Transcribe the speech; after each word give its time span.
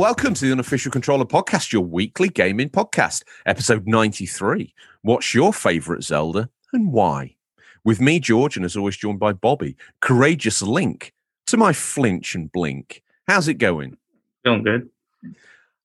Welcome 0.00 0.32
to 0.32 0.46
the 0.46 0.52
Unofficial 0.52 0.90
Controller 0.90 1.26
Podcast, 1.26 1.74
your 1.74 1.82
weekly 1.82 2.30
gaming 2.30 2.70
podcast, 2.70 3.22
episode 3.44 3.86
93. 3.86 4.74
What's 5.02 5.34
your 5.34 5.52
favourite 5.52 6.02
Zelda 6.02 6.48
and 6.72 6.90
why? 6.90 7.36
With 7.84 8.00
me, 8.00 8.18
George, 8.18 8.56
and 8.56 8.64
as 8.64 8.78
always, 8.78 8.96
joined 8.96 9.20
by 9.20 9.34
Bobby. 9.34 9.76
Courageous 10.00 10.62
link 10.62 11.12
to 11.48 11.58
my 11.58 11.74
flinch 11.74 12.34
and 12.34 12.50
blink. 12.50 13.02
How's 13.28 13.46
it 13.46 13.58
going? 13.58 13.98
Going 14.42 14.62
good. 14.62 14.88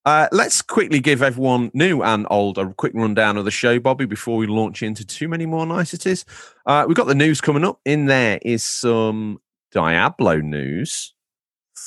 Uh, 0.05 0.29
let's 0.31 0.61
quickly 0.61 1.01
give 1.01 1.21
everyone 1.21 1.69
new 1.73 2.01
and 2.01 2.25
old 2.29 2.57
a 2.57 2.73
quick 2.73 2.93
rundown 2.95 3.35
of 3.35 3.43
the 3.43 3.51
show, 3.51 3.81
Bobby, 3.81 4.05
before 4.05 4.37
we 4.37 4.47
launch 4.47 4.81
into 4.81 5.05
too 5.05 5.27
many 5.27 5.45
more 5.45 5.65
niceties. 5.65 6.23
Uh, 6.65 6.85
we've 6.87 6.95
got 6.95 7.07
the 7.07 7.15
news 7.15 7.41
coming 7.41 7.65
up. 7.65 7.81
In 7.83 8.05
there 8.05 8.39
is 8.43 8.63
some 8.63 9.41
Diablo 9.73 10.37
news. 10.39 11.14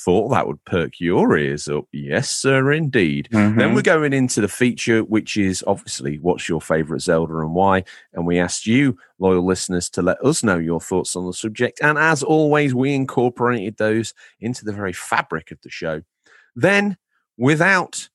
Thought 0.04 0.28
that 0.30 0.46
would 0.46 0.64
perk 0.64 1.00
your 1.00 1.36
ears 1.36 1.68
up. 1.68 1.86
Yes, 1.92 2.30
sir, 2.30 2.72
indeed. 2.72 3.28
Mm-hmm. 3.32 3.58
Then 3.58 3.74
we're 3.74 3.82
going 3.82 4.12
into 4.12 4.40
the 4.40 4.48
feature, 4.48 5.00
which 5.00 5.36
is 5.36 5.64
obviously 5.66 6.18
what's 6.18 6.48
your 6.48 6.60
favorite 6.60 7.00
Zelda 7.00 7.38
and 7.38 7.54
why. 7.54 7.84
And 8.12 8.26
we 8.26 8.38
asked 8.38 8.66
you, 8.66 8.96
loyal 9.18 9.44
listeners, 9.44 9.90
to 9.90 10.02
let 10.02 10.24
us 10.24 10.42
know 10.42 10.58
your 10.58 10.80
thoughts 10.80 11.16
on 11.16 11.26
the 11.26 11.32
subject. 11.32 11.80
And 11.82 11.98
as 11.98 12.22
always, 12.22 12.74
we 12.74 12.94
incorporated 12.94 13.76
those 13.76 14.14
into 14.40 14.64
the 14.64 14.72
very 14.72 14.92
fabric 14.92 15.50
of 15.50 15.60
the 15.62 15.70
show. 15.70 16.02
Then, 16.54 16.96
without 17.36 18.08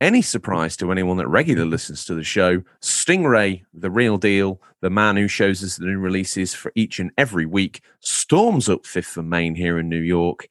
any 0.00 0.22
surprise 0.22 0.76
to 0.76 0.92
anyone 0.92 1.16
that 1.16 1.28
regularly 1.28 1.68
mm. 1.68 1.72
listens 1.72 2.04
to 2.04 2.14
the 2.14 2.24
show, 2.24 2.62
Stingray, 2.80 3.64
the 3.72 3.90
real 3.90 4.18
deal, 4.18 4.60
the 4.80 4.90
man 4.90 5.16
who 5.16 5.28
shows 5.28 5.64
us 5.64 5.76
the 5.76 5.86
new 5.86 5.98
releases 5.98 6.54
for 6.54 6.70
each 6.74 6.98
and 6.98 7.10
every 7.16 7.46
week, 7.46 7.82
storms 8.00 8.68
up 8.68 8.84
Fifth 8.84 9.16
and 9.16 9.30
Main 9.30 9.54
here 9.54 9.78
in 9.78 9.88
New 9.88 10.00
York. 10.00 10.48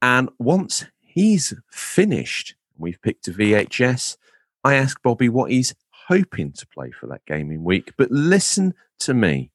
And 0.00 0.28
once 0.38 0.86
he's 1.00 1.52
finished, 1.70 2.54
we've 2.76 3.02
picked 3.02 3.26
a 3.28 3.32
VHS. 3.32 4.16
I 4.62 4.74
ask 4.74 5.00
Bobby 5.02 5.28
what 5.28 5.50
he's 5.50 5.74
hoping 5.90 6.52
to 6.52 6.66
play 6.68 6.90
for 6.90 7.06
that 7.08 7.26
gaming 7.26 7.64
week. 7.64 7.92
But 7.96 8.10
listen 8.10 8.74
to 9.00 9.14
me. 9.14 9.50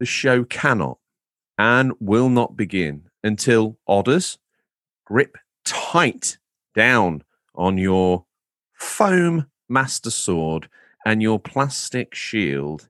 The 0.00 0.06
show 0.06 0.44
cannot 0.44 0.98
and 1.58 1.92
will 2.00 2.28
not 2.28 2.56
begin 2.56 3.08
until 3.22 3.78
Odders 3.86 4.38
grip 5.04 5.36
tight 5.64 6.38
down 6.74 7.22
on 7.56 7.78
your 7.78 8.24
foam 8.74 9.46
master 9.68 10.10
sword 10.10 10.68
and 11.04 11.22
your 11.22 11.38
plastic 11.38 12.14
shield. 12.14 12.88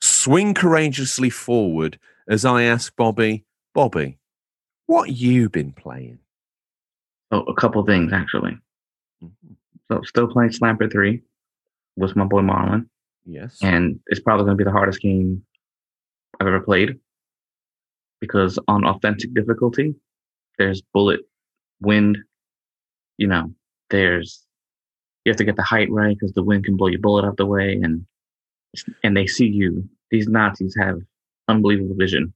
Swing 0.00 0.54
courageously 0.54 1.30
forward 1.30 1.98
as 2.28 2.44
I 2.44 2.62
ask 2.62 2.94
Bobby, 2.96 3.44
Bobby, 3.74 4.18
what 4.86 5.10
you 5.10 5.48
been 5.48 5.72
playing? 5.72 6.18
Oh, 7.30 7.40
a 7.42 7.54
couple 7.54 7.84
things 7.84 8.12
actually. 8.12 8.58
Mhm. 9.22 9.56
So 9.90 10.02
still 10.02 10.28
playing 10.28 10.50
Slamper 10.50 10.90
3 10.90 11.22
with 11.96 12.16
my 12.16 12.24
boy 12.24 12.42
Marlon. 12.42 12.88
Yes. 13.24 13.58
And 13.62 14.00
it's 14.06 14.20
probably 14.20 14.44
gonna 14.44 14.56
be 14.56 14.64
the 14.64 14.70
hardest 14.70 15.00
game 15.00 15.44
I've 16.38 16.46
ever 16.46 16.60
played. 16.60 17.00
Because 18.20 18.58
on 18.68 18.84
authentic 18.84 19.34
difficulty, 19.34 19.94
there's 20.58 20.80
bullet, 20.80 21.20
wind, 21.80 22.18
you 23.18 23.26
know, 23.26 23.54
there's 23.90 24.42
you 25.24 25.30
have 25.30 25.36
to 25.38 25.44
get 25.44 25.56
the 25.56 25.62
height 25.62 25.90
right 25.90 26.16
because 26.18 26.32
the 26.32 26.42
wind 26.42 26.64
can 26.64 26.76
blow 26.76 26.88
your 26.88 27.00
bullet 27.00 27.24
out 27.24 27.36
the 27.36 27.46
way 27.46 27.74
and 27.82 28.04
and 29.02 29.16
they 29.16 29.26
see 29.26 29.46
you. 29.46 29.88
These 30.10 30.28
Nazis 30.28 30.76
have 30.78 30.98
unbelievable 31.48 31.94
vision. 31.96 32.32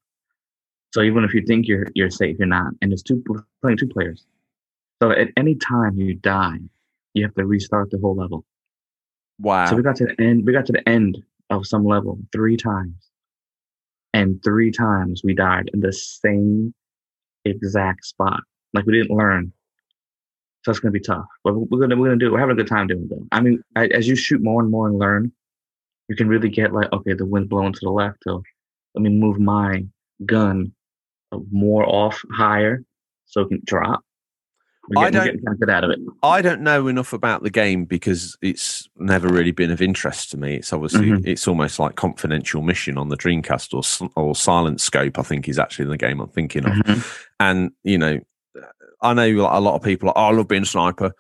So 0.94 1.02
even 1.02 1.24
if 1.24 1.34
you 1.34 1.42
think 1.46 1.66
you're 1.66 1.86
you're 1.94 2.10
safe, 2.10 2.36
you're 2.38 2.48
not. 2.48 2.72
And 2.80 2.92
it's 2.92 3.02
two 3.02 3.22
playing 3.62 3.78
two 3.78 3.88
players. 3.88 4.24
So 5.02 5.10
at 5.10 5.28
any 5.36 5.54
time 5.54 5.96
you 5.96 6.14
die, 6.14 6.58
you 7.14 7.24
have 7.24 7.34
to 7.34 7.46
restart 7.46 7.90
the 7.90 7.98
whole 7.98 8.16
level. 8.16 8.44
wow. 9.38 9.66
So 9.66 9.76
we 9.76 9.82
got 9.82 9.96
to 9.96 10.06
the 10.06 10.20
end. 10.22 10.46
We 10.46 10.52
got 10.52 10.66
to 10.66 10.72
the 10.72 10.88
end 10.88 11.18
of 11.50 11.66
some 11.66 11.84
level 11.84 12.18
three 12.32 12.56
times, 12.56 13.10
and 14.14 14.42
three 14.42 14.70
times 14.70 15.22
we 15.22 15.34
died 15.34 15.70
in 15.74 15.80
the 15.80 15.92
same 15.92 16.74
exact 17.44 18.04
spot. 18.06 18.40
Like 18.72 18.86
we 18.86 18.92
didn't 18.94 19.16
learn. 19.16 19.52
So 20.68 20.72
it's 20.72 20.80
gonna 20.80 20.92
be 20.92 21.00
tough, 21.00 21.24
but 21.44 21.54
we're 21.54 21.80
gonna 21.80 21.96
we're 21.96 22.08
gonna 22.08 22.18
do. 22.18 22.26
it. 22.26 22.32
We're 22.32 22.40
having 22.40 22.52
a 22.52 22.56
good 22.56 22.66
time 22.66 22.88
doing 22.88 23.04
it. 23.04 23.08
Though. 23.08 23.26
I 23.32 23.40
mean, 23.40 23.62
a- 23.74 23.90
as 23.96 24.06
you 24.06 24.14
shoot 24.14 24.42
more 24.42 24.60
and 24.60 24.70
more 24.70 24.86
and 24.86 24.98
learn, 24.98 25.32
you 26.10 26.14
can 26.14 26.28
really 26.28 26.50
get 26.50 26.74
like, 26.74 26.92
okay, 26.92 27.14
the 27.14 27.24
wind's 27.24 27.48
blowing 27.48 27.72
to 27.72 27.80
the 27.80 27.88
left. 27.90 28.18
So 28.22 28.42
let 28.94 29.00
me 29.00 29.08
move 29.08 29.40
my 29.40 29.86
gun 30.26 30.72
uh, 31.32 31.38
more 31.50 31.88
off 31.88 32.20
higher 32.32 32.84
so 33.24 33.40
it 33.40 33.48
can 33.48 33.62
drop. 33.64 34.02
We're 34.90 35.04
I 35.06 35.10
don't- 35.10 35.24
getting 35.24 35.40
kind 35.42 35.54
of 35.54 35.60
good 35.60 35.70
out 35.70 35.84
of 35.84 35.90
it. 35.90 36.00
I 36.22 36.42
don't 36.42 36.60
know 36.60 36.86
enough 36.86 37.14
about 37.14 37.42
the 37.42 37.50
game 37.50 37.86
because 37.86 38.36
it's 38.42 38.90
never 38.98 39.28
really 39.28 39.52
been 39.52 39.70
of 39.70 39.80
interest 39.80 40.30
to 40.32 40.36
me. 40.36 40.56
It's 40.56 40.70
obviously 40.74 41.06
Mhm. 41.12 41.26
it's 41.26 41.48
almost 41.48 41.78
like 41.78 41.94
confidential 41.96 42.60
mission 42.60 42.98
on 42.98 43.08
the 43.08 43.16
Dreamcast 43.16 43.72
or 43.72 44.10
or 44.22 44.34
Silent 44.34 44.82
Scope. 44.82 45.18
I 45.18 45.22
think 45.22 45.48
is 45.48 45.58
actually 45.58 45.86
the 45.88 45.96
game 45.96 46.20
I'm 46.20 46.28
thinking 46.28 46.66
of. 46.66 46.72
Mhm. 46.72 47.24
And 47.40 47.70
you 47.84 47.96
know, 47.96 48.20
I 49.02 49.14
know 49.14 49.28
like, 49.28 49.52
a 49.52 49.60
lot 49.60 49.74
of 49.76 49.82
people. 49.82 50.08
Are, 50.10 50.14
oh, 50.16 50.28
I 50.28 50.32
love 50.32 50.48
being 50.48 50.62
a 50.62 50.66
sniper. 50.66 51.12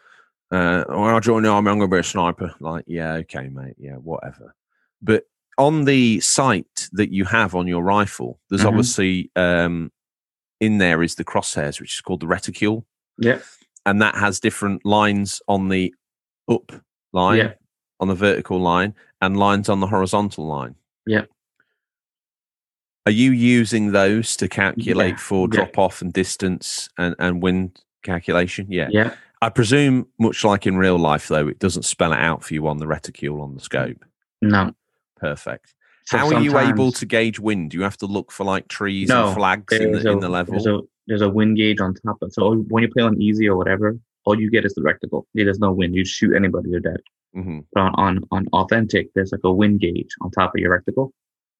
Uh, 0.50 0.84
when 0.88 1.14
I 1.14 1.20
join 1.20 1.42
the 1.42 1.50
army, 1.50 1.70
I'm 1.70 1.78
going 1.78 1.90
to 1.90 1.96
be 1.96 2.00
a 2.00 2.02
sniper. 2.04 2.54
Like, 2.60 2.84
yeah, 2.86 3.14
okay, 3.14 3.48
mate, 3.48 3.74
yeah, 3.78 3.94
whatever. 3.96 4.54
But 5.02 5.24
on 5.58 5.84
the 5.84 6.20
sight 6.20 6.88
that 6.92 7.12
you 7.12 7.24
have 7.26 7.54
on 7.54 7.66
your 7.66 7.82
rifle, 7.82 8.40
there's 8.48 8.62
Mhm. 8.62 8.68
obviously 8.68 9.30
um, 9.36 9.92
in 10.60 10.78
there 10.78 11.02
is 11.02 11.16
the 11.16 11.24
crosshairs, 11.24 11.80
which 11.80 11.94
is 11.94 12.00
called 12.00 12.20
the 12.20 12.26
reticule 12.26 12.86
Yeah. 13.18 13.40
and 13.86 14.00
that 14.02 14.14
has 14.16 14.40
different 14.40 14.84
lines 14.84 15.40
on 15.48 15.68
the 15.68 15.94
up 16.48 16.72
line, 17.12 17.38
Yeah. 17.38 17.52
on 18.00 18.08
the 18.08 18.14
vertical 18.14 18.60
line, 18.60 18.94
and 19.20 19.36
lines 19.36 19.68
on 19.68 19.80
the 19.80 19.86
horizontal 19.88 20.46
line. 20.46 20.76
Yeah. 21.06 21.24
Are 23.08 23.10
you 23.10 23.30
using 23.30 23.92
those 23.92 24.36
to 24.36 24.48
calculate 24.50 25.12
Yeah, 25.12 25.16
for 25.16 25.48
yeah. 25.48 25.56
drop 25.56 25.78
off 25.78 26.02
and 26.02 26.12
distance 26.12 26.90
and, 26.98 27.14
and 27.18 27.42
wind 27.42 27.80
calculation? 28.02 28.66
Yeah. 28.68 28.88
Yeah. 28.90 29.14
I 29.40 29.48
presume, 29.48 30.08
much 30.18 30.44
like 30.44 30.66
in 30.66 30.76
real 30.76 30.98
life, 30.98 31.28
though, 31.28 31.48
it 31.48 31.58
doesn't 31.58 31.84
spell 31.84 32.12
it 32.12 32.18
out 32.18 32.44
for 32.44 32.52
you 32.52 32.68
on 32.68 32.76
the 32.76 32.86
reticule 32.86 33.40
on 33.40 33.54
the 33.54 33.60
scope. 33.62 34.04
No. 34.42 34.72
Perfect. 35.16 35.74
So 36.04 36.18
How 36.18 36.34
are 36.34 36.42
you 36.42 36.58
able 36.58 36.92
to 36.92 37.06
gauge 37.06 37.38
wind? 37.40 37.70
Do 37.70 37.78
you 37.78 37.82
have 37.82 37.96
to 37.96 38.06
look 38.06 38.30
for 38.30 38.44
like 38.44 38.68
trees 38.68 39.08
No, 39.08 39.28
and 39.28 39.34
flags 39.36 39.72
in 39.74 39.92
there's 39.92 40.02
the, 40.02 40.10
a, 40.10 40.12
in 40.12 40.20
the 40.20 40.28
level? 40.28 40.52
There's 40.52 40.66
a 40.66 40.80
there's 41.06 41.22
a 41.22 41.30
wind 41.30 41.56
gauge 41.56 41.80
on 41.80 41.94
top 41.94 42.20
of 42.20 42.30
so 42.34 42.56
when 42.68 42.82
you 42.82 42.90
play 42.90 43.02
on 43.02 43.18
easy 43.22 43.48
or 43.48 43.56
whatever, 43.56 43.98
all 44.26 44.38
you 44.38 44.50
get 44.50 44.66
is 44.66 44.74
the 44.74 44.82
reticle. 44.82 45.24
There's 45.32 45.58
no 45.58 45.72
wind. 45.72 45.94
You 45.94 46.04
shoot 46.04 46.36
anybody, 46.36 46.68
you're 46.68 46.80
dead. 46.80 47.00
Mhm. 47.34 47.64
But 47.72 47.80
on, 47.80 47.94
on 47.96 48.24
on 48.32 48.46
authentic, 48.52 49.14
there's 49.14 49.32
like 49.32 49.40
a 49.44 49.52
wind 49.52 49.80
gauge 49.80 50.10
on 50.20 50.30
top 50.30 50.54
of 50.54 50.60
your 50.60 50.78
reticle, 50.78 51.10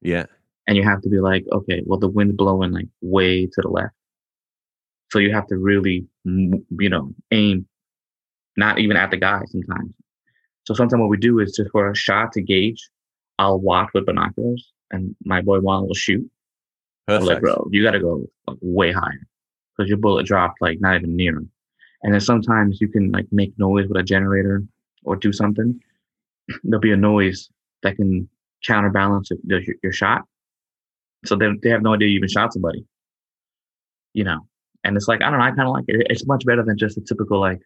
Yeah. 0.02 0.26
And 0.68 0.76
you 0.76 0.84
have 0.84 1.00
to 1.02 1.08
be 1.08 1.18
like, 1.18 1.44
okay, 1.50 1.82
well 1.84 1.98
the 1.98 2.08
wind's 2.08 2.36
blowing 2.36 2.70
like 2.70 2.86
way 3.00 3.46
to 3.46 3.60
the 3.62 3.68
left, 3.68 3.94
so 5.10 5.18
you 5.18 5.32
have 5.34 5.48
to 5.48 5.56
really 5.56 6.06
you 6.24 6.88
know 6.88 7.12
aim, 7.32 7.66
not 8.56 8.78
even 8.78 8.96
at 8.96 9.10
the 9.10 9.16
guy 9.16 9.42
sometimes. 9.46 9.92
So 10.64 10.74
sometimes 10.74 11.00
what 11.00 11.08
we 11.08 11.16
do 11.16 11.40
is 11.40 11.56
just 11.56 11.70
for 11.70 11.90
a 11.90 11.96
shot 11.96 12.32
to 12.34 12.42
gauge, 12.42 12.88
I'll 13.38 13.58
watch 13.58 13.88
with 13.94 14.06
binoculars, 14.06 14.70
and 14.90 15.16
my 15.24 15.40
boy 15.40 15.58
Juan 15.60 15.86
will 15.86 15.94
shoot. 15.94 16.30
I'm 17.08 17.20
Perfect. 17.20 17.26
like, 17.26 17.40
bro, 17.40 17.68
you 17.72 17.82
got 17.82 17.92
to 17.92 18.00
go 18.00 18.26
like, 18.46 18.58
way 18.60 18.92
higher 18.92 19.26
because 19.74 19.88
your 19.88 19.98
bullet 19.98 20.26
dropped 20.26 20.60
like 20.60 20.80
not 20.80 20.96
even 20.96 21.16
near 21.16 21.38
him. 21.38 21.50
And 22.02 22.12
then 22.12 22.20
sometimes 22.20 22.80
you 22.80 22.88
can 22.88 23.10
like 23.10 23.26
make 23.32 23.58
noise 23.58 23.88
with 23.88 23.96
a 23.96 24.02
generator 24.02 24.62
or 25.04 25.16
do 25.16 25.32
something. 25.32 25.80
There'll 26.64 26.80
be 26.80 26.92
a 26.92 26.96
noise 26.96 27.48
that 27.82 27.96
can 27.96 28.28
counterbalance 28.64 29.30
your, 29.44 29.60
your 29.82 29.92
shot. 29.92 30.22
So 31.24 31.36
they, 31.36 31.48
they 31.62 31.70
have 31.70 31.82
no 31.82 31.94
idea 31.94 32.08
you 32.08 32.16
even 32.16 32.28
shot 32.28 32.52
somebody. 32.52 32.84
You 34.14 34.24
know, 34.24 34.46
and 34.84 34.96
it's 34.96 35.08
like 35.08 35.22
I 35.22 35.30
don't 35.30 35.38
know. 35.38 35.44
I 35.44 35.50
kind 35.50 35.68
of 35.68 35.74
like 35.74 35.84
it. 35.88 36.06
It's 36.10 36.26
much 36.26 36.44
better 36.46 36.62
than 36.62 36.78
just 36.78 36.96
a 36.96 37.00
typical 37.00 37.40
like 37.40 37.60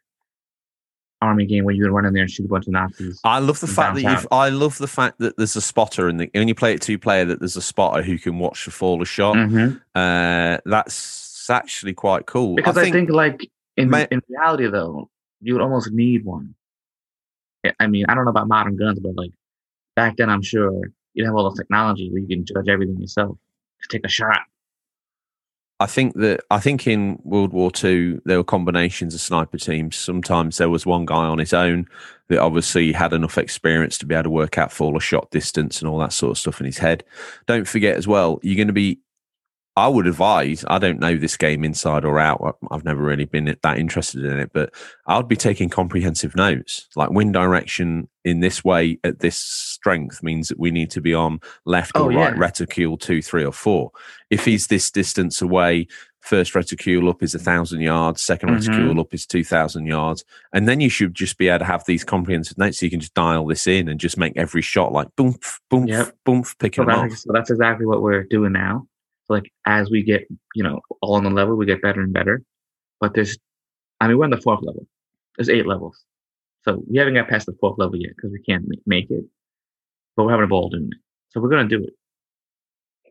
army 1.20 1.46
game 1.46 1.64
where 1.64 1.75
you 1.75 1.84
can 1.84 1.93
run 1.93 2.04
in 2.04 2.12
there 2.14 2.22
and 2.22 2.31
shoot 2.31 2.44
a 2.44 2.49
bunch 2.49 2.66
of 2.66 2.72
Nazis. 2.72 3.20
I 3.25 3.38
love 3.38 3.60
the 3.60 3.69
fact 3.69 3.94
that 3.94 4.02
you've. 4.02 4.26
I 4.32 4.49
love 4.49 4.76
the 4.78 4.88
fact 4.88 5.19
that 5.20 5.37
there's 5.37 5.54
a 5.56 5.60
spotter 5.60 6.08
in 6.08 6.16
the. 6.16 6.28
When 6.34 6.49
you 6.49 6.54
play 6.54 6.75
it 6.75 6.82
two 6.82 6.99
player, 6.99 7.25
that 7.26 7.38
there's 7.38 7.56
a 7.56 7.62
spotter 7.62 8.02
who 8.02 8.19
can 8.19 8.38
watch 8.38 8.64
the 8.64 8.70
fall 8.70 9.00
of 9.00 9.08
shot. 9.08 9.37
Mhm. 9.37 9.81
Uh, 9.94 10.58
that's 10.66 11.49
actually 11.49 11.94
quite 11.94 12.26
cool. 12.26 12.56
Because 12.56 12.76
I 12.76 12.90
think, 12.90 13.10
like 13.10 13.49
in 13.76 13.88
Ma- 13.88 14.06
in 14.10 14.20
reality 14.28 14.66
though, 14.69 15.08
you 15.40 15.54
would 15.54 15.62
almost 15.62 15.90
need 15.93 16.25
one. 16.25 16.54
I- 17.64 17.75
I 17.78 17.87
mean, 17.87 18.06
I 18.08 18.14
don't 18.14 18.25
know 18.25 18.31
about 18.31 18.49
modern 18.49 18.76
guns, 18.76 18.99
but 18.99 19.14
like 19.14 19.31
back 19.94 20.16
then, 20.16 20.28
I'm 20.28 20.43
sure 20.43 20.72
you'd 21.14 21.26
have 21.26 21.35
all 21.35 21.50
the 21.50 21.56
technology 21.56 22.11
where 22.11 22.20
you 22.20 22.29
can 22.29 22.44
judge 22.44 22.69
everything 22.69 23.00
yourself. 23.00 23.37
Take 23.91 24.05
a 24.05 24.09
shot. 24.09 24.41
I 25.81 25.87
think 25.87 26.14
that 26.14 26.44
I 26.49 26.61
think 26.61 26.87
in 26.87 27.19
World 27.25 27.53
War 27.53 27.73
Two 27.73 28.23
there 28.25 28.37
were 28.37 28.44
combinations 28.44 29.14
of 29.14 29.20
sniper 29.20 29.59
teams. 29.59 29.97
Sometimes 29.97 30.59
there 30.59 30.70
was 30.70 30.87
one 30.87 31.05
guy 31.05 31.25
on 31.25 31.38
his 31.38 31.53
own 31.53 31.88
that 32.29 32.38
obviously 32.38 32.93
had 32.93 33.12
enough 33.12 33.37
experience 33.37 33.99
to 33.99 34.06
be 34.06 34.14
able 34.14 34.25
to 34.25 34.31
work 34.31 34.59
out 34.59 34.70
fall 34.70 34.97
of 34.97 35.03
shot 35.03 35.29
distance 35.32 35.81
and 35.81 35.88
all 35.88 35.99
that 35.99 36.12
sort 36.12 36.31
of 36.31 36.38
stuff 36.38 36.61
in 36.61 36.67
his 36.67 36.79
head. 36.79 37.03
Don't 37.47 37.67
forget 37.67 37.97
as 37.97 38.06
well, 38.06 38.38
you're 38.43 38.56
going 38.56 38.69
to 38.69 38.73
be 38.73 39.00
I 39.74 39.88
would 39.88 40.06
advise, 40.06 40.66
I 40.69 40.78
don't 40.78 41.00
know 41.00 41.16
this 41.16 41.36
game 41.38 41.64
inside 41.64 42.04
or 42.04 42.19
out. 42.19 42.58
I've 42.70 42.84
never 42.84 43.02
really 43.02 43.24
been 43.24 43.56
that 43.62 43.78
interested 43.78 44.22
in 44.22 44.38
it, 44.38 44.50
but 44.52 44.74
I'd 45.06 45.28
be 45.28 45.36
taking 45.36 45.70
comprehensive 45.70 46.36
notes. 46.36 46.88
Like 46.94 47.08
wind 47.10 47.32
direction 47.32 48.06
in 48.24 48.40
this 48.40 48.62
way 48.62 48.98
at 49.02 49.20
this 49.20 49.38
strength 49.38 50.22
means 50.22 50.48
that 50.48 50.58
we 50.58 50.70
need 50.70 50.90
to 50.90 51.00
be 51.00 51.14
on 51.14 51.40
left 51.64 51.92
Oh, 51.94 52.04
or 52.04 52.08
right 52.12 52.34
yeah. 52.34 52.38
reticule 52.38 52.98
two, 52.98 53.22
three, 53.22 53.44
or 53.46 53.52
four. 53.52 53.92
If 54.28 54.44
he's 54.44 54.66
this 54.66 54.90
distance 54.90 55.40
away, 55.40 55.86
first 56.20 56.54
reticule 56.54 57.08
up 57.08 57.22
is 57.22 57.34
a 57.34 57.38
thousand 57.38 57.80
yards, 57.80 58.20
2nd 58.20 58.50
Mhm. 58.50 58.52
reticule 58.52 59.00
up 59.00 59.14
is 59.14 59.26
two 59.26 59.42
thousand 59.42 59.86
yards, 59.86 60.22
and 60.52 60.68
then 60.68 60.80
you 60.82 60.90
should 60.90 61.14
just 61.14 61.38
be 61.38 61.48
able 61.48 61.60
to 61.60 61.64
have 61.64 61.84
these 61.86 62.04
comprehensive 62.04 62.58
notes 62.58 62.78
so 62.78 62.84
you 62.86 62.90
can 62.90 63.00
just 63.00 63.14
dial 63.14 63.46
this 63.46 63.66
in 63.66 63.88
and 63.88 63.98
just 63.98 64.18
make 64.18 64.34
every 64.36 64.60
shot 64.62 64.92
like 64.92 65.08
boom, 65.16 65.34
boom, 65.70 65.86
Yep. 65.88 66.14
boom, 66.26 66.44
picking 66.58 66.84
them 66.84 66.94
off. 66.94 67.12
so 67.16 67.32
that's 67.32 67.50
exactly 67.50 67.86
what 67.86 68.02
we're 68.02 68.22
doing 68.25 68.52
now. 68.52 68.86
Like 69.32 69.50
as 69.67 69.90
we 69.90 70.02
get, 70.02 70.26
you 70.55 70.62
know, 70.62 70.81
all 71.00 71.14
on 71.14 71.25
the 71.25 71.31
level, 71.31 71.56
we 71.56 71.67
get 71.67 71.82
better 71.82 72.00
and 72.00 72.12
better. 72.12 72.43
But 73.00 73.14
there's, 73.14 73.37
I 74.00 74.06
mean, 74.06 74.19
we're 74.19 74.25
on 74.25 74.31
the 74.31 74.40
fourth 74.40 74.61
level. 74.62 74.87
There's 75.37 75.49
eight 75.49 75.67
levels, 75.67 76.05
so 76.64 76.84
we 76.88 76.99
haven't 76.99 77.14
got 77.14 77.29
past 77.29 77.46
the 77.46 77.56
fourth 77.61 77.79
level 77.79 77.96
yet 77.96 78.12
because 78.14 78.31
we 78.31 78.43
can't 78.43 78.64
make 78.87 79.11
it. 79.11 79.25
But 80.14 80.25
we're 80.25 80.32
having 80.32 80.44
a 80.44 80.49
ball 80.49 80.69
doing 80.69 80.90
it, 80.93 80.99
so 81.31 81.40
we're 81.40 81.49
gonna 81.49 81.69
do 81.69 81.82
it. 81.82 81.94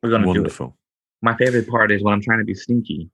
We're 0.04 0.12
gonna 0.12 0.26
do 0.26 0.32
it. 0.32 0.38
Wonderful. 0.38 0.78
My 1.24 1.36
favorite 1.36 1.68
part 1.68 1.92
is 1.92 2.04
when 2.04 2.14
I'm 2.14 2.22
trying 2.22 2.40
to 2.40 2.46
be 2.46 2.54
sneaky, 2.54 3.10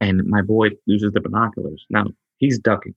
and 0.00 0.24
my 0.26 0.42
boy 0.42 0.70
uses 0.86 1.12
the 1.12 1.20
binoculars. 1.20 1.86
Now 1.90 2.06
he's 2.38 2.58
ducking, 2.58 2.94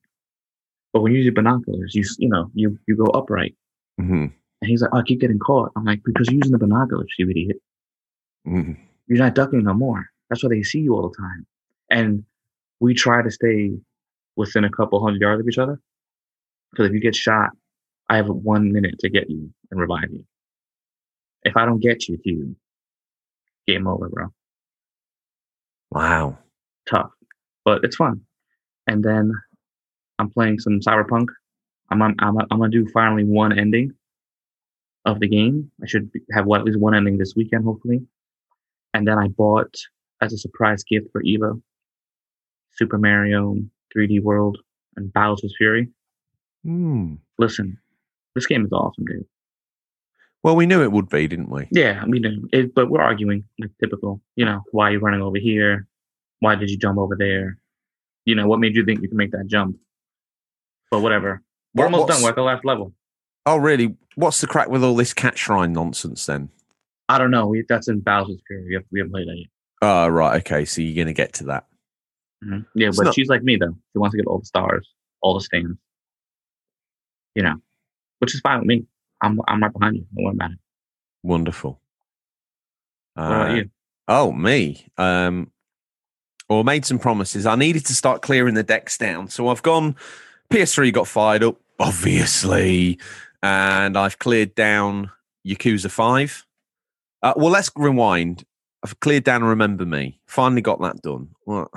but 0.93 1.01
when 1.01 1.11
you 1.11 1.19
use 1.19 1.25
your 1.25 1.35
binoculars, 1.35 1.93
you 1.93 2.03
you 2.17 2.29
know 2.29 2.49
you 2.55 2.77
you 2.87 2.95
go 2.95 3.05
upright, 3.05 3.55
hmm 3.99 4.27
and 4.61 4.69
he's 4.69 4.81
like, 4.81 4.91
"Oh, 4.93 4.99
I 4.99 5.03
keep 5.03 5.19
getting 5.21 5.39
caught." 5.39 5.71
I'm 5.75 5.85
like, 5.85 6.01
"Because 6.03 6.27
you're 6.27 6.37
using 6.37 6.51
the 6.51 6.57
binoculars, 6.57 7.13
you 7.17 7.29
idiot." 7.29 7.57
hmm 8.45 8.73
you're 9.11 9.23
not 9.23 9.35
ducking 9.35 9.63
no 9.63 9.73
more. 9.73 10.05
That's 10.29 10.41
why 10.41 10.49
they 10.49 10.63
see 10.63 10.79
you 10.79 10.95
all 10.95 11.09
the 11.09 11.17
time. 11.17 11.45
And 11.89 12.23
we 12.79 12.93
try 12.93 13.21
to 13.21 13.29
stay 13.29 13.71
within 14.37 14.63
a 14.63 14.69
couple 14.69 15.03
hundred 15.03 15.19
yards 15.19 15.41
of 15.41 15.47
each 15.49 15.57
other. 15.57 15.79
Because 16.71 16.87
if 16.87 16.93
you 16.93 17.01
get 17.01 17.13
shot, 17.13 17.49
I 18.09 18.15
have 18.15 18.27
one 18.27 18.71
minute 18.71 18.95
to 18.99 19.09
get 19.09 19.29
you 19.29 19.51
and 19.69 19.79
revive 19.81 20.09
you. 20.11 20.23
If 21.43 21.57
I 21.57 21.65
don't 21.65 21.81
get 21.81 22.07
you, 22.07 22.17
you 22.23 22.55
game 23.67 23.85
over, 23.85 24.07
bro. 24.07 24.27
Wow. 25.91 26.37
Tough, 26.89 27.11
but 27.65 27.83
it's 27.83 27.97
fun. 27.97 28.21
And 28.87 29.03
then 29.03 29.33
I'm 30.19 30.29
playing 30.29 30.59
some 30.59 30.79
Cyberpunk. 30.79 31.27
I'm 31.89 32.01
I'm 32.01 32.15
I'm, 32.19 32.37
I'm 32.49 32.59
gonna 32.59 32.69
do 32.69 32.87
finally 32.93 33.25
one 33.25 33.57
ending 33.59 33.91
of 35.03 35.19
the 35.19 35.27
game. 35.27 35.69
I 35.83 35.87
should 35.87 36.09
have 36.31 36.45
what, 36.45 36.61
at 36.61 36.65
least 36.65 36.79
one 36.79 36.95
ending 36.95 37.17
this 37.17 37.33
weekend, 37.35 37.65
hopefully. 37.65 38.01
And 38.93 39.07
then 39.07 39.17
I 39.17 39.27
bought 39.29 39.73
as 40.21 40.33
a 40.33 40.37
surprise 40.37 40.83
gift 40.83 41.07
for 41.11 41.21
Eva 41.23 41.53
Super 42.73 42.97
Mario 42.97 43.55
3D 43.95 44.21
World 44.21 44.57
and 44.95 45.11
Bowser's 45.13 45.53
Fury. 45.57 45.89
Hmm. 46.63 47.15
Listen, 47.37 47.77
this 48.35 48.45
game 48.45 48.65
is 48.65 48.71
awesome, 48.71 49.05
dude. 49.05 49.25
Well, 50.43 50.55
we 50.55 50.65
knew 50.65 50.81
it 50.81 50.91
would 50.91 51.09
be, 51.09 51.27
didn't 51.27 51.49
we? 51.49 51.67
Yeah, 51.71 52.03
we 52.07 52.19
do. 52.19 52.47
It, 52.51 52.73
but 52.73 52.89
we're 52.89 53.01
arguing 53.01 53.43
like 53.59 53.71
typical. 53.79 54.21
You 54.35 54.45
know, 54.45 54.61
why 54.71 54.89
are 54.89 54.91
you 54.93 54.99
running 54.99 55.21
over 55.21 55.37
here? 55.37 55.87
Why 56.39 56.55
did 56.55 56.69
you 56.69 56.77
jump 56.77 56.97
over 56.97 57.15
there? 57.17 57.57
You 58.25 58.35
know, 58.35 58.47
what 58.47 58.59
made 58.59 58.75
you 58.75 58.83
think 58.85 59.01
you 59.01 59.07
can 59.09 59.17
make 59.17 59.31
that 59.31 59.47
jump? 59.47 59.77
But 60.89 61.01
whatever. 61.01 61.41
We're 61.75 61.85
What- 61.85 61.93
almost 61.93 62.11
done. 62.13 62.23
We're 62.23 62.29
at 62.29 62.35
the 62.35 62.41
last 62.41 62.65
level. 62.65 62.93
Oh, 63.45 63.57
really? 63.57 63.95
What's 64.15 64.41
the 64.41 64.47
crack 64.47 64.69
with 64.69 64.83
all 64.83 64.95
this 64.95 65.13
cat 65.13 65.37
shrine 65.37 65.73
nonsense 65.73 66.25
then? 66.25 66.49
I 67.15 67.17
don't 67.17 67.31
know. 67.31 67.47
We, 67.47 67.63
that's 67.67 67.87
in 67.87 67.99
Bowser's 67.99 68.41
Fury. 68.47 68.65
We, 68.67 68.73
have, 68.75 68.83
we 68.91 68.99
haven't 68.99 69.11
played 69.11 69.27
that 69.27 69.37
yet. 69.37 69.47
Oh, 69.81 70.07
right. 70.07 70.39
Okay. 70.41 70.65
So 70.65 70.81
you're 70.81 70.95
going 70.95 71.07
to 71.07 71.13
get 71.13 71.33
to 71.33 71.45
that. 71.45 71.65
Mhm. 72.43 72.65
Yeah, 72.75 72.87
It's 72.89 72.97
but 72.97 73.05
not- 73.05 73.13
she's 73.15 73.29
like 73.29 73.43
me 73.43 73.55
though. 73.57 73.75
She 73.93 73.97
wants 73.99 74.13
to 74.13 74.17
get 74.17 74.27
all 74.27 74.39
the 74.39 74.45
stars, 74.45 74.87
all 75.21 75.33
the 75.35 75.41
stands. 75.41 75.77
You 77.35 77.43
know, 77.43 77.55
which 78.19 78.33
is 78.35 78.41
fine 78.41 78.59
with 78.59 78.67
me. 78.67 78.85
I'm 79.21 79.39
I'm 79.47 79.61
right 79.63 79.71
behind 79.71 79.95
you. 79.97 80.05
Worry 80.13 80.33
about 80.35 80.51
it. 80.51 80.57
Wonderful. 81.23 81.79
What 83.13 83.25
about 83.25 83.51
Uh, 83.51 83.53
you? 83.55 83.69
Oh, 84.07 84.31
me. 84.33 84.87
Um, 84.97 85.51
or 86.49 86.63
made 86.63 86.85
some 86.85 86.99
promises. 86.99 87.45
I 87.45 87.55
needed 87.55 87.85
to 87.85 87.93
start 87.93 88.21
clearing 88.21 88.55
the 88.55 88.63
decks 88.63 88.97
down. 88.97 89.29
So 89.29 89.47
I've 89.47 89.61
gone, 89.63 89.95
PS3 90.51 90.91
got 90.91 91.07
fired 91.07 91.43
up, 91.43 91.57
obviously. 91.79 92.99
And 93.43 93.97
I've 93.97 94.19
cleared 94.19 94.53
down 94.55 95.11
Yakuza 95.47 95.89
5. 95.89 96.45
Uh, 97.23 97.33
well, 97.35 97.51
let's 97.51 97.71
rewind. 97.75 98.43
I've 98.83 98.99
cleared 98.99 99.23
down 99.23 99.43
Remember 99.43 99.85
Me. 99.85 100.19
Finally 100.25 100.61
got 100.61 100.81
that 100.81 101.01
done. 101.01 101.29
Well, 101.45 101.69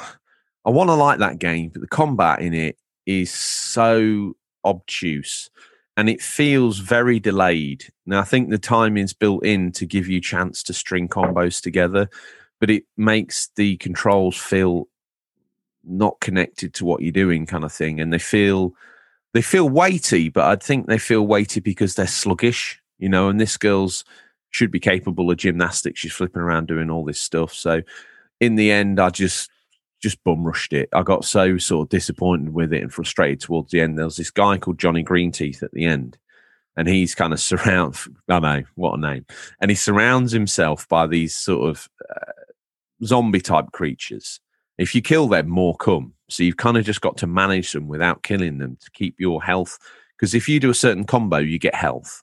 I 0.64 0.70
want 0.70 0.88
to 0.88 0.94
like 0.94 1.19
that 1.19 1.38
game, 1.38 1.70
but 1.70 1.82
the 1.82 1.88
combat 1.88 2.41
in 2.41 2.55
it 2.55 2.79
is 3.06 3.31
so 3.31 4.35
obtuse 4.64 5.50
and 5.96 6.08
it 6.08 6.20
feels 6.20 6.79
very 6.79 7.20
delayed. 7.20 7.85
Now, 8.06 8.20
I 8.20 8.25
think 8.25 8.50
the 8.50 8.58
timing's 8.58 9.12
built 9.12 9.44
in 9.44 9.73
to 9.73 9.87
give 9.87 10.08
you 10.08 10.20
chance 10.20 10.62
to 10.64 10.73
string 10.73 11.08
combos 11.08 11.62
together, 11.62 12.08
but 12.61 12.70
it 12.70 12.85
makes 12.97 13.50
the 13.56 13.76
controls 13.76 14.37
feel 14.37 14.88
not 15.85 16.19
connected 16.20 16.75
to 16.75 16.85
what 16.85 17.02
you're 17.02 17.12
doing, 17.12 17.47
kind 17.47 17.64
of 17.64 17.73
thing, 17.73 18.00
and 18.00 18.12
they 18.12 18.19
feel 18.19 18.75
they 19.35 19.43
feel 19.43 19.69
weighty. 19.69 20.31
But 20.31 20.44
I 20.44 20.56
think 20.56 20.87
they 20.87 20.99
feel 20.99 21.26
weighty 21.26 21.61
because 21.61 21.94
they're 21.94 22.06
sluggish, 22.06 22.81
you 22.99 23.08
know. 23.08 23.29
And 23.29 23.40
this 23.40 23.56
girl's 23.56 24.05
should 24.54 24.70
be 24.70 24.78
capable 24.78 25.30
of 25.30 25.36
gymnastics. 25.36 26.00
She's 26.00 26.12
flipping 26.12 26.40
around 26.40 26.68
doing 26.68 26.88
all 26.88 27.04
this 27.04 27.20
stuff. 27.20 27.52
So, 27.52 27.82
in 28.40 28.54
the 28.54 28.70
end, 28.70 29.00
I 29.00 29.10
just 29.10 29.50
just 30.00 30.22
bum 30.22 30.44
rushed 30.44 30.72
it. 30.72 30.88
I 30.92 31.02
got 31.02 31.24
so 31.24 31.58
sort 31.58 31.86
of 31.86 31.88
disappointed 31.88 32.52
with 32.52 32.72
it 32.72 32.82
and 32.82 32.92
frustrated 32.92 33.40
towards 33.40 33.72
the 33.72 33.80
end. 33.80 33.98
There 33.98 34.04
was 34.04 34.16
this 34.16 34.30
guy 34.30 34.58
called 34.58 34.78
Johnny 34.78 35.02
Greenteeth 35.02 35.62
at 35.62 35.72
the 35.72 35.84
end, 35.84 36.18
and 36.76 36.86
he's 36.86 37.14
kind 37.14 37.32
of 37.32 37.40
surround. 37.40 37.96
I 38.28 38.38
know 38.38 38.62
what 38.76 38.98
a 38.98 39.00
name, 39.00 39.26
and 39.60 39.70
he 39.70 39.74
surrounds 39.74 40.30
himself 40.30 40.88
by 40.88 41.08
these 41.08 41.34
sort 41.34 41.68
of 41.68 41.88
uh, 42.08 42.32
zombie 43.04 43.40
type 43.40 43.73
creatures. 43.73 44.40
If 44.78 44.94
you 44.94 45.02
kill 45.02 45.26
them, 45.28 45.49
more 45.49 45.76
come. 45.76 46.14
So 46.28 46.42
you've 46.42 46.56
kind 46.56 46.76
of 46.76 46.84
just 46.84 47.00
got 47.00 47.16
to 47.18 47.26
manage 47.26 47.73
them 47.73 47.88
without 47.88 48.23
killing 48.23 48.58
them 48.58 48.76
to 48.80 48.90
keep 48.92 49.18
your 49.18 49.42
health. 49.42 49.78
Because 50.16 50.34
if 50.34 50.49
you 50.49 50.58
do 50.61 50.70
a 50.70 50.75
certain 50.75 51.04
combo, 51.04 51.38
you 51.38 51.58
get 51.58 51.75
health. 51.75 52.23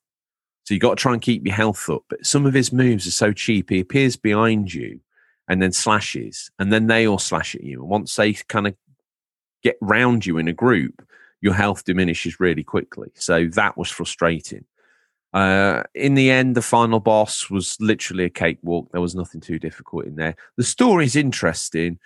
So 0.64 0.74
you've 0.74 0.82
got 0.82 0.98
to 0.98 1.02
try 1.02 1.14
and 1.14 1.22
keep 1.22 1.46
your 1.46 1.56
health 1.56 1.90
up. 1.90 2.04
But 2.10 2.26
some 2.26 2.46
of 2.46 2.54
his 2.54 2.72
moves 2.72 3.08
are 3.08 3.12
so 3.12 3.34
cheap. 3.34 3.70
He 3.70 3.80
appears 3.80 4.16
behind 4.16 4.74
you 4.74 5.00
and 5.48 5.62
then 5.62 5.72
slashes, 5.72 6.52
and 6.60 6.72
then 6.72 6.88
they 6.88 7.08
all 7.08 7.18
slash 7.18 7.56
at 7.56 7.64
you. 7.64 7.82
And 7.82 7.90
once 7.90 8.16
they 8.16 8.34
kind 8.34 8.68
of 8.68 8.76
get 9.64 9.78
round 9.82 10.26
you 10.26 10.38
in 10.38 10.48
a 10.48 10.54
group, 10.54 11.06
your 11.42 11.54
health 11.54 11.84
diminishes 11.84 12.40
really 12.40 12.64
quickly. 12.64 13.12
So 13.16 13.48
that 13.48 13.78
was 13.78 13.90
frustrating. 13.90 14.66
Uh, 15.34 15.84
in 15.94 16.14
the 16.16 16.30
end, 16.30 16.56
the 16.56 16.62
final 16.62 17.00
boss 17.00 17.50
was 17.50 17.78
literally 17.80 18.26
a 18.26 18.30
cakewalk. 18.30 18.90
There 18.92 19.02
was 19.02 19.16
nothing 19.16 19.42
too 19.42 19.60
difficult 19.60 20.06
in 20.06 20.16
there. 20.16 20.36
The 20.58 20.64
story's 20.64 21.16
interesting. 21.16 22.00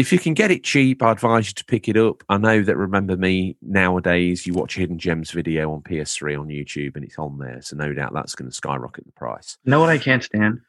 If 0.00 0.12
you 0.14 0.18
can 0.18 0.32
get 0.32 0.50
it 0.50 0.64
cheap, 0.64 1.02
I 1.02 1.12
advise 1.12 1.48
you 1.48 1.52
to 1.54 1.64
pick 1.66 1.86
it 1.86 1.96
up. 1.98 2.24
I 2.30 2.38
know 2.38 2.62
that 2.62 2.74
Remember 2.74 3.18
Me 3.18 3.54
nowadays, 3.60 4.46
you 4.46 4.54
watch 4.54 4.76
Hidden 4.76 4.98
Gems 4.98 5.30
video 5.30 5.70
on 5.72 5.82
PS3 5.82 6.40
on 6.40 6.48
YouTube 6.48 6.96
and 6.96 7.04
it's 7.04 7.18
on 7.18 7.36
there. 7.36 7.60
So 7.60 7.76
no 7.76 7.92
doubt 7.92 8.14
that's 8.14 8.34
going 8.34 8.50
to 8.50 8.56
skyrocket 8.56 9.04
the 9.04 9.12
price. 9.12 9.58
You 9.62 9.70
know 9.72 9.80
what 9.80 9.90
I 9.90 9.98
can't 9.98 10.24
stand? 10.24 10.60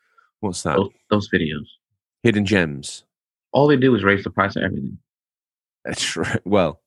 What's 0.42 0.64
that? 0.64 0.76
Those, 0.76 0.90
those 1.10 1.30
videos. 1.30 1.66
Hidden 2.24 2.46
Gems. 2.46 3.06
All 3.54 3.68
they 3.68 3.78
do 3.78 3.96
is 3.96 4.04
raise 4.04 4.26
the 4.26 4.32
price 4.32 4.58
of 4.58 4.64
everything. 4.64 4.98
That's 5.86 6.16
right. 6.18 6.42
Well, 6.46 6.82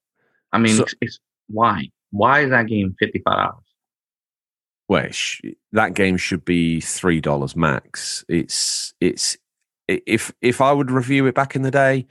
I 0.53 0.59
mean, 0.59 0.75
So- 0.75 0.83
it's, 0.83 0.95
it's 1.01 1.19
why? 1.49 1.89
Why 2.11 2.41
is 2.41 2.51
that 2.51 2.67
game 2.67 2.95
fifty 2.99 3.21
five 3.25 3.37
dollars? 3.39 3.65
well, 4.89 5.11
sh- 5.11 5.41
that 5.73 5.95
game 5.95 6.19
should 6.19 6.45
be 6.45 6.81
three 6.81 7.21
dollars 7.23 7.57
max. 7.57 8.23
It's 8.29 8.93
it's 9.01 9.37
if 9.89 10.31
if 10.43 10.61
I 10.61 10.73
would 10.73 10.91
review 10.91 11.27
it 11.27 11.35
back 11.35 11.57
in 11.57 11.63
the 11.63 11.71
day, 11.73 12.07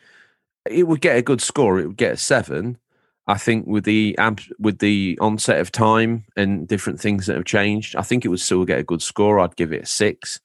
it 0.69 0.87
would 0.87 1.01
get 1.01 1.17
a 1.17 1.21
good 1.21 1.41
score. 1.41 1.79
It 1.79 1.87
would 1.87 1.97
get 1.97 2.13
a 2.13 2.17
seven. 2.17 2.77
I 3.25 3.37
think 3.37 3.65
with 3.67 3.85
the 3.85 4.17
with 4.59 4.79
the 4.79 5.17
onset 5.21 5.59
of 5.59 5.71
time 5.71 6.25
and 6.35 6.67
different 6.67 6.99
things 6.99 7.25
that 7.25 7.35
have 7.37 7.45
changed, 7.45 7.95
I 7.95 8.01
think 8.01 8.25
it 8.25 8.29
would 8.29 8.39
still 8.41 8.65
get 8.65 8.79
a 8.79 8.83
good 8.83 9.01
score. 9.01 9.39
I'd 9.39 9.55
give 9.55 9.71
it 9.71 9.83
a 9.83 9.85
six, 9.85 10.41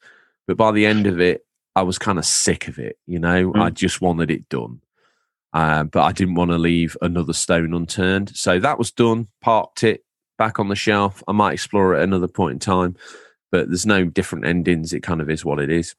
but 0.47 0.57
by 0.57 0.71
the 0.71 0.87
end 0.87 1.07
of 1.07 1.21
it, 1.21 1.45
I 1.75 1.83
was 1.83 1.99
kind 1.99 2.19
of 2.19 2.25
sick 2.25 2.69
of 2.69 2.79
it. 2.79 2.97
You 3.07 3.19
know, 3.19 3.53
Mm. 3.53 3.61
I 3.61 3.71
just 3.71 4.01
wanted 4.01 4.31
it 4.31 4.49
done, 4.49 4.81
uh, 5.53 5.85
but 5.85 6.03
I 6.03 6.13
didn't 6.13 6.37
want 6.37 6.53
to 6.53 6.59
leave 6.59 6.97
another 7.03 7.33
stone 7.33 7.75
unturned. 7.75 8.37
So 8.37 8.61
that 8.61 8.79
was 8.79 8.93
done. 8.93 9.27
Parked 9.41 9.83
it 9.83 10.05
back 10.37 10.61
on 10.61 10.69
the 10.69 10.77
shelf. 10.77 11.23
I 11.27 11.33
might 11.33 11.55
explore 11.55 11.95
it 11.95 11.99
at 11.99 12.05
another 12.05 12.29
point 12.29 12.53
in 12.55 12.59
time, 12.61 12.97
but 13.51 13.67
there's 13.67 13.87
no 13.87 14.05
different 14.05 14.47
endings. 14.47 14.93
It 14.93 15.03
kind 15.03 15.21
of 15.21 15.29
is 15.29 15.45
what 15.45 15.59
it 15.59 15.71
is. 15.71 15.97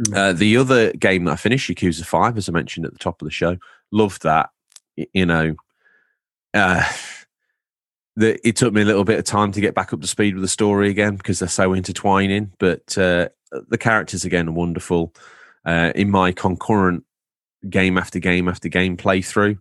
Mm. 0.00 0.16
Uh, 0.16 0.32
the 0.32 0.56
other 0.56 0.92
game 0.92 1.24
that 1.24 1.32
I 1.32 1.36
finished, 1.36 1.70
Yakuza 1.70 2.04
Five, 2.04 2.36
as 2.36 2.48
I 2.48 2.52
mentioned 2.52 2.86
at 2.86 2.92
the 2.92 2.98
top 2.98 3.20
of 3.20 3.26
the 3.26 3.32
show, 3.32 3.56
loved 3.90 4.22
that. 4.22 4.50
You 5.12 5.26
know, 5.26 5.54
uh, 6.54 6.84
the, 8.16 8.46
it 8.46 8.56
took 8.56 8.72
me 8.72 8.82
a 8.82 8.86
little 8.86 9.04
bit 9.04 9.18
of 9.18 9.24
time 9.24 9.52
to 9.52 9.60
get 9.60 9.74
back 9.74 9.92
up 9.92 10.00
to 10.00 10.06
speed 10.06 10.34
with 10.34 10.42
the 10.42 10.48
story 10.48 10.90
again 10.90 11.16
because 11.16 11.38
they're 11.38 11.48
so 11.48 11.74
intertwining. 11.74 12.52
But 12.58 12.96
uh, 12.98 13.28
the 13.68 13.78
characters 13.78 14.24
again 14.24 14.48
are 14.48 14.52
wonderful. 14.52 15.12
uh, 15.66 15.92
in 15.94 16.10
my 16.10 16.32
concurrent 16.32 17.04
game 17.68 17.98
after 17.98 18.18
game 18.18 18.48
after 18.48 18.68
game 18.68 18.96
playthrough. 18.96 19.58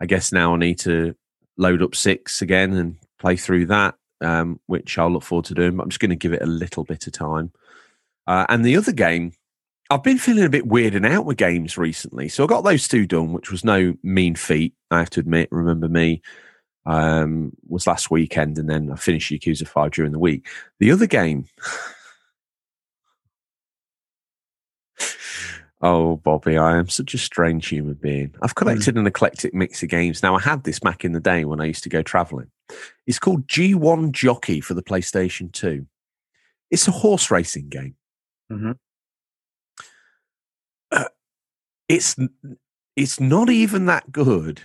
I 0.00 0.06
guess 0.06 0.32
now 0.32 0.54
I 0.54 0.56
need 0.56 0.78
to 0.80 1.14
load 1.56 1.82
up 1.82 1.94
six 1.94 2.40
again 2.40 2.72
and 2.74 2.96
play 3.18 3.36
through 3.36 3.66
that, 3.66 3.96
um, 4.20 4.60
which 4.66 4.96
I'll 4.96 5.10
look 5.10 5.24
forward 5.24 5.46
to 5.46 5.54
doing. 5.54 5.76
But 5.76 5.82
I'm 5.82 5.88
just 5.90 6.00
going 6.00 6.10
to 6.10 6.16
give 6.16 6.32
it 6.32 6.42
a 6.42 6.46
little 6.46 6.84
bit 6.84 7.08
of 7.08 7.12
time. 7.12 7.52
Uh, 8.26 8.46
and 8.48 8.64
the 8.64 8.76
other 8.76 8.92
game, 8.92 9.32
I've 9.90 10.02
been 10.02 10.18
feeling 10.18 10.44
a 10.44 10.50
bit 10.50 10.68
weirded 10.68 11.06
out 11.10 11.24
with 11.24 11.38
games 11.38 11.78
recently. 11.78 12.28
So 12.28 12.44
I 12.44 12.46
got 12.46 12.62
those 12.62 12.86
two 12.88 13.06
done, 13.06 13.32
which 13.32 13.50
was 13.50 13.64
no 13.64 13.94
mean 14.02 14.34
feat, 14.34 14.74
I 14.90 14.98
have 14.98 15.10
to 15.10 15.20
admit. 15.20 15.48
Remember 15.50 15.88
me 15.88 16.20
um, 16.84 17.52
was 17.66 17.86
last 17.86 18.10
weekend, 18.10 18.58
and 18.58 18.68
then 18.68 18.90
I 18.90 18.96
finished 18.96 19.32
Yakuza 19.32 19.66
5 19.66 19.90
during 19.92 20.12
the 20.12 20.18
week. 20.18 20.46
The 20.78 20.90
other 20.92 21.06
game. 21.06 21.46
Oh, 25.80 26.16
Bobby, 26.16 26.58
I 26.58 26.76
am 26.76 26.88
such 26.88 27.14
a 27.14 27.18
strange 27.18 27.68
human 27.68 27.94
being. 27.94 28.34
I've 28.42 28.50
Hmm. 28.50 28.54
collected 28.64 28.96
an 28.96 29.06
eclectic 29.06 29.54
mix 29.54 29.80
of 29.84 29.88
games. 29.88 30.24
Now, 30.24 30.34
I 30.34 30.40
had 30.40 30.64
this 30.64 30.80
back 30.80 31.04
in 31.04 31.12
the 31.12 31.20
day 31.20 31.44
when 31.44 31.60
I 31.60 31.66
used 31.66 31.84
to 31.84 31.88
go 31.88 32.02
traveling. 32.02 32.50
It's 33.06 33.20
called 33.20 33.46
G1 33.46 34.10
Jockey 34.10 34.60
for 34.60 34.74
the 34.74 34.82
PlayStation 34.82 35.52
2. 35.52 35.86
It's 36.72 36.88
a 36.88 36.90
horse 36.90 37.30
racing 37.30 37.68
game. 37.68 37.94
Mhm. 38.50 38.76
Uh, 40.90 41.04
it's 41.88 42.16
it's 42.96 43.20
not 43.20 43.50
even 43.50 43.86
that 43.86 44.10
good. 44.10 44.62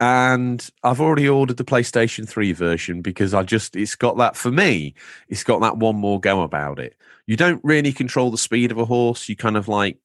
And 0.00 0.68
I've 0.82 1.00
already 1.00 1.28
ordered 1.28 1.58
the 1.58 1.64
PlayStation 1.64 2.28
3 2.28 2.50
version 2.52 3.02
because 3.02 3.34
I 3.34 3.44
just, 3.44 3.76
it's 3.76 3.94
got 3.94 4.16
that, 4.16 4.36
for 4.36 4.50
me, 4.50 4.94
it's 5.28 5.44
got 5.44 5.60
that 5.60 5.76
one 5.76 5.94
more 5.94 6.18
go 6.18 6.42
about 6.42 6.80
it. 6.80 6.96
You 7.28 7.36
don't 7.36 7.60
really 7.62 7.92
control 7.92 8.32
the 8.32 8.36
speed 8.38 8.72
of 8.72 8.78
a 8.78 8.84
horse. 8.84 9.28
You 9.28 9.36
kind 9.36 9.56
of 9.56 9.68
like, 9.68 9.98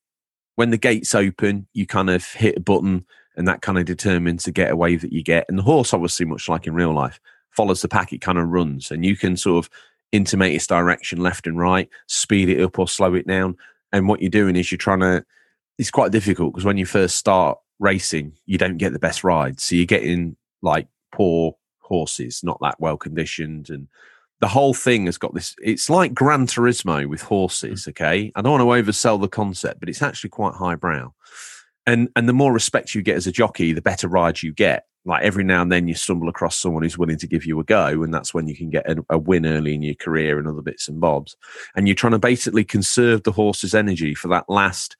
when 0.55 0.69
the 0.69 0.77
gates 0.77 1.15
open, 1.15 1.67
you 1.73 1.87
kind 1.87 2.11
of 2.11 2.23
hit 2.25 2.57
a 2.57 2.59
button 2.59 3.05
and 3.37 3.47
that 3.47 3.63
kind 3.63 3.79
of 3.79 3.85
determines 3.85 4.43
the 4.43 4.51
getaway 4.51 4.97
that 4.97 5.13
you 5.13 5.23
get. 5.23 5.45
And 5.49 5.57
the 5.57 5.63
horse, 5.63 5.93
obviously, 5.93 6.27
much 6.27 6.47
like 6.47 6.67
in 6.67 6.75
real 6.75 6.93
life, 6.93 7.19
follows 7.49 7.81
the 7.81 7.87
pack, 7.87 8.13
it 8.13 8.21
kind 8.21 8.37
of 8.37 8.49
runs 8.49 8.91
and 8.91 9.03
you 9.03 9.15
can 9.15 9.35
sort 9.35 9.65
of 9.65 9.69
intimate 10.11 10.53
its 10.53 10.67
direction 10.67 11.21
left 11.21 11.47
and 11.47 11.57
right, 11.57 11.89
speed 12.05 12.49
it 12.49 12.61
up 12.61 12.77
or 12.77 12.87
slow 12.87 13.15
it 13.15 13.25
down. 13.25 13.57
And 13.91 14.07
what 14.07 14.21
you're 14.21 14.29
doing 14.29 14.55
is 14.55 14.71
you're 14.71 14.77
trying 14.77 14.99
to, 14.99 15.25
it's 15.77 15.91
quite 15.91 16.11
difficult 16.11 16.53
because 16.53 16.65
when 16.65 16.77
you 16.77 16.85
first 16.85 17.17
start 17.17 17.57
racing, 17.79 18.33
you 18.45 18.57
don't 18.57 18.77
get 18.77 18.93
the 18.93 18.99
best 18.99 19.23
rides. 19.23 19.63
So 19.63 19.75
you're 19.75 19.85
getting 19.85 20.35
like 20.61 20.87
poor 21.13 21.55
horses, 21.79 22.41
not 22.43 22.59
that 22.61 22.79
well 22.79 22.97
conditioned. 22.97 23.69
And 23.69 23.87
the 24.39 24.47
whole 24.47 24.73
thing 24.73 25.05
has 25.05 25.17
got 25.17 25.33
this, 25.33 25.55
it's 25.59 25.89
like 25.89 26.13
Gran 26.13 26.47
Turismo 26.47 27.07
with 27.07 27.21
horses. 27.21 27.85
Mm. 27.85 27.89
Okay. 27.89 28.31
I 28.35 28.41
don't 28.41 28.59
want 28.59 28.85
to 28.85 28.91
oversell 28.91 29.19
the 29.19 29.27
concept, 29.27 29.79
but 29.79 29.89
it's 29.89 30.01
actually 30.01 30.31
quite 30.31 30.55
highbrow. 30.55 31.13
And, 31.85 32.09
and 32.15 32.27
the 32.27 32.33
more 32.33 32.51
respect 32.51 32.93
you 32.93 33.01
get 33.01 33.15
as 33.15 33.27
a 33.27 33.31
jockey, 33.31 33.71
the 33.71 33.81
better 33.81 34.07
rides 34.07 34.43
you 34.43 34.53
get. 34.53 34.85
Like 35.05 35.23
every 35.23 35.45
now 35.45 35.61
and 35.61 35.71
then 35.71 35.87
you 35.87 35.93
stumble 35.93 36.27
across 36.27 36.57
someone 36.57 36.83
who's 36.83 36.97
willing 36.97 37.17
to 37.19 37.27
give 37.27 37.45
you 37.45 37.57
a 37.61 37.63
go, 37.63 38.03
and 38.03 38.13
that's 38.13 38.33
when 38.33 38.45
you 38.49 38.57
can 38.57 38.69
get 38.69 38.91
a, 38.91 38.97
a 39.09 39.17
win 39.17 39.45
early 39.45 39.73
in 39.73 39.81
your 39.81 39.95
career 39.95 40.37
and 40.37 40.49
other 40.49 40.61
bits 40.61 40.89
and 40.89 40.99
bobs. 40.99 41.37
And 41.77 41.87
you're 41.87 41.95
trying 41.95 42.11
to 42.11 42.19
basically 42.19 42.65
conserve 42.65 43.23
the 43.23 43.31
horse's 43.31 43.73
energy 43.73 44.13
for 44.13 44.27
that 44.27 44.49
last 44.49 44.97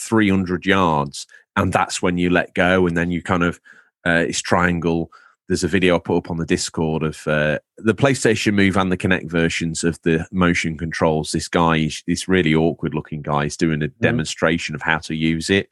300 0.00 0.66
yards 0.66 1.26
and 1.56 1.72
that's 1.72 2.00
when 2.00 2.18
you 2.18 2.30
let 2.30 2.54
go 2.54 2.86
and 2.86 2.96
then 2.96 3.10
you 3.10 3.22
kind 3.22 3.42
of 3.42 3.60
uh, 4.06 4.24
it's 4.28 4.40
triangle. 4.40 5.10
There's 5.48 5.64
a 5.64 5.68
video 5.68 5.96
i 5.96 5.98
put 5.98 6.18
up 6.18 6.30
on 6.30 6.36
the 6.36 6.46
discord 6.46 7.02
of 7.02 7.26
uh, 7.26 7.58
the 7.78 7.94
playstation 7.94 8.54
move 8.54 8.76
and 8.76 8.92
the 8.92 8.98
Kinect 8.98 9.30
versions 9.30 9.82
of 9.82 9.98
the 10.02 10.26
motion 10.30 10.76
controls. 10.76 11.32
This 11.32 11.48
guy 11.48 11.88
this 12.06 12.28
really 12.28 12.54
awkward 12.54 12.94
looking 12.94 13.22
guy 13.22 13.46
is 13.46 13.56
doing 13.56 13.82
a 13.82 13.88
demonstration 13.88 14.74
of 14.74 14.82
how 14.82 14.98
to 14.98 15.14
use 15.14 15.48
it. 15.48 15.70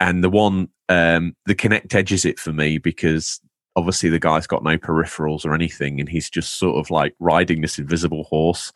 And 0.00 0.24
the 0.24 0.30
one 0.30 0.68
um, 0.88 1.36
the 1.46 1.54
Kinect 1.54 1.94
edges 1.94 2.24
it 2.24 2.38
for 2.38 2.52
me 2.52 2.78
because 2.78 3.40
obviously 3.76 4.10
the 4.10 4.18
guy's 4.18 4.46
got 4.46 4.62
no 4.62 4.76
peripherals 4.76 5.44
or 5.44 5.54
anything 5.54 5.98
and 5.98 6.08
he's 6.08 6.28
just 6.28 6.58
sort 6.58 6.76
of 6.76 6.90
like 6.90 7.14
riding 7.18 7.60
this 7.62 7.78
invisible 7.78 8.24
horse 8.24 8.72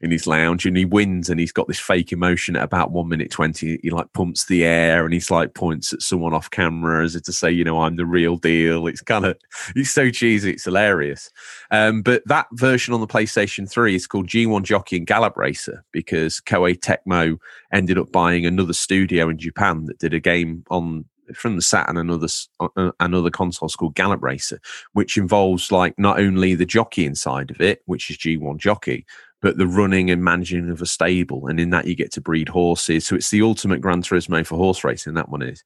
in 0.00 0.10
his 0.10 0.26
lounge 0.26 0.66
and 0.66 0.76
he 0.76 0.84
wins 0.84 1.30
and 1.30 1.38
he's 1.38 1.52
got 1.52 1.68
this 1.68 1.78
fake 1.78 2.12
emotion 2.12 2.56
at 2.56 2.62
about 2.62 2.90
one 2.90 3.08
minute 3.08 3.30
20 3.30 3.78
he 3.82 3.90
like 3.90 4.12
pumps 4.12 4.46
the 4.46 4.64
air 4.64 5.04
and 5.04 5.14
he's 5.14 5.30
like 5.30 5.54
points 5.54 5.92
at 5.92 6.02
someone 6.02 6.34
off 6.34 6.50
camera 6.50 7.04
as 7.04 7.14
if 7.14 7.22
to 7.22 7.32
say 7.32 7.50
you 7.50 7.64
know 7.64 7.80
i'm 7.82 7.96
the 7.96 8.06
real 8.06 8.36
deal. 8.36 8.86
It's 8.86 9.02
kind 9.02 9.24
of 9.24 9.36
it's 9.76 9.90
so 9.90 10.10
cheesy 10.10 10.52
it's 10.52 10.64
hilarious. 10.64 11.30
Um, 11.70 12.02
but 12.02 12.22
that 12.26 12.46
version 12.52 12.94
on 12.94 13.00
the 13.00 13.06
playstation 13.06 13.70
3 13.70 13.94
is 13.94 14.06
called 14.06 14.26
g1 14.26 14.62
jockey 14.62 14.96
and 14.96 15.06
gallop 15.06 15.36
racer 15.36 15.84
because 15.92 16.40
koei 16.40 16.78
tecmo 16.78 17.38
ended 17.72 17.98
up 17.98 18.10
buying 18.10 18.46
another 18.46 18.72
studio 18.72 19.28
in 19.28 19.38
japan 19.38 19.84
that 19.84 19.98
did 19.98 20.14
a 20.14 20.20
game 20.20 20.64
on 20.70 21.04
from 21.34 21.56
the 21.56 21.62
Saturn 21.62 21.96
and 21.96 22.10
other 22.10 22.28
uh, 22.60 22.92
and 23.00 23.14
other 23.14 23.30
consoles 23.30 23.76
called 23.76 23.94
Gallop 23.94 24.22
Racer, 24.22 24.60
which 24.92 25.16
involves 25.16 25.72
like 25.72 25.98
not 25.98 26.20
only 26.20 26.54
the 26.54 26.66
jockey 26.66 27.04
inside 27.04 27.50
of 27.50 27.60
it, 27.60 27.82
which 27.86 28.10
is 28.10 28.18
G1 28.18 28.58
jockey, 28.58 29.06
but 29.42 29.58
the 29.58 29.66
running 29.66 30.10
and 30.10 30.22
managing 30.22 30.70
of 30.70 30.82
a 30.82 30.86
stable, 30.86 31.46
and 31.46 31.58
in 31.58 31.70
that 31.70 31.86
you 31.86 31.94
get 31.94 32.12
to 32.12 32.20
breed 32.20 32.48
horses. 32.48 33.06
So 33.06 33.16
it's 33.16 33.30
the 33.30 33.42
ultimate 33.42 33.80
Gran 33.80 34.02
Turismo 34.02 34.46
for 34.46 34.56
horse 34.56 34.84
racing. 34.84 35.14
That 35.14 35.30
one 35.30 35.42
is, 35.42 35.64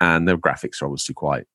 and 0.00 0.28
the 0.28 0.36
graphics 0.36 0.82
are 0.82 0.86
obviously 0.86 1.14
quite 1.14 1.46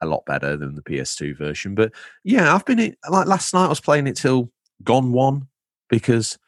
a 0.00 0.06
lot 0.06 0.24
better 0.26 0.56
than 0.56 0.74
the 0.74 0.82
PS2 0.82 1.36
version. 1.36 1.74
But 1.74 1.92
yeah, 2.22 2.54
I've 2.54 2.64
been 2.64 2.78
in, 2.78 2.96
like 3.10 3.26
last 3.26 3.54
night. 3.54 3.66
I 3.66 3.68
was 3.68 3.80
playing 3.80 4.06
it 4.06 4.16
till 4.16 4.50
gone 4.82 5.12
one 5.12 5.48
because 5.88 6.38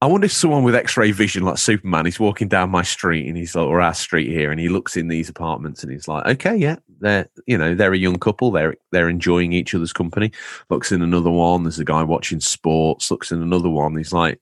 I 0.00 0.06
wonder 0.06 0.26
if 0.26 0.32
someone 0.32 0.62
with 0.62 0.76
X-ray 0.76 1.10
vision, 1.10 1.42
like 1.42 1.58
Superman, 1.58 2.04
he's 2.04 2.20
walking 2.20 2.46
down 2.46 2.70
my 2.70 2.82
street 2.82 3.26
and 3.26 3.36
he's 3.36 3.56
like, 3.56 3.66
or 3.66 3.80
our 3.80 3.94
street 3.94 4.28
here, 4.28 4.52
and 4.52 4.60
he 4.60 4.68
looks 4.68 4.96
in 4.96 5.08
these 5.08 5.28
apartments 5.28 5.82
and 5.82 5.90
he's 5.90 6.06
like, 6.06 6.24
okay, 6.24 6.54
yeah, 6.54 6.76
they're, 7.00 7.28
you 7.46 7.58
know, 7.58 7.74
they're 7.74 7.92
a 7.92 7.98
young 7.98 8.18
couple, 8.18 8.52
they're 8.52 8.76
they're 8.92 9.08
enjoying 9.08 9.52
each 9.52 9.74
other's 9.74 9.92
company. 9.92 10.30
Looks 10.70 10.92
in 10.92 11.02
another 11.02 11.30
one, 11.30 11.64
there's 11.64 11.80
a 11.80 11.84
guy 11.84 12.04
watching 12.04 12.38
sports. 12.38 13.10
Looks 13.10 13.32
in 13.32 13.42
another 13.42 13.68
one, 13.68 13.96
he's 13.96 14.12
like, 14.12 14.40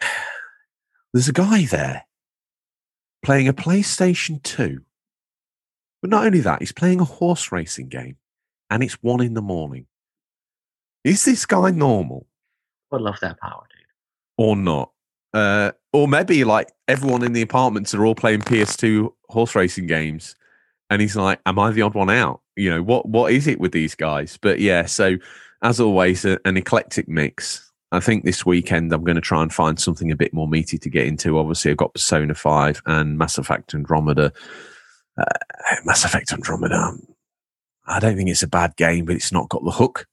there's 1.14 1.28
a 1.28 1.32
guy 1.32 1.64
there 1.64 2.04
playing 3.24 3.48
a 3.48 3.54
PlayStation 3.54 4.42
Two, 4.42 4.82
but 6.02 6.10
not 6.10 6.26
only 6.26 6.40
that, 6.40 6.60
he's 6.60 6.72
playing 6.72 7.00
a 7.00 7.04
horse 7.04 7.52
racing 7.52 7.88
game, 7.88 8.18
and 8.68 8.82
it's 8.82 9.02
one 9.02 9.22
in 9.22 9.32
the 9.32 9.40
morning. 9.40 9.86
Is 11.04 11.24
this 11.24 11.46
guy 11.46 11.70
normal? 11.70 12.26
I 12.92 12.98
love 12.98 13.18
that 13.22 13.40
power. 13.40 13.64
Or 14.36 14.56
not. 14.56 14.90
Uh, 15.34 15.72
or 15.92 16.08
maybe 16.08 16.44
like 16.44 16.70
everyone 16.88 17.24
in 17.24 17.32
the 17.32 17.42
apartments 17.42 17.94
are 17.94 18.04
all 18.04 18.14
playing 18.14 18.40
PS2 18.40 19.12
horse 19.28 19.54
racing 19.54 19.86
games, 19.86 20.34
and 20.90 21.00
he's 21.00 21.16
like, 21.16 21.40
"Am 21.46 21.58
I 21.58 21.70
the 21.70 21.82
odd 21.82 21.94
one 21.94 22.10
out?" 22.10 22.40
You 22.56 22.70
know 22.70 22.82
what? 22.82 23.08
What 23.08 23.32
is 23.32 23.46
it 23.46 23.60
with 23.60 23.72
these 23.72 23.94
guys? 23.94 24.38
But 24.40 24.60
yeah, 24.60 24.86
so 24.86 25.16
as 25.62 25.80
always, 25.80 26.24
a, 26.24 26.38
an 26.44 26.56
eclectic 26.56 27.08
mix. 27.08 27.70
I 27.92 28.00
think 28.00 28.24
this 28.24 28.46
weekend 28.46 28.90
I'm 28.92 29.04
going 29.04 29.16
to 29.16 29.20
try 29.20 29.42
and 29.42 29.52
find 29.52 29.78
something 29.78 30.10
a 30.10 30.16
bit 30.16 30.32
more 30.32 30.48
meaty 30.48 30.78
to 30.78 30.90
get 30.90 31.06
into. 31.06 31.38
Obviously, 31.38 31.70
I've 31.70 31.76
got 31.76 31.92
Persona 31.92 32.34
Five 32.34 32.82
and 32.86 33.18
Mass 33.18 33.38
Effect 33.38 33.74
Andromeda. 33.74 34.32
Uh, 35.16 35.24
Mass 35.84 36.04
Effect 36.04 36.32
Andromeda. 36.32 36.92
I 37.86 38.00
don't 38.00 38.16
think 38.16 38.30
it's 38.30 38.42
a 38.42 38.48
bad 38.48 38.76
game, 38.76 39.04
but 39.04 39.16
it's 39.16 39.32
not 39.32 39.48
got 39.48 39.64
the 39.64 39.70
hook. 39.70 40.06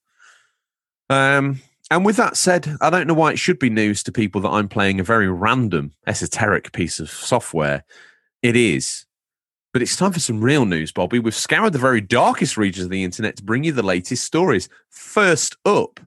Um, 1.09 1.61
and 1.91 2.05
with 2.05 2.17
that 2.17 2.37
said, 2.37 2.77
I 2.81 2.89
don't 2.89 3.07
know 3.07 3.15
why 3.15 3.31
it 3.31 3.39
should 3.39 3.57
be 3.57 3.69
news 3.69 4.03
to 4.03 4.11
people 4.11 4.41
that 4.41 4.49
I'm 4.49 4.69
playing 4.69 4.99
a 4.99 5.03
very 5.03 5.27
random, 5.27 5.93
esoteric 6.05 6.71
piece 6.71 6.99
of 6.99 7.09
software. 7.09 7.83
It 8.43 8.55
is. 8.55 9.05
But 9.73 9.81
it's 9.81 9.95
time 9.95 10.11
for 10.11 10.19
some 10.19 10.41
real 10.41 10.65
news, 10.65 10.91
Bobby. 10.91 11.19
We've 11.19 11.33
scoured 11.33 11.73
the 11.73 11.79
very 11.79 12.01
darkest 12.01 12.57
regions 12.57 12.85
of 12.85 12.91
the 12.91 13.03
internet 13.03 13.37
to 13.37 13.43
bring 13.43 13.63
you 13.63 13.71
the 13.71 13.83
latest 13.83 14.23
stories. 14.23 14.69
First 14.89 15.57
up, 15.65 15.99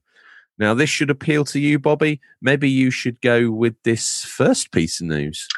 now 0.59 0.75
this 0.75 0.91
should 0.91 1.11
appeal 1.11 1.45
to 1.47 1.59
you, 1.59 1.79
Bobby. 1.79 2.21
Maybe 2.41 2.71
you 2.71 2.91
should 2.91 3.21
go 3.21 3.51
with 3.51 3.75
this 3.83 4.25
first 4.25 4.71
piece 4.71 5.01
of 5.01 5.09
news. 5.09 5.49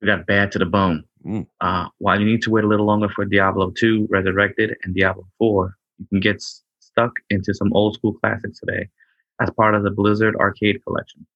We 0.00 0.06
got 0.06 0.26
bad 0.26 0.52
to 0.52 0.58
the 0.58 0.66
bone. 0.66 1.04
Mm. 1.24 1.46
Uh, 1.60 1.88
while 1.98 2.18
you 2.18 2.26
need 2.26 2.42
to 2.42 2.50
wait 2.50 2.64
a 2.64 2.68
little 2.68 2.86
longer 2.86 3.08
for 3.08 3.24
Diablo 3.24 3.70
2 3.70 4.08
Resurrected 4.10 4.76
and 4.82 4.94
Diablo 4.94 5.26
4, 5.38 5.76
you 5.98 6.06
can 6.08 6.20
get 6.20 6.42
stuck 6.80 7.12
into 7.30 7.54
some 7.54 7.72
old 7.72 7.94
school 7.94 8.14
classics 8.14 8.60
today 8.60 8.88
as 9.42 9.50
part 9.50 9.74
of 9.74 9.82
the 9.82 9.90
Blizzard 9.90 10.36
Arcade 10.36 10.82
Collection. 10.84 11.26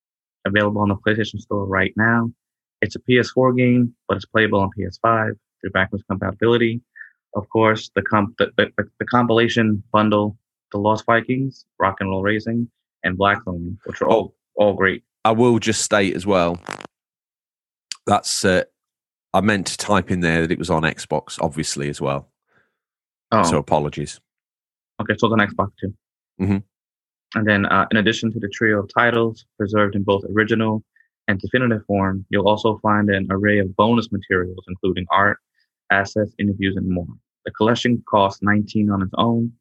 Available 0.46 0.80
on 0.80 0.88
the 0.88 0.96
PlayStation 0.96 1.40
Store 1.40 1.66
right 1.66 1.92
now. 1.96 2.30
It's 2.82 2.94
a 2.94 3.00
PS4 3.00 3.56
game, 3.56 3.94
but 4.08 4.16
it's 4.16 4.26
playable 4.26 4.60
on 4.60 4.70
PS5 4.78 5.30
through 5.60 5.70
backwards 5.70 6.04
compatibility. 6.08 6.80
Of 7.34 7.48
course, 7.48 7.90
the, 7.94 8.02
comp- 8.02 8.36
the, 8.38 8.50
the, 8.56 8.68
the 8.98 9.04
compilation 9.06 9.82
bundle, 9.92 10.36
The 10.72 10.78
Lost 10.78 11.04
Vikings, 11.04 11.64
Rock 11.78 11.96
and 12.00 12.08
Roll 12.10 12.22
Racing, 12.22 12.68
and 13.02 13.16
Blackthorne, 13.18 13.78
which 13.86 14.00
are 14.02 14.08
all, 14.08 14.34
all 14.54 14.74
great. 14.74 15.02
I 15.24 15.32
will 15.32 15.58
just 15.58 15.82
state 15.82 16.14
as 16.14 16.24
well. 16.26 16.60
That's 18.06 18.44
uh, 18.44 18.62
I 19.34 19.40
meant 19.40 19.66
to 19.66 19.76
type 19.76 20.10
in 20.12 20.20
there 20.20 20.42
that 20.42 20.52
it 20.52 20.58
was 20.58 20.70
on 20.70 20.82
Xbox, 20.82 21.38
obviously 21.40 21.88
as 21.88 22.00
well. 22.00 22.30
Oh, 23.32 23.42
So 23.42 23.58
apologies. 23.58 24.20
Okay, 25.00 25.14
so 25.18 25.28
the 25.28 25.36
Xbox 25.36 25.70
too. 25.80 25.92
Mhm. 26.40 26.62
And 27.34 27.46
then, 27.46 27.66
uh, 27.66 27.86
in 27.90 27.96
addition 27.96 28.32
to 28.32 28.38
the 28.38 28.48
trio 28.48 28.80
of 28.80 28.90
titles 28.92 29.46
preserved 29.58 29.94
in 29.94 30.02
both 30.02 30.24
original 30.34 30.84
and 31.28 31.40
definitive 31.40 31.84
form, 31.86 32.24
you'll 32.30 32.48
also 32.48 32.78
find 32.78 33.10
an 33.10 33.26
array 33.30 33.58
of 33.58 33.74
bonus 33.76 34.12
materials, 34.12 34.64
including 34.68 35.06
art, 35.10 35.38
assets, 35.90 36.32
interviews, 36.38 36.76
and 36.76 36.88
more. 36.88 37.06
The 37.44 37.50
collection 37.52 38.02
costs 38.08 38.42
19 38.42 38.90
on 38.90 39.02
its 39.02 39.12
own, 39.18 39.52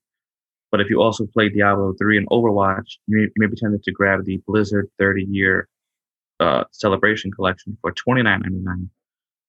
but 0.72 0.82
if 0.82 0.90
you 0.90 1.02
also 1.02 1.26
play 1.26 1.50
Diablo 1.50 1.94
3 1.98 2.18
and 2.18 2.30
Overwatch, 2.30 2.98
you 3.08 3.18
may, 3.18 3.24
you 3.24 3.32
may 3.38 3.48
be 3.48 3.56
tempted 3.56 3.84
to 3.84 3.92
grab 3.92 4.26
the 4.26 4.42
Blizzard 4.48 4.90
30 5.00 5.26
year 5.30 5.68
uh, 6.40 6.66
celebration 6.72 7.32
collection 7.32 7.78
for 7.82 7.94
$29.99, 7.94 8.90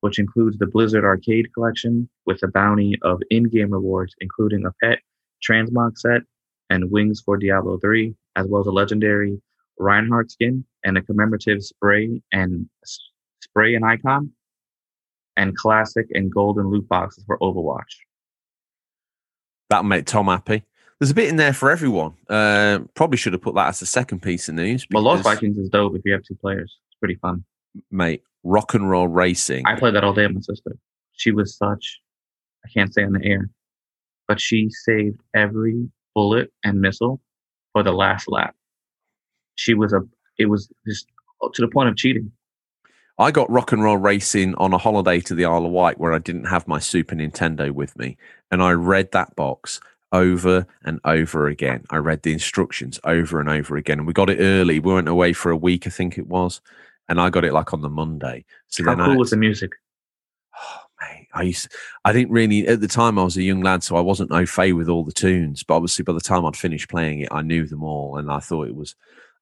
which 0.00 0.18
includes 0.18 0.56
the 0.58 0.66
Blizzard 0.66 1.04
Arcade 1.04 1.52
collection 1.52 2.08
with 2.26 2.42
a 2.42 2.48
bounty 2.48 2.96
of 3.02 3.20
in 3.30 3.44
game 3.44 3.70
rewards, 3.70 4.14
including 4.20 4.64
a 4.64 4.72
pet 4.82 5.00
transmog 5.46 5.98
set 5.98 6.22
and 6.70 6.90
wings 6.90 7.22
for 7.24 7.36
Diablo 7.36 7.78
3, 7.78 8.14
as 8.36 8.46
well 8.46 8.60
as 8.60 8.66
a 8.66 8.72
legendary 8.72 9.40
Reinhardt 9.78 10.30
skin 10.30 10.64
and 10.84 10.96
a 10.96 11.02
commemorative 11.02 11.62
spray 11.62 12.22
and 12.32 12.68
spray 13.40 13.74
and 13.74 13.84
icon, 13.84 14.32
and 15.36 15.56
classic 15.56 16.06
and 16.12 16.32
golden 16.32 16.68
loot 16.68 16.88
boxes 16.88 17.24
for 17.26 17.38
Overwatch. 17.38 17.96
That'll 19.68 19.84
make 19.84 20.06
Tom 20.06 20.26
happy. 20.26 20.64
There's 20.98 21.10
a 21.10 21.14
bit 21.14 21.28
in 21.28 21.36
there 21.36 21.52
for 21.52 21.70
everyone. 21.70 22.14
Uh, 22.28 22.80
probably 22.94 23.18
should 23.18 23.34
have 23.34 23.42
put 23.42 23.54
that 23.54 23.68
as 23.68 23.80
the 23.80 23.86
second 23.86 24.22
piece 24.22 24.48
of 24.48 24.54
news. 24.54 24.86
Well, 24.90 25.02
Lost 25.02 25.24
Vikings 25.24 25.58
is 25.58 25.68
dope 25.68 25.94
if 25.94 26.02
you 26.04 26.12
have 26.12 26.22
two 26.22 26.36
players. 26.36 26.78
It's 26.88 26.98
pretty 26.98 27.16
fun. 27.16 27.44
Mate, 27.90 28.22
rock 28.44 28.72
and 28.72 28.88
roll 28.88 29.06
racing. 29.06 29.66
I 29.66 29.78
played 29.78 29.94
that 29.94 30.04
all 30.04 30.14
day 30.14 30.26
with 30.26 30.36
my 30.36 30.40
sister. 30.40 30.78
She 31.12 31.32
was 31.32 31.54
such, 31.56 32.00
I 32.64 32.68
can't 32.70 32.94
say 32.94 33.04
on 33.04 33.12
the 33.12 33.24
air, 33.24 33.50
but 34.26 34.40
she 34.40 34.70
saved 34.70 35.20
every 35.34 35.90
bullet 36.16 36.50
and 36.64 36.80
missile 36.80 37.20
for 37.72 37.82
the 37.82 37.92
last 37.92 38.26
lap. 38.26 38.56
She 39.56 39.74
was 39.74 39.92
a, 39.92 40.00
it 40.38 40.46
was 40.46 40.68
just 40.88 41.06
to 41.52 41.62
the 41.62 41.68
point 41.68 41.90
of 41.90 41.96
cheating. 41.96 42.32
I 43.18 43.30
got 43.30 43.50
rock 43.50 43.72
and 43.72 43.82
roll 43.82 43.98
racing 43.98 44.54
on 44.56 44.72
a 44.72 44.78
holiday 44.78 45.20
to 45.20 45.34
the 45.34 45.44
Isle 45.44 45.66
of 45.66 45.72
Wight 45.72 46.00
where 46.00 46.14
I 46.14 46.18
didn't 46.18 46.46
have 46.46 46.66
my 46.66 46.78
Super 46.78 47.14
Nintendo 47.14 47.70
with 47.70 47.96
me. 47.98 48.16
And 48.50 48.62
I 48.62 48.72
read 48.72 49.12
that 49.12 49.36
box 49.36 49.78
over 50.10 50.66
and 50.84 51.00
over 51.04 51.48
again. 51.48 51.84
I 51.90 51.96
read 51.96 52.22
the 52.22 52.32
instructions 52.32 52.98
over 53.04 53.38
and 53.38 53.48
over 53.48 53.76
again. 53.76 53.98
And 53.98 54.06
we 54.06 54.14
got 54.14 54.30
it 54.30 54.40
early. 54.40 54.80
We 54.80 54.94
went 54.94 55.08
away 55.08 55.34
for 55.34 55.50
a 55.50 55.56
week, 55.56 55.86
I 55.86 55.90
think 55.90 56.16
it 56.16 56.26
was. 56.26 56.62
And 57.08 57.20
I 57.20 57.28
got 57.28 57.44
it 57.44 57.52
like 57.52 57.74
on 57.74 57.82
the 57.82 57.90
Monday. 57.90 58.44
So 58.68 58.84
How 58.84 58.94
then 58.94 59.04
cool 59.04 59.14
I, 59.14 59.18
was 59.18 59.30
the 59.30 59.36
music? 59.36 59.72
Oh, 60.58 60.80
mate, 61.08 61.28
I 61.34 61.42
used, 61.42 61.68
I 62.04 62.12
didn't 62.12 62.32
really 62.32 62.66
at 62.66 62.80
the 62.80 62.88
time. 62.88 63.18
I 63.18 63.24
was 63.24 63.36
a 63.36 63.42
young 63.42 63.62
lad, 63.62 63.82
so 63.82 63.96
I 63.96 64.00
wasn't 64.00 64.32
au 64.32 64.46
fait 64.46 64.72
with 64.72 64.88
all 64.88 65.04
the 65.04 65.12
tunes. 65.12 65.62
But 65.62 65.76
obviously, 65.76 66.02
by 66.04 66.12
the 66.12 66.20
time 66.20 66.44
I'd 66.44 66.56
finished 66.56 66.88
playing 66.88 67.20
it, 67.20 67.28
I 67.30 67.42
knew 67.42 67.66
them 67.66 67.82
all, 67.82 68.16
and 68.16 68.30
I 68.30 68.38
thought 68.40 68.68
it 68.68 68.74
was 68.76 68.94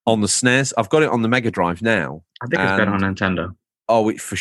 on 0.06 0.20
the 0.20 0.26
SNES. 0.26 0.72
I've 0.76 0.90
got 0.90 1.02
it 1.02 1.08
on 1.10 1.22
the 1.22 1.28
Mega 1.28 1.50
Drive 1.50 1.82
now. 1.82 2.22
I 2.42 2.46
think 2.46 2.62
it's 2.62 2.78
better 2.78 2.90
on 2.92 3.00
Nintendo. 3.00 3.54
Oh, 3.88 4.08
it 4.08 4.20
for, 4.20 4.36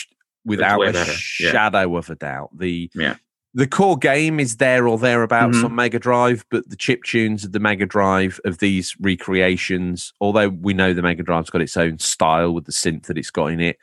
without 0.46 0.82
a 0.82 0.92
better, 0.92 1.12
yeah. 1.40 1.52
shadow 1.52 1.96
of 1.98 2.10
a 2.10 2.16
doubt. 2.16 2.50
The 2.58 2.90
Yeah. 2.94 3.16
the 3.54 3.68
core 3.68 3.98
game 3.98 4.40
is 4.40 4.58
there 4.58 4.88
or 4.88 4.98
thereabouts 4.98 5.58
Mhm. 5.58 5.66
on 5.66 5.76
Mega 5.76 6.00
Drive, 6.00 6.44
but 6.50 6.68
the 6.70 6.76
chip 6.76 7.04
tunes 7.04 7.46
of 7.46 7.52
the 7.52 7.60
Mega 7.60 7.86
Drive 7.86 8.40
of 8.46 8.58
these 8.58 8.96
recreations, 9.00 10.12
although 10.20 10.50
we 10.50 10.74
know 10.74 10.94
the 10.94 11.02
Mega 11.02 11.24
Drive's 11.24 11.50
got 11.50 11.62
its 11.62 11.78
own 11.78 12.00
style 12.00 12.54
with 12.54 12.66
the 12.66 12.72
synth 12.72 13.04
that 13.04 13.18
it's 13.18 13.30
got 13.32 13.48
in 13.48 13.60
it, 13.60 13.78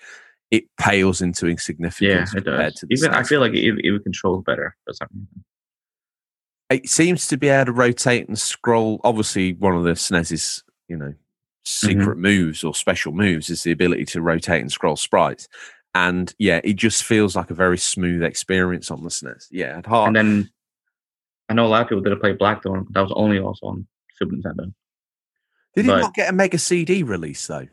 it 0.50 0.64
pales 0.78 1.21
into 1.23 1.47
insignificance. 1.47 2.33
Yeah, 2.35 2.38
it 2.38 2.45
compared 2.45 2.73
does. 2.73 2.80
to 2.80 2.87
the 2.87 2.95
Even 2.95 3.14
I 3.14 3.23
feel 3.23 3.40
like 3.40 3.52
it, 3.54 3.79
it 3.85 4.03
controls 4.03 4.42
better 4.44 4.77
for 4.85 4.92
some 4.94 5.09
reason. 5.14 5.44
it 6.70 6.88
seems 6.88 7.27
to 7.29 7.37
be 7.37 7.48
able 7.48 7.66
to 7.66 7.72
rotate 7.72 8.27
and 8.29 8.38
scroll. 8.38 9.01
Obviously, 9.05 9.53
one 9.55 9.77
of 9.77 9.85
the 9.85 9.92
SNES's, 9.92 10.62
you 10.88 10.96
know, 10.96 11.14
secret 11.64 12.14
Mm-hmm. 12.16 12.22
moves 12.22 12.64
or 12.64 12.75
special 12.75 13.12
moves 13.12 13.51
is 13.51 13.62
the 13.62 13.70
ability 13.70 14.05
to 14.07 14.22
rotate 14.22 14.61
and 14.61 14.72
scroll 14.72 14.96
sprites. 14.96 15.46
And 15.94 16.33
yeah, 16.38 16.61
it 16.64 16.75
just 16.77 17.05
feels 17.05 17.35
like 17.37 17.51
a 17.51 17.55
very 17.55 17.77
smooth 17.79 18.22
experience 18.22 18.90
on 18.90 19.03
the 19.03 19.11
SNES. 19.11 19.46
Yeah, 19.51 19.79
at 19.79 19.87
heart. 19.87 20.07
And 20.09 20.16
then 20.16 20.51
I 21.48 21.55
know 21.55 21.66
a 21.66 21.68
lot 21.68 21.83
of 21.83 21.88
people 21.88 22.03
did 22.03 22.18
play 22.20 22.33
Blackthorne, 22.33 22.85
but 22.85 22.94
that 22.94 23.03
was 23.03 23.12
only 23.14 23.38
also 23.40 23.66
on 23.66 23.87
Super 24.16 24.37
Nintendo. 24.37 24.72
Did 25.77 25.85
it 25.87 25.88
not 25.88 26.14
get 26.14 26.29
a 26.31 26.33
Mega 26.33 26.59
CD 26.59 27.03
release 27.03 27.46
though? 27.46 27.66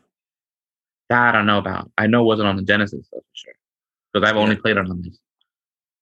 That 1.08 1.28
I 1.28 1.32
don't 1.38 1.46
know 1.46 1.58
about. 1.58 1.90
I 1.96 2.06
know 2.06 2.22
it 2.22 2.26
wasn't 2.26 2.48
on 2.48 2.56
the 2.56 2.62
Genesis 2.62 3.08
though, 3.12 3.18
for 3.20 3.24
sure, 3.32 3.52
because 4.12 4.28
I've 4.28 4.36
only 4.36 4.54
Yeah. 4.56 4.60
played 4.62 4.76
it 4.76 4.88
on 4.88 5.02
this. 5.02 5.18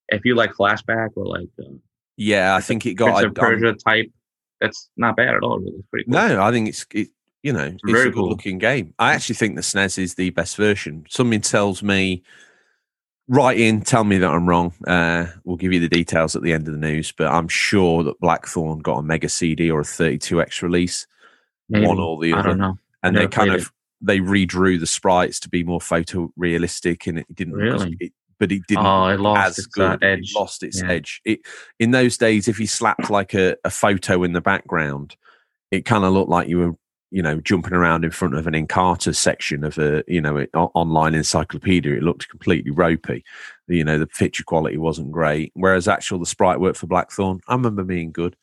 If 0.09 0.25
you 0.25 0.35
like 0.35 0.53
Flashback 0.53 1.11
or 1.17 1.27
like 1.27 1.49
uh, 1.61 1.75
Yeah, 2.17 2.55
I 2.57 2.61
think 2.61 2.87
it 2.87 2.95
got. 2.95 3.13
Prince 3.21 3.27
of 3.27 3.35
Persia 3.35 3.75
type, 3.75 4.11
that's 4.61 4.89
not 4.97 5.17
bad 5.17 5.35
at 5.35 5.43
all. 5.43 5.59
Really, 5.59 5.73
it's 5.79 5.89
pretty 5.89 6.05
cool. 6.11 6.15
no, 6.15 6.43
I 6.43 6.51
think 6.51 6.69
it's 6.69 6.87
it, 6.93 7.09
you 7.43 7.53
know 7.53 7.65
it's 7.67 7.83
Very 7.85 8.03
a 8.03 8.05
good 8.11 8.15
cool. 8.15 8.29
looking 8.31 8.59
game. 8.59 8.95
I 8.99 9.15
actually 9.15 9.37
think 9.37 9.55
the 9.55 9.63
SNES 9.63 9.99
is 9.99 10.15
the 10.15 10.31
best 10.31 10.57
version. 10.57 11.07
Something 11.09 11.41
tells 11.41 11.83
me. 11.83 12.23
Write 13.29 13.59
in, 13.59 13.81
tell 13.83 14.05
me 14.05 14.19
that 14.19 14.31
I'm 14.31 14.49
wrong. 14.49 14.73
Uh, 14.87 15.27
we'll 15.43 15.57
give 15.57 15.73
you 15.73 15.81
the 15.81 15.89
details 15.89 16.37
at 16.37 16.43
the 16.43 16.53
end 16.53 16.69
of 16.69 16.75
the 16.75 16.79
news, 16.79 17.11
but 17.11 17.27
I'm 17.27 17.49
sure 17.49 18.05
that 18.05 18.21
Blackthorne 18.21 18.79
got 18.79 18.99
a 18.99 19.03
Mega 19.03 19.29
CD 19.29 19.69
or 19.69 19.81
a 19.81 19.85
32x 19.85 20.63
release, 20.63 21.09
Maybe. 21.69 21.85
one 21.89 21.99
or 21.99 22.21
the 22.21 22.33
I 22.35 22.39
other, 22.39 22.49
don't 22.51 22.59
know. 22.59 22.79
and 23.03 23.17
they 23.17 23.27
kind 23.27 23.51
of 23.51 23.73
they 24.01 24.19
redrew 24.19 24.79
the 24.79 24.87
sprites 24.87 25.41
to 25.41 25.49
be 25.49 25.65
more 25.65 25.81
photorealistic, 25.81 27.07
and 27.07 27.19
it 27.19 27.35
didn't 27.35 27.55
look 27.55 27.81
Really? 27.81 27.97
it, 28.01 28.13
but 28.39 28.53
it 28.53 28.63
didn't 28.69 28.87
Oh, 28.87 29.07
it 29.09 29.21
lost 29.21 29.47
as 29.51 29.59
its 29.59 29.67
good. 29.69 30.03
It 30.03 30.07
edge. 30.07 30.33
lost 30.35 30.63
its 30.63 30.83
Yeah. 30.83 30.91
edge. 30.91 31.21
It 31.25 31.41
in 31.79 31.91
those 31.93 32.19
days, 32.19 32.49
if 32.49 32.61
you 32.61 32.67
slapped 32.67 33.11
like 33.11 33.35
a, 33.35 33.57
a 33.65 33.71
photo 33.71 34.23
in 34.23 34.33
the 34.33 34.41
background, 34.41 35.17
it 35.71 35.85
kind 35.85 36.05
of 36.05 36.13
looked 36.13 36.29
like 36.31 36.49
you 36.49 36.59
were, 36.59 36.73
you 37.11 37.23
know, 37.23 37.41
jumping 37.41 37.73
around 37.73 38.05
in 38.05 38.11
front 38.11 38.35
of 38.35 38.47
an 38.47 38.53
Encarta 38.55 39.15
section 39.15 39.65
of 39.65 39.79
a, 39.79 40.05
you 40.07 40.21
know, 40.21 40.37
an 40.37 40.49
online 40.55 41.15
encyclopedia. 41.15 41.95
It 41.95 42.03
looked 42.03 42.29
completely 42.29 42.71
ropey. 42.71 43.25
You 43.69 43.85
know, 43.85 43.99
the 43.99 44.07
picture 44.07 44.45
quality 44.45 44.77
wasn't 44.77 45.11
great. 45.13 45.51
Whereas 45.55 45.89
actual 45.89 46.19
the 46.19 46.27
sprite 46.27 46.61
work 46.61 46.77
for 46.77 46.87
Blackthorne, 46.87 47.41
I 47.49 47.55
remember 47.55 47.85
being 47.85 48.13
good. 48.13 48.37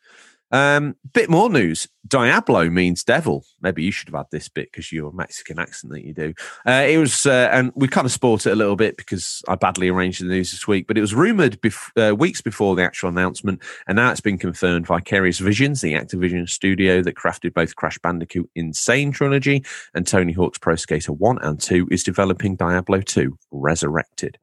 Um, 0.54 0.96
bit 1.14 1.32
more 1.32 1.50
news. 1.50 1.88
Diablo 2.08 2.70
means 2.70 3.04
devil. 3.04 3.44
Maybe 3.62 3.84
you 3.84 3.92
should 3.92 4.10
have 4.10 4.18
had 4.18 4.28
this 4.32 4.50
bit 4.50 4.72
because 4.72 4.92
your 4.92 5.12
Mexican 5.12 5.58
accent 5.58 5.92
that 5.94 6.06
you 6.06 6.14
do. 6.14 6.36
Uh, 6.64 6.86
it 6.88 7.00
was, 7.00 7.26
uh, 7.26 7.50
and 7.52 7.72
we 7.76 7.88
kind 7.88 8.06
of 8.06 8.12
sport 8.12 8.46
it 8.46 8.52
a 8.52 8.56
little 8.56 8.76
bit 8.76 8.96
because 8.96 9.42
I 9.48 9.56
badly 9.56 9.90
arranged 9.90 10.22
the 10.22 10.28
news 10.28 10.52
this 10.52 10.68
week. 10.68 10.86
But 10.86 10.98
it 10.98 11.02
was 11.02 11.16
rumored 11.16 11.60
bef- 11.62 12.12
uh, 12.12 12.16
weeks 12.16 12.42
before 12.42 12.76
the 12.76 12.84
actual 12.84 13.10
announcement, 13.10 13.64
and 13.88 13.96
now 13.96 14.12
it's 14.12 14.22
been 14.22 14.38
confirmed. 14.38 14.86
Vicarious 14.86 15.40
Visions, 15.40 15.82
the 15.82 15.94
Activision 15.94 16.48
studio 16.48 17.02
that 17.02 17.16
crafted 17.16 17.56
both 17.56 17.76
Crash 17.76 17.98
Bandicoot 17.98 18.50
N. 18.56 18.74
Sane 18.74 19.12
trilogy 19.12 19.66
and 19.96 20.06
Tony 20.06 20.34
Hawk's 20.34 20.60
Pro 20.60 20.76
Skater 20.76 21.14
One 21.14 21.40
and 21.42 21.60
Two, 21.60 21.88
is 21.90 22.04
developing 22.04 22.56
Diablo 22.56 23.02
Two: 23.02 23.40
Resurrected. 23.50 24.38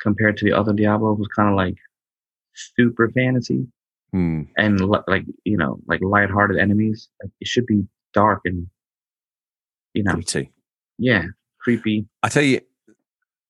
compared 0.00 0.36
to 0.38 0.44
the 0.44 0.52
other 0.52 0.72
Diablo 0.72 1.12
was 1.12 1.28
kind 1.28 1.48
of 1.48 1.54
like 1.56 1.76
super 2.54 3.10
fantasy 3.10 3.66
Hmm. 4.12 4.42
and 4.58 4.78
li- 4.80 4.98
like 5.06 5.24
you 5.44 5.56
know 5.56 5.78
like 5.86 6.00
lighthearted 6.02 6.58
enemies. 6.58 7.08
Like, 7.22 7.32
it 7.40 7.48
should 7.48 7.64
be 7.66 7.86
dark 8.12 8.40
and 8.44 8.66
you 9.94 10.02
know 10.02 10.12
gritty. 10.14 10.50
yeah 10.98 11.24
creepy. 11.58 12.06
I 12.22 12.28
tell 12.28 12.42
you, 12.42 12.60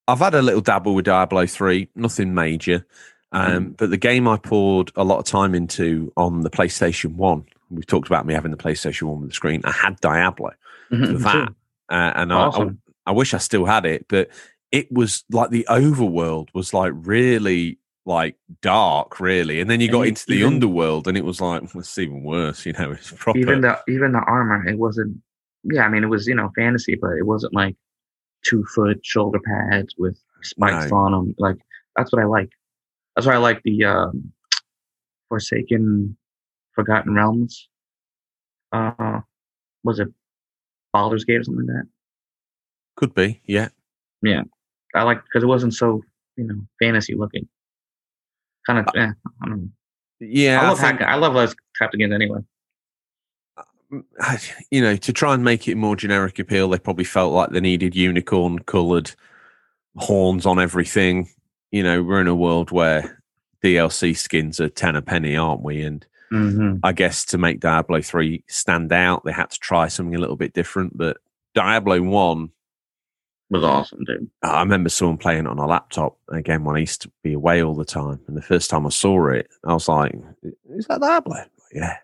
I've 0.07 0.19
had 0.19 0.35
a 0.35 0.41
little 0.41 0.61
dabble 0.61 0.93
with 0.95 1.05
Diablo 1.05 1.45
3, 1.47 1.89
nothing 1.95 2.33
major. 2.33 2.85
Um, 3.31 3.71
But 3.71 3.89
the 3.89 3.97
game 3.97 4.27
I 4.27 4.37
poured 4.37 4.91
a 4.95 5.03
lot 5.03 5.17
of 5.19 5.25
time 5.25 5.55
into 5.55 6.13
on 6.15 6.41
the 6.41 6.49
PlayStation 6.51 7.15
1, 7.15 7.45
we've 7.71 7.87
talked 7.87 8.07
about 8.07 8.25
me 8.27 8.33
having 8.35 8.51
the 8.51 8.57
PlayStation 8.57 9.03
1 9.09 9.19
with 9.21 9.29
the 9.31 9.33
screen. 9.35 9.61
I 9.65 9.71
had 9.71 9.99
Diablo, 9.99 10.51
Mhm, 10.91 11.19
that. 11.23 11.49
uh, 11.89 12.11
and 12.15 12.31
I, 12.31 12.35
I, 12.37 12.45
Awesome. 12.45 12.79
I 13.05 13.11
wish 13.11 13.33
I 13.33 13.37
still 13.39 13.65
had 13.65 13.85
it, 13.85 14.05
but 14.07 14.29
it 14.71 14.91
was 14.91 15.23
like 15.31 15.49
the 15.49 15.65
overworld 15.69 16.49
was 16.53 16.73
like 16.73 16.93
really 16.95 17.77
like 18.05 18.35
dark, 18.61 19.19
really. 19.19 19.61
And 19.61 19.69
then 19.69 19.79
you 19.81 19.89
got 19.91 20.05
e- 20.05 20.09
into 20.09 20.25
the 20.27 20.33
even- 20.35 20.53
underworld 20.55 21.07
and 21.07 21.17
it 21.17 21.23
was 21.25 21.39
like, 21.41 21.61
well, 21.61 21.79
it's 21.81 21.97
even 21.97 22.23
worse, 22.23 22.65
you 22.65 22.73
know, 22.73 22.91
it's 22.91 23.11
proper. 23.11 23.37
even 23.39 23.61
the 23.61 23.79
even 23.87 24.11
the 24.13 24.19
armor 24.19 24.65
it 24.67 24.77
wasn't 24.77 25.17
yeah 25.65 25.83
i 25.85 25.87
mean 25.87 26.03
it 26.03 26.07
was 26.07 26.27
you 26.27 26.35
know 26.35 26.51
fantasy 26.57 26.93
but 26.95 27.11
it 27.17 27.25
wasn't 27.25 27.53
like 27.53 27.77
two 28.43 28.65
foot 28.75 28.99
shoulder 29.05 29.39
pads 29.39 29.95
with 29.97 30.19
spikes 30.41 30.91
No. 30.91 30.97
on 30.97 31.11
them 31.13 31.35
like 31.39 31.55
that's 31.95 32.11
what 32.11 32.21
i 32.21 32.25
like 32.25 32.49
that's 33.15 33.25
why 33.25 33.35
i 33.35 33.37
like 33.37 33.61
the 33.63 33.85
um 33.85 34.33
forsaken 35.29 36.17
forgotten 36.73 37.13
realms 37.13 37.69
uh 38.73 39.21
was 39.85 39.99
it 39.99 40.09
Baldur's 40.91 41.23
Gate 41.23 41.37
or 41.37 41.43
something 41.45 41.65
like 41.65 41.75
that 41.77 41.87
Could 42.95 43.13
be, 43.13 43.41
yeah. 43.45 43.69
Yeah. 44.21 44.43
I 44.95 45.03
like 45.03 45.23
because 45.23 45.43
it 45.43 45.47
wasn't 45.47 45.73
so 45.73 46.01
you 46.37 46.45
know 46.45 46.55
fantasy 46.81 47.15
looking 47.15 47.47
kind 48.65 48.79
of 48.79 48.85
eh, 48.95 49.11
I 49.41 49.47
don't 49.47 49.61
know. 49.63 49.69
Yeah. 50.19 50.61
I 50.61 50.65
I 50.65 50.69
love 50.69 50.79
think- 50.79 50.99
hack, 50.99 51.09
I 51.09 51.15
love 51.15 51.33
those 51.33 51.55
type 51.79 51.93
of 51.93 51.99
games 51.99 52.13
anyway. 52.13 52.39
you 54.71 54.81
know, 54.81 54.95
to 54.95 55.13
try 55.13 55.33
and 55.33 55.43
make 55.43 55.67
it 55.67 55.75
more 55.75 55.95
generic 55.95 56.39
appeal, 56.39 56.69
they 56.69 56.79
probably 56.79 57.03
felt 57.03 57.33
like 57.33 57.49
they 57.51 57.59
needed 57.59 57.95
unicorn 57.95 58.59
coloured 58.59 59.11
horns 59.97 60.45
on 60.45 60.59
everything. 60.59 61.29
You 61.71 61.83
know, 61.83 62.01
we're 62.03 62.21
in 62.21 62.27
a 62.27 62.35
world 62.35 62.71
where 62.71 63.21
DLC 63.63 64.15
skins 64.17 64.59
are 64.59 64.69
ten 64.69 64.95
a 64.95 65.01
penny, 65.01 65.35
aren't 65.35 65.61
we? 65.63 65.81
And 65.81 66.05
Mm-hmm. 66.31 66.77
I 66.81 66.93
guess 66.93 67.25
to 67.25 67.37
make 67.37 67.59
Diablo 67.59 68.01
three 68.01 68.43
stand 68.47 68.91
out, 68.91 69.23
they 69.23 69.31
had 69.31 69.51
to 69.51 69.59
try 69.59 69.87
something 69.87 70.15
a 70.15 70.19
little 70.19 70.35
bit 70.35 70.53
different. 70.53 70.97
But 70.97 71.17
Diablo 71.53 72.01
one, 72.01 72.49
Was 73.53 73.63
awesome, 73.63 74.03
dude. 74.05 74.27
I 74.41 74.61
remember 74.61 74.89
someone 74.89 75.19
playing 75.19 75.45
it 75.45 75.47
on 75.47 75.59
a 75.59 75.67
laptop 75.67 76.17
again 76.29 76.63
when 76.63 76.75
I 76.75 76.79
used 76.79 77.03
to 77.03 77.11
be 77.21 77.33
away 77.33 77.61
all 77.61 77.75
the 77.75 77.85
time. 77.85 78.19
And 78.27 78.35
the 78.35 78.41
first 78.41 78.67
time 78.71 78.87
I 78.87 78.89
saw 78.89 79.27
it, 79.29 79.47
I 79.63 79.73
was 79.75 79.87
like, 79.87 80.15
"Is 80.71 80.87
that 80.87 81.01
Diablo?" 81.01 81.37
Yeah. 81.71 81.97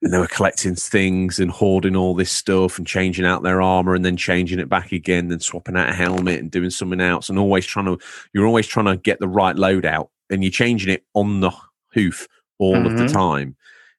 And 0.00 0.12
they 0.12 0.18
were 0.18 0.26
collecting 0.26 0.74
things 0.74 1.38
and 1.38 1.50
hoarding 1.50 1.96
all 1.96 2.14
this 2.14 2.30
stuff 2.30 2.78
and 2.78 2.86
changing 2.86 3.26
out 3.26 3.42
their 3.42 3.60
armor 3.60 3.94
and 3.94 4.06
then 4.06 4.16
changing 4.16 4.58
it 4.58 4.70
back 4.70 4.90
again, 4.90 5.28
then 5.28 5.40
swapping 5.40 5.76
out 5.76 5.90
a 5.90 5.92
helmet 5.92 6.40
and 6.40 6.50
doing 6.50 6.70
something 6.70 7.00
else 7.02 7.28
and 7.28 7.38
always 7.38 7.66
trying 7.66 7.86
to. 7.86 7.98
You're 8.32 8.46
always 8.46 8.66
trying 8.66 8.86
to 8.86 8.96
get 8.96 9.20
the 9.20 9.28
right 9.28 9.56
loadout 9.56 10.08
and 10.30 10.42
you're 10.42 10.50
changing 10.50 10.90
it 10.94 11.04
on 11.12 11.40
the 11.40 11.50
hoof 11.92 12.26
all 12.58 12.86
of 12.86 12.96
the 12.96 13.04
Mhm. 13.04 13.12
time. 13.12 13.56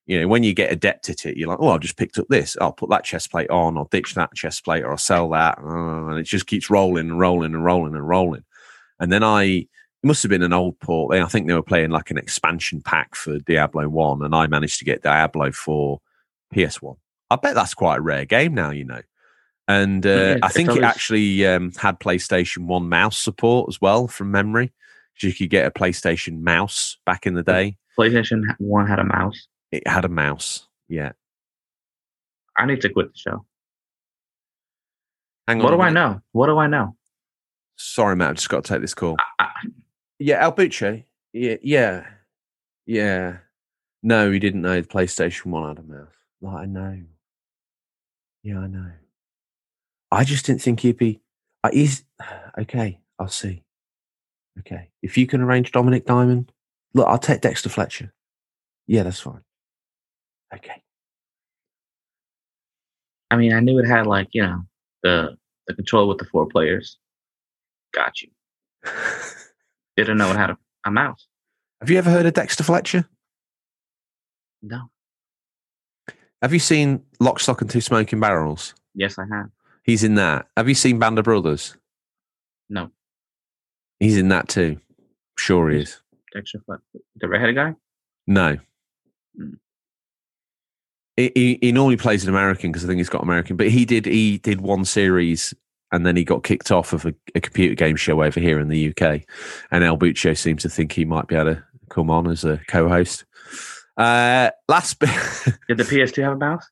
You 0.08 0.22
know, 0.22 0.28
when 0.30 0.43
you 0.43 0.54
get 0.54 0.72
adept 0.72 1.10
at 1.10 1.26
it, 1.26 1.36
you're 1.36 1.50
like, 1.50 1.60
oh, 1.60 1.70
I've 1.70 1.82
just 1.82 1.98
picked 1.98 2.17
up 2.17 2.28
this. 2.30 2.56
I'll 2.62 2.72
put 2.72 2.89
that 2.89 3.04
chest 3.04 3.30
plate 3.30 3.50
on. 3.50 3.78
I'll 3.78 3.89
ditch 3.91 4.15
that 4.15 4.34
chest 4.34 4.63
plate 4.63 4.84
or 4.84 4.91
I'll 4.91 4.98
sell 4.98 5.30
that. 5.32 5.60
Uh, 5.60 6.08
And 6.08 6.17
it 6.17 6.24
just 6.24 6.48
keeps 6.48 6.70
rolling 6.70 7.10
and 7.10 7.20
rolling 7.20 7.54
and 7.54 7.63
rolling 7.63 7.93
and 7.93 8.08
rolling. 8.08 8.46
And 9.00 9.12
then 9.12 9.22
I, 9.22 9.43
it 9.43 9.67
must 10.04 10.24
have 10.24 10.30
been 10.30 10.43
an 10.43 10.54
old 10.54 10.80
port. 10.80 11.13
I 11.15 11.26
think 11.26 11.48
they 11.48 11.54
were 11.54 11.62
playing 11.62 11.89
like 11.89 12.10
an 12.10 12.17
expansion 12.17 12.82
pack 12.82 13.15
for 13.15 13.38
Diablo 13.39 13.89
1. 13.89 14.24
And 14.24 14.34
I 14.34 14.48
managed 14.48 14.80
to 14.80 14.86
get 14.86 15.04
Diablo 15.04 15.52
4 15.52 16.00
PS1. 16.56 16.96
I 17.30 17.36
bet 17.36 17.56
that's 17.56 17.74
quite 17.74 17.98
a 17.98 18.02
rare 18.02 18.26
game 18.26 18.54
now, 18.54 18.72
you 18.72 18.86
know. 18.86 19.02
And 19.67 20.06
uh, 20.06 20.10
Yeah, 20.10 20.38
I 20.41 20.48
think 20.48 20.70
it 20.70 20.84
actually 20.84 21.46
um, 21.46 21.74
had 21.74 22.00
PlayStation 22.00 22.65
1 22.65 22.88
mouse 22.88 23.20
support 23.20 23.67
as 23.67 23.82
well 23.82 24.08
from 24.08 24.32
memory. 24.32 24.72
So 25.17 25.28
you 25.28 25.34
could 25.34 25.50
get 25.50 25.65
a 25.65 25.72
PlayStation 25.72 26.41
mouse 26.41 26.98
back 27.06 27.26
in 27.26 27.34
the 27.34 27.43
day. 27.43 27.76
PlayStation 28.00 28.43
One 28.60 28.88
had 28.88 29.00
a 29.00 29.04
mouse. 29.04 29.48
It 29.71 29.88
had 29.88 30.06
a 30.06 30.10
mouse. 30.10 30.67
Yeah. 30.88 31.12
I 32.58 32.65
need 32.65 32.82
to 32.82 32.89
quit 32.89 33.13
the 33.13 33.17
show. 33.17 33.45
Hang 35.47 35.60
on. 35.60 35.63
What 35.63 35.71
do 35.71 35.82
I 35.82 35.89
know? 35.89 36.21
What 36.32 36.47
do 36.47 36.58
I 36.58 36.67
know? 36.67 36.95
Sorry, 37.77 38.15
Matt. 38.15 38.32
I've 38.32 38.36
just 38.36 38.49
got 38.49 38.63
to 38.63 38.73
take 38.73 38.82
this 38.82 38.93
call. 38.93 39.15
I, 39.39 39.49
Yeah, 40.19 40.49
Albuche. 40.49 41.03
Yeah, 41.34 41.58
yeah, 41.62 42.08
yeah. 42.86 43.38
No, 44.01 44.32
he 44.32 44.39
didn't 44.39 44.62
know 44.62 44.82
the 44.82 44.88
PlayStation 44.88 45.47
One 45.47 45.67
had 45.67 45.80
a 45.80 45.84
mouse. 45.84 46.08
Like 46.41 46.56
I 46.56 46.65
know. 46.65 47.01
Yeah, 48.43 48.60
I 48.60 48.67
know. 48.67 48.91
I 50.12 50.23
just 50.23 50.45
didn't 50.45 50.62
think 50.62 50.80
he'd 50.80 50.97
be. 50.97 51.21
Uh, 51.63 51.69
he's 51.71 52.03
okay. 52.58 52.99
I'll 53.19 53.27
see. 53.27 53.63
Okay, 54.60 54.89
if 55.03 55.17
you 55.17 55.27
can 55.27 55.41
arrange 55.41 55.71
Dominic 55.71 56.06
Diamond, 56.06 56.51
look, 56.95 57.08
I'll 57.08 57.19
take 57.19 57.41
Dexter 57.41 57.69
Fletcher. 57.69 58.12
Yeah, 58.88 59.03
that's 59.03 59.19
fine. 59.19 59.41
Okay. 60.54 60.82
I 63.30 63.36
mean, 63.36 63.54
I 63.54 63.60
knew 63.60 63.80
it 63.80 63.88
had 63.88 64.08
like 64.08 64.30
you 64.32 64.42
know 64.42 64.64
the 65.04 65.38
the 65.68 65.74
control 65.74 66.08
with 66.08 66.18
the 66.18 66.26
four 66.26 66.48
players. 66.48 66.98
Got 67.94 68.22
you. 68.22 68.30
Didn't 69.98 70.18
know 70.18 70.32
it 70.32 70.38
had 70.38 70.52
a, 70.52 70.58
a 70.86 70.92
mouse. 70.92 71.28
Have 71.82 71.90
you 71.90 71.98
ever 71.98 72.10
heard 72.10 72.26
of 72.26 72.34
Dexter 72.34 72.64
Fletcher? 72.64 73.06
No. 74.62 74.90
Have 76.42 76.54
you 76.54 76.60
seen 76.60 77.04
Lock, 77.20 77.40
Stock, 77.40 77.62
and 77.62 77.70
Two 77.70 77.82
Smoking 77.82 78.20
Barrels? 78.20 78.76
Yes, 78.94 79.18
I 79.18 79.26
have. 79.32 79.50
He's 79.84 80.04
in 80.04 80.16
that. 80.16 80.48
Have 80.56 80.70
you 80.70 80.76
seen 80.76 81.00
Band 81.00 81.18
of 81.18 81.26
Brothers? 81.26 81.76
No. 82.70 82.92
He's 84.00 84.18
in 84.18 84.30
that 84.30 84.48
too. 84.48 84.80
Sure 85.38 85.70
he 85.70 85.82
is. 85.82 86.02
Dexter 86.34 86.60
Fletcher, 86.66 86.84
the 87.16 87.28
redheaded 87.28 87.56
guy. 87.56 87.74
No. 88.28 88.58
Hmm. 89.36 89.54
He, 91.17 91.58
he, 91.62 91.71
normally 91.71 91.97
plays 91.97 92.23
an 92.23 92.30
American 92.30 92.71
because 92.71 92.86
I 92.86 92.88
think 92.88 92.99
he's 92.99 93.10
got 93.10 93.23
American, 93.23 93.58
but 93.58 93.69
he 93.69 93.86
did 93.86 94.06
he 94.06 94.38
did 94.38 94.62
one 94.62 94.86
series 94.86 95.53
and 95.91 96.06
then 96.06 96.15
he 96.15 96.23
got 96.23 96.43
kicked 96.43 96.71
off 96.71 96.93
of 96.93 97.06
a, 97.06 97.13
a 97.34 97.41
computer 97.41 97.75
game 97.75 97.95
show 97.95 98.21
over 98.21 98.39
here 98.39 98.60
in 98.60 98.67
the 98.67 98.89
UK. 98.89 99.23
And 99.71 99.84
El 99.84 99.97
Buccio 99.97 100.38
seems 100.38 100.62
to 100.63 100.69
think 100.69 100.91
he 100.91 101.06
might 101.06 101.27
be 101.27 101.36
able 101.36 101.56
to 101.56 101.63
come 101.89 102.12
on 102.12 102.30
as 102.30 102.43
a 102.43 102.60
co-host. 102.67 103.25
Uh, 103.95 104.51
last 104.67 104.99
bit, 104.99 105.10
Did 105.67 105.77
the 105.77 105.84
PS2 105.84 106.21
have 106.23 106.34
a 106.34 106.38
mouse? 106.38 106.67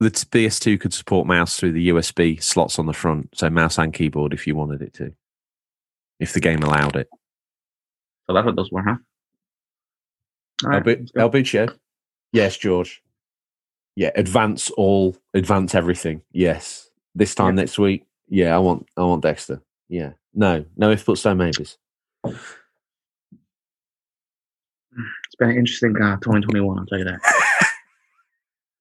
the 0.00 0.10
PS2 0.10 0.80
could 0.80 0.94
support 0.94 1.26
mouse 1.26 1.58
through 1.58 1.72
the 1.72 1.90
USB 1.90 2.42
slots 2.42 2.78
on 2.78 2.86
the 2.86 2.92
front, 2.92 3.28
so 3.34 3.50
mouse 3.50 3.78
and 3.78 3.92
keyboard 3.92 4.32
if 4.32 4.46
you 4.46 4.56
wanted 4.56 4.80
it 4.80 4.94
to, 4.94 5.12
if 6.18 6.32
the 6.32 6.40
game 6.40 6.62
allowed 6.62 6.96
it. 6.96 7.08
So 8.26 8.32
that's 8.34 8.46
what 8.46 8.56
those 8.56 8.72
were, 8.72 8.82
huh? 8.82 8.96
All 10.64 10.70
right, 10.70 10.82
Albu- 10.82 10.98
let's 11.00 11.10
go. 11.10 11.28
Albuccio? 11.28 11.76
Yes, 12.32 12.56
George. 12.56 13.02
Yeah, 13.96 14.10
advance 14.14 14.70
all, 14.70 15.16
advance 15.34 15.74
everything. 15.74 16.22
Yes. 16.32 16.88
This 17.14 17.34
time 17.34 17.56
Yeah. 17.56 17.62
next 17.62 17.78
week. 17.78 18.06
Yeah, 18.28 18.54
I 18.54 18.58
want, 18.58 18.86
I 18.96 19.02
want 19.02 19.22
Dexter. 19.22 19.60
Yeah. 19.88 20.12
No, 20.32 20.64
no 20.76 20.90
if 20.92 21.04
buts, 21.04 21.24
no 21.24 21.34
maybes. 21.34 21.76
It's 22.24 22.38
been 25.38 25.50
an 25.50 25.56
interesting 25.56 25.96
uh, 25.96 26.16
2021. 26.18 26.78
I'll 26.78 26.86
tell 26.86 26.98
you 26.98 27.04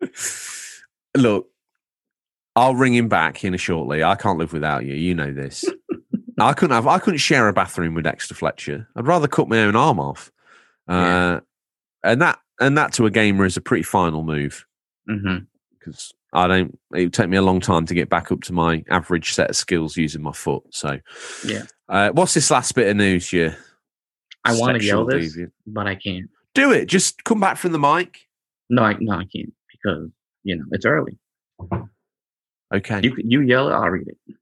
that. 0.01 0.09
Look, 1.17 1.47
I'll 2.55 2.75
ring 2.75 2.93
him 2.93 3.09
back 3.09 3.43
in 3.43 3.53
a 3.53 3.57
shortly. 3.57 4.03
I 4.03 4.15
can't 4.15 4.37
live 4.37 4.53
without 4.53 4.85
you. 4.85 4.93
You 4.93 5.15
know 5.15 5.33
this. 5.33 5.65
I 6.39 6.53
couldn't 6.53 6.75
have. 6.75 6.87
I 6.87 6.99
couldn't 6.99 7.17
share 7.19 7.47
a 7.47 7.53
bathroom 7.53 7.95
with 7.95 8.03
Dexter 8.05 8.33
Fletcher. 8.35 8.87
I'd 8.95 9.07
rather 9.07 9.27
cut 9.27 9.49
my 9.49 9.59
own 9.59 9.75
arm 9.75 9.99
off. 9.99 10.31
Uh, 10.87 10.93
Yeah. 10.93 11.39
And 12.01 12.21
that 12.21 12.39
and 12.59 12.77
that 12.77 12.93
to 12.93 13.05
a 13.05 13.11
gamer 13.11 13.45
is 13.45 13.57
a 13.57 13.61
pretty 13.61 13.83
final 13.83 14.23
move 14.23 14.65
because 15.79 16.13
I 16.33 16.47
don't. 16.47 16.77
It 16.93 17.05
would 17.05 17.13
take 17.13 17.29
me 17.29 17.37
a 17.37 17.41
long 17.41 17.59
time 17.59 17.85
to 17.87 17.93
get 17.93 18.09
back 18.09 18.31
up 18.31 18.41
to 18.43 18.53
my 18.53 18.83
average 18.89 19.33
set 19.33 19.49
of 19.49 19.55
skills 19.55 19.97
using 19.97 20.21
my 20.21 20.31
foot. 20.31 20.63
So, 20.71 20.99
Yeah. 21.45 21.63
Uh, 21.87 22.11
what's 22.11 22.35
this 22.35 22.51
last 22.51 22.75
bit 22.75 22.87
of 22.87 22.97
news? 22.97 23.33
You. 23.33 23.53
I 24.45 24.55
want 24.57 24.77
to 24.79 24.85
yell 24.85 25.05
this, 25.05 25.35
deviant? 25.35 25.51
but 25.65 25.87
I 25.87 25.95
can't. 25.95 26.29
Do 26.53 26.71
it. 26.71 26.85
Just 26.85 27.23
come 27.23 27.39
back 27.39 27.57
from 27.57 27.71
the 27.71 27.79
mic. 27.79 28.27
No, 28.69 28.83
I 28.83 28.95
no, 28.99 29.13
I 29.13 29.25
can't 29.25 29.53
because 29.71 30.09
you 30.43 30.55
know 30.57 30.65
it's 30.71 30.85
early. 30.85 31.17
Okay. 32.73 33.01
You 33.03 33.15
you 33.17 33.41
yell 33.41 33.69
it, 33.69 33.73
I'll 33.73 33.89
read 33.89 34.07
it. 34.07 34.35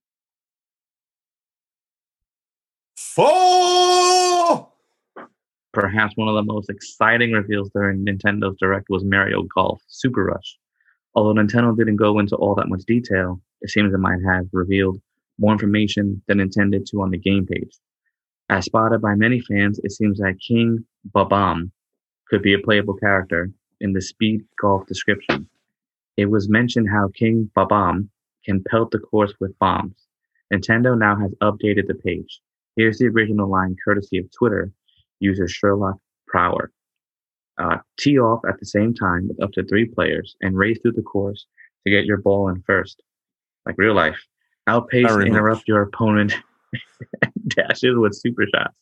Fore. 2.97 4.69
Perhaps 5.77 6.17
one 6.17 6.27
of 6.27 6.33
the 6.33 6.51
most 6.51 6.71
exciting 6.71 7.33
reveals 7.33 7.69
during 7.69 8.03
Nintendo's 8.03 8.57
Direct 8.59 8.89
was 8.89 9.03
Mario 9.03 9.43
Golf 9.43 9.79
Super 9.85 10.23
Rush. 10.23 10.57
Although 11.13 11.39
Nintendo 11.39 11.77
didn't 11.77 11.97
go 11.97 12.17
into 12.17 12.35
all 12.35 12.55
that 12.55 12.67
much 12.67 12.81
detail, 12.87 13.39
it 13.61 13.69
seems 13.69 13.93
it 13.93 13.99
might 13.99 14.17
have 14.27 14.47
revealed 14.51 14.99
more 15.37 15.51
information 15.51 16.19
than 16.27 16.39
intended 16.39 16.87
to 16.87 17.03
on 17.03 17.11
the 17.11 17.17
game 17.19 17.45
page. 17.45 17.77
As 18.49 18.65
spotted 18.65 19.03
by 19.03 19.13
many 19.13 19.39
fans, 19.39 19.79
it 19.83 19.91
seems 19.91 20.17
that 20.17 20.39
King 20.39 20.83
Bob-omb 21.05 21.69
could 22.27 22.41
be 22.41 22.55
a 22.55 22.59
playable 22.59 22.95
character 22.95 23.51
in 23.79 23.93
the 23.93 24.01
speed 24.01 24.41
golf 24.59 24.87
description. 24.87 25.47
It 26.17 26.31
was 26.31 26.49
mentioned 26.49 26.89
how 26.89 27.09
King 27.13 27.51
Bob-omb 27.53 28.07
can 28.43 28.63
pelt 28.63 28.89
the 28.89 28.97
course 28.97 29.35
with 29.39 29.59
bombs. 29.59 30.07
Nintendo 30.51 30.97
now 30.97 31.15
has 31.17 31.35
updated 31.35 31.85
the 31.85 32.01
page. 32.03 32.41
Here's 32.75 32.97
the 32.97 33.09
original 33.09 33.47
line 33.47 33.75
courtesy 33.85 34.17
of 34.17 34.25
Twitter 34.31 34.71
user 35.19 35.47
Sherlock 35.47 35.97
Prower. 36.27 36.71
Uh, 37.57 37.77
tee 37.99 38.19
off 38.19 38.41
at 38.47 38.59
the 38.59 38.65
same 38.65 38.93
time 38.93 39.27
with 39.27 39.41
up 39.41 39.51
to 39.53 39.63
three 39.63 39.85
players 39.85 40.35
and 40.41 40.55
race 40.55 40.77
through 40.81 40.91
the 40.91 41.01
course 41.01 41.47
to 41.85 41.91
get 41.91 42.05
your 42.05 42.17
ball 42.17 42.49
in 42.49 42.61
first. 42.67 43.01
Like 43.65 43.77
real 43.77 43.95
life. 43.95 44.19
Outpace, 44.67 45.09
interrupt 45.09 45.67
your 45.67 45.81
opponent, 45.83 46.35
dashes 47.47 47.95
with 47.95 48.13
super 48.13 48.45
shots. 48.53 48.75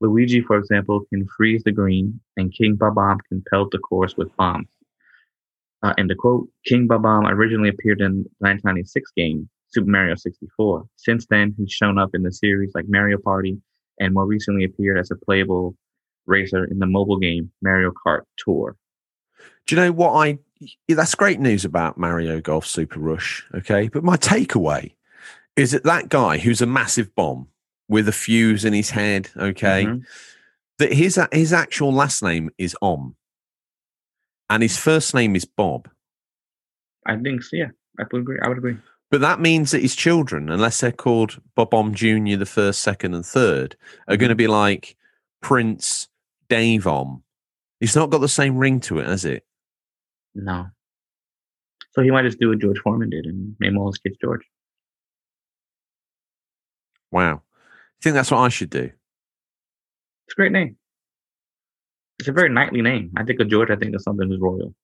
Luigi, 0.00 0.40
for 0.40 0.56
example, 0.56 1.04
can 1.08 1.26
freeze 1.36 1.62
the 1.64 1.72
green, 1.72 2.20
and 2.36 2.52
King 2.52 2.76
Bob-omb 2.76 3.18
can 3.28 3.42
pelt 3.50 3.70
the 3.70 3.78
course 3.78 4.16
with 4.16 4.34
bombs. 4.36 4.68
Uh, 5.82 5.94
and 5.96 6.10
the 6.10 6.14
quote, 6.14 6.48
King 6.64 6.86
Bob-omb 6.86 7.30
originally 7.30 7.68
appeared 7.68 8.00
in 8.00 8.22
the 8.22 8.46
1996 8.46 9.12
game, 9.16 9.48
Super 9.68 9.90
Mario 9.90 10.14
64. 10.14 10.86
Since 10.96 11.26
then, 11.26 11.54
he's 11.56 11.70
shown 11.70 11.98
up 11.98 12.10
in 12.14 12.22
the 12.22 12.32
series 12.32 12.72
like 12.74 12.86
Mario 12.88 13.18
Party, 13.18 13.58
and 14.00 14.14
more 14.14 14.26
recently 14.26 14.64
appeared 14.64 14.98
as 14.98 15.10
a 15.10 15.16
playable 15.16 15.74
racer 16.26 16.64
in 16.64 16.78
the 16.78 16.86
mobile 16.86 17.18
game 17.18 17.50
Mario 17.62 17.90
Kart 17.90 18.22
Tour. 18.36 18.76
Do 19.66 19.74
you 19.74 19.82
know 19.82 19.92
what 19.92 20.12
I? 20.12 20.38
That's 20.88 21.14
great 21.14 21.40
news 21.40 21.64
about 21.64 21.98
Mario 21.98 22.40
Golf 22.40 22.66
Super 22.66 22.98
Rush. 22.98 23.44
Okay, 23.54 23.88
but 23.88 24.04
my 24.04 24.16
takeaway 24.16 24.92
is 25.56 25.72
that 25.72 25.84
that 25.84 26.08
guy 26.08 26.38
who's 26.38 26.62
a 26.62 26.66
massive 26.66 27.14
bomb 27.14 27.48
with 27.88 28.08
a 28.08 28.12
fuse 28.12 28.64
in 28.64 28.72
his 28.72 28.90
head. 28.90 29.30
Okay, 29.36 29.84
mm-hmm. 29.84 30.02
that 30.78 30.92
his 30.92 31.20
his 31.32 31.52
actual 31.52 31.92
last 31.92 32.22
name 32.22 32.50
is 32.58 32.76
Om, 32.80 33.16
and 34.50 34.62
his 34.62 34.76
first 34.76 35.14
name 35.14 35.36
is 35.36 35.44
Bob. 35.44 35.88
I 37.06 37.16
think 37.16 37.42
so. 37.42 37.56
Yeah, 37.56 37.70
I 37.98 38.04
would 38.10 38.20
agree. 38.20 38.38
I 38.42 38.48
would 38.48 38.58
agree. 38.58 38.76
But 39.10 39.22
that 39.22 39.40
means 39.40 39.70
that 39.70 39.80
his 39.80 39.96
children, 39.96 40.50
unless 40.50 40.80
they're 40.80 40.92
called 40.92 41.40
Bob-omb 41.54 41.94
Jr., 41.94 42.36
the 42.36 42.44
first, 42.44 42.80
second, 42.82 43.14
and 43.14 43.24
third, 43.24 43.74
are 44.06 44.18
going 44.18 44.28
to 44.28 44.34
be 44.34 44.48
like 44.48 44.96
Prince 45.40 46.08
Dave 46.48 46.86
Om. 46.86 47.22
He's 47.80 47.96
not 47.96 48.10
got 48.10 48.18
the 48.18 48.28
same 48.28 48.58
ring 48.58 48.80
to 48.80 48.98
it, 48.98 49.06
has 49.06 49.24
it? 49.24 49.46
No. 50.34 50.66
So 51.92 52.02
he 52.02 52.10
might 52.10 52.24
just 52.24 52.38
do 52.38 52.50
what 52.50 52.58
George 52.58 52.78
Foreman 52.80 53.10
did 53.10 53.24
and 53.24 53.56
name 53.60 53.78
all 53.78 53.90
his 53.90 53.98
kids 53.98 54.16
George. 54.20 54.42
Wow. 57.10 57.42
I 57.54 58.02
think 58.02 58.14
that's 58.14 58.30
what 58.30 58.38
I 58.38 58.48
should 58.50 58.70
do. 58.70 58.90
It's 60.26 60.34
a 60.34 60.36
great 60.36 60.52
name. 60.52 60.76
It's 62.18 62.28
a 62.28 62.32
very 62.32 62.50
knightly 62.50 62.82
name. 62.82 63.12
I 63.16 63.24
think 63.24 63.40
of 63.40 63.48
George, 63.48 63.70
I 63.70 63.76
think 63.76 63.94
of 63.94 64.02
something 64.02 64.28
who's 64.28 64.40
royal. 64.40 64.74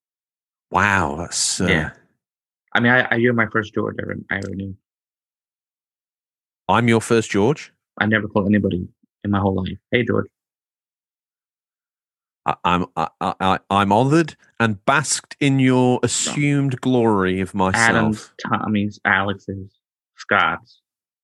Wow. 0.71 1.17
That's. 1.19 1.61
Uh... 1.61 1.67
Yeah. 1.67 1.91
I 2.75 2.81
mean, 2.81 2.93
I, 2.93 3.09
I, 3.11 3.15
you're 3.17 3.33
my 3.33 3.47
first 3.47 3.73
George 3.75 3.97
I 3.99 4.03
ever, 4.03 4.17
I 4.31 4.37
ever 4.39 4.55
knew. 4.55 4.77
I'm 6.69 6.89
your 6.89 7.01
first 7.01 7.31
George? 7.31 7.73
I 7.99 8.07
never 8.07 8.27
called 8.27 8.47
anybody 8.47 8.89
in 9.23 9.31
my 9.31 9.39
whole 9.39 9.55
life. 9.55 9.79
Hey, 9.91 10.05
George. 10.05 10.27
I, 12.47 12.57
I'm 12.65 12.87
I, 12.97 13.09
I, 13.21 13.59
I'm 13.71 13.93
honoured 13.93 14.37
and 14.61 14.85
basked 14.85 15.37
in 15.41 15.61
your 15.61 16.01
assumed 16.03 16.81
glory 16.81 17.41
of 17.41 17.55
myself. 17.55 17.81
Adams, 17.81 18.31
Tommy's, 18.45 19.01
Alex's, 19.05 19.79
Scott's, 20.17 20.81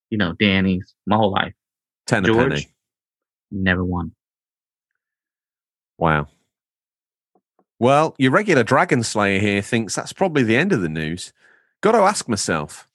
you 0.08 0.18
know, 0.18 0.32
Danny's, 0.34 0.94
my 1.06 1.16
whole 1.16 1.32
life. 1.32 1.52
Ten 2.06 2.24
George, 2.24 2.50
penny. 2.50 2.68
Never 3.50 3.84
won. 3.84 4.12
Wow. 5.98 6.28
Well, 7.80 8.14
your 8.18 8.30
regular 8.30 8.62
Dragon 8.62 9.02
Slayer 9.02 9.40
here 9.40 9.62
thinks 9.62 9.94
that's 9.94 10.12
probably 10.12 10.42
the 10.42 10.56
end 10.56 10.72
of 10.72 10.82
the 10.82 10.88
news. 10.90 11.32
Got 11.80 11.92
to 11.92 11.98
ask 12.00 12.28
myself, 12.28 12.86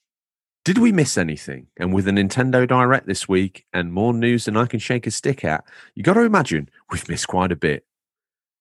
did 0.63 0.77
we 0.77 0.91
miss 0.91 1.17
anything? 1.17 1.65
And 1.75 1.91
with 1.91 2.07
a 2.07 2.11
Nintendo 2.11 2.67
Direct 2.67 3.07
this 3.07 3.27
week 3.27 3.65
and 3.73 3.91
more 3.91 4.13
news 4.13 4.45
than 4.45 4.55
I 4.55 4.67
can 4.67 4.79
shake 4.79 5.07
a 5.07 5.11
stick 5.11 5.43
at, 5.43 5.63
you 5.95 6.03
got 6.03 6.13
to 6.13 6.21
imagine 6.21 6.69
we've 6.91 7.09
missed 7.09 7.27
quite 7.27 7.51
a 7.51 7.55
bit. 7.55 7.83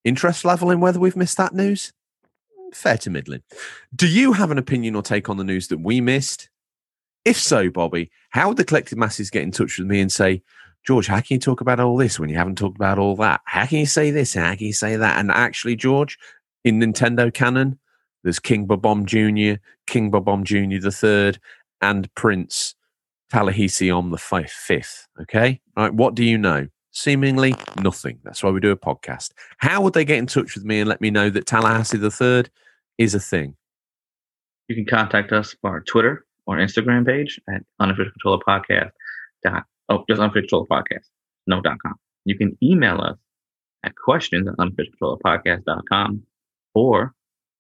Interest 0.03 0.47
level 0.47 0.71
in 0.71 0.81
whether 0.81 0.99
we've 0.99 1.15
missed 1.15 1.37
that 1.37 1.53
news? 1.53 1.93
Fair 2.73 2.97
to 2.99 3.11
middling. 3.11 3.43
Do 3.95 4.09
you 4.09 4.33
have 4.33 4.51
an 4.51 4.57
opinion 4.57 4.95
or 4.95 5.03
take 5.03 5.29
on 5.29 5.37
the 5.37 5.45
news 5.45 5.69
that 5.69 5.81
we 5.81 6.01
missed? 6.01 6.49
If 7.27 7.39
so, 7.39 7.69
Bobby, 7.69 8.11
how 8.31 8.49
would 8.49 8.57
the 8.57 8.65
collective 8.65 8.97
masses 8.97 9.29
get 9.29 9.43
in 9.43 9.51
touch 9.51 9.79
with 9.79 9.89
me 9.89 10.01
and 10.01 10.11
say, 10.11 10.43
George, 10.87 11.07
how 11.07 11.21
can 11.21 11.35
you 11.35 11.39
talk 11.39 11.61
about 11.61 11.81
all 11.81 11.97
this 11.97 12.21
when 12.21 12.29
you 12.29 12.37
haven't 12.37 12.59
talked 12.59 12.77
about 12.77 12.99
all 12.99 13.17
that? 13.17 13.41
How 13.47 13.65
can 13.67 13.79
you 13.79 13.87
say 13.87 14.11
this 14.11 14.37
and 14.37 14.45
how 14.45 14.55
can 14.55 14.67
you 14.67 14.73
say 14.73 14.97
that? 14.97 15.19
And 15.19 15.31
actually, 15.31 15.77
George, 15.77 16.19
in 16.65 16.79
Nintendo 16.79 17.33
canon, 17.33 17.79
there's 18.23 18.39
King 18.39 18.67
Bob-omb 18.67 19.05
Jr., 19.05 19.61
King 19.87 20.11
Bob-omb 20.11 20.45
Jr. 20.45 20.83
the 20.83 20.93
third, 20.93 21.39
and 21.81 22.13
Prince 22.15 22.75
Ta-Nehisi 23.31 23.95
on 23.97 24.11
the 24.11 24.19
fifth. 24.19 25.09
Okay, 25.21 25.61
right. 25.77 25.93
What 25.93 26.15
do 26.15 26.25
you 26.25 26.39
know? 26.39 26.69
Seemingly 26.93 27.57
nothing. 27.83 28.21
That's 28.23 28.43
why 28.43 28.51
we 28.51 28.61
do 28.61 28.71
a 28.71 28.77
podcast. 28.77 29.33
How 29.59 29.83
would 29.83 29.95
they 29.95 30.05
get 30.05 30.19
in 30.19 30.27
touch 30.27 30.55
with 30.55 30.65
me 30.65 30.81
and 30.81 30.89
let 30.89 31.01
me 31.01 31.11
know 31.11 31.29
that 31.29 31.47
Tallahassee 31.47 31.99
the 31.99 32.11
third 32.11 32.51
is 32.99 33.15
a 33.15 33.21
thing? 33.21 33.57
You 34.69 34.77
can 34.77 34.87
contact 34.87 35.33
us 35.33 35.57
on 35.65 35.73
our 35.73 35.81
Twitter 35.81 36.25
or 36.47 36.57
Instagram 36.59 37.05
page 37.05 37.41
at 37.49 37.63
unofficial 37.81 38.13
controller 38.13 38.39
podcast. 38.47 38.93
Dot, 39.43 39.65
oh, 39.89 40.05
just 40.09 40.21
unofficial 40.21 40.67
podcast. 40.67 41.07
No 41.47 41.61
dot 41.61 41.79
com. 41.85 41.95
You 42.25 42.37
can 42.37 42.57
email 42.63 43.01
us 43.01 43.19
at 43.85 43.95
questions 43.97 44.49
at 44.49 44.57
unofficialcontrollerpodcast.com 44.57 46.23
or 46.75 47.15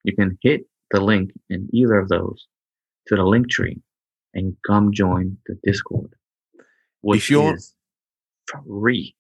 you 0.05 0.15
can 0.15 0.39
hit 0.43 0.63
the 0.91 1.01
link 1.01 1.33
in 1.51 1.69
either 1.73 1.99
of 1.99 2.09
those 2.09 2.47
to 3.09 3.17
the 3.17 3.23
link 3.23 3.51
tree 3.51 3.81
and 4.33 4.57
come 4.67 4.93
join 4.93 5.37
the 5.47 5.59
Discord, 5.63 6.15
which 7.03 7.31
is 7.31 7.75
free. 8.47 9.15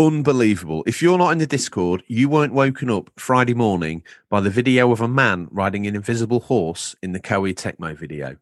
Unbelievable. 0.00 0.84
If 0.86 1.02
you're 1.02 1.18
not 1.18 1.30
in 1.30 1.38
the 1.38 1.46
Discord, 1.46 2.04
you 2.06 2.28
weren't 2.28 2.52
woken 2.52 2.88
up 2.88 3.10
Friday 3.16 3.54
morning 3.54 4.04
by 4.30 4.40
the 4.40 4.50
video 4.50 4.92
of 4.92 5.00
a 5.00 5.08
man 5.08 5.48
riding 5.50 5.88
an 5.88 5.96
invisible 5.96 6.40
horse 6.40 6.94
in 7.02 7.12
the 7.12 7.20
Koei 7.20 7.52
Tecmo 7.52 7.96
video. 7.96 8.36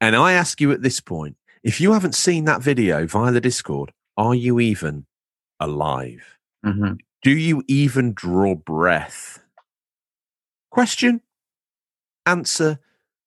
And 0.00 0.14
I 0.14 0.32
ask 0.32 0.60
you 0.60 0.70
at 0.70 0.82
this 0.82 1.00
point, 1.00 1.36
if 1.62 1.80
you 1.80 1.92
haven't 1.92 2.14
seen 2.14 2.44
that 2.44 2.62
video 2.62 3.06
via 3.06 3.32
the 3.32 3.40
Discord, 3.40 3.92
are 4.16 4.34
you 4.34 4.60
even 4.60 5.06
alive? 5.58 6.38
Mm-hmm. 6.64 6.94
Do 7.22 7.30
you 7.30 7.62
even 7.68 8.12
draw 8.14 8.54
breath? 8.54 9.42
Question? 10.70 11.20
Answer 12.26 12.78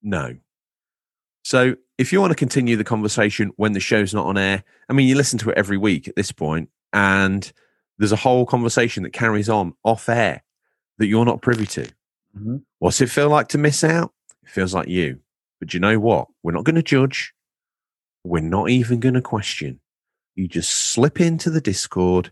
no. 0.01 0.37
So 1.43 1.75
if 1.97 2.11
you 2.11 2.19
want 2.21 2.31
to 2.31 2.35
continue 2.35 2.75
the 2.75 2.83
conversation 2.83 3.51
when 3.55 3.73
the 3.73 3.79
show's 3.79 4.13
not 4.13 4.25
on 4.25 4.37
air, 4.37 4.63
I 4.89 4.93
mean, 4.93 5.07
you 5.07 5.15
listen 5.15 5.39
to 5.39 5.49
it 5.49 5.57
every 5.57 5.77
week 5.77 6.07
at 6.07 6.15
this 6.15 6.31
point, 6.31 6.69
and 6.91 7.51
there's 7.97 8.11
a 8.11 8.17
whole 8.17 8.45
conversation 8.45 9.03
that 9.03 9.13
carries 9.13 9.49
on 9.49 9.73
off 9.83 10.09
air 10.09 10.43
that 10.97 11.07
you're 11.07 11.25
not 11.25 11.41
privy 11.41 11.65
to. 11.67 11.83
Mm-hmm. 12.37 12.57
What's 12.79 13.01
it 13.01 13.09
feel 13.09 13.29
like 13.29 13.49
to 13.49 13.57
miss 13.57 13.83
out? 13.83 14.13
It 14.43 14.49
feels 14.49 14.73
like 14.73 14.87
you. 14.87 15.19
But 15.59 15.73
you 15.73 15.79
know 15.79 15.99
what? 15.99 16.27
We're 16.41 16.51
not 16.51 16.63
going 16.63 16.75
to 16.75 16.83
judge. 16.83 17.33
We're 18.23 18.41
not 18.41 18.69
even 18.69 18.99
going 18.99 19.15
to 19.15 19.21
question. 19.21 19.79
You 20.35 20.47
just 20.47 20.69
slip 20.69 21.19
into 21.19 21.49
the 21.49 21.61
Discord. 21.61 22.31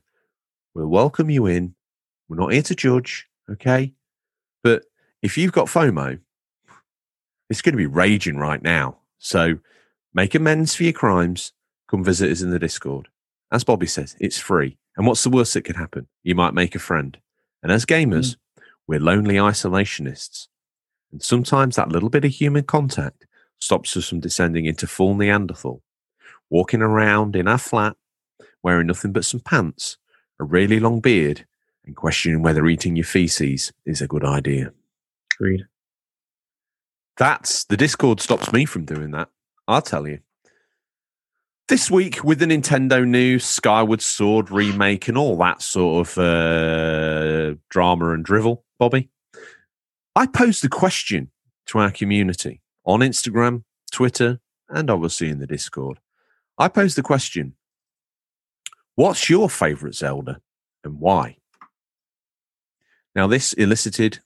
We'll 0.73 0.87
welcome 0.87 1.29
you 1.29 1.45
in. 1.45 1.75
We're 2.29 2.37
not 2.37 2.53
here 2.53 2.61
to 2.63 2.75
judge. 2.75 3.27
Okay. 3.49 3.93
But 4.63 4.85
if 5.21 5.37
you've 5.37 5.51
got 5.51 5.67
FOMO, 5.67 6.19
it's 7.49 7.61
going 7.61 7.73
to 7.73 7.77
be 7.77 7.85
raging 7.87 8.37
right 8.37 8.61
now. 8.61 8.97
So 9.19 9.59
make 10.13 10.33
amends 10.33 10.73
for 10.73 10.83
your 10.83 10.93
crimes. 10.93 11.51
Come 11.89 12.03
visit 12.03 12.31
us 12.31 12.41
in 12.41 12.51
the 12.51 12.59
Discord. 12.59 13.09
As 13.51 13.65
Bobby 13.65 13.87
says, 13.87 14.15
it's 14.19 14.37
free. 14.37 14.77
And 14.95 15.05
what's 15.05 15.23
the 15.23 15.29
worst 15.29 15.53
that 15.53 15.63
could 15.63 15.75
happen? 15.75 16.07
You 16.23 16.35
might 16.35 16.53
make 16.53 16.75
a 16.75 16.79
friend. 16.79 17.17
And 17.61 17.71
as 17.71 17.85
gamers, 17.85 18.35
mm. 18.35 18.63
we're 18.87 18.99
lonely 18.99 19.35
isolationists. 19.35 20.47
And 21.11 21.21
sometimes 21.21 21.75
that 21.75 21.89
little 21.89 22.09
bit 22.09 22.23
of 22.23 22.31
human 22.31 22.63
contact 22.63 23.27
stops 23.61 23.95
us 23.95 24.09
from 24.09 24.19
descending 24.19 24.65
into 24.65 24.87
full 24.87 25.15
Neanderthal, 25.15 25.81
walking 26.49 26.81
around 26.81 27.35
in 27.35 27.47
our 27.47 27.57
flat, 27.57 27.95
wearing 28.61 28.87
nothing 28.87 29.13
but 29.13 29.23
some 29.23 29.39
pants, 29.39 29.97
a 30.39 30.43
really 30.43 30.79
long 30.79 30.99
beard, 30.99 31.45
and 31.85 31.95
questioning 31.95 32.41
whether 32.41 32.67
eating 32.67 32.95
your 32.95 33.05
feces 33.05 33.71
is 33.85 34.01
a 34.01 34.07
good 34.07 34.25
idea. 34.25 34.73
Agreed. 35.35 35.65
That's 37.17 37.65
the 37.65 37.77
Discord 37.77 38.19
stops 38.19 38.51
me 38.51 38.65
from 38.65 38.85
doing 38.85 39.11
that. 39.11 39.29
I'll 39.67 39.81
tell 39.81 40.07
you. 40.07 40.19
This 41.67 41.89
week, 41.89 42.23
with 42.23 42.39
the 42.39 42.45
Nintendo 42.45 43.07
news, 43.07 43.45
Skyward 43.45 44.01
Sword 44.01 44.51
remake, 44.51 45.07
and 45.07 45.17
all 45.17 45.37
that 45.37 45.61
sort 45.61 46.07
of 46.07 46.17
uh, 46.17 47.55
drama 47.69 48.11
and 48.11 48.25
drivel, 48.25 48.65
Bobby, 48.77 49.09
I 50.15 50.25
posed 50.25 50.65
a 50.65 50.69
question 50.69 51.31
to 51.67 51.79
our 51.79 51.91
community 51.91 52.60
on 52.85 52.99
Instagram, 53.01 53.63
Twitter, 53.91 54.39
and 54.69 54.89
obviously 54.89 55.29
in 55.29 55.39
the 55.39 55.47
Discord. 55.47 55.99
I 56.57 56.67
posed 56.67 56.97
the 56.97 57.03
question 57.03 57.55
What's 58.95 59.29
your 59.29 59.49
favorite 59.49 59.95
Zelda 59.95 60.41
and 60.83 60.99
why? 60.99 61.37
Now, 63.15 63.27
this 63.27 63.53
elicited 63.53 64.19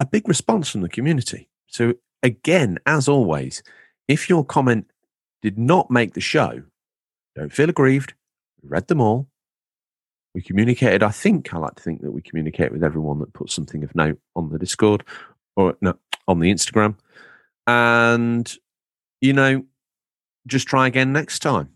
a 0.00 0.06
big 0.06 0.28
response 0.28 0.70
from 0.70 0.82
the 0.82 0.88
community. 0.88 1.48
So, 1.66 1.94
again, 2.22 2.78
as 2.86 3.08
always, 3.08 3.62
if 4.08 4.28
your 4.28 4.44
comment 4.44 4.90
did 5.42 5.58
not 5.58 5.90
make 5.90 6.14
the 6.14 6.20
show, 6.20 6.62
don't 7.34 7.52
feel 7.52 7.70
aggrieved. 7.70 8.14
We 8.62 8.68
read 8.68 8.88
them 8.88 9.00
all. 9.00 9.28
We 10.34 10.42
communicated. 10.42 11.02
I 11.02 11.10
think 11.10 11.52
I 11.52 11.58
like 11.58 11.76
to 11.76 11.82
think 11.82 12.02
that 12.02 12.12
we 12.12 12.20
communicate 12.20 12.72
with 12.72 12.84
everyone 12.84 13.20
that 13.20 13.32
puts 13.32 13.54
something 13.54 13.82
of 13.84 13.94
note 13.94 14.18
on 14.34 14.50
the 14.50 14.58
Discord 14.58 15.02
or 15.56 15.76
no, 15.80 15.96
on 16.28 16.40
the 16.40 16.52
Instagram. 16.52 16.96
And, 17.66 18.52
you 19.20 19.32
know, 19.32 19.64
just 20.46 20.68
try 20.68 20.86
again 20.86 21.12
next 21.12 21.40
time. 21.40 21.70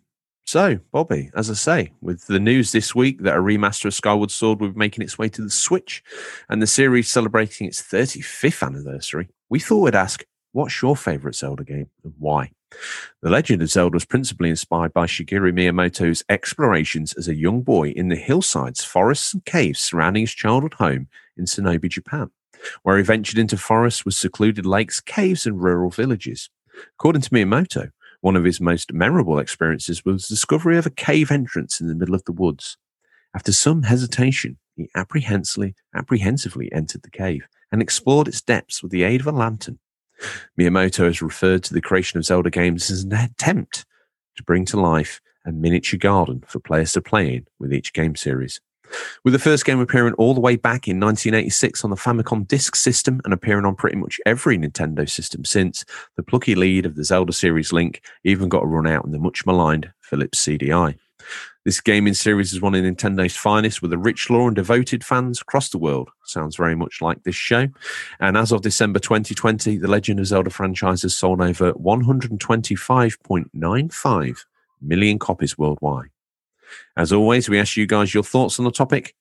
So, 0.47 0.81
Bobby, 0.91 1.31
as 1.35 1.49
I 1.49 1.55
say, 1.55 1.93
with 2.01 2.27
the 2.27 2.41
news 2.41 2.73
this 2.73 2.95
week 2.95 3.23
that 3.23 3.37
a 3.37 3.41
remaster 3.41 3.85
of 3.85 3.95
Skyward 3.95 4.33
Sword 4.33 4.61
will 4.61 4.71
be 4.71 4.79
making 4.79 5.05
its 5.05 5.17
way 5.17 5.29
to 5.29 5.43
the 5.43 5.51
Switch 5.51 6.03
and 6.49 6.61
the 6.61 6.67
series 6.67 7.09
celebrating 7.09 7.69
its 7.69 7.81
35th 7.81 8.67
anniversary, 8.67 9.29
we 9.49 9.61
thought 9.61 9.83
we'd 9.83 9.95
ask, 9.95 10.25
what's 10.53 10.83
your 10.83 10.97
favourite 10.97 11.37
Zelda 11.37 11.63
game 11.63 11.91
and 12.03 12.15
why? 12.19 12.51
The 13.23 13.31
Legend 13.31 13.63
of 13.63 13.71
Zelda 13.71 13.95
was 13.95 14.05
principally 14.05 14.51
inspired 14.51 14.93
by 14.93 15.07
Shigeru 15.07 15.53
Miyamoto's 15.53 16.25
explorations 16.29 17.13
as 17.13 17.29
a 17.29 17.35
young 17.35 17.63
boy 17.63 17.91
in 17.91 18.09
the 18.09 18.17
hillsides, 18.17 18.83
forests, 18.83 19.33
and 19.35 19.45
caves 19.45 19.81
surrounding 19.81 20.23
his 20.23 20.33
childhood 20.33 20.75
home 20.75 21.09
in 21.37 21.45
Sonobe, 21.45 21.89
Japan, 21.89 22.31
where 22.83 22.97
he 22.97 23.03
ventured 23.03 23.39
into 23.39 23.57
forests 23.57 24.05
with 24.05 24.15
secluded 24.15 24.67
lakes, 24.67 25.01
caves, 25.01 25.47
and 25.47 25.63
rural 25.63 25.91
villages. 25.91 26.51
According 26.99 27.23
to 27.23 27.31
Miyamoto, 27.31 27.91
one 28.21 28.37
of 28.37 28.45
his 28.45 28.61
most 28.61 28.93
memorable 28.93 29.39
experiences 29.39 30.05
was 30.05 30.29
the 30.29 30.35
discovery 30.35 30.77
of 30.77 30.87
a 30.87 30.91
cave 30.91 31.31
entrance 31.31 31.81
in 31.81 31.89
the 31.89 31.95
middle 31.95 32.15
of 32.15 32.25
the 32.25 32.33
woods. 32.33 32.77
After 33.35 33.53
some 33.53 33.85
hesitation, 33.85 34.59
he 34.77 34.91
apprehensively, 34.95 35.75
apprehensively 35.95 36.71
entered 36.73 37.03
the 37.03 37.11
cave 37.11 37.47
and 37.73 37.81
explored 37.81 38.29
its 38.29 38.43
depths 38.43 38.83
with 38.83 38.93
the 38.93 39.05
aid 39.05 39.21
of 39.21 39.27
a 39.27 39.33
lantern. 39.33 39.79
Miyamoto 40.59 41.05
has 41.05 41.23
referred 41.23 41.63
to 41.65 41.75
the 41.75 41.81
creation 41.81 42.19
of 42.19 42.25
Zelda 42.25 42.51
games 42.51 42.91
as 42.91 43.05
an 43.05 43.13
attempt 43.13 43.87
to 44.37 44.43
bring 44.43 44.65
to 44.67 44.81
life 44.81 45.21
a 45.47 45.53
miniature 45.53 45.99
garden 45.99 46.45
for 46.47 46.61
players 46.61 46.93
to 46.93 47.01
play 47.01 47.35
in 47.35 47.47
with 47.59 47.73
each 47.73 47.93
game 47.93 48.17
series. 48.17 48.61
With 49.25 49.33
the 49.33 49.39
first 49.39 49.65
game 49.65 49.81
appearing 49.81 50.15
all 50.15 50.35
the 50.35 50.41
way 50.41 50.57
back 50.57 50.89
in 50.89 51.01
1986 51.01 51.85
on 51.85 51.91
the 51.91 51.97
Famicom 51.97 52.47
Disk 52.47 52.77
System 52.77 53.21
and 53.25 53.33
appearing 53.33 53.65
on 53.65 53.77
pretty 53.77 53.97
much 53.97 54.21
every 54.27 54.59
Nintendo 54.59 55.09
system 55.09 55.45
since, 55.45 55.85
the 56.17 56.23
plucky 56.23 56.55
lead 56.55 56.87
of 56.87 56.97
the 56.97 57.05
Zelda 57.05 57.33
series 57.33 57.73
Link 57.73 58.03
even 58.25 58.49
got 58.49 58.63
a 58.63 58.67
run 58.67 58.87
out 58.87 59.05
in 59.05 59.13
the 59.13 59.19
much 59.19 59.47
maligned 59.47 59.93
Philips 60.01 60.45
CDI. 60.45 60.97
This 61.65 61.81
gaming 61.81 62.15
series 62.15 62.53
is 62.55 62.63
one 62.63 62.75
of 62.75 62.83
Nintendo's 62.83 63.37
finest 63.37 63.83
with 63.83 63.93
a 63.93 63.99
rich 63.99 64.31
lore 64.31 64.49
and 64.49 64.57
devoted 64.57 65.05
fans 65.05 65.43
across 65.43 65.69
the 65.69 65.77
world. 65.77 66.09
Sounds 66.25 66.57
very 66.57 66.75
much 66.75 67.03
like 67.03 67.23
this 67.23 67.35
show. 67.35 67.69
And 68.19 68.39
as 68.39 68.51
of 68.51 68.63
December 68.63 68.99
2020, 68.99 69.77
the 69.77 69.87
Legend 69.87 70.21
of 70.21 70.27
Zelda 70.27 70.49
franchise 70.49 71.03
has 71.03 71.15
sold 71.15 71.43
over 71.43 71.75
125.95 71.75 74.45
million 74.81 75.19
copies 75.19 75.59
worldwide. 75.59 76.09
As 76.97 77.13
always, 77.13 77.49
we 77.49 77.59
ask 77.59 77.77
you 77.77 77.87
guys 77.87 78.15
your 78.15 78.23
thoughts 78.23 78.59
on 78.59 78.65
the 78.65 78.71
topic. 78.71 79.15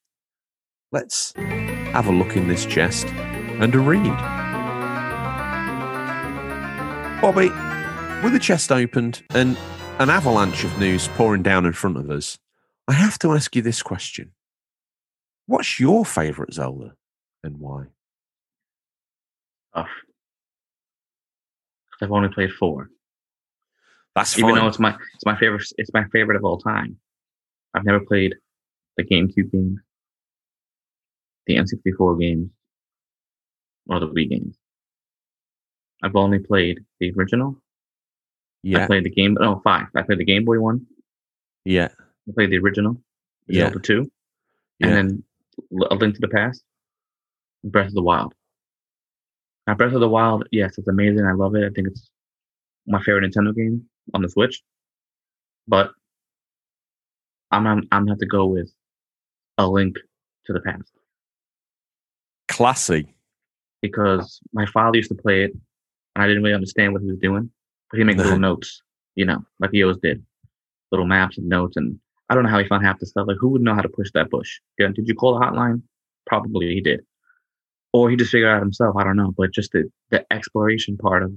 Let's 0.92 1.34
have 1.36 2.08
a 2.08 2.12
look 2.12 2.36
in 2.36 2.48
this 2.48 2.66
chest 2.66 3.08
and 3.08 3.74
a 3.76 3.80
read. 3.80 4.04
Bobby, 7.22 7.50
with 8.24 8.34
the 8.34 8.40
chest 8.40 8.72
opened 8.72 9.24
and 9.32 9.58
an 10.00 10.10
avalanche 10.10 10.64
of 10.64 10.80
news 10.80 11.08
pouring 11.10 11.44
down 11.44 11.66
in 11.66 11.74
front 11.74 11.98
of 11.98 12.10
us, 12.10 12.38
I 12.88 12.94
have 12.94 13.20
to 13.20 13.34
ask 13.34 13.56
you 13.56 13.62
this 13.62 13.84
question. 13.84 14.32
What's 15.46 15.80
your 15.80 16.06
favourite 16.06 16.54
Zelda 16.54 16.94
and 17.44 17.60
why? 17.60 17.86
Tough. 19.76 19.90
I've 22.02 22.12
only 22.12 22.30
played 22.30 22.52
four. 22.54 22.90
That's 24.16 24.38
Even 24.38 24.52
fine. 24.52 24.60
though 24.60 24.68
it's 24.68 24.80
my 24.80 24.96
it's 25.16 25.26
my 25.26 25.38
favorite 25.38 25.66
it's 25.78 25.92
my 25.94 26.06
favorite 26.14 26.38
of 26.38 26.46
all 26.46 26.58
time. 26.58 26.98
I've 27.80 27.86
never 27.86 28.02
played 28.06 28.36
the 28.98 29.04
GameCube 29.06 29.52
games, 29.52 29.80
the 31.48 31.56
N64 31.56 32.20
games, 32.20 32.50
or 33.88 34.00
the 34.02 34.08
Wii 34.08 34.30
games. 34.30 34.58
I've 36.04 36.16
only 36.16 36.40
played 36.40 36.80
the 37.00 37.12
original. 37.18 37.58
Yeah. 38.64 38.84
I 38.84 38.88
played 38.88 39.06
the 39.06 39.10
game. 39.10 39.36
No, 39.40 39.62
five. 39.64 39.88
I 39.96 40.02
played 40.02 40.20
the 40.20 40.26
Game 40.26 40.44
Boy 40.46 40.60
one. 40.60 40.86
yeah, 41.64 41.88
I 42.28 42.32
played 42.34 42.50
the 42.52 42.58
original, 42.58 43.02
yeah, 43.48 43.64
Zelda 43.64 43.80
two, 43.80 44.12
Yeah. 44.80 44.88
and 44.88 44.96
then 44.96 45.24
A 45.90 45.96
Link 45.96 46.16
to 46.16 46.22
the 46.22 46.28
Past, 46.28 46.64
Breath 47.64 47.88
of 47.88 47.94
the 47.94 48.04
Wild. 48.04 48.34
Now, 49.68 49.76
Breath 49.76 49.94
of 49.94 50.02
the 50.02 50.10
Wild, 50.10 50.48
yes, 50.52 50.78
it's 50.78 50.88
amazing. 50.90 51.26
I 51.26 51.32
love 51.34 51.56
it. 51.56 51.64
I 51.66 51.70
think 51.70 51.88
it's 51.88 52.10
my 52.88 53.02
favorite 53.04 53.24
Nintendo 53.32 53.56
game 53.56 53.86
on 54.14 54.22
the 54.22 54.30
Switch. 54.30 54.62
But 55.68 55.92
I'm 57.52 57.66
I'm, 57.68 57.88
I'm 57.92 58.02
gonna 58.04 58.12
have 58.12 58.20
to 58.20 58.26
go 58.26 58.46
with 58.46 58.72
A 59.58 59.68
Link 59.68 59.96
to 60.46 60.54
the 60.54 60.62
Past 60.62 60.92
classy. 62.50 63.08
because 63.82 64.40
my 64.54 64.66
father 64.66 64.98
used 64.98 65.10
to 65.10 65.16
play 65.16 65.44
it, 65.44 65.52
and 66.16 66.24
I 66.24 66.28
didn't 66.28 66.44
really 66.44 66.56
understand 66.56 66.92
what 66.92 67.02
he 67.02 67.08
was 67.08 67.20
doing, 67.20 67.50
but 67.90 67.98
he 67.98 68.04
made 68.04 68.18
little 68.18 68.40
notes, 68.50 68.82
you 69.16 69.26
know, 69.26 69.40
like 69.60 69.70
he 69.72 69.84
always 69.84 70.00
did, 70.00 70.24
little 70.92 71.06
maps 71.06 71.38
and 71.38 71.48
notes, 71.48 71.78
and 71.78 71.98
I 72.30 72.36
don't 72.36 72.44
know 72.44 72.50
how 72.50 72.60
he 72.60 72.68
found 72.68 72.86
half 72.86 73.00
the 73.00 73.06
stuff. 73.06 73.28
Like, 73.28 73.38
who 73.40 73.50
would 73.50 73.62
know 73.62 73.74
how 73.76 73.82
to 73.82 73.90
push 73.90 74.10
that 74.14 74.30
bush? 74.30 74.60
Yeah, 74.78 74.88
did 74.88 75.08
you 75.08 75.16
call 75.16 75.40
the 75.40 75.46
hotline? 75.46 75.82
Probably 76.26 76.74
he 76.74 76.82
did, 76.82 77.02
or 77.94 78.10
he 78.10 78.16
just 78.18 78.32
figured 78.32 78.50
it 78.50 78.56
out 78.56 78.62
himself. 78.62 78.96
I 78.98 79.04
don't 79.04 79.18
know, 79.18 79.34
but 79.38 79.54
just 79.54 79.72
the 79.72 79.90
the 80.10 80.26
exploration 80.34 80.98
part 80.98 81.24
of 81.24 81.32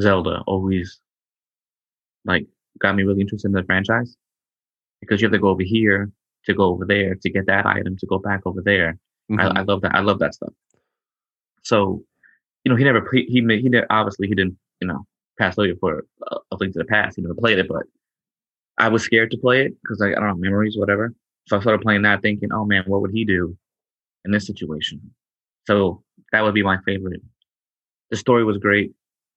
Zelda 0.00 0.42
always 0.46 1.00
like 2.24 2.46
got 2.80 2.96
me 2.96 3.04
really 3.04 3.20
interested 3.20 3.48
in 3.48 3.52
the 3.52 3.62
franchise 3.64 4.16
because 5.06 5.20
you 5.20 5.26
have 5.26 5.32
to 5.32 5.38
go 5.38 5.48
over 5.48 5.62
here 5.62 6.10
to 6.46 6.54
go 6.54 6.64
over 6.64 6.84
there 6.84 7.14
to 7.14 7.30
get 7.30 7.46
that 7.46 7.66
item 7.66 7.96
to 7.96 8.06
go 8.06 8.18
back 8.18 8.40
over 8.44 8.60
there. 8.62 8.98
Mhm. 9.30 9.40
I, 9.40 9.60
I 9.60 9.62
love 9.62 9.80
that. 9.82 9.94
I 9.94 10.00
love 10.00 10.18
that 10.18 10.34
stuff. 10.34 10.52
So, 11.62 12.04
you 12.64 12.70
know, 12.70 12.76
he 12.76 12.84
never 12.84 13.08
he 13.12 13.40
ma- 13.40 13.54
he 13.54 13.68
did 13.68 13.84
obviously 13.90 14.28
he 14.28 14.34
didn't 14.34 14.56
you 14.80 14.88
know 14.88 15.06
pass 15.38 15.56
away 15.58 15.74
for 15.80 16.04
a, 16.30 16.36
a 16.52 16.56
link 16.56 16.72
to 16.74 16.78
the 16.78 16.84
past. 16.84 17.16
He 17.16 17.22
never 17.22 17.34
played 17.34 17.58
it, 17.58 17.68
but 17.68 17.84
I 18.78 18.88
was 18.88 19.02
scared 19.02 19.30
to 19.30 19.38
play 19.38 19.64
it 19.66 19.74
because 19.82 20.00
I, 20.00 20.08
I 20.08 20.14
don't 20.14 20.26
know 20.28 20.34
memories, 20.36 20.76
whatever. 20.76 21.14
So 21.48 21.56
I 21.56 21.60
started 21.60 21.82
playing 21.82 22.02
that, 22.02 22.22
thinking, 22.22 22.50
oh 22.52 22.64
man, 22.64 22.84
what 22.86 23.00
would 23.02 23.12
he 23.12 23.24
do 23.24 23.56
in 24.24 24.30
this 24.32 24.46
situation? 24.46 25.00
So 25.66 26.02
that 26.32 26.42
would 26.42 26.54
be 26.54 26.62
my 26.62 26.78
favorite. 26.84 27.20
The 28.10 28.16
story 28.16 28.44
was 28.44 28.58
great. 28.58 28.92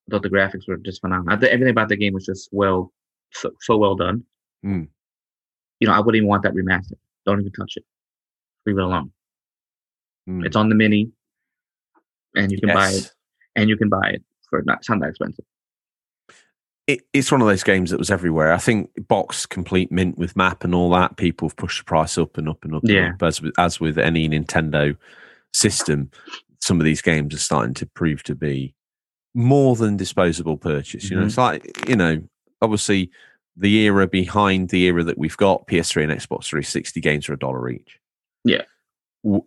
I 0.07 0.11
thought 0.11 0.23
the 0.23 0.29
graphics 0.29 0.67
were 0.67 0.77
just 0.77 1.01
phenomenal. 1.01 1.33
Everything 1.33 1.69
about 1.69 1.89
the 1.89 1.97
game 1.97 2.13
was 2.13 2.25
just 2.25 2.49
well, 2.51 2.93
so, 3.33 3.51
so 3.61 3.77
well 3.77 3.95
done. 3.95 4.23
Mm. 4.65 4.87
You 5.79 5.87
know, 5.87 5.93
I 5.93 5.99
wouldn't 5.99 6.15
even 6.17 6.27
want 6.27 6.43
that 6.43 6.53
remastered. 6.53 6.97
Don't 7.25 7.39
even 7.39 7.51
touch 7.51 7.73
it. 7.77 7.85
Leave 8.65 8.77
it 8.77 8.83
alone. 8.83 9.11
Mm. 10.29 10.45
It's 10.45 10.55
on 10.55 10.69
the 10.69 10.75
mini, 10.75 11.11
and 12.35 12.51
you 12.51 12.59
can 12.59 12.73
buy 12.73 12.89
it. 12.91 13.11
And 13.55 13.69
you 13.69 13.77
can 13.77 13.89
buy 13.89 14.09
it 14.09 14.23
for 14.49 14.61
not 14.63 14.79
it's 14.79 14.89
not 14.89 14.99
that 15.01 15.09
expensive. 15.09 15.45
it, 16.87 17.01
it's 17.13 17.31
one 17.31 17.41
of 17.41 17.47
those 17.47 17.63
games 17.63 17.91
that 17.91 17.97
was 17.99 18.11
everywhere. 18.11 18.53
I 18.53 18.57
think 18.57 18.89
box 19.07 19.45
complete 19.45 19.91
mint 19.91 20.17
with 20.17 20.35
map 20.35 20.63
and 20.63 20.73
all 20.75 20.89
that. 20.91 21.17
People 21.17 21.47
have 21.49 21.55
pushed 21.57 21.79
the 21.79 21.85
price 21.85 22.17
up 22.17 22.37
and 22.37 22.47
up 22.47 22.63
and 22.63 22.75
up. 22.75 22.83
and 22.83 22.91
Yeah. 22.91 23.11
up. 23.13 23.23
As 23.23 23.41
with, 23.41 23.53
as 23.57 23.79
with 23.79 23.97
any 23.97 24.27
Nintendo 24.29 24.95
system, 25.53 26.11
some 26.61 26.79
of 26.79 26.85
these 26.85 27.01
games 27.01 27.33
are 27.33 27.39
starting 27.39 27.73
to 27.75 27.85
prove 27.85 28.23
to 28.23 28.35
be 28.35 28.73
more 29.33 29.75
than 29.75 29.97
disposable 29.97 30.57
purchase. 30.57 31.09
You 31.09 31.17
know, 31.17 31.23
Mhm. 31.23 31.27
it's 31.27 31.37
like 31.37 31.89
you 31.89 31.95
know, 31.95 32.21
obviously 32.61 33.09
the 33.57 33.75
era 33.85 34.07
behind 34.07 34.69
the 34.69 34.83
era 34.83 35.03
that 35.03 35.17
we've 35.17 35.37
got, 35.37 35.67
PS3 35.67 36.03
and 36.03 36.11
Xbox 36.11 36.45
360 36.45 37.01
games 37.01 37.27
are 37.27 37.33
a 37.33 37.39
dollar 37.39 37.69
each. 37.69 37.99
Yeah. 38.43 38.61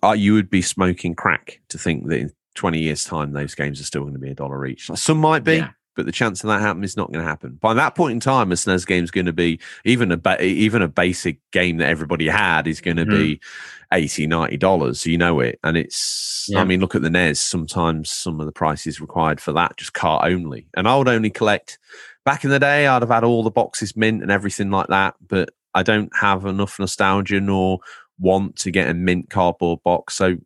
Uh, 0.03 0.13
you 0.13 0.35
would 0.35 0.51
be 0.51 0.63
smoking 0.63 1.15
crack 1.15 1.61
to 1.69 1.79
think 1.79 2.07
that 2.09 2.19
in 2.19 2.31
20 2.57 2.81
years' 2.81 3.05
time 3.05 3.33
those 3.33 3.55
games 3.55 3.81
are 3.81 3.85
still 3.85 4.03
going 4.03 4.15
to 4.15 4.19
be 4.19 4.31
a 4.31 4.35
dollar 4.35 4.67
each. 4.67 4.87
Some 4.95 5.19
might 5.19 5.45
be, 5.45 5.57
Yeah. 5.57 5.71
but 5.97 6.07
the 6.07 6.13
chance 6.13 6.43
of 6.43 6.49
that 6.49 6.61
happening 6.61 6.85
is 6.85 6.97
not 6.97 7.13
going 7.13 7.25
to 7.25 7.29
happen. 7.29 7.57
By 7.61 7.73
that 7.75 7.95
point 7.95 8.13
in 8.15 8.21
time, 8.21 8.51
a 8.53 8.57
SNES 8.57 8.85
game 8.87 9.05
is 9.05 9.11
going 9.13 9.27
to 9.27 9.33
be 9.33 9.61
even 9.85 10.11
a 10.11 10.17
ba- 10.17 10.43
even 10.45 10.83
a 10.83 10.89
basic 10.89 11.39
game 11.53 11.77
that 11.79 11.89
everybody 11.89 12.27
had 12.29 12.67
is 12.67 12.81
going 12.81 12.97
to 12.97 13.07
Mhm. 13.07 13.11
be 13.17 13.41
80 13.93 14.27
90 14.27 14.57
dollars. 14.57 15.07
You 15.07 15.19
know 15.19 15.41
it, 15.41 15.59
and 15.63 15.77
it's. 15.77 16.51
I 16.57 16.65
mean, 16.65 16.81
look 16.81 16.97
at 16.97 17.03
the 17.03 17.11
NES. 17.11 17.41
Sometimes 17.41 18.11
some 18.11 18.41
of 18.41 18.47
the 18.47 18.53
prices 18.53 19.01
required 19.01 19.41
for 19.41 19.53
that 19.53 19.77
just 19.77 19.93
cart 19.95 20.25
only, 20.27 20.67
and 20.77 20.89
I 20.89 20.97
would 20.97 21.09
only 21.09 21.31
collect. 21.31 21.79
Back 22.31 22.45
in 22.45 22.51
the 22.51 22.61
day, 22.61 22.87
I'd 22.87 23.03
have 23.03 23.11
had 23.11 23.25
all 23.25 23.43
the 23.43 23.51
boxes 23.51 23.97
mint 23.97 24.23
and 24.23 24.31
everything 24.31 24.71
like 24.71 24.87
that, 24.87 25.17
but 25.27 25.51
I 25.75 25.83
don't 25.83 26.13
have 26.15 26.47
enough 26.47 26.79
nostalgia 26.79 27.41
nor 27.41 27.81
want 28.21 28.55
to 28.59 28.71
get 28.71 28.89
a 28.89 28.95
mint 28.95 29.31
cardboard 29.31 29.83
box. 29.83 30.15
So 30.15 30.37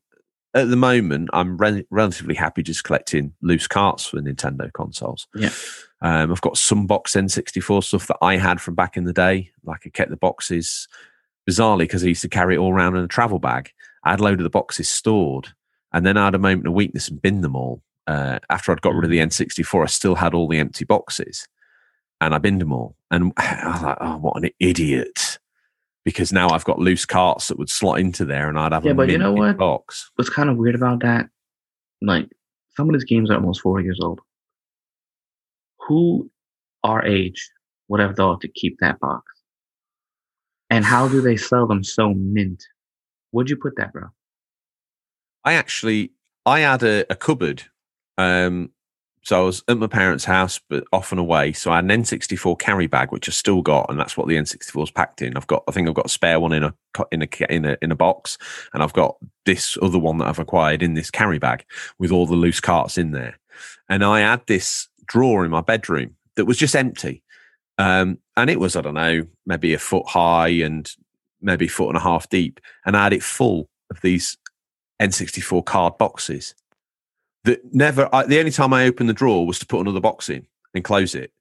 at 0.55 0.70
the 0.70 0.76
moment, 0.76 1.28
I'm 1.35 1.59
re- 1.59 1.85
relatively 1.91 2.37
happy 2.37 2.62
just 2.62 2.85
collecting 2.85 3.35
loose 3.43 3.66
carts 3.66 4.07
for 4.07 4.16
Nintendo 4.16 4.72
consoles. 4.72 5.26
Yeah. 5.35 5.51
Um, 6.01 6.32
I've 6.32 6.41
got 6.41 6.57
some 6.57 6.87
box 6.87 7.12
N64 7.12 7.85
stuff 7.85 8.07
that 8.07 8.16
I 8.22 8.39
had 8.39 8.62
from 8.62 8.74
back 8.74 8.97
in 8.97 9.05
the 9.05 9.12
day. 9.12 9.51
Like 9.62 9.82
I 9.85 9.91
kept 9.91 10.09
the 10.09 10.16
boxes 10.16 10.89
bizarrely 11.47 11.80
because 11.80 12.03
I 12.03 12.07
used 12.07 12.22
to 12.22 12.30
carry 12.30 12.55
it 12.55 12.61
all 12.61 12.72
around 12.72 12.97
in 12.97 13.05
a 13.05 13.09
travel 13.09 13.41
bag. 13.41 13.72
I 14.05 14.12
had 14.12 14.20
a 14.20 14.24
load 14.24 14.41
of 14.41 14.45
the 14.45 14.49
boxes 14.49 14.89
stored, 14.89 15.49
and 15.93 16.07
then 16.07 16.16
I 16.16 16.24
had 16.24 16.35
a 16.35 16.39
moment 16.39 16.66
of 16.66 16.72
weakness 16.72 17.09
and 17.09 17.20
bin 17.20 17.43
them 17.43 17.55
all. 17.55 17.82
Uh, 18.07 18.39
after 18.49 18.72
I'd 18.72 18.80
got 18.80 18.95
rid 18.95 19.05
of 19.05 19.11
the 19.11 19.18
N64, 19.18 19.82
I 19.82 19.87
still 19.87 20.14
had 20.14 20.32
all 20.32 20.49
the 20.49 20.59
empty 20.59 20.87
boxes, 20.87 21.47
and 22.25 22.35
I 22.35 22.39
binned 22.39 22.61
them 22.61 22.72
all. 22.72 22.97
And 23.11 23.33
I 23.37 23.70
was 23.72 23.83
like, 23.83 23.99
"Oh, 24.01 24.16
what 24.18 24.43
an 24.43 24.51
idiot!" 24.61 25.39
Because 26.05 26.33
now 26.33 26.51
I've 26.51 26.64
got 26.64 26.79
loose 26.79 27.07
carts 27.07 27.49
that 27.49 27.59
would 27.59 27.70
slot 27.70 27.99
into 28.01 28.25
there, 28.25 28.49
and 28.49 28.59
I'd 28.59 28.72
have 28.72 28.85
Yeah, 28.85 28.93
a 28.93 28.95
but 28.95 29.09
you 29.09 29.18
know 29.18 29.33
what? 29.33 29.57
box. 29.57 30.11
What's 30.16 30.29
kind 30.31 30.51
of 30.51 30.57
weird 30.57 30.75
about 30.75 31.01
that? 31.01 31.29
Like 32.03 32.29
some 32.77 32.89
of 32.89 32.95
these 32.95 33.05
games 33.05 33.31
are 33.31 33.37
almost 33.37 33.61
four 33.62 33.81
years 33.81 33.99
old. 34.03 34.20
Who 35.89 36.31
our 36.83 37.05
age 37.05 37.51
would 37.89 38.01
have 38.01 38.16
thought 38.16 38.41
to 38.43 38.49
keep 38.49 38.79
that 38.81 39.01
box? 39.01 39.25
And 40.70 40.85
how 40.85 41.09
do 41.09 41.20
they 41.20 41.37
sell 41.37 41.66
them 41.66 41.85
so 41.85 42.12
mint? 42.14 42.64
Where'd 43.31 43.51
you 43.51 43.57
put 43.57 43.77
that, 43.77 43.93
bro? 43.93 44.09
I 45.45 45.55
actually 45.55 46.12
I 46.47 46.61
had 46.61 46.83
a, 46.83 47.05
a 47.11 47.16
cupboard. 47.16 47.64
Um, 48.18 48.70
so 49.25 49.41
I 49.41 49.45
was 49.45 49.64
at 49.68 49.79
my 49.79 49.87
parents' 49.87 50.27
house, 50.27 50.61
but 50.68 50.85
off 50.93 51.11
and 51.11 51.18
away. 51.18 51.55
So 51.55 51.72
I 51.72 51.77
had 51.77 51.85
an 51.85 52.03
N64 52.03 52.59
carry 52.59 52.87
bag, 52.87 53.11
which 53.11 53.27
I 53.27 53.33
still 53.33 53.62
got, 53.62 53.89
and 53.89 53.99
that's 53.99 54.18
what 54.18 54.29
the 54.29 54.37
N64 54.37 54.83
is 54.83 54.91
packed 54.91 55.22
in. 55.22 55.35
I've 55.35 55.47
got, 55.47 55.64
I 55.66 55.72
think 55.72 55.89
I've 55.89 55.95
got 55.95 56.07
a 56.07 56.11
spare 56.11 56.39
one 56.39 56.53
in 56.53 56.62
a 56.62 56.75
in 57.11 57.22
a 57.22 57.29
in 57.49 57.64
a 57.64 57.79
in 57.81 57.91
a 57.91 57.97
box, 57.97 58.37
and 58.75 58.83
I've 58.83 58.93
got 58.93 59.16
this 59.47 59.79
other 59.81 59.99
one 59.99 60.18
that 60.18 60.29
I've 60.29 60.39
acquired 60.39 60.83
in 60.83 60.93
this 60.93 61.11
carry 61.11 61.39
bag 61.39 61.64
with 61.99 62.11
all 62.11 62.27
the 62.27 62.35
loose 62.35 62.61
carts 62.61 62.99
in 62.99 63.12
there. 63.12 63.39
And 63.89 64.05
I 64.05 64.20
had 64.20 64.47
this 64.47 64.89
drawer 65.07 65.45
in 65.45 65.51
my 65.51 65.62
bedroom 65.62 66.16
that 66.37 66.45
was 66.45 66.59
just 66.59 66.77
empty, 66.77 67.22
um, 67.79 68.18
and 68.37 68.51
it 68.51 68.61
was 68.61 68.77
I 68.77 68.83
don't 68.83 68.93
know 68.93 69.27
maybe 69.47 69.72
a 69.72 69.79
foot 69.79 70.07
high 70.07 70.49
and 70.49 70.91
maybe 71.41 71.66
foot 71.66 71.89
and 71.89 71.97
a 71.97 72.01
half 72.01 72.29
deep, 72.29 72.61
and 72.85 72.95
I 72.95 73.05
had 73.05 73.14
it 73.14 73.22
full 73.22 73.70
of 73.91 74.03
these 74.03 74.37
N64 75.01 75.64
card 75.64 75.97
boxes 75.97 76.55
that 77.45 77.75
never 77.75 78.09
I, 78.13 78.25
the 78.25 78.39
only 78.39 78.51
time 78.51 78.73
I 78.73 78.87
opened 78.87 79.09
the 79.09 79.15
drawer 79.15 79.47
was 79.47 79.59
to 79.61 79.67
put 79.67 79.81
another 79.81 80.01
box 80.01 80.29
in 80.29 80.47
and 80.75 80.85
close 80.85 81.15
it. 81.15 81.33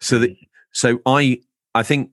So 0.00 0.18
that 0.20 0.36
so 0.72 1.00
I 1.06 1.40
I 1.74 1.82
think 1.82 2.10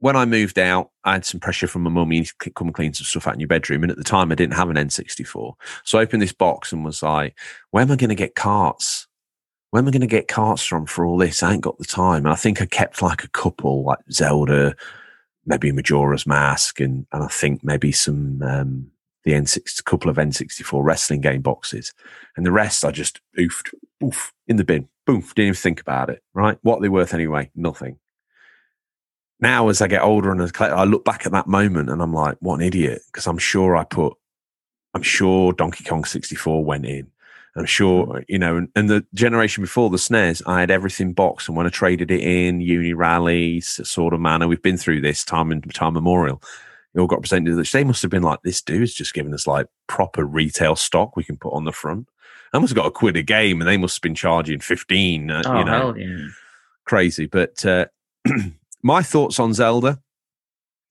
when 0.00 0.16
I 0.16 0.24
moved 0.24 0.58
out, 0.58 0.90
I 1.04 1.14
had 1.14 1.24
some 1.24 1.40
pressure 1.40 1.66
from 1.66 1.82
my 1.82 1.90
mum. 1.90 2.12
You 2.12 2.20
need 2.20 2.30
to 2.40 2.50
come 2.50 2.68
and 2.68 2.74
clean 2.74 2.94
some 2.94 3.04
stuff 3.04 3.26
out 3.26 3.34
in 3.34 3.40
your 3.40 3.48
bedroom. 3.48 3.82
And 3.82 3.90
at 3.90 3.98
the 3.98 4.04
time, 4.04 4.30
I 4.30 4.36
didn't 4.36 4.54
have 4.54 4.70
an 4.70 4.76
N64. 4.76 5.54
So 5.84 5.98
I 5.98 6.02
opened 6.02 6.22
this 6.22 6.32
box 6.32 6.72
and 6.72 6.84
was 6.84 7.02
like, 7.02 7.36
where 7.72 7.82
am 7.82 7.90
I 7.90 7.96
going 7.96 8.10
to 8.10 8.14
get 8.14 8.36
carts? 8.36 9.08
Where 9.70 9.82
am 9.82 9.88
I 9.88 9.90
going 9.90 10.00
to 10.00 10.06
get 10.06 10.28
carts 10.28 10.64
from 10.64 10.86
for 10.86 11.04
all 11.04 11.18
this? 11.18 11.42
I 11.42 11.52
ain't 11.52 11.62
got 11.62 11.78
the 11.78 11.84
time. 11.84 12.26
And 12.26 12.32
I 12.32 12.36
think 12.36 12.62
I 12.62 12.66
kept 12.66 13.02
like 13.02 13.24
a 13.24 13.28
couple, 13.28 13.84
like 13.84 13.98
Zelda, 14.10 14.76
maybe 15.46 15.72
Majora's 15.72 16.26
Mask, 16.26 16.78
and, 16.78 17.06
and 17.12 17.24
I 17.24 17.28
think 17.28 17.64
maybe 17.64 17.90
some 17.90 18.40
um, 18.42 18.90
the 19.24 19.32
N6, 19.32 19.80
a 19.80 19.82
couple 19.82 20.10
of 20.10 20.16
N64 20.16 20.82
wrestling 20.82 21.20
game 21.20 21.42
boxes. 21.42 21.92
And 22.36 22.46
the 22.46 22.52
rest 22.52 22.84
I 22.84 22.90
just 22.90 23.20
oofed, 23.38 23.74
oof, 24.02 24.32
in 24.46 24.56
the 24.56 24.64
bin. 24.64 24.88
Boom, 25.06 25.20
didn't 25.20 25.38
even 25.38 25.54
think 25.54 25.80
about 25.80 26.10
it, 26.10 26.22
right? 26.34 26.58
What 26.62 26.78
are 26.78 26.82
they 26.82 26.88
worth 26.88 27.14
anyway? 27.14 27.50
Nothing. 27.54 27.98
Now, 29.40 29.68
as 29.68 29.80
I 29.80 29.86
get 29.86 30.02
older 30.02 30.30
and 30.30 30.40
as 30.40 30.52
I 30.58 30.84
look 30.84 31.04
back 31.04 31.24
at 31.24 31.32
that 31.32 31.46
moment 31.46 31.90
and 31.90 32.02
I'm 32.02 32.12
like, 32.12 32.36
what 32.40 32.56
an 32.56 32.66
idiot. 32.66 33.02
Because 33.06 33.26
I'm 33.26 33.38
sure 33.38 33.76
I 33.76 33.84
put, 33.84 34.14
I'm 34.94 35.02
sure 35.02 35.52
Donkey 35.52 35.84
Kong 35.84 36.04
64 36.04 36.64
went 36.64 36.86
in. 36.86 37.10
I'm 37.56 37.64
sure, 37.64 38.22
you 38.28 38.38
know, 38.38 38.56
and, 38.56 38.68
and 38.76 38.88
the 38.88 39.04
generation 39.14 39.62
before 39.62 39.90
the 39.90 39.96
SNES, 39.96 40.42
I 40.46 40.60
had 40.60 40.70
everything 40.70 41.12
boxed. 41.12 41.48
And 41.48 41.56
when 41.56 41.66
I 41.66 41.70
traded 41.70 42.10
it 42.10 42.20
in, 42.20 42.60
Uni 42.60 42.92
Rallies, 42.92 43.80
sort 43.88 44.14
of 44.14 44.20
manner, 44.20 44.46
we've 44.46 44.62
been 44.62 44.76
through 44.76 45.00
this 45.00 45.24
time 45.24 45.50
and 45.50 45.74
time 45.74 45.94
memorial. 45.94 46.42
All 46.98 47.06
got 47.06 47.20
presented. 47.22 47.54
the- 47.54 47.68
They 47.72 47.84
must 47.84 48.02
have 48.02 48.10
been 48.10 48.22
like, 48.22 48.40
this 48.42 48.60
dude's 48.62 48.94
just 48.94 49.14
giving 49.14 49.32
us 49.34 49.46
like 49.46 49.66
proper 49.86 50.24
retail 50.24 50.76
stock 50.76 51.16
we 51.16 51.24
can 51.24 51.36
put 51.36 51.52
on 51.54 51.64
the 51.64 51.72
front. 51.72 52.08
I 52.52 52.58
must 52.58 52.70
have 52.70 52.76
got 52.76 52.86
a 52.86 52.90
quid 52.90 53.16
a 53.16 53.22
game 53.22 53.60
and 53.60 53.68
they 53.68 53.76
must 53.76 53.96
have 53.96 54.02
been 54.02 54.14
charging 54.14 54.60
15, 54.60 55.30
uh, 55.30 55.42
Oh 55.46 55.58
you 55.58 55.64
know, 55.64 55.94
yeah! 55.96 56.26
crazy. 56.84 57.26
But 57.26 57.64
uh, 57.66 57.86
my 58.82 59.02
thoughts 59.02 59.38
on 59.38 59.52
Zelda, 59.54 60.00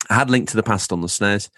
I 0.10 0.16
had 0.16 0.30
Link 0.30 0.50
to 0.50 0.56
the 0.56 0.64
Past 0.64 0.92
on 0.92 1.02
the 1.02 1.08
SNES. 1.08 1.50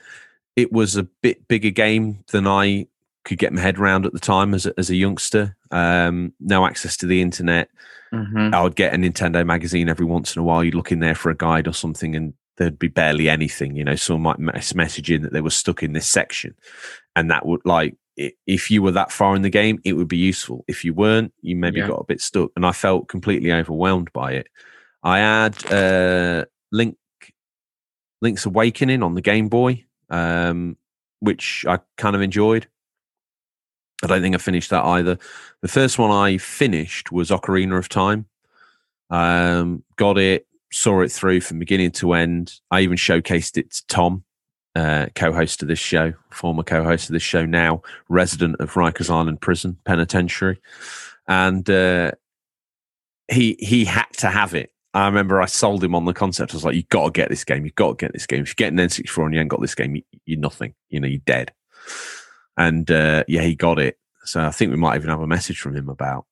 It 0.56 0.72
was 0.72 0.95
a 0.95 1.04
bit 1.04 1.47
bigger 1.47 1.70
game 1.70 2.24
than 2.32 2.47
I 2.47 2.88
could 3.26 3.38
get 3.38 3.54
my 3.54 3.62
head 3.62 3.78
around 3.78 4.06
at 4.06 4.14
the 4.14 4.20
time 4.20 4.54
as 4.54 4.66
a, 4.66 4.74
as 4.78 4.89
a 4.89 4.95
youngster. 4.95 5.56
Um, 5.72 6.34
no 6.39 6.66
access 6.66 6.97
to 6.97 7.06
the 7.06 7.22
internet. 7.22 7.70
hmm 8.12 8.50
I 8.54 8.62
would 8.62 8.76
get 8.76 8.93
a 8.93 8.97
Nintendo 8.97 9.45
magazine 9.45 9.89
every 9.89 10.06
once 10.06 10.36
in 10.36 10.39
a 10.39 10.43
while. 10.43 10.64
You'd 10.64 10.76
look 10.76 10.91
in 10.91 11.00
there 11.00 11.16
for 11.16 11.30
a 11.30 11.36
guide 11.38 11.68
or 11.68 11.74
something, 11.74 12.16
and 12.16 12.34
there'd 12.60 12.78
be 12.78 12.88
barely 12.89 13.28
anything. 13.30 13.76
You 13.76 13.84
know, 13.86 13.95
someone 13.95 14.22
might 14.38 14.53
mess- 14.53 14.76
message 14.76 15.10
in 15.10 15.24
that 15.24 15.34
they 15.34 15.41
were 15.41 15.49
stuck 15.49 15.82
in 15.82 15.93
this 15.93 16.05
section, 16.07 16.53
and 17.16 17.32
that 17.32 17.47
would 17.47 17.62
like 17.66 17.95
if 18.45 18.70
you 18.70 18.82
were 18.82 18.91
that 18.91 19.14
far 19.14 19.34
in 19.34 19.43
the 19.43 19.49
game, 19.49 19.80
it 19.86 19.93
would 19.93 20.10
be 20.10 20.18
useful. 20.18 20.66
If 20.68 20.84
you 20.84 20.93
weren't, 20.93 21.34
you 21.41 21.55
maybe 21.55 21.80
Yeah. 21.80 21.88
got 21.88 22.01
a 22.01 22.05
bit 22.05 22.20
stuck, 22.22 22.51
and 22.57 22.66
I 22.66 22.74
felt 22.74 23.07
completely 23.07 23.51
overwhelmed 23.53 24.12
by 24.14 24.34
it. 24.34 24.47
I 25.01 25.20
had 25.20 25.72
uh, 25.72 26.45
Link 26.72 26.97
Link's 28.22 28.45
Awakening 28.45 29.01
on 29.03 29.16
the 29.16 29.22
Game 29.22 29.47
Boy, 29.47 29.86
um, 30.10 30.76
which 31.22 31.66
I 31.68 31.80
kind 31.97 32.16
of 32.16 32.22
enjoyed. 32.22 32.68
I 34.03 34.07
don't 34.07 34.22
think 34.22 34.36
I 34.36 34.39
finished 34.39 34.70
that 34.72 34.84
either. 34.84 35.18
The 35.62 35.68
first 35.70 35.97
one 35.97 36.12
I 36.12 36.38
finished 36.38 37.14
was 37.14 37.30
Ocarina 37.30 37.78
of 37.78 37.88
Time. 37.88 38.26
Um, 39.10 39.84
got 39.95 40.18
it, 40.18 40.45
saw 40.72 41.01
it 41.01 41.11
through 41.11 41.41
from 41.41 41.59
beginning 41.59 41.91
to 41.91 42.13
end. 42.13 42.59
I 42.72 42.82
even 42.82 42.97
showcased 42.97 43.57
it 43.57 43.72
to 43.72 43.88
Tom, 43.88 44.24
uh, 44.76 45.07
co-host 45.15 45.61
of 45.61 45.67
this 45.67 45.80
show, 45.80 46.13
former 46.32 46.63
co-host 46.63 47.09
of 47.09 47.13
this 47.13 47.24
show, 47.24 47.45
now 47.45 47.82
resident 48.07 48.57
of 48.59 48.74
Rikers 48.74 49.09
Island 49.09 49.41
Prison 49.41 49.78
Penitentiary, 49.86 50.59
and 51.28 51.70
uh, 51.70 52.11
he 53.30 53.55
he 53.59 53.86
had 53.86 54.07
to 54.17 54.28
have 54.28 54.53
it. 54.53 54.72
I 54.93 55.05
remember 55.05 55.41
I 55.41 55.45
sold 55.45 55.84
him 55.84 55.93
on 55.93 56.05
the 56.05 56.13
concept. 56.13 56.53
I 56.53 56.57
was 56.57 56.65
like, 56.65 56.76
"You 56.76 56.84
got 56.84 57.05
to 57.05 57.11
get 57.11 57.30
this 57.30 57.43
game. 57.43 57.65
You've 57.65 57.76
got 57.76 57.99
to 57.99 58.05
get 58.05 58.13
this 58.13 58.26
game. 58.26 58.41
If 58.41 58.49
you 58.49 58.55
get 58.55 58.74
an 58.74 58.80
N64 58.80 59.26
and 59.26 59.34
you 59.34 59.39
ain't 59.39 59.49
got 59.49 59.61
this 59.61 59.76
game, 59.76 59.95
you, 59.95 60.03
you're 60.26 60.39
nothing. 60.39 60.74
You 60.89 60.99
know, 60.99 61.07
you're 61.07 61.22
dead." 61.26 61.51
And 62.57 62.89
uh, 62.91 63.24
yeah, 63.28 63.41
he 63.41 63.55
got 63.55 63.80
it. 63.80 63.97
So 64.26 64.41
I 64.41 64.51
think 64.51 64.72
we 64.72 64.78
might 64.78 64.95
even 64.95 65.09
have 65.09 65.22
a 65.22 65.28
message 65.28 65.59
from 65.59 65.76
him 65.76 65.89
about. 65.89 66.26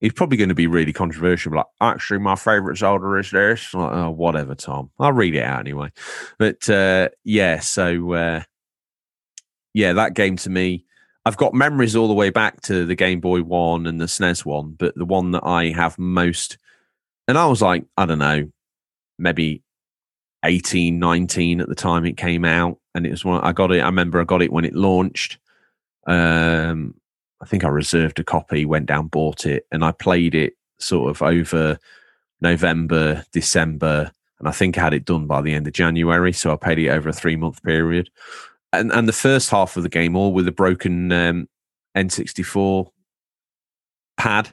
He's 0.00 0.14
probably 0.14 0.38
going 0.38 0.48
to 0.48 0.54
be 0.54 0.66
really 0.66 0.92
controversial. 0.92 1.54
Like, 1.54 1.66
actually, 1.80 2.20
my 2.20 2.34
favorite 2.34 2.78
Zelda 2.78 3.14
is 3.16 3.30
this. 3.30 3.74
Like, 3.74 3.92
oh, 3.92 4.10
whatever, 4.10 4.54
Tom. 4.54 4.90
I'll 4.98 5.12
read 5.12 5.34
it 5.34 5.42
out 5.42 5.60
anyway. 5.60 5.92
But 6.38 6.68
uh, 6.70 7.10
yeah, 7.22 7.60
so 7.60 8.12
uh, 8.14 8.42
yeah, 9.74 9.92
that 9.92 10.14
game 10.14 10.36
to 10.38 10.50
me, 10.50 10.84
I've 11.24 11.36
got 11.36 11.54
memories 11.54 11.96
all 11.96 12.08
the 12.08 12.14
way 12.14 12.30
back 12.30 12.62
to 12.62 12.86
the 12.86 12.94
Game 12.94 13.20
Boy 13.20 13.42
one 13.42 13.86
and 13.86 14.00
the 14.00 14.06
SNES 14.06 14.44
one, 14.44 14.72
but 14.72 14.94
the 14.94 15.04
one 15.04 15.32
that 15.32 15.44
I 15.44 15.70
have 15.70 15.98
most, 15.98 16.56
and 17.28 17.36
I 17.36 17.46
was 17.46 17.60
like, 17.60 17.84
I 17.96 18.06
don't 18.06 18.18
know, 18.18 18.50
maybe 19.18 19.62
18, 20.44 20.98
19 20.98 21.60
at 21.60 21.68
the 21.68 21.74
time 21.74 22.06
it 22.06 22.16
came 22.16 22.44
out, 22.44 22.78
and 22.94 23.06
it 23.06 23.10
was 23.10 23.24
one 23.24 23.42
I 23.42 23.52
got 23.52 23.70
it. 23.70 23.80
I 23.80 23.86
remember 23.86 24.20
I 24.20 24.24
got 24.24 24.42
it 24.42 24.52
when 24.52 24.64
it 24.64 24.74
launched. 24.74 25.38
Um, 26.06 26.94
I 27.40 27.46
think 27.46 27.64
I 27.64 27.68
reserved 27.68 28.18
a 28.18 28.24
copy, 28.24 28.64
went 28.64 28.86
down, 28.86 29.06
bought 29.06 29.46
it, 29.46 29.66
and 29.72 29.84
I 29.84 29.92
played 29.92 30.34
it 30.34 30.54
sort 30.78 31.10
of 31.10 31.22
over 31.22 31.78
November, 32.40 33.24
December, 33.32 34.12
and 34.38 34.48
I 34.48 34.52
think 34.52 34.76
I 34.76 34.82
had 34.82 34.94
it 34.94 35.04
done 35.04 35.26
by 35.26 35.42
the 35.42 35.54
end 35.54 35.66
of 35.66 35.72
January. 35.72 36.32
So 36.32 36.52
I 36.52 36.56
played 36.56 36.78
it 36.78 36.88
over 36.88 37.08
a 37.08 37.12
three 37.12 37.36
month 37.36 37.62
period. 37.62 38.10
And 38.72 38.90
and 38.92 39.08
the 39.08 39.12
first 39.12 39.50
half 39.50 39.76
of 39.76 39.82
the 39.82 39.88
game, 39.88 40.16
all 40.16 40.32
with 40.32 40.48
a 40.48 40.52
broken 40.52 41.12
um, 41.12 41.48
N64 41.96 42.90
pad. 44.16 44.50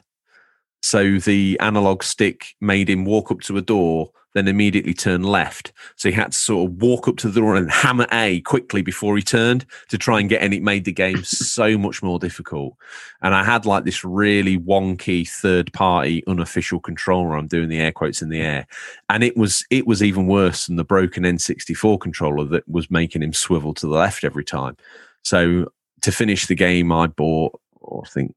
So 0.82 1.18
the 1.18 1.58
analog 1.60 2.04
stick 2.04 2.56
made 2.62 2.90
him 2.90 3.06
walk 3.06 3.32
up 3.32 3.42
to 3.42 3.58
a 3.58 3.62
door, 3.62 4.12
then 4.38 4.48
immediately 4.48 4.94
turn 4.94 5.24
left. 5.24 5.74
So 5.96 6.10
he 6.10 6.16
had 6.16 6.32
to 6.32 6.38
sort 6.38 6.70
of 6.70 6.82
walk 6.82 7.08
up 7.08 7.18
to 7.18 7.30
the 7.30 7.42
door 7.42 7.56
and 7.56 7.72
hammer 7.72 8.08
A 8.12 8.42
quickly 8.42 8.82
before 8.82 9.16
he 9.18 9.24
turned 9.24 9.66
to 9.90 9.98
try 9.98 10.20
and 10.20 10.30
get, 10.30 10.42
and 10.42 10.54
it 10.54 10.62
made 10.62 10.86
the 10.86 10.92
game 10.92 11.24
so 11.24 11.78
much 11.78 12.04
more 12.04 12.20
difficult. 12.20 12.76
And 13.22 13.34
I 13.34 13.44
had 13.44 13.66
like 13.66 13.84
this 13.84 14.04
really 14.04 14.58
wonky 14.58 15.28
third 15.28 15.74
party 15.74 16.24
unofficial 16.28 16.80
controller. 16.80 17.36
I'm 17.36 17.48
doing 17.48 17.70
the 17.70 17.80
air 17.80 17.92
quotes 17.92 18.22
in 18.22 18.30
the 18.30 18.42
air. 18.42 18.68
And 19.10 19.24
it 19.24 19.36
was 19.36 19.66
it 19.70 19.88
was 19.88 20.04
even 20.04 20.28
worse 20.28 20.68
than 20.68 20.76
the 20.76 20.84
broken 20.84 21.24
N64 21.24 22.00
controller 22.00 22.46
that 22.46 22.68
was 22.68 22.92
making 22.92 23.24
him 23.24 23.34
swivel 23.34 23.74
to 23.74 23.88
the 23.88 23.94
left 23.94 24.24
every 24.24 24.46
time. 24.46 24.78
So 25.24 25.72
to 26.02 26.12
finish 26.12 26.46
the 26.46 26.56
game, 26.56 26.92
I 26.92 27.08
bought, 27.08 27.60
or 27.76 28.04
I 28.06 28.10
think 28.10 28.36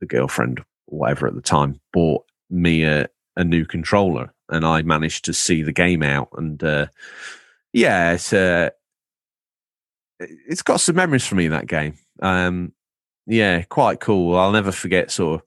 the 0.00 0.06
girlfriend, 0.06 0.62
whatever 0.86 1.26
at 1.26 1.34
the 1.34 1.42
time, 1.42 1.80
bought 1.92 2.24
me 2.48 2.84
a, 2.84 3.06
a 3.36 3.44
new 3.44 3.64
controller, 3.64 4.32
and 4.50 4.64
I 4.64 4.82
managed 4.82 5.24
to 5.26 5.32
see 5.32 5.62
the 5.62 5.72
game 5.72 6.02
out. 6.02 6.28
And 6.36 6.62
uh, 6.62 6.86
yeah, 7.72 8.12
it's 8.12 8.32
uh, 8.32 8.70
it's 10.18 10.62
got 10.62 10.80
some 10.80 10.96
memories 10.96 11.26
for 11.26 11.34
me 11.34 11.46
in 11.46 11.52
that 11.52 11.66
game. 11.66 11.94
Um, 12.20 12.72
yeah, 13.26 13.62
quite 13.62 14.00
cool. 14.00 14.36
I'll 14.36 14.52
never 14.52 14.72
forget. 14.72 15.10
Sort 15.10 15.40
of, 15.40 15.46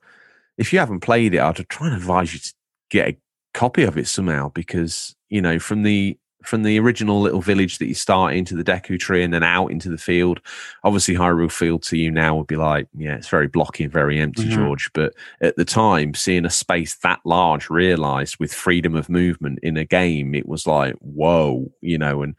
if 0.58 0.74
you 0.74 0.80
haven't 0.80 1.02
played 1.02 1.34
it, 1.34 1.40
I'd 1.40 1.68
try 1.70 1.88
and 1.88 1.96
advise 1.96 2.34
you 2.34 2.40
to 2.40 2.54
get 2.90 3.08
a 3.10 3.18
copy 3.54 3.84
of 3.84 3.98
it 3.98 4.08
somehow 4.08 4.50
because 4.50 5.16
you 5.30 5.42
know 5.42 5.60
from 5.60 5.84
the 5.84 6.18
from 6.44 6.64
the 6.64 6.80
original 6.80 7.22
little 7.22 7.42
village 7.42 7.78
that 7.78 7.88
you 7.88 7.94
start 7.94 8.34
into 8.36 8.56
the 8.56 8.64
Deku 8.64 9.00
tree 9.00 9.24
and 9.24 9.34
then 9.34 9.44
out 9.44 9.68
into 9.68 9.90
the 9.90 9.98
field. 9.98 10.40
Obviously, 10.84 11.16
Hyrule 11.16 11.52
Field 11.52 11.84
to 11.84 11.98
you 11.98 12.12
now 12.12 12.36
would 12.36 12.48
be 12.48 12.56
like, 12.56 12.88
yeah, 12.98 13.16
it's 13.16 13.30
very 13.30 13.48
blocky 13.48 13.86
and 13.86 13.94
very 13.94 14.20
empty, 14.20 14.46
Mhm. 14.46 14.56
George. 14.56 14.90
But 14.94 15.14
at 15.42 15.56
the 15.56 15.66
time, 15.66 16.14
seeing 16.14 16.46
a 16.46 16.50
space 16.50 16.96
that 16.96 17.20
large 17.26 17.70
realized 17.70 18.38
with 18.40 18.54
freedom 18.54 18.96
of 18.96 19.10
movement 19.10 19.60
in 19.64 19.78
a 19.78 19.86
game, 19.86 20.36
it 20.36 20.48
was 20.48 20.68
like, 20.68 20.96
whoa, 21.00 21.72
you 21.82 21.98
know, 21.98 22.24
and 22.24 22.36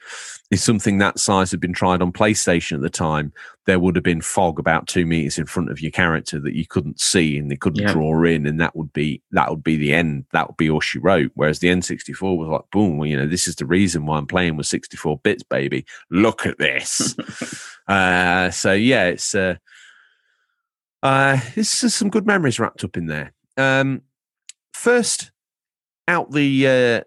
if 0.51 0.61
something 0.61 0.99
that 0.99 1.19
size 1.19 1.51
had 1.51 1.61
been 1.61 1.73
tried 1.73 2.03
on 2.03 2.13
PlayStation 2.13 2.77
at 2.77 2.83
the 2.83 2.91
time, 2.91 3.33
there 3.67 3.79
would 3.81 3.97
have 3.97 4.03
been 4.05 4.21
fog 4.21 4.59
about 4.59 4.87
two 4.87 5.07
meters 5.07 5.39
in 5.39 5.47
front 5.47 5.71
of 5.71 5.81
your 5.81 5.91
character 5.91 6.39
that 6.39 6.55
you 6.55 6.67
couldn't 6.67 7.01
see 7.01 7.39
and 7.39 7.51
they 7.51 7.57
couldn't 7.57 7.81
Yeah. 7.83 7.93
draw 7.93 8.23
in, 8.25 8.47
and 8.47 8.61
that 8.61 8.77
would 8.77 8.93
be 8.93 9.23
that 9.31 9.49
would 9.51 9.65
be 9.65 9.77
the 9.77 9.93
end. 9.95 10.27
That 10.33 10.49
would 10.49 10.57
be 10.57 10.69
all 10.69 10.81
she 10.81 10.99
wrote. 10.99 11.31
Whereas 11.35 11.61
the 11.61 11.69
N64 11.69 12.37
was 12.37 12.49
like, 12.49 12.71
boom, 12.71 12.99
well, 12.99 13.09
you 13.09 13.17
know, 13.17 13.27
this 13.27 13.49
is 13.49 13.57
the 13.57 13.67
reason 13.67 14.05
why 14.07 14.19
I'm 14.19 14.27
playing 14.27 14.57
with 14.57 14.67
64 14.67 15.19
bits, 15.19 15.43
baby. 15.43 15.87
Look 16.11 16.45
at 16.47 16.59
this. 16.59 17.17
uh, 17.89 18.51
so 18.51 18.73
yeah, 18.73 19.07
it's 19.07 19.35
uh, 19.35 19.57
uh, 21.03 21.39
this 21.55 21.85
is 21.85 21.95
some 21.95 22.11
good 22.11 22.27
memories 22.27 22.59
wrapped 22.59 22.85
up 22.85 22.97
in 22.97 23.07
there. 23.07 23.33
Um, 23.57 24.03
first 24.73 25.31
out 26.09 26.33
the 26.33 26.67
uh, 26.67 27.01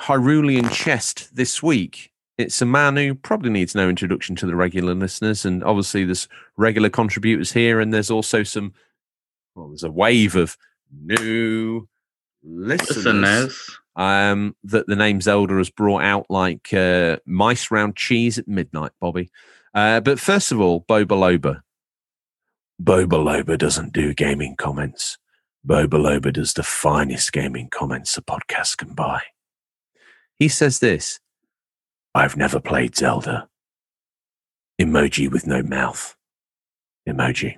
Hyrulean 0.00 0.72
chest 0.72 1.34
this 1.36 1.62
week. 1.62 2.10
It's 2.40 2.60
a 2.62 2.66
man 2.66 2.96
who 2.96 3.14
probably 3.14 3.50
needs 3.50 3.74
no 3.74 3.88
introduction 3.88 4.34
to 4.36 4.46
the 4.46 4.56
regular 4.56 4.94
listeners, 4.94 5.44
and 5.44 5.62
obviously 5.62 6.04
there's 6.04 6.28
regular 6.56 6.88
contributors 6.88 7.52
here, 7.52 7.80
and 7.80 7.92
there's 7.92 8.10
also 8.10 8.42
some. 8.42 8.72
Well, 9.54 9.68
there's 9.68 9.82
a 9.84 9.90
wave 9.90 10.36
of 10.36 10.56
new 10.92 11.88
listeners 12.42 13.04
Listeners. 13.04 13.78
um, 13.96 14.56
that 14.64 14.86
the 14.86 14.96
name 14.96 15.20
Zelda 15.20 15.56
has 15.56 15.70
brought 15.70 16.02
out 16.02 16.26
like 16.30 16.72
uh, 16.72 17.18
mice 17.26 17.70
round 17.70 17.96
cheese 17.96 18.38
at 18.38 18.48
midnight, 18.48 18.92
Bobby. 19.00 19.30
Uh, 19.74 20.00
but 20.00 20.18
first 20.18 20.52
of 20.52 20.60
all, 20.60 20.82
Boba 20.82 21.06
Loba. 21.06 21.60
Boba 22.82 23.06
Loba 23.06 23.58
doesn't 23.58 23.92
do 23.92 24.14
gaming 24.14 24.56
comments. 24.56 25.18
Boba 25.66 25.88
Loba 25.88 26.32
does 26.32 26.54
the 26.54 26.62
finest 26.62 27.32
gaming 27.32 27.68
comments 27.68 28.16
a 28.16 28.22
podcast 28.22 28.78
can 28.78 28.94
buy. 28.94 29.20
He 30.38 30.48
says 30.48 30.78
this 30.78 31.20
I've 32.14 32.36
never 32.36 32.60
played 32.60 32.96
Zelda. 32.96 33.48
Emoji 34.80 35.30
with 35.30 35.46
no 35.46 35.62
mouth. 35.62 36.16
Emoji. 37.08 37.56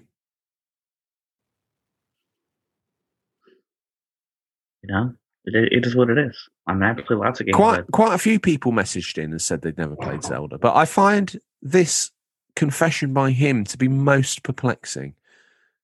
You 4.82 4.92
know, 4.92 5.14
it, 5.44 5.72
it 5.72 5.86
is 5.86 5.94
what 5.94 6.11
it 6.11 6.18
is. 6.18 6.36
I 6.66 6.74
mean, 6.74 6.82
I 6.82 6.94
play 6.94 7.16
lots 7.16 7.40
of 7.40 7.46
games. 7.46 7.57
quite 7.57 7.86
but 7.86 7.92
quite 7.92 8.14
a 8.14 8.18
few 8.18 8.40
people 8.40 8.72
messaged 8.72 9.16
in 9.16 9.30
and 9.30 9.40
said 9.40 9.62
they'd 9.62 9.78
never 9.78 9.96
played 9.96 10.24
Zelda, 10.24 10.59
but 10.59 10.74
I 10.74 10.84
find 10.84 11.38
this 11.61 12.11
confession 12.57 13.12
by 13.12 13.30
him 13.30 13.64
to 13.64 13.78
be 13.78 13.88
most 13.88 14.42
perplexing. 14.42 15.14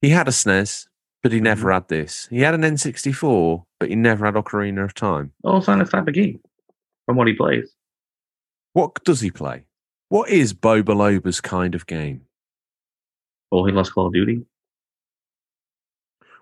He 0.00 0.10
had 0.10 0.28
a 0.28 0.32
SNES, 0.32 0.86
but 1.22 1.32
he 1.32 1.40
never 1.40 1.66
mm-hmm. 1.66 1.74
had 1.74 1.88
this. 1.88 2.28
He 2.30 2.40
had 2.40 2.54
an 2.54 2.62
N64, 2.62 3.64
but 3.78 3.88
he 3.88 3.96
never 3.96 4.26
had 4.26 4.34
Ocarina 4.34 4.84
of 4.84 4.94
Time. 4.94 5.32
oh, 5.44 5.58
it's 5.58 5.68
not 5.68 5.80
his 5.80 5.90
type 5.90 6.06
of 6.06 6.14
game 6.14 6.40
from 7.06 7.16
what 7.16 7.28
he 7.28 7.34
plays. 7.34 7.74
What 8.78 9.02
does 9.02 9.20
he 9.20 9.32
play? 9.32 9.64
What 10.08 10.30
is 10.30 10.54
Boba 10.54 10.84
Loba's 10.84 11.40
kind 11.40 11.74
of 11.74 11.84
game? 11.88 12.20
Oh, 13.50 13.64
he 13.64 13.72
loves 13.72 13.90
Call 13.90 14.06
of 14.06 14.12
Duty. 14.12 14.46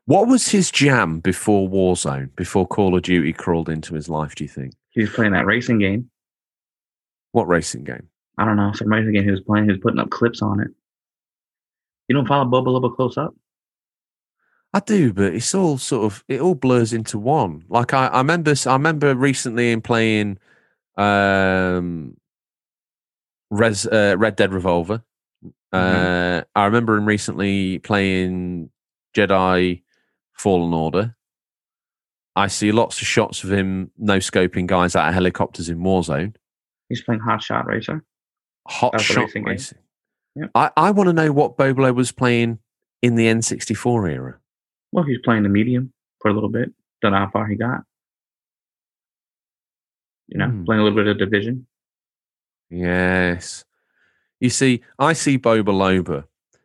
What 0.04 0.28
was 0.28 0.46
his 0.46 0.70
jam 0.70 1.20
before 1.20 1.66
Warzone, 1.66 2.36
before 2.36 2.66
Call 2.66 2.94
of 2.94 3.04
Duty 3.04 3.32
crawled 3.32 3.70
into 3.70 3.94
his 3.94 4.10
life, 4.10 4.34
do 4.34 4.44
you 4.44 4.48
think? 4.48 4.74
He's 4.90 5.08
playing 5.08 5.32
that 5.32 5.46
racing 5.46 5.78
game. 5.78 6.10
What 7.32 7.48
racing 7.48 7.84
game? 7.84 8.06
I 8.36 8.44
don't 8.44 8.58
know, 8.58 8.70
some 8.74 8.92
racing 8.92 9.14
game 9.14 9.24
he 9.24 9.30
was 9.30 9.40
playing. 9.40 9.64
He 9.64 9.70
was 9.70 9.80
putting 9.80 9.98
up 9.98 10.10
clips 10.10 10.42
on 10.42 10.60
it. 10.60 10.68
You 12.08 12.16
don't 12.16 12.28
follow 12.28 12.44
Boba 12.44 12.66
Loba 12.66 12.94
close 12.94 13.16
up? 13.16 13.34
I 14.74 14.80
do, 14.80 15.14
but 15.14 15.32
it's 15.32 15.54
all 15.54 15.78
sort 15.78 16.04
of 16.04 16.22
it 16.28 16.42
all 16.42 16.54
blurs 16.54 16.92
into 16.92 17.18
one. 17.18 17.64
Like 17.70 17.94
I, 17.94 18.08
I 18.08 18.18
remember, 18.18 18.52
I 18.66 18.72
remember 18.74 19.14
recently 19.14 19.72
in 19.72 19.80
playing 19.80 20.36
um, 20.98 22.14
Res, 23.50 23.86
uh, 23.86 24.16
Red 24.18 24.36
Dead 24.36 24.52
Revolver. 24.52 25.02
Uh, 25.72 26.42
I 26.54 26.64
remember 26.64 26.96
him 26.96 27.04
recently 27.06 27.78
playing 27.80 28.70
Jedi 29.14 29.82
Fallen 30.32 30.72
Order. 30.72 31.16
I 32.34 32.46
see 32.48 32.72
lots 32.72 33.00
of 33.00 33.06
shots 33.06 33.44
of 33.44 33.52
him 33.52 33.90
no 33.98 34.18
scoping 34.18 34.66
guys 34.66 34.94
out 34.96 35.08
of 35.08 35.14
helicopters 35.14 35.68
in 35.68 35.78
Warzone. 35.78 36.34
He's 36.88 37.02
playing 37.02 37.20
Hot 37.20 37.42
Shot 37.42 37.66
Racer. 37.66 38.04
Hot 38.68 38.92
That's 38.92 39.04
shot 39.04 39.26
racing 39.26 39.44
racing. 39.44 39.78
Yep. 40.34 40.50
I, 40.54 40.70
I 40.76 40.90
want 40.90 41.08
to 41.08 41.12
know 41.12 41.32
what 41.32 41.56
Boblo 41.56 41.94
was 41.94 42.12
playing 42.12 42.58
in 43.02 43.14
the 43.14 43.26
N64 43.26 44.12
era. 44.12 44.38
Well, 44.92 45.04
he's 45.04 45.18
playing 45.24 45.42
the 45.44 45.48
medium 45.48 45.92
for 46.20 46.30
a 46.30 46.34
little 46.34 46.48
bit. 46.50 46.70
Don't 47.02 47.12
know 47.12 47.18
how 47.18 47.30
far 47.30 47.46
he 47.46 47.56
got. 47.56 47.82
You 50.28 50.38
know, 50.38 50.48
Hmm. 50.48 50.64
playing 50.64 50.80
a 50.80 50.84
little 50.84 50.96
bit 50.98 51.06
of 51.06 51.18
Division. 51.18 51.66
Yes. 52.70 53.64
You 54.40 54.50
see, 54.50 54.82
I 54.98 55.12
see 55.12 55.38
Boba 55.38 55.64
Loba. 55.64 56.24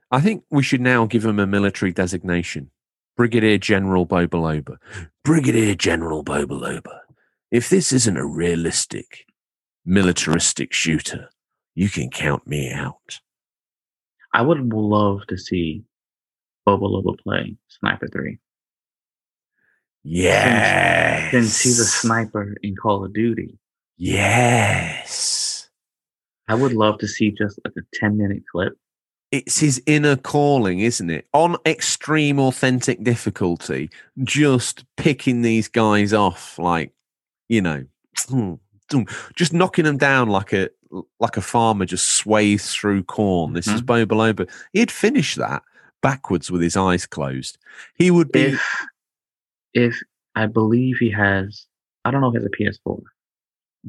I 0.10 0.20
think 0.20 0.44
we 0.50 0.64
should 0.64 0.82
now 0.82 1.06
give 1.06 1.24
him 1.24 1.40
a 1.40 1.48
military 1.48 1.94
designation. 1.94 2.70
Brigadier 3.16 3.58
General 3.58 4.06
Boba 4.06 4.30
Loba. 4.30 4.78
Brigadier 5.24 5.76
General 5.76 6.24
Boba 6.24 6.48
Loba. 6.48 7.00
If 7.52 7.70
this 7.70 7.92
isn't 7.92 8.18
a 8.18 8.26
realistic, 8.26 9.26
militaristic 9.86 10.74
shooter, 10.74 11.30
you 11.76 11.90
can 11.90 12.10
count 12.10 12.48
me 12.48 12.72
out. 12.72 13.20
I 14.34 14.42
would 14.42 14.74
love 14.74 15.28
to 15.28 15.38
see 15.38 15.84
Boba 16.68 16.84
Loba 16.84 17.18
play 17.20 17.56
Sniper 17.68 18.08
3. 18.08 18.38
Yes. 20.04 21.32
Since 21.32 21.62
he's 21.62 21.80
a 21.80 21.86
sniper 21.86 22.56
in 22.64 22.76
Call 22.76 23.06
of 23.06 23.14
Duty. 23.14 23.60
Yes. 23.98 25.41
I 26.48 26.56
would 26.56 26.74
love 26.74 26.98
to 27.00 27.08
see 27.08 27.32
just 27.32 27.60
like 27.64 27.74
a 27.78 27.82
10 27.94 28.18
minute 28.18 28.44
clip. 28.52 28.74
It's 29.32 29.60
his 29.60 29.82
inner 29.86 30.18
calling, 30.18 30.80
isn't 30.80 31.10
it? 31.10 31.26
On 31.34 31.56
extreme 31.66 32.38
authentic 32.40 33.02
difficulty, 33.02 33.90
just 34.24 34.84
picking 34.98 35.42
these 35.42 35.70
guys 35.70 36.12
off, 36.12 36.60
like, 36.60 36.92
you 37.48 37.62
know, 37.62 37.86
just 39.36 39.54
knocking 39.54 39.86
them 39.86 39.98
down 39.98 40.28
like 40.28 40.52
a 40.52 40.70
like 41.22 41.38
a 41.38 41.42
farmer 41.42 41.86
just 41.86 42.16
sways 42.16 42.74
through 42.74 43.04
corn. 43.04 43.54
This 43.54 43.68
is 43.68 43.82
mm-hmm. 43.82 44.14
Boba 44.14 44.34
Loba. 44.34 44.50
He'd 44.74 44.92
finish 44.92 45.36
that 45.36 45.64
backwards 46.02 46.52
with 46.52 46.62
his 46.62 46.76
eyes 46.76 47.06
closed. 47.06 47.58
He 47.96 48.12
would 48.12 48.32
be 48.32 48.42
If, 48.42 48.86
if 49.74 50.00
I 50.36 50.48
believe 50.48 50.98
he 50.98 51.12
has, 51.12 51.66
I 52.04 52.12
don't 52.12 52.22
know 52.22 52.34
if 52.36 52.54
he 52.58 52.66
has 52.66 52.78
a 52.78 52.90
PS4, 52.90 53.02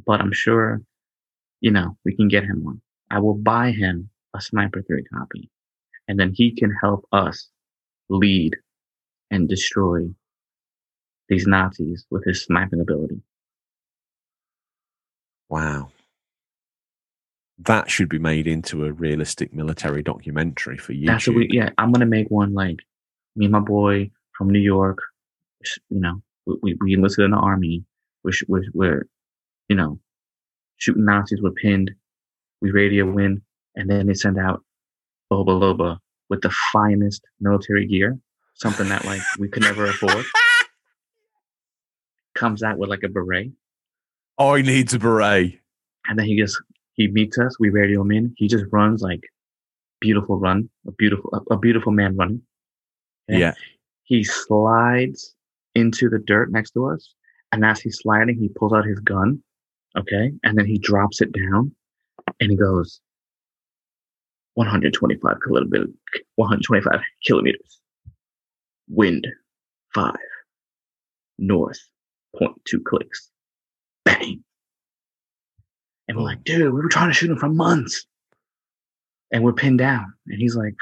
but 0.06 0.20
I'm 0.20 0.32
sure, 0.32 0.82
you 1.62 1.70
know, 1.70 1.96
we 2.04 2.14
can 2.14 2.28
get 2.28 2.44
him 2.44 2.62
one. 2.62 2.82
I 3.10 3.20
will 3.20 3.34
buy 3.34 3.70
him 3.70 4.10
a 4.34 4.40
Sniper 4.40 4.82
3 4.82 5.04
copy, 5.04 5.48
and 6.08 6.20
then 6.20 6.32
he 6.34 6.54
can 6.54 6.74
help 6.82 7.06
us 7.12 7.48
lead 8.10 8.56
and 9.30 9.48
destroy 9.48 10.08
these 11.28 11.46
Nazis 11.46 12.04
with 12.10 12.24
his 12.26 12.44
sniping 12.44 12.80
ability. 12.80 13.22
wow. 15.48 15.90
That 17.58 17.90
should 17.90 18.08
be 18.08 18.18
made 18.18 18.48
into 18.48 18.86
a 18.86 18.92
realistic 18.92 19.54
military 19.54 20.02
documentary 20.02 20.78
for 20.78 20.94
YouTube. 20.94 21.06
That's 21.06 21.28
what 21.28 21.36
we, 21.36 21.48
yeah, 21.52 21.68
I'm 21.78 21.92
gonna 21.92 22.06
make 22.06 22.28
one 22.28 22.54
like 22.54 22.78
me 23.36 23.44
and 23.44 23.52
my 23.52 23.60
boy 23.60 24.10
from 24.36 24.50
New 24.50 24.58
York. 24.58 24.98
You 25.90 26.00
know, 26.00 26.22
we 26.46 26.56
we, 26.62 26.78
we 26.80 26.94
enlisted 26.94 27.26
in 27.26 27.30
the 27.30 27.36
army. 27.36 27.84
We're, 28.24 28.32
we're 28.48 28.64
we're 28.72 29.06
you 29.68 29.76
know 29.76 30.00
shooting 30.82 31.04
Nazis. 31.04 31.40
We're 31.40 31.52
pinned. 31.52 31.92
We 32.60 32.70
radio 32.72 33.16
in, 33.18 33.42
and 33.76 33.88
then 33.88 34.06
they 34.06 34.14
send 34.14 34.38
out 34.38 34.62
Boba 35.32 35.48
Loba 35.60 35.98
with 36.28 36.42
the 36.42 36.52
finest 36.72 37.22
military 37.40 37.86
gear, 37.86 38.18
something 38.54 38.88
that 38.88 39.04
like 39.04 39.22
we 39.38 39.48
could 39.48 39.62
never 39.62 39.86
afford. 39.86 40.24
Comes 42.34 42.62
out 42.62 42.78
with 42.78 42.88
like 42.88 43.02
a 43.04 43.08
beret, 43.08 43.52
Oh, 44.38 44.54
he 44.54 44.62
needs 44.62 44.94
a 44.94 44.98
beret. 44.98 45.60
and 46.08 46.18
then 46.18 46.26
he 46.26 46.36
just 46.36 46.60
he 46.94 47.08
meets 47.08 47.38
us. 47.38 47.58
We 47.60 47.68
radio 47.68 48.00
him 48.02 48.10
in. 48.10 48.34
He 48.36 48.48
just 48.48 48.64
runs 48.72 49.02
like 49.02 49.20
beautiful 50.00 50.38
run, 50.38 50.68
a 50.86 50.92
beautiful 50.92 51.30
a, 51.34 51.54
a 51.54 51.58
beautiful 51.58 51.92
man 51.92 52.16
running. 52.16 52.42
Okay? 53.30 53.40
Yeah. 53.40 53.54
he 54.04 54.24
slides 54.24 55.34
into 55.74 56.08
the 56.08 56.18
dirt 56.18 56.50
next 56.50 56.70
to 56.72 56.86
us. 56.86 57.14
And 57.52 57.64
as 57.64 57.80
he's 57.80 57.98
sliding, 57.98 58.36
he 58.38 58.48
pulls 58.48 58.72
out 58.72 58.86
his 58.86 58.98
gun. 59.00 59.42
Okay. 59.98 60.32
And 60.42 60.58
then 60.58 60.66
he 60.66 60.78
drops 60.78 61.20
it 61.20 61.32
down 61.32 61.72
and 62.40 62.50
he 62.50 62.56
goes, 62.56 63.00
125 64.54 65.36
kilometer, 65.46 65.86
125 66.36 67.00
kilometers. 67.26 67.80
Wind, 68.88 69.26
five. 69.94 70.16
North, 71.38 71.78
0.2 72.40 72.84
clicks. 72.84 73.30
Bang. 74.04 74.44
And 76.08 76.16
we're 76.16 76.24
like, 76.24 76.44
dude, 76.44 76.60
we 76.72 76.80
were 76.82 76.88
trying 76.88 77.08
to 77.08 77.14
shoot 77.14 77.30
him 77.30 77.38
for 77.38 77.48
months. 77.48 78.06
And 79.30 79.42
we're 79.42 79.52
pinned 79.54 79.78
down. 79.78 80.12
And 80.28 80.38
he's 80.40 80.54
like, 80.56 80.74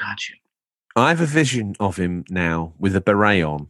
got 0.00 0.28
you. 0.28 0.36
I 0.96 1.10
have 1.10 1.20
a 1.20 1.26
vision 1.26 1.74
of 1.78 1.96
him 1.98 2.24
now 2.30 2.72
with 2.78 2.96
a 2.96 3.00
beret 3.02 3.42
on, 3.42 3.68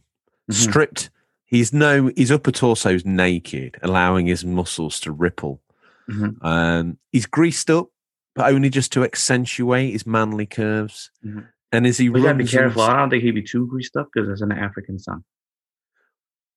Mhm. 0.49 0.53
stripped. 0.53 1.09
He's 1.47 1.73
no, 1.73 2.11
his 2.15 2.31
upper 2.31 2.51
torso 2.51 2.89
is 2.91 3.05
naked, 3.05 3.77
allowing 3.81 4.27
his 4.27 4.43
muscles 4.45 4.99
to 5.01 5.11
ripple. 5.11 5.61
Mhm. 6.09 6.37
Um, 6.43 6.97
he's 7.11 7.25
greased 7.25 7.69
up, 7.69 7.87
but 8.35 8.51
only 8.53 8.69
just 8.69 8.91
to 8.93 9.03
accentuate 9.03 9.93
his 9.93 10.05
manly 10.05 10.45
curves. 10.45 11.09
Mhm. 11.25 11.47
And 11.71 11.87
as 11.87 11.97
he 11.97 12.09
be 12.09 12.19
runs, 12.21 12.39
and- 12.41 12.49
careful. 12.49 12.81
I 12.81 12.97
don't 12.97 13.09
think 13.09 13.23
he'd 13.23 13.31
be 13.31 13.41
too 13.43 13.65
greased 13.67 13.95
up 13.97 14.09
because 14.13 14.27
there's 14.27 14.41
an 14.41 14.51
African 14.51 14.99
sun. 14.99 15.23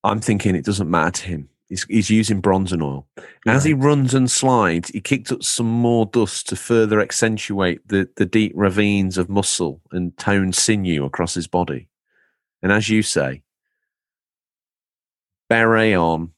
I'm 0.04 0.20
thinking 0.20 0.54
it 0.54 0.64
doesn't 0.64 0.90
matter 0.90 1.22
to 1.22 1.26
him. 1.28 1.48
He's, 1.68 1.84
he's 1.84 2.10
using 2.10 2.40
bronzing 2.40 2.82
oil. 2.82 3.06
As 3.46 3.62
he 3.62 3.74
runs 3.74 4.12
and 4.12 4.28
slides, 4.28 4.88
he 4.88 5.00
kicked 5.00 5.30
up 5.30 5.44
some 5.44 5.68
more 5.68 6.04
dust 6.06 6.48
to 6.48 6.56
further 6.56 7.00
accentuate 7.00 7.86
the, 7.86 8.08
the 8.16 8.26
deep 8.26 8.52
ravines 8.56 9.16
of 9.18 9.28
muscle 9.28 9.80
and 9.92 10.16
toned 10.16 10.56
sinew 10.56 11.04
across 11.04 11.34
his 11.34 11.46
body. 11.46 11.88
And 12.60 12.72
as 12.72 12.88
you 12.88 13.02
say, 13.02 13.42
beret 15.50 15.94
on, 15.96 16.32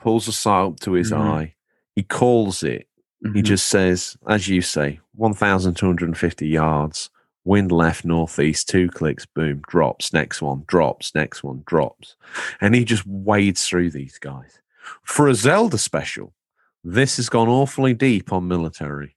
pulls 0.00 0.26
a 0.26 0.32
sight 0.32 0.64
up 0.64 0.80
to 0.80 0.92
his 0.94 1.12
Mhm. 1.12 1.18
eye. 1.20 1.54
He 1.94 2.02
calls 2.02 2.64
it. 2.64 2.88
He 3.22 3.28
Mhm. 3.28 3.44
just 3.44 3.68
says, 3.68 4.16
as 4.26 4.48
you 4.48 4.62
say, 4.62 4.98
1,250 5.12 6.48
yards, 6.48 7.10
wind 7.44 7.70
left, 7.70 8.04
northeast, 8.04 8.68
two 8.68 8.88
clicks, 8.88 9.26
boom, 9.26 9.60
drops, 9.68 10.12
next 10.12 10.40
one, 10.40 10.64
drops, 10.66 11.14
next 11.14 11.44
one, 11.44 11.62
drops. 11.66 12.16
And 12.60 12.74
he 12.74 12.84
just 12.84 13.06
wades 13.06 13.68
through 13.68 13.90
these 13.90 14.18
guys. 14.18 14.60
For 15.04 15.28
a 15.28 15.34
Zelda 15.34 15.76
special, 15.78 16.34
this 16.82 17.18
has 17.18 17.28
gone 17.28 17.48
awfully 17.48 17.92
deep 17.92 18.32
on 18.32 18.48
military. 18.48 19.16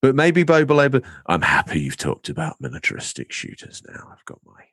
But 0.00 0.14
maybe 0.16 0.44
Boba 0.44 0.66
Loba, 0.66 1.04
I'm 1.26 1.42
happy 1.42 1.80
you've 1.80 1.96
talked 1.98 2.28
about 2.28 2.60
militaristic 2.60 3.30
shooters 3.32 3.82
now. 3.86 4.08
I've 4.10 4.24
got 4.24 4.40
my. 4.44 4.64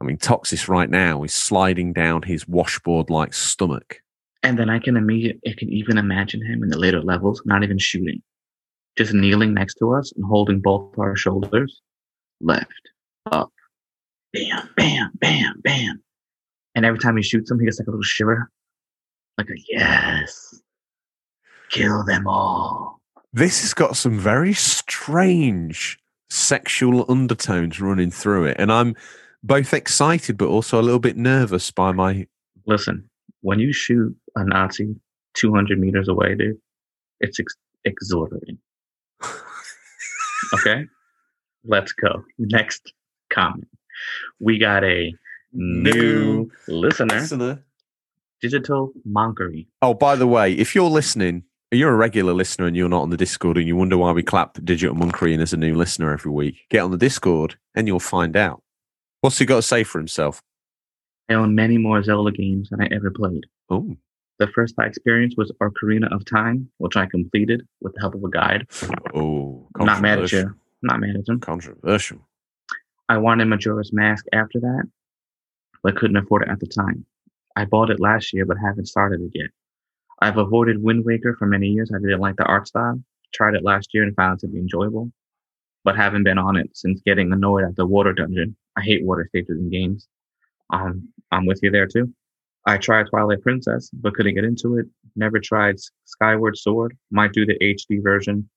I 0.00 0.04
mean, 0.04 0.16
Toxis 0.16 0.68
right 0.68 0.88
now 0.88 1.22
is 1.24 1.34
sliding 1.34 1.92
down 1.92 2.22
his 2.22 2.48
washboard 2.48 3.10
like 3.10 3.34
stomach. 3.34 4.02
And 4.42 4.58
then 4.58 4.70
I 4.70 4.78
can 4.78 4.96
immediately, 4.96 5.40
I 5.50 5.54
can 5.56 5.70
even 5.70 5.98
imagine 5.98 6.44
him 6.44 6.62
in 6.62 6.70
the 6.70 6.78
later 6.78 7.02
levels, 7.02 7.42
not 7.44 7.62
even 7.62 7.78
shooting, 7.78 8.22
just 8.96 9.12
kneeling 9.12 9.52
next 9.52 9.74
to 9.74 9.92
us 9.92 10.12
and 10.16 10.24
holding 10.24 10.60
both 10.60 10.98
our 10.98 11.14
shoulders, 11.16 11.82
left, 12.40 12.88
up, 13.30 13.52
bam, 14.32 14.70
bam, 14.76 15.10
bam, 15.14 15.60
bam. 15.62 16.02
And 16.74 16.86
every 16.86 16.98
time 16.98 17.16
he 17.18 17.22
shoots 17.22 17.50
him, 17.50 17.58
he 17.58 17.66
gets 17.66 17.78
like 17.78 17.88
a 17.88 17.90
little 17.90 18.02
shiver, 18.02 18.50
like 19.36 19.50
a 19.50 19.60
yes, 19.68 20.62
kill 21.68 22.04
them 22.04 22.26
all. 22.26 22.98
this 23.34 23.60
has 23.60 23.74
got 23.74 23.96
some 23.96 24.18
very 24.18 24.54
strange 24.54 25.98
sexual 26.30 27.04
undertones 27.10 27.80
running 27.80 28.10
through 28.10 28.44
it. 28.44 28.56
And 28.58 28.72
i'm 28.72 28.94
both 29.42 29.72
excited 29.74 30.36
but 30.36 30.48
also 30.48 30.80
a 30.80 30.82
little 30.82 31.00
bit 31.00 31.16
nervous 31.16 31.70
by 31.70 31.92
my 31.92 32.26
Listen, 32.66 33.08
when 33.40 33.58
you 33.58 33.72
shoot 33.72 34.14
a 34.36 34.44
Nazi 34.44 34.94
200 35.34 35.78
meters 35.78 36.08
away, 36.08 36.34
dude, 36.34 36.58
it's 37.20 37.40
ex- 37.40 37.56
exhilarating. 37.84 38.58
Okay, 40.54 40.86
let's 41.64 41.92
go. 41.92 42.24
Next 42.38 42.92
comment. 43.30 43.68
We 44.40 44.58
got 44.58 44.82
a 44.84 45.12
new 45.52 46.50
listener, 46.68 47.62
digital 48.40 48.92
monkery. 49.08 49.66
oh 49.82 49.92
by 49.94 50.16
the 50.16 50.26
way 50.26 50.52
if 50.52 50.74
you're 50.74 50.88
listening 50.88 51.42
you're 51.72 51.92
a 51.92 51.96
regular 51.96 52.32
listener 52.32 52.66
and 52.66 52.76
you're 52.76 52.88
not 52.88 53.02
on 53.02 53.10
the 53.10 53.16
discord 53.16 53.56
and 53.58 53.66
you 53.66 53.76
wonder 53.76 53.98
why 53.98 54.12
we 54.12 54.22
clap 54.22 54.58
digital 54.64 54.94
monkery 54.94 55.34
in 55.34 55.40
as 55.40 55.52
a 55.52 55.56
new 55.56 55.74
listener 55.74 56.12
every 56.12 56.30
week 56.30 56.54
get 56.70 56.80
on 56.80 56.90
the 56.92 56.96
discord 56.96 57.56
and 57.74 57.86
you'll 57.88 57.98
find 58.00 58.36
out 58.36 58.62
what's 59.20 59.38
he 59.38 59.44
got 59.44 59.56
to 59.56 59.62
say 59.62 59.84
for 59.84 59.98
himself 59.98 60.42
I 61.28 61.34
own 61.34 61.54
many 61.54 61.78
more 61.78 62.02
Zelda 62.02 62.32
games 62.32 62.70
than 62.70 62.82
I 62.82 62.88
ever 62.92 63.10
played. 63.10 63.46
oh 63.68 63.96
The 64.38 64.48
first 64.48 64.74
I 64.78 64.86
experienced 64.86 65.36
was 65.38 65.52
Ocarina 65.62 66.12
of 66.12 66.24
Time, 66.24 66.68
which 66.78 66.96
I 66.96 67.06
completed 67.06 67.62
with 67.80 67.94
the 67.94 68.00
help 68.00 68.14
of 68.14 68.24
a 68.24 68.30
guide. 68.30 68.66
oh 69.14 69.68
I'm 69.78 69.86
not 69.86 70.02
mad 70.02 70.18
at 70.20 70.32
you. 70.32 70.40
I'm 70.40 70.56
not 70.82 71.00
mad 71.00 71.16
at 71.16 71.28
him. 71.28 71.40
controversial 71.40 72.18
I 73.08 73.18
wanted 73.18 73.46
Majora's 73.46 73.92
Mask 73.92 74.24
after 74.32 74.60
that, 74.60 74.84
but 75.82 75.96
couldn't 75.96 76.16
afford 76.16 76.42
it 76.42 76.48
at 76.48 76.60
the 76.60 76.66
time. 76.66 77.04
I 77.56 77.64
bought 77.64 77.90
it 77.90 77.98
last 77.98 78.32
year, 78.32 78.46
but 78.46 78.56
haven't 78.56 78.86
started 78.86 79.20
it 79.20 79.32
yet. 79.34 79.50
I've 80.22 80.36
avoided 80.38 80.82
Wind 80.82 81.04
Waker 81.04 81.34
for 81.36 81.46
many 81.46 81.66
years. 81.68 81.90
I 81.94 81.98
didn't 81.98 82.20
like 82.20 82.36
the 82.36 82.44
art 82.44 82.68
style. 82.68 83.02
Tried 83.32 83.54
it 83.54 83.64
last 83.64 83.88
year 83.92 84.04
and 84.04 84.14
found 84.14 84.38
it 84.38 84.40
to 84.46 84.52
be 84.52 84.58
enjoyable, 84.58 85.10
but 85.82 85.96
haven't 85.96 86.24
been 86.24 86.38
on 86.38 86.56
it 86.56 86.70
since 86.74 87.00
getting 87.04 87.32
annoyed 87.32 87.64
at 87.64 87.74
the 87.76 87.86
water 87.86 88.12
dungeon. 88.12 88.56
I 88.80 88.82
hate 88.82 89.04
water 89.04 89.26
stages 89.28 89.58
in 89.58 89.68
games. 89.68 90.08
Um, 90.70 91.08
I'm 91.30 91.44
with 91.44 91.60
you 91.62 91.70
there 91.70 91.86
too. 91.86 92.12
I 92.66 92.78
tried 92.78 93.06
Twilight 93.08 93.42
Princess, 93.42 93.90
but 93.92 94.14
couldn't 94.14 94.34
get 94.34 94.44
into 94.44 94.78
it. 94.78 94.86
Never 95.16 95.38
tried 95.38 95.76
Skyward 96.04 96.56
Sword. 96.56 96.96
Might 97.10 97.32
do 97.32 97.44
the 97.44 97.58
HD 97.58 98.02
version. 98.02 98.48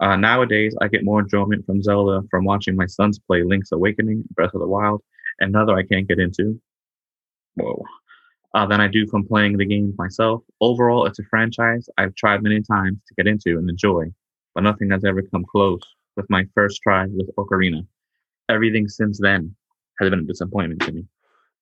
Uh, 0.00 0.16
nowadays, 0.16 0.74
I 0.80 0.88
get 0.88 1.04
more 1.04 1.20
enjoyment 1.20 1.64
from 1.66 1.82
Zelda 1.82 2.22
from 2.30 2.44
watching 2.44 2.76
my 2.76 2.86
sons 2.86 3.18
play 3.18 3.42
Link's 3.42 3.72
Awakening, 3.72 4.24
Breath 4.30 4.54
of 4.54 4.60
the 4.60 4.66
Wild, 4.66 5.02
another 5.40 5.74
I 5.74 5.82
can't 5.82 6.08
get 6.08 6.18
into. 6.18 6.60
Whoa. 7.54 7.82
Uh, 8.54 8.66
than 8.66 8.80
I 8.80 8.88
do 8.88 9.06
from 9.06 9.26
playing 9.26 9.56
the 9.56 9.66
game 9.66 9.94
myself. 9.98 10.42
Overall, 10.60 11.06
it's 11.06 11.18
a 11.18 11.24
franchise 11.24 11.88
I've 11.98 12.14
tried 12.14 12.42
many 12.42 12.62
times 12.62 12.98
to 13.08 13.14
get 13.14 13.26
into 13.26 13.58
and 13.58 13.68
enjoy, 13.68 14.06
but 14.54 14.64
nothing 14.64 14.90
has 14.90 15.04
ever 15.04 15.22
come 15.22 15.44
close 15.44 15.82
with 16.16 16.28
my 16.30 16.46
first 16.54 16.80
try 16.82 17.06
with 17.06 17.34
Ocarina. 17.36 17.86
Everything 18.48 18.88
since 18.88 19.18
then 19.20 19.54
has 20.00 20.10
been 20.10 20.20
a 20.20 20.22
disappointment 20.22 20.82
to 20.82 20.92
me. 20.92 21.04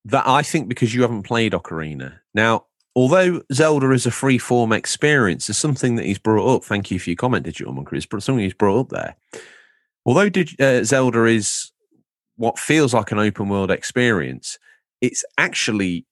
that 0.06 0.26
I 0.26 0.42
think 0.42 0.68
because 0.68 0.94
you 0.94 1.02
haven't 1.02 1.22
played 1.22 1.52
Ocarina. 1.52 2.18
Now, 2.34 2.66
although 2.94 3.42
Zelda 3.52 3.90
is 3.92 4.06
a 4.06 4.10
free 4.10 4.38
form 4.38 4.72
experience, 4.72 5.46
there's 5.46 5.58
something 5.58 5.96
that 5.96 6.04
he's 6.04 6.18
brought 6.18 6.54
up. 6.54 6.64
Thank 6.64 6.90
you 6.90 6.98
for 6.98 7.10
your 7.10 7.16
comment, 7.16 7.44
Digital 7.44 7.72
Monkery. 7.72 7.98
It's 8.04 8.24
something 8.24 8.44
he's 8.44 8.54
brought 8.54 8.80
up 8.80 8.88
there. 8.90 9.16
Although 10.06 10.28
dig- 10.28 10.60
uh, 10.60 10.84
Zelda 10.84 11.24
is 11.24 11.72
what 12.36 12.58
feels 12.58 12.92
like 12.92 13.12
an 13.12 13.18
open 13.18 13.48
world 13.48 13.70
experience, 13.70 14.58
it's 15.00 15.24
actually 15.38 16.06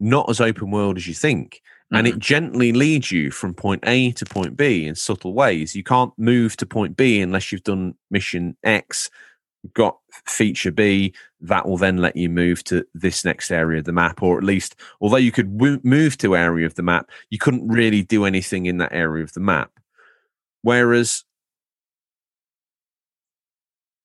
not 0.00 0.28
as 0.28 0.40
open 0.40 0.70
world 0.70 0.96
as 0.96 1.06
you 1.06 1.14
think. 1.14 1.62
And 1.90 2.06
it 2.06 2.18
gently 2.18 2.72
leads 2.72 3.10
you 3.10 3.30
from 3.30 3.54
point 3.54 3.82
A 3.86 4.12
to 4.12 4.26
point 4.26 4.58
B 4.58 4.86
in 4.86 4.94
subtle 4.94 5.32
ways. 5.32 5.74
You 5.74 5.82
can't 5.82 6.12
move 6.18 6.54
to 6.58 6.66
point 6.66 6.98
B 6.98 7.22
unless 7.22 7.50
you've 7.50 7.62
done 7.64 7.94
mission 8.10 8.58
X, 8.62 9.08
got 9.74 9.98
feature 10.26 10.70
B, 10.70 11.12
that 11.40 11.66
will 11.66 11.76
then 11.76 11.98
let 11.98 12.16
you 12.16 12.28
move 12.28 12.64
to 12.64 12.84
this 12.94 13.24
next 13.24 13.50
area 13.50 13.78
of 13.78 13.84
the 13.84 13.92
map, 13.92 14.22
or 14.22 14.38
at 14.38 14.44
least, 14.44 14.76
although 15.00 15.16
you 15.16 15.32
could 15.32 15.58
w- 15.58 15.80
move 15.82 16.16
to 16.18 16.36
area 16.36 16.66
of 16.66 16.74
the 16.74 16.82
map, 16.82 17.10
you 17.30 17.38
couldn't 17.38 17.68
really 17.68 18.02
do 18.02 18.24
anything 18.24 18.66
in 18.66 18.78
that 18.78 18.92
area 18.92 19.22
of 19.22 19.32
the 19.32 19.40
map. 19.40 19.70
Whereas 20.62 21.24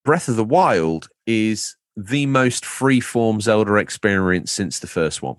Breath 0.06 0.28
of 0.28 0.36
the 0.36 0.43
Wild 0.43 1.10
is 1.26 1.76
the 1.95 2.26
most 2.26 2.66
free-form 2.66 3.39
Zelda 3.41 3.76
experience 3.76 4.51
since 4.51 4.80
the 4.80 4.88
first 4.88 5.22
one, 5.22 5.38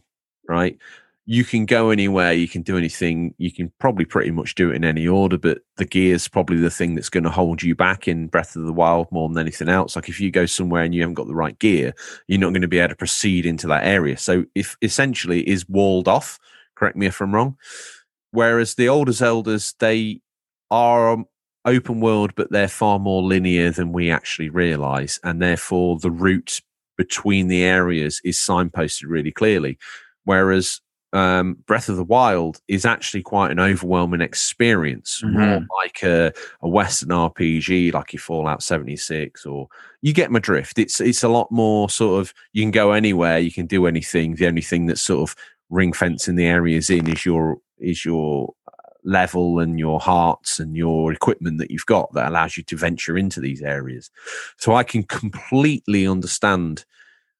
right? 0.49 0.79
You 1.27 1.43
can 1.43 1.65
go 1.65 1.89
anywhere, 1.89 2.35
you 2.35 2.47
can 2.47 2.61
do 2.61 2.77
anything, 2.77 3.35
you 3.39 3.51
can 3.51 3.73
probably 3.81 4.05
pretty 4.05 4.31
much 4.31 4.55
do 4.55 4.71
it 4.71 4.77
in 4.77 4.85
any 4.85 5.09
order, 5.09 5.39
but 5.39 5.61
the 5.79 5.87
gear 5.87 6.15
is 6.15 6.29
probably 6.29 6.59
the 6.59 6.71
thing 6.71 6.95
that's 6.95 7.09
going 7.09 7.25
to 7.25 7.31
hold 7.31 7.63
you 7.63 7.75
back 7.75 8.07
in 8.07 8.27
Breath 8.27 8.57
of 8.57 8.65
the 8.65 8.75
Wild 8.75 9.11
more 9.11 9.27
than 9.31 9.39
anything 9.39 9.71
else. 9.71 9.97
Like 9.97 10.11
if 10.11 10.21
you 10.21 10.31
go 10.31 10.45
somewhere 10.45 10.83
and 10.83 10.95
you 10.95 11.01
haven't 11.01 11.15
got 11.15 11.27
the 11.27 11.35
right 11.35 11.59
gear, 11.59 11.95
you're 12.29 12.41
not 12.41 12.51
going 12.51 12.61
to 12.61 12.69
be 12.69 12.79
able 12.79 12.91
to 12.91 12.97
proceed 12.97 13.47
into 13.47 13.67
that 13.69 13.87
area. 13.87 14.19
So 14.19 14.45
if 14.55 14.77
essentially 14.83 15.49
is 15.49 15.67
walled 15.67 16.09
off, 16.09 16.39
correct 16.75 16.97
me 16.97 17.07
if 17.07 17.21
I'm 17.23 17.35
wrong. 17.35 17.57
Whereas 18.31 18.75
the 18.75 18.91
older 18.91 19.13
Zeldas, 19.13 19.75
they 19.79 20.21
are 20.71 21.13
um, 21.13 21.25
open 21.65 22.01
world, 22.01 22.35
but 22.35 22.51
they're 22.51 22.69
far 22.69 22.99
more 22.99 23.23
linear 23.23 23.71
than 23.71 23.93
we 23.93 24.11
actually 24.11 24.51
realize. 24.51 25.19
And 25.25 25.41
therefore 25.41 25.99
the 25.99 26.11
route 26.11 26.61
between 26.99 27.49
the 27.49 27.65
areas 27.65 28.21
is 28.25 28.37
signposted 28.37 29.05
really 29.07 29.33
clearly. 29.33 29.79
Whereas 30.25 30.81
um, 31.15 31.55
Breath 31.67 31.89
of 31.89 31.97
the 31.97 32.05
Wild 32.05 32.61
is 32.67 32.85
actually 32.85 33.23
quite 33.23 33.53
an 33.53 33.61
overwhelming 33.61 34.21
experience, 34.21 35.23
more 35.23 35.65
like 35.85 36.03
a, 36.03 36.33
a 36.61 36.69
Western 36.69 37.11
RPG, 37.11 37.95
like 37.95 38.13
your 38.13 38.21
Fallout 38.21 38.65
76, 38.65 39.47
or 39.47 39.69
you 40.03 40.13
get 40.13 40.33
my 40.33 40.41
drift. 40.41 40.77
It's 40.77 41.01
it's 41.01 41.23
a 41.23 41.29
lot 41.29 41.53
more 41.53 41.89
sort 41.89 42.21
of 42.21 42.35
you 42.53 42.65
can 42.65 42.73
go 42.73 42.91
anywhere, 42.91 43.39
you 43.39 43.53
can 43.53 43.67
do 43.67 43.87
anything. 43.87 44.35
The 44.35 44.49
only 44.49 44.61
thing 44.61 44.87
that's 44.87 45.03
sort 45.03 45.31
of 45.31 45.37
ring 45.71 45.93
fencing 45.93 46.35
the 46.35 46.47
areas 46.47 46.91
in 46.91 47.09
is 47.09 47.25
your 47.25 47.59
is 47.79 48.05
your 48.05 48.53
uh, 48.67 48.91
level 49.05 49.61
and 49.61 49.79
your 49.79 50.01
hearts 50.01 50.59
and 50.59 50.77
your 50.77 51.13
equipment 51.13 51.59
that 51.59 51.71
you've 51.71 51.87
got 51.87 52.13
that 52.15 52.29
allows 52.29 52.57
you 52.57 52.65
to 52.65 52.77
venture 52.77 53.17
into 53.17 53.41
these 53.41 53.63
areas. 53.63 54.11
So 54.59 54.75
I 54.75 54.83
can 54.83 55.05
completely 55.05 56.09
understand. 56.09 56.85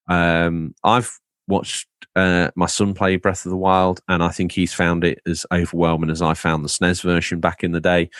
Um, 0.09 0.77
I've 0.85 1.19
watched 1.49 1.89
uh, 2.17 2.51
my 2.55 2.67
son 2.67 2.95
play 2.95 3.17
Breath 3.17 3.45
of 3.45 3.51
the 3.51 3.57
Wild, 3.57 4.01
and 4.09 4.23
I 4.23 4.29
think 4.29 4.53
he's 4.53 4.73
found 4.73 5.05
it 5.05 5.21
as 5.27 5.45
overwhelming 5.53 6.11
as 6.11 6.23
I 6.23 6.35
found 6.35 6.65
the 6.65 6.69
SNES 6.69 7.03
version 7.03 7.41
back 7.41 7.65
in 7.65 7.73
the 7.73 7.81
day. 7.81 8.11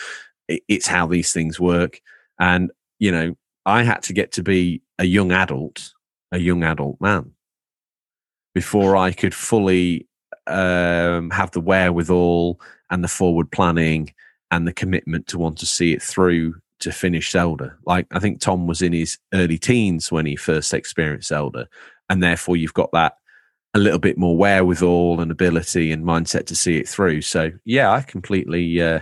It, 0.47 0.63
it's 0.67 0.87
how 0.87 1.07
these 1.07 1.31
things 1.31 1.59
work, 1.59 2.01
and 2.39 2.71
you 2.99 3.11
know, 3.11 3.35
I 3.65 3.83
had 3.83 4.03
to 4.03 4.13
get 4.13 4.31
to 4.33 4.43
be 4.43 4.81
a 4.99 5.05
young 5.05 5.31
adult, 5.31 5.93
a 6.31 6.39
young 6.39 6.63
adult 6.63 6.99
man, 6.99 7.31
before 8.53 8.97
I 8.97 9.11
could 9.11 9.33
fully 9.33 10.07
um, 10.47 11.29
have 11.31 11.51
the 11.51 11.61
wherewithal 11.61 12.59
and 12.89 13.03
the 13.03 13.07
forward 13.07 13.51
planning 13.51 14.13
and 14.51 14.67
the 14.67 14.73
commitment 14.73 15.27
to 15.27 15.39
want 15.39 15.57
to 15.59 15.65
see 15.65 15.93
it 15.93 16.03
through 16.03 16.55
to 16.79 16.91
finish 16.91 17.31
Zelda. 17.31 17.75
Like 17.85 18.07
I 18.11 18.19
think 18.19 18.39
Tom 18.39 18.67
was 18.67 18.81
in 18.81 18.93
his 18.93 19.17
early 19.33 19.57
teens 19.57 20.11
when 20.11 20.25
he 20.25 20.35
first 20.35 20.73
experienced 20.73 21.29
Zelda, 21.29 21.67
and 22.09 22.21
therefore 22.21 22.57
you've 22.57 22.73
got 22.73 22.91
that 22.91 23.15
a 23.75 23.79
little 23.79 23.99
bit 23.99 24.17
more 24.17 24.37
wherewithal 24.37 25.19
and 25.19 25.29
ability 25.29 25.91
and 25.91 26.05
mindset 26.05 26.45
to 26.47 26.55
see 26.55 26.77
it 26.77 26.87
through. 26.87 27.21
So 27.21 27.51
yeah, 27.65 27.91
I 27.91 28.01
completely. 28.01 28.81
Uh, 28.81 29.01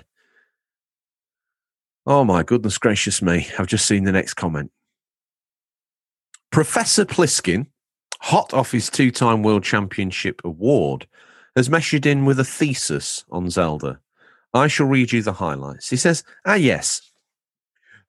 oh 2.06 2.26
my 2.26 2.44
goodness 2.44 2.78
gracious 2.78 3.22
me! 3.22 3.48
I've 3.58 3.68
just 3.68 3.86
seen 3.86 4.04
the 4.04 4.12
next 4.12 4.34
comment. 4.34 4.72
Professor 6.52 7.06
Pliskin, 7.06 7.68
hot 8.22 8.54
off 8.54 8.72
his 8.72 8.90
two-time 8.90 9.44
World 9.44 9.64
Championship 9.64 10.42
award, 10.44 11.08
has 11.56 11.70
measured 11.70 12.06
in 12.06 12.26
with 12.26 12.40
a 12.40 12.44
thesis 12.44 13.24
on 13.32 13.50
Zelda. 13.50 14.00
I 14.54 14.68
shall 14.68 14.88
read 14.88 15.12
you 15.12 15.22
the 15.22 15.34
highlights. 15.34 15.90
He 15.90 15.98
says, 15.98 16.24
Ah, 16.46 16.56
yes. 16.56 17.12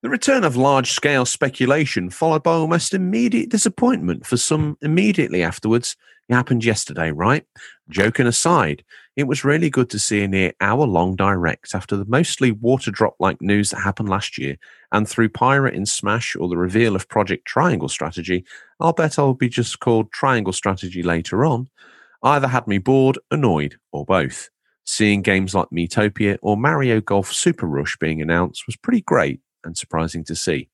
The 0.02 0.10
return 0.10 0.44
of 0.44 0.56
large 0.56 0.92
scale 0.92 1.24
speculation, 1.24 2.10
followed 2.10 2.42
by 2.42 2.52
almost 2.52 2.92
immediate 2.92 3.48
disappointment 3.48 4.26
for 4.26 4.36
some 4.36 4.76
immediately 4.82 5.42
afterwards. 5.42 5.96
It 6.28 6.34
happened 6.34 6.64
yesterday, 6.64 7.10
right? 7.10 7.44
Joking 7.90 8.26
aside, 8.26 8.82
it 9.14 9.24
was 9.24 9.44
really 9.44 9.68
good 9.68 9.90
to 9.90 9.98
see 9.98 10.22
a 10.22 10.28
near 10.28 10.52
hour 10.60 10.86
long 10.86 11.16
direct 11.16 11.74
after 11.74 11.96
the 11.96 12.06
mostly 12.06 12.50
water 12.50 12.90
drop 12.90 13.16
like 13.20 13.42
news 13.42 13.70
that 13.70 13.80
happened 13.80 14.08
last 14.08 14.38
year. 14.38 14.56
And 14.90 15.08
through 15.08 15.28
Pirate 15.28 15.74
in 15.74 15.84
Smash 15.84 16.34
or 16.34 16.48
the 16.48 16.56
reveal 16.56 16.96
of 16.96 17.08
Project 17.08 17.46
Triangle 17.46 17.88
Strategy, 17.88 18.44
I'll 18.80 18.94
bet 18.94 19.18
I'll 19.18 19.34
be 19.34 19.48
just 19.48 19.80
called 19.80 20.12
Triangle 20.12 20.52
Strategy 20.52 21.02
later 21.02 21.44
on 21.44 21.68
either 22.24 22.48
had 22.48 22.66
me 22.66 22.78
bored, 22.78 23.18
annoyed, 23.30 23.76
or 23.92 24.04
both. 24.04 24.48
Seeing 24.86 25.22
games 25.22 25.54
like 25.54 25.68
Miitopia 25.68 26.38
or 26.42 26.56
Mario 26.56 27.00
Golf 27.00 27.32
Super 27.32 27.66
Rush 27.66 27.96
being 27.98 28.20
announced 28.20 28.64
was 28.66 28.76
pretty 28.76 29.02
great 29.02 29.40
and 29.62 29.76
surprising 29.76 30.24
to 30.24 30.34
see. 30.34 30.68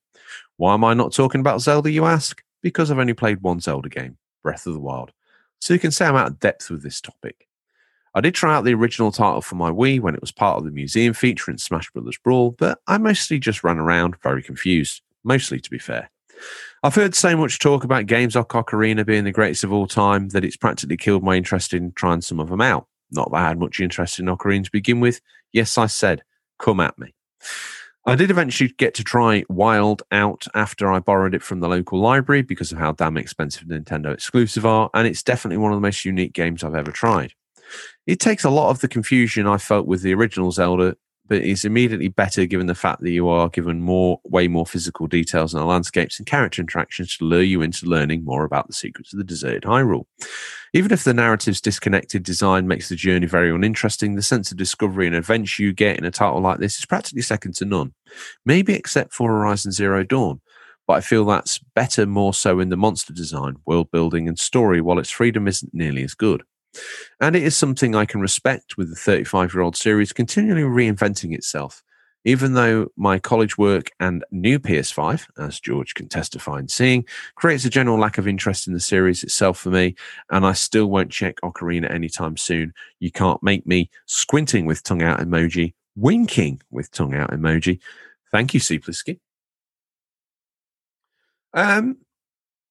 Why 0.56 0.74
am 0.74 0.84
I 0.84 0.94
not 0.94 1.12
talking 1.12 1.40
about 1.40 1.60
Zelda, 1.60 1.90
you 1.90 2.04
ask? 2.04 2.42
Because 2.62 2.90
I've 2.90 2.98
only 2.98 3.14
played 3.14 3.42
one 3.42 3.60
Zelda 3.60 3.88
game, 3.88 4.16
Breath 4.42 4.66
of 4.66 4.74
the 4.74 4.80
Wild. 4.80 5.12
So 5.60 5.74
you 5.74 5.80
can 5.80 5.90
say 5.90 6.06
I'm 6.06 6.16
out 6.16 6.26
of 6.26 6.40
depth 6.40 6.70
with 6.70 6.82
this 6.82 7.00
topic. 7.00 7.46
I 8.14 8.20
did 8.20 8.34
try 8.34 8.54
out 8.54 8.64
the 8.64 8.74
original 8.74 9.12
title 9.12 9.40
for 9.40 9.54
my 9.54 9.70
Wii 9.70 10.00
when 10.00 10.14
it 10.14 10.20
was 10.20 10.32
part 10.32 10.58
of 10.58 10.64
the 10.64 10.72
museum 10.72 11.14
feature 11.14 11.50
in 11.50 11.58
Smash 11.58 11.90
Bros. 11.90 12.18
Brawl, 12.18 12.50
but 12.52 12.80
I 12.86 12.98
mostly 12.98 13.38
just 13.38 13.62
ran 13.62 13.78
around 13.78 14.16
very 14.22 14.42
confused, 14.42 15.02
mostly 15.22 15.60
to 15.60 15.70
be 15.70 15.78
fair. 15.78 16.10
I've 16.82 16.94
heard 16.94 17.14
so 17.14 17.36
much 17.36 17.58
talk 17.58 17.84
about 17.84 18.06
games 18.06 18.34
like 18.34 18.48
Ocarina 18.48 19.04
being 19.04 19.24
the 19.24 19.32
greatest 19.32 19.62
of 19.62 19.72
all 19.72 19.86
time 19.86 20.30
that 20.30 20.44
it's 20.44 20.56
practically 20.56 20.96
killed 20.96 21.22
my 21.22 21.36
interest 21.36 21.74
in 21.74 21.92
trying 21.92 22.22
some 22.22 22.40
of 22.40 22.48
them 22.48 22.62
out. 22.62 22.86
Not 23.10 23.30
that 23.30 23.36
I 23.36 23.48
had 23.48 23.58
much 23.60 23.80
interest 23.80 24.18
in 24.18 24.26
Ocarina 24.26 24.64
to 24.64 24.70
begin 24.72 24.98
with. 24.98 25.20
Yes, 25.52 25.76
I 25.76 25.86
said, 25.86 26.22
come 26.58 26.80
at 26.80 26.98
me. 26.98 27.14
I 28.06 28.16
did 28.16 28.30
eventually 28.30 28.72
get 28.78 28.94
to 28.94 29.04
try 29.04 29.44
Wild 29.48 30.02
out 30.10 30.46
after 30.54 30.90
I 30.90 31.00
borrowed 31.00 31.34
it 31.34 31.42
from 31.42 31.60
the 31.60 31.68
local 31.68 32.00
library 32.00 32.40
because 32.42 32.72
of 32.72 32.78
how 32.78 32.92
damn 32.92 33.18
expensive 33.18 33.68
Nintendo 33.68 34.12
exclusive 34.12 34.64
are, 34.64 34.88
and 34.94 35.06
it's 35.06 35.22
definitely 35.22 35.58
one 35.58 35.72
of 35.72 35.76
the 35.76 35.86
most 35.86 36.04
unique 36.04 36.32
games 36.32 36.64
I've 36.64 36.74
ever 36.74 36.92
tried. 36.92 37.34
It 38.06 38.18
takes 38.18 38.42
a 38.42 38.50
lot 38.50 38.70
of 38.70 38.80
the 38.80 38.88
confusion 38.88 39.46
I 39.46 39.58
felt 39.58 39.86
with 39.86 40.02
the 40.02 40.14
original 40.14 40.50
Zelda 40.50 40.96
but 41.30 41.42
it's 41.42 41.64
immediately 41.64 42.08
better 42.08 42.44
given 42.44 42.66
the 42.66 42.74
fact 42.74 43.02
that 43.02 43.12
you 43.12 43.28
are 43.28 43.48
given 43.48 43.80
more, 43.80 44.20
way 44.24 44.48
more 44.48 44.66
physical 44.66 45.06
details 45.06 45.52
the 45.52 45.64
landscapes 45.64 46.18
and 46.18 46.26
character 46.26 46.60
interactions 46.60 47.16
to 47.16 47.24
lure 47.24 47.40
you 47.40 47.62
into 47.62 47.86
learning 47.86 48.24
more 48.24 48.42
about 48.42 48.66
the 48.66 48.72
secrets 48.72 49.12
of 49.12 49.18
the 49.18 49.24
deserted 49.24 49.62
Hyrule. 49.62 50.06
Even 50.74 50.90
if 50.92 51.04
the 51.04 51.14
narrative's 51.14 51.60
disconnected 51.60 52.24
design 52.24 52.66
makes 52.66 52.88
the 52.88 52.96
journey 52.96 53.26
very 53.26 53.48
uninteresting, 53.48 54.16
the 54.16 54.22
sense 54.22 54.50
of 54.50 54.58
discovery 54.58 55.06
and 55.06 55.14
adventure 55.14 55.62
you 55.62 55.72
get 55.72 55.98
in 55.98 56.04
a 56.04 56.10
title 56.10 56.40
like 56.40 56.58
this 56.58 56.78
is 56.78 56.84
practically 56.84 57.22
second 57.22 57.54
to 57.54 57.64
none. 57.64 57.94
Maybe 58.44 58.74
except 58.74 59.14
for 59.14 59.30
Horizon 59.30 59.70
Zero 59.70 60.02
Dawn, 60.02 60.40
but 60.88 60.94
I 60.94 61.00
feel 61.00 61.24
that's 61.24 61.60
better 61.76 62.06
more 62.06 62.34
so 62.34 62.58
in 62.58 62.70
the 62.70 62.76
monster 62.76 63.12
design, 63.12 63.54
world 63.66 63.92
building, 63.92 64.26
and 64.26 64.36
story, 64.36 64.80
while 64.80 64.98
its 64.98 65.10
freedom 65.10 65.46
isn't 65.46 65.72
nearly 65.72 66.02
as 66.02 66.14
good. 66.14 66.42
And 67.20 67.36
it 67.36 67.42
is 67.42 67.56
something 67.56 67.94
I 67.94 68.04
can 68.04 68.20
respect 68.20 68.76
with 68.76 68.90
the 68.90 68.96
35 68.96 69.54
year 69.54 69.62
old 69.62 69.76
series 69.76 70.12
continually 70.12 70.62
reinventing 70.62 71.34
itself. 71.34 71.82
Even 72.24 72.52
though 72.52 72.88
my 72.96 73.18
college 73.18 73.56
work 73.56 73.90
and 73.98 74.24
new 74.30 74.58
PS5, 74.58 75.26
as 75.38 75.58
George 75.58 75.94
can 75.94 76.06
testify 76.06 76.58
in 76.58 76.68
seeing, 76.68 77.06
creates 77.34 77.64
a 77.64 77.70
general 77.70 77.98
lack 77.98 78.18
of 78.18 78.28
interest 78.28 78.66
in 78.66 78.74
the 78.74 78.80
series 78.80 79.24
itself 79.24 79.58
for 79.58 79.70
me, 79.70 79.94
and 80.30 80.44
I 80.44 80.52
still 80.52 80.86
won't 80.86 81.10
check 81.10 81.40
Ocarina 81.42 81.90
anytime 81.90 82.36
soon. 82.36 82.74
You 82.98 83.10
can't 83.10 83.42
make 83.42 83.66
me 83.66 83.88
squinting 84.04 84.66
with 84.66 84.82
tongue 84.82 85.02
out 85.02 85.20
emoji, 85.20 85.72
winking 85.96 86.60
with 86.70 86.90
tongue 86.90 87.14
out 87.14 87.30
emoji. 87.30 87.80
Thank 88.30 88.52
you, 88.52 88.60
Pliskin. 88.60 89.18
Um, 91.54 91.96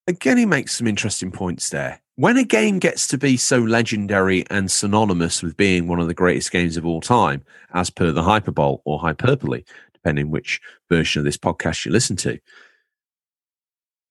again, 0.05 0.37
he 0.37 0.45
makes 0.45 0.77
some 0.77 0.85
interesting 0.85 1.31
points 1.31 1.69
there 1.69 2.01
when 2.19 2.35
a 2.35 2.43
game 2.43 2.79
gets 2.79 3.07
to 3.07 3.17
be 3.17 3.37
so 3.37 3.59
legendary 3.59 4.43
and 4.49 4.69
synonymous 4.69 5.41
with 5.41 5.55
being 5.55 5.87
one 5.87 6.01
of 6.01 6.07
the 6.07 6.13
greatest 6.13 6.51
games 6.51 6.75
of 6.75 6.85
all 6.85 6.99
time, 6.99 7.41
as 7.73 7.89
per 7.89 8.11
the 8.11 8.21
Hyperbole 8.21 8.79
or 8.83 8.99
Hyperbole, 8.99 9.63
depending 9.93 10.29
which 10.29 10.59
version 10.89 11.21
of 11.21 11.23
this 11.23 11.37
podcast 11.37 11.85
you 11.85 11.93
listen 11.93 12.17
to, 12.17 12.37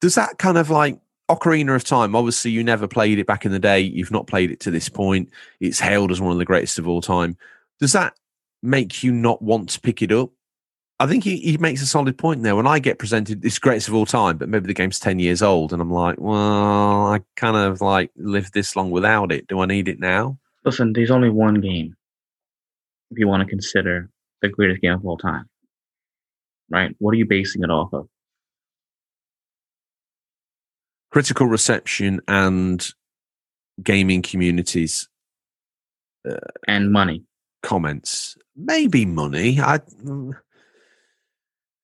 does 0.00 0.14
that 0.14 0.38
kind 0.38 0.56
of 0.56 0.70
like 0.70 0.98
Ocarina 1.28 1.76
of 1.76 1.84
Time? 1.84 2.16
Obviously, 2.16 2.50
you 2.50 2.64
never 2.64 2.88
played 2.88 3.18
it 3.18 3.26
back 3.26 3.44
in 3.44 3.52
the 3.52 3.58
day. 3.58 3.80
You've 3.80 4.10
not 4.10 4.26
played 4.26 4.50
it 4.50 4.60
to 4.60 4.70
this 4.70 4.88
point. 4.88 5.28
It's 5.60 5.78
hailed 5.78 6.10
as 6.10 6.18
one 6.18 6.32
of 6.32 6.38
the 6.38 6.46
greatest 6.46 6.78
of 6.78 6.88
all 6.88 7.02
time. 7.02 7.36
Does 7.78 7.92
that 7.92 8.14
make 8.62 9.02
you 9.02 9.12
not 9.12 9.42
want 9.42 9.68
to 9.68 9.80
pick 9.82 10.00
it 10.00 10.12
up? 10.12 10.30
I 11.00 11.06
think 11.06 11.22
he, 11.22 11.36
he 11.38 11.56
makes 11.58 11.80
a 11.80 11.86
solid 11.86 12.18
point 12.18 12.42
there. 12.42 12.56
When 12.56 12.66
I 12.66 12.80
get 12.80 12.98
presented 12.98 13.40
this 13.40 13.58
greatest 13.58 13.88
of 13.88 13.94
all 13.94 14.06
time, 14.06 14.36
but 14.36 14.48
maybe 14.48 14.66
the 14.66 14.74
game's 14.74 14.98
10 14.98 15.20
years 15.20 15.42
old, 15.42 15.72
and 15.72 15.80
I'm 15.80 15.92
like, 15.92 16.16
well, 16.18 17.12
I 17.12 17.20
kind 17.36 17.56
of 17.56 17.80
like 17.80 18.10
lived 18.16 18.52
this 18.52 18.74
long 18.74 18.90
without 18.90 19.30
it. 19.30 19.46
Do 19.46 19.60
I 19.60 19.66
need 19.66 19.86
it 19.86 20.00
now? 20.00 20.38
Listen, 20.64 20.92
there's 20.92 21.12
only 21.12 21.30
one 21.30 21.60
game 21.60 21.94
if 23.10 23.18
you 23.18 23.28
want 23.28 23.42
to 23.42 23.48
consider 23.48 24.10
the 24.42 24.48
greatest 24.48 24.82
game 24.82 24.92
of 24.92 25.06
all 25.06 25.16
time. 25.16 25.48
Right? 26.68 26.94
What 26.98 27.12
are 27.12 27.16
you 27.16 27.26
basing 27.26 27.62
it 27.62 27.70
off 27.70 27.92
of? 27.92 28.08
Critical 31.10 31.46
reception 31.46 32.20
and 32.26 32.86
gaming 33.82 34.22
communities. 34.22 35.08
Uh, 36.28 36.36
and 36.66 36.92
money. 36.92 37.24
Comments. 37.62 38.36
Maybe 38.56 39.06
money. 39.06 39.60
I 39.60 39.80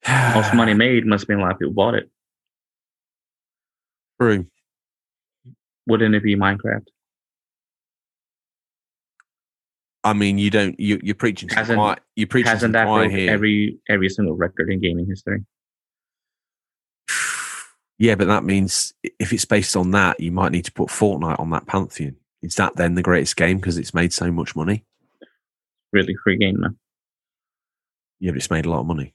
most 0.07 0.55
money 0.55 0.74
made 0.74 1.07
must 1.07 1.28
mean 1.28 1.38
a 1.38 1.42
lot 1.42 1.52
of 1.52 1.59
people 1.59 1.74
bought 1.74 1.94
it. 1.94 2.11
True. 4.20 4.46
Wouldn't 5.86 6.14
it 6.14 6.22
be 6.22 6.36
Minecraft? 6.36 6.86
I 10.02 10.12
mean, 10.12 10.38
you 10.38 10.50
don't. 10.50 10.78
You, 10.78 11.00
you're 11.02 11.14
preaching 11.14 11.48
to 11.48 11.55
hasn't, 11.55 11.78
quiet. 11.78 12.00
You're 12.14 12.28
preaching 12.28 12.50
hasn't 12.50 12.74
to 12.74 12.78
that 12.78 13.11
here. 13.11 13.30
every 13.30 13.78
every 13.88 14.11
single 14.11 14.36
record 14.36 14.70
in 14.70 14.80
gaming 14.80 15.07
history? 15.07 15.44
Yeah, 17.96 18.16
but 18.16 18.26
that 18.26 18.42
means 18.42 18.92
if 19.20 19.32
it's 19.32 19.44
based 19.44 19.76
on 19.76 19.92
that, 19.92 20.18
you 20.18 20.32
might 20.32 20.50
need 20.50 20.64
to 20.64 20.72
put 20.72 20.88
Fortnite 20.88 21.38
on 21.38 21.50
that 21.50 21.68
pantheon. 21.68 22.16
Is 22.42 22.57
that 22.57 22.74
then 22.74 22.96
the 22.96 23.02
greatest 23.02 23.36
game 23.36 23.59
because 23.59 23.78
it's 23.78 23.94
made 23.94 24.12
so 24.12 24.32
much 24.32 24.57
money? 24.57 24.84
Really 25.92 26.16
free 26.24 26.36
game, 26.36 26.59
man. 26.59 26.76
Yeah, 28.18 28.32
but 28.32 28.38
it's 28.38 28.50
made 28.50 28.66
a 28.66 28.70
lot 28.70 28.80
of 28.80 28.86
money 28.86 29.14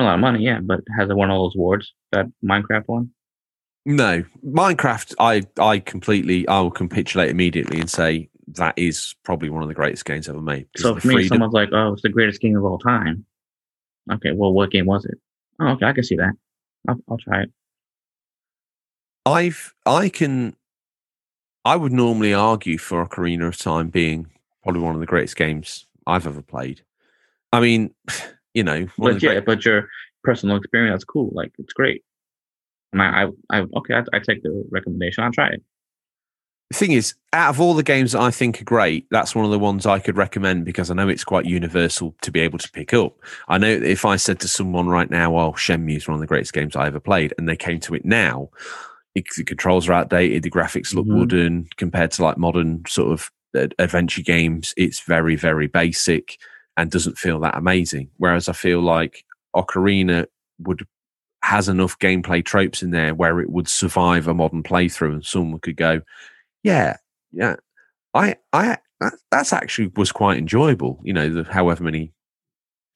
a 0.00 0.04
lot 0.04 0.14
of 0.14 0.20
money, 0.20 0.44
yeah, 0.44 0.60
but 0.60 0.80
has 0.96 1.08
it 1.08 1.16
won 1.16 1.30
all 1.30 1.44
those 1.44 1.56
awards 1.56 1.92
that 2.12 2.26
Minecraft 2.44 2.84
won? 2.88 3.10
No, 3.84 4.24
Minecraft. 4.44 5.14
I 5.18 5.42
I 5.58 5.78
completely 5.78 6.46
I 6.48 6.60
will 6.60 6.70
capitulate 6.70 7.30
immediately 7.30 7.80
and 7.80 7.90
say 7.90 8.28
that 8.48 8.74
is 8.76 9.14
probably 9.24 9.48
one 9.48 9.62
of 9.62 9.68
the 9.68 9.74
greatest 9.74 10.04
games 10.04 10.28
ever 10.28 10.40
made. 10.40 10.66
So 10.76 10.96
for 10.96 11.06
me, 11.06 11.14
freedom. 11.14 11.28
someone's 11.28 11.54
like, 11.54 11.70
"Oh, 11.72 11.92
it's 11.92 12.02
the 12.02 12.08
greatest 12.08 12.40
game 12.40 12.56
of 12.56 12.64
all 12.64 12.78
time." 12.78 13.24
Okay, 14.10 14.32
well, 14.32 14.52
what 14.52 14.70
game 14.70 14.86
was 14.86 15.04
it? 15.04 15.18
Oh, 15.60 15.68
okay, 15.68 15.86
I 15.86 15.92
can 15.92 16.04
see 16.04 16.16
that. 16.16 16.32
I'll, 16.88 16.98
I'll 17.08 17.18
try 17.18 17.42
it. 17.42 17.50
I've 19.24 19.74
I 19.84 20.08
can. 20.08 20.56
I 21.64 21.76
would 21.76 21.92
normally 21.92 22.32
argue 22.32 22.78
for 22.78 23.04
Ocarina 23.04 23.48
of 23.48 23.58
Time 23.58 23.88
being 23.88 24.30
probably 24.62 24.82
one 24.82 24.94
of 24.94 25.00
the 25.00 25.06
greatest 25.06 25.36
games 25.36 25.86
I've 26.06 26.26
ever 26.26 26.42
played. 26.42 26.82
I 27.52 27.60
mean, 27.60 27.94
you 28.56 28.64
know, 28.64 28.86
But 28.98 29.22
yeah, 29.22 29.34
great- 29.34 29.44
but 29.44 29.64
your 29.64 29.88
personal 30.24 30.56
experience, 30.56 30.94
that's 30.94 31.04
cool. 31.04 31.30
Like 31.32 31.52
it's 31.58 31.72
great. 31.74 32.02
And 32.92 33.02
I, 33.02 33.26
I, 33.50 33.58
I 33.58 33.66
okay, 33.76 33.94
I, 33.94 34.02
I 34.16 34.18
take 34.20 34.42
the 34.42 34.64
recommendation. 34.70 35.22
I'll 35.22 35.30
try 35.32 35.48
it. 35.50 35.62
the 36.70 36.76
thing 36.78 36.92
is, 36.92 37.14
out 37.32 37.50
of 37.50 37.60
all 37.60 37.74
the 37.74 37.82
games 37.82 38.12
that 38.12 38.20
I 38.22 38.30
think 38.30 38.60
are 38.60 38.64
great, 38.64 39.06
that's 39.10 39.34
one 39.34 39.44
of 39.44 39.50
the 39.50 39.58
ones 39.58 39.84
I 39.86 39.98
could 39.98 40.16
recommend 40.16 40.64
because 40.64 40.90
I 40.90 40.94
know 40.94 41.08
it's 41.08 41.22
quite 41.24 41.44
universal 41.44 42.14
to 42.22 42.30
be 42.32 42.40
able 42.40 42.58
to 42.58 42.70
pick 42.72 42.94
up. 42.94 43.12
I 43.48 43.58
know 43.58 43.68
if 43.68 44.04
I 44.04 44.16
said 44.16 44.40
to 44.40 44.48
someone 44.48 44.88
right 44.88 45.10
now, 45.10 45.36
"Oh, 45.38 45.52
Shenmue 45.52 45.96
is 45.96 46.08
one 46.08 46.14
of 46.14 46.20
the 46.20 46.26
greatest 46.26 46.54
games 46.54 46.74
I 46.74 46.86
ever 46.86 46.98
played," 47.00 47.34
and 47.36 47.48
they 47.48 47.56
came 47.56 47.78
to 47.80 47.94
it 47.94 48.04
now, 48.04 48.48
it, 49.14 49.24
the 49.36 49.44
controls 49.44 49.88
are 49.88 49.92
outdated, 49.92 50.42
the 50.42 50.50
graphics 50.50 50.94
look 50.94 51.06
Mhm. 51.06 51.18
wooden 51.18 51.68
compared 51.76 52.10
to 52.12 52.24
like 52.24 52.38
modern 52.38 52.82
sort 52.88 53.12
of 53.12 53.30
adventure 53.78 54.22
games. 54.22 54.72
It's 54.76 55.00
very, 55.00 55.36
very 55.36 55.66
basic 55.66 56.36
and 56.76 56.90
doesn't 56.90 57.18
feel 57.18 57.40
that 57.40 57.56
amazing. 57.56 58.10
Whereas 58.18 58.48
I 58.48 58.52
feel 58.52 58.80
like 58.80 59.24
Ocarina 59.54 60.26
would 60.60 60.86
has 61.42 61.68
enough 61.68 61.98
gameplay 62.00 62.44
tropes 62.44 62.82
in 62.82 62.90
there 62.90 63.14
where 63.14 63.40
it 63.40 63.50
would 63.50 63.68
survive 63.68 64.26
a 64.26 64.34
modern 64.34 64.62
playthrough, 64.62 65.12
and 65.12 65.24
someone 65.24 65.60
could 65.60 65.76
go, 65.76 66.00
"Yeah, 66.62 66.96
yeah, 67.32 67.56
I, 68.14 68.36
I, 68.52 68.78
that, 69.00 69.14
that's 69.30 69.52
actually 69.52 69.92
was 69.96 70.12
quite 70.12 70.38
enjoyable." 70.38 71.00
You 71.04 71.12
know, 71.12 71.32
the, 71.32 71.44
however 71.44 71.84
many 71.84 72.12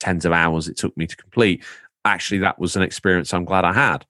tens 0.00 0.24
of 0.24 0.32
hours 0.32 0.68
it 0.68 0.76
took 0.76 0.96
me 0.96 1.06
to 1.06 1.16
complete. 1.16 1.64
Actually, 2.04 2.38
that 2.38 2.58
was 2.58 2.76
an 2.76 2.82
experience 2.82 3.32
I'm 3.32 3.44
glad 3.44 3.64
I 3.64 3.72
had. 3.72 4.06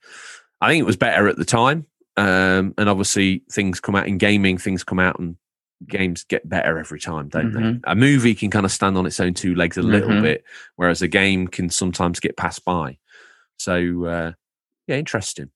I 0.61 0.69
think 0.69 0.81
it 0.81 0.87
was 0.87 0.97
better 0.97 1.29
at 1.29 1.37
the 1.37 1.45
time, 1.45 1.87
um, 2.17 2.75
and 2.79 2.89
obviously 2.89 3.43
things 3.51 3.81
come 3.81 3.95
out 3.95 4.09
in 4.09 4.19
gaming, 4.19 4.59
things 4.59 4.85
come 4.85 5.01
out 5.01 5.19
and 5.19 5.37
games 5.87 6.25
get 6.25 6.49
better 6.49 6.79
every 6.79 7.01
time, 7.01 7.29
don't 7.29 7.53
they? 7.53 7.61
Mhm. 7.61 7.81
A 7.85 7.95
movie 7.97 8.35
can 8.35 8.51
kind 8.51 8.67
of 8.67 8.73
stand 8.73 8.97
on 8.99 9.07
its 9.07 9.19
own 9.21 9.35
two 9.35 9.55
legs 9.55 9.77
a 9.79 9.83
little 9.83 10.11
Mhm. 10.11 10.23
bit, 10.23 10.45
whereas 10.77 11.01
a 11.03 11.09
game 11.09 11.49
can 11.49 11.71
sometimes 11.71 12.21
get 12.21 12.37
passed 12.37 12.65
by. 12.65 12.99
So, 13.59 14.05
uh, 14.05 14.33
yeah, 14.87 14.97
interesting. 14.97 15.51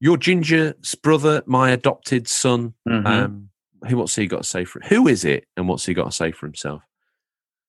Your 0.00 0.16
ginger's 0.16 0.94
brother, 0.96 1.42
my 1.46 1.70
adopted 1.70 2.28
son, 2.28 2.74
Mhm. 2.88 3.06
um, 3.06 3.50
who 3.88 3.96
what's 3.96 4.16
he 4.16 4.26
got 4.26 4.42
to 4.42 4.48
say 4.48 4.64
for 4.64 4.80
Who 4.88 5.06
is 5.08 5.24
it, 5.24 5.46
and 5.56 5.68
what's 5.68 5.86
he 5.86 5.94
got 5.94 6.04
to 6.06 6.12
say 6.12 6.32
for 6.32 6.46
himself? 6.46 6.82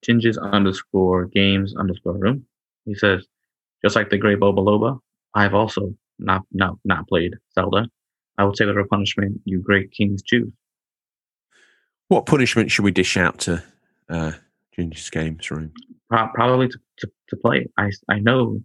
Ginges 0.07 0.39
underscore 0.41 1.25
games 1.25 1.75
underscore 1.75 2.17
room. 2.17 2.45
He 2.85 2.95
says, 2.95 3.27
just 3.83 3.95
like 3.95 4.09
the 4.09 4.17
great 4.17 4.39
Boba 4.39 4.59
Loba, 4.59 4.99
I've 5.33 5.53
also 5.53 5.95
not 6.17 6.43
not 6.51 6.77
not 6.85 7.07
played 7.07 7.35
Zelda. 7.53 7.87
I 8.37 8.43
will 8.45 8.53
take 8.53 8.67
whatever 8.67 8.87
punishment 8.87 9.41
you 9.45 9.59
great 9.61 9.91
kings 9.91 10.21
choose. 10.23 10.51
What 12.09 12.25
punishment 12.25 12.69
should 12.71 12.83
we 12.85 12.91
dish 12.91 13.15
out 13.17 13.39
to 13.41 13.63
uh, 14.09 14.33
Ginger's 14.75 15.09
games 15.09 15.49
room? 15.49 15.71
Probably 16.09 16.67
to, 16.67 16.79
to, 16.99 17.11
to 17.29 17.35
play. 17.37 17.67
I 17.77 17.91
I 18.09 18.19
know, 18.19 18.59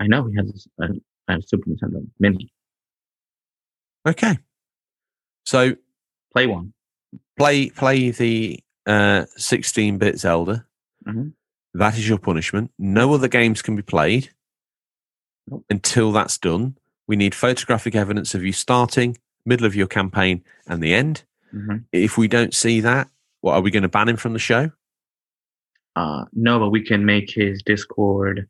I 0.00 0.06
know 0.06 0.24
he 0.26 0.36
has 0.36 0.66
a, 0.80 0.88
a 1.32 1.42
Super 1.42 1.70
Nintendo 1.70 2.06
Mini. 2.18 2.50
Okay, 4.08 4.38
so 5.46 5.76
Play 6.32 6.46
one. 6.46 6.72
play 7.38 7.68
play 7.70 8.10
the 8.10 8.58
uh, 8.86 9.26
16-bit 9.38 10.18
Zelda. 10.18 10.66
Mhm. 11.06 11.34
That 11.74 11.96
is 11.98 12.08
your 12.08 12.18
punishment. 12.18 12.70
No 12.78 13.14
other 13.14 13.28
games 13.28 13.62
can 13.62 13.76
be 13.76 13.82
played 13.82 14.30
Nope. 15.46 15.64
until 15.70 16.10
that's 16.12 16.36
done. 16.38 16.76
We 17.06 17.16
need 17.16 17.34
photographic 17.34 17.94
evidence 17.94 18.34
of 18.34 18.42
you 18.44 18.52
starting, 18.52 19.18
middle 19.44 19.66
of 19.66 19.74
your 19.74 19.86
campaign, 19.86 20.42
and 20.66 20.82
the 20.82 20.94
end. 20.94 21.24
Hmm 21.52 21.76
If 21.92 22.18
we 22.18 22.26
don't 22.28 22.54
see 22.54 22.80
that, 22.80 23.08
what 23.40 23.54
are 23.54 23.60
we 23.60 23.70
going 23.70 23.82
to 23.84 23.88
ban 23.88 24.08
him 24.08 24.16
from 24.16 24.32
the 24.32 24.38
show? 24.38 24.70
Uh, 25.94 26.24
no, 26.32 26.58
but 26.58 26.70
we 26.70 26.82
can 26.82 27.04
make 27.04 27.30
his 27.30 27.62
Discord. 27.62 28.48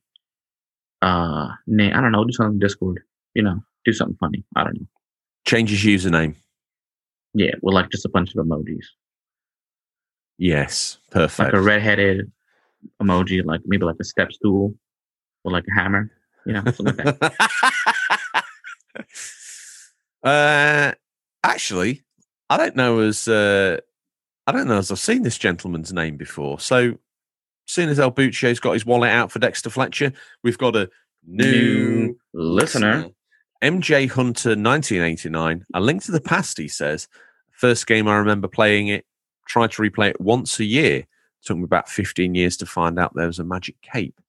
Uh, 1.03 1.49
name. 1.67 1.93
I 1.95 2.01
don't 2.01 2.13
know. 2.13 2.25
Do 2.25 2.33
something 2.33 2.59
Discord. 2.61 3.03
You 3.35 3.43
know, 3.43 3.61
do 3.85 3.93
something 3.93 4.17
funny. 4.21 4.45
I 4.55 4.65
don't 4.65 4.81
know. 4.81 4.87
Change 5.45 5.71
his 5.71 5.81
username. 5.83 6.37
Yeah, 7.35 7.55
with 7.63 7.75
like 7.75 7.91
just 7.91 8.05
a 8.05 8.09
bunch 8.09 8.35
of 8.35 8.45
emojis, 8.47 8.85
Yes, 10.39 10.99
perfect. 11.11 11.39
like 11.47 11.53
a 11.55 11.61
redheaded 11.63 12.31
emoji, 13.03 13.45
like 13.45 13.63
maybe 13.65 13.85
like 13.85 13.97
a 14.01 14.05
step 14.05 14.33
stool 14.33 14.75
or 15.43 15.51
like 15.53 15.65
a 15.69 15.81
hammer. 15.81 16.11
You 16.47 16.53
know, 16.53 16.63
something 16.73 16.97
like 16.97 17.19
that. 17.21 18.45
uh, 20.25 20.93
actually, 21.43 22.03
I 22.53 22.59
don't 22.59 22.77
know 22.77 22.99
as 22.99 23.29
uh, 23.29 23.79
I 24.47 24.53
don't 24.53 24.69
know 24.69 24.77
as 24.77 24.91
I've 24.91 24.99
seen 24.99 25.23
this 25.23 25.39
gentleman's 25.39 25.91
name 25.91 26.19
before. 26.19 26.61
So, 26.61 26.99
soon 27.65 27.89
as 27.89 27.99
El 27.99 28.13
Buccio's 28.13 28.61
got 28.61 28.75
his 28.75 28.85
wallet 28.85 29.09
out 29.09 29.33
for 29.33 29.39
Dexter 29.39 29.71
Fletcher, 29.71 30.13
we've 30.45 30.59
got 30.59 30.77
a 30.77 30.91
new, 31.27 31.47
New 31.55 32.19
listener. 32.35 33.07
MJ 33.65 34.07
Hunter 34.11 34.51
1989. 34.51 35.65
A 35.73 35.81
link 35.81 36.03
to 36.03 36.13
the 36.13 36.21
past, 36.21 36.59
he 36.59 36.69
says. 36.69 37.09
First 37.53 37.87
game 37.87 38.07
I 38.07 38.17
remember 38.17 38.49
playing 38.49 38.89
it, 38.89 39.07
tried 39.49 39.71
to 39.73 39.83
replay 39.83 40.11
it 40.11 40.21
once 40.21 40.59
a 40.59 40.65
year. 40.65 41.07
Took 41.45 41.57
me 41.57 41.65
about 41.65 41.89
15 41.89 42.35
years 42.35 42.59
to 42.59 42.67
find 42.67 42.99
out 42.99 43.15
there 43.15 43.29
was 43.29 43.39
a 43.39 43.45
magic 43.45 43.81
cape. 43.81 44.21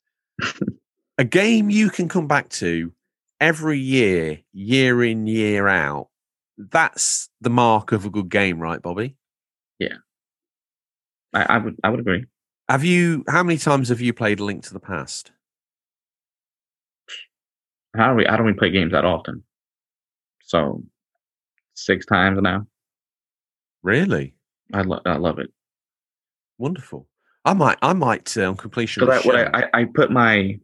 a 1.17 1.25
game 1.25 1.69
you 1.69 1.89
can 1.89 2.07
come 2.07 2.27
back 2.27 2.47
to 2.49 2.93
every 3.41 3.79
year, 3.79 4.39
year 4.53 5.03
in, 5.03 5.27
year 5.27 5.67
out. 5.67 6.07
That's 6.57 7.29
the 7.41 7.49
mark 7.49 7.91
of 7.91 8.05
a 8.05 8.09
good 8.09 8.29
game, 8.29 8.59
right, 8.59 8.81
Bobby? 8.81 9.15
I, 11.35 11.55
I 11.55 11.57
would 11.57 11.75
I 11.83 11.89
would 11.89 11.99
agree. 11.99 12.25
Have 12.69 12.83
you, 12.83 13.23
how 13.27 13.41
many 13.43 13.57
times 13.57 13.89
have 13.89 13.99
you 13.99 14.13
played 14.13 14.39
Link 14.39 14.63
to 14.65 14.73
the 14.73 14.79
Past? 14.79 15.31
How 17.95 18.11
do 18.11 18.17
we? 18.17 18.27
I 18.27 18.37
don't 18.37 18.45
really 18.45 18.57
play 18.57 18.69
games 18.69 18.91
that 18.91 19.03
often. 19.05 19.43
So 20.43 20.83
six 21.73 22.05
times 22.05 22.39
now. 22.41 22.67
Really? 23.81 24.35
I 24.73 24.81
love 24.81 25.01
I 25.05 25.17
love 25.17 25.39
it. 25.39 25.51
Wonderful. 26.57 27.07
I 27.45 27.53
might, 27.53 27.77
I 27.81 27.93
might, 27.93 28.37
uh, 28.37 28.49
on 28.49 28.55
completion 28.55 29.03
of 29.03 29.09
Because 29.09 29.23
the 29.23 29.29
I, 29.29 29.33
what 29.33 29.45
show- 29.45 29.51
I, 29.53 29.63
I 29.63 29.81
I 29.81 29.85
put 29.85 30.11
my 30.11 30.59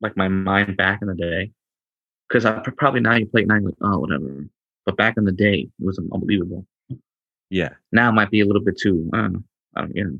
like 0.00 0.16
my 0.16 0.28
mind 0.28 0.76
back 0.76 1.00
in 1.02 1.08
the 1.08 1.14
day. 1.14 1.52
Because 2.28 2.44
I 2.44 2.58
probably 2.76 3.00
now 3.00 3.14
you 3.14 3.26
play 3.26 3.42
it 3.42 3.48
now 3.48 3.54
you're 3.54 3.66
like 3.70 3.74
oh 3.82 3.98
whatever. 4.00 4.44
But 4.88 4.96
back 4.96 5.18
in 5.18 5.24
the 5.26 5.32
day 5.32 5.68
it 5.78 5.84
was 5.84 5.98
unbelievable. 5.98 6.64
yeah. 7.50 7.74
Now 7.92 8.08
it 8.08 8.12
might 8.12 8.30
be 8.30 8.40
a 8.40 8.46
little 8.46 8.64
bit 8.64 8.78
too. 8.80 9.10
I 9.12 9.18
don't 9.18 9.44
you 9.94 10.04
know. 10.04 10.18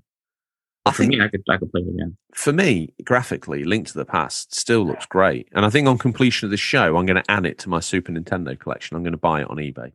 I 0.84 0.90
But 0.90 0.94
for 0.94 1.02
think 1.04 1.14
me, 1.14 1.22
I 1.22 1.28
could 1.28 1.42
I 1.48 1.56
could 1.56 1.70
play 1.72 1.80
it 1.80 1.88
again. 1.88 2.18
for 2.34 2.52
me, 2.52 2.92
graphically, 3.02 3.64
Link 3.64 3.86
to 3.86 3.94
the 3.94 4.04
Past 4.04 4.54
still 4.54 4.84
looks 4.86 5.06
great. 5.06 5.48
And 5.52 5.64
I 5.64 5.70
think 5.70 5.88
on 5.88 5.96
completion 5.96 6.44
of 6.46 6.50
the 6.50 6.58
show, 6.58 6.98
I'm 6.98 7.06
going 7.06 7.22
to 7.22 7.30
add 7.30 7.46
it 7.46 7.56
to 7.60 7.70
my 7.70 7.80
Super 7.80 8.12
Nintendo 8.12 8.58
collection. 8.58 8.94
I'm 8.94 9.02
going 9.02 9.12
to 9.12 9.16
buy 9.18 9.40
it 9.40 9.48
on 9.48 9.56
eBay. 9.56 9.92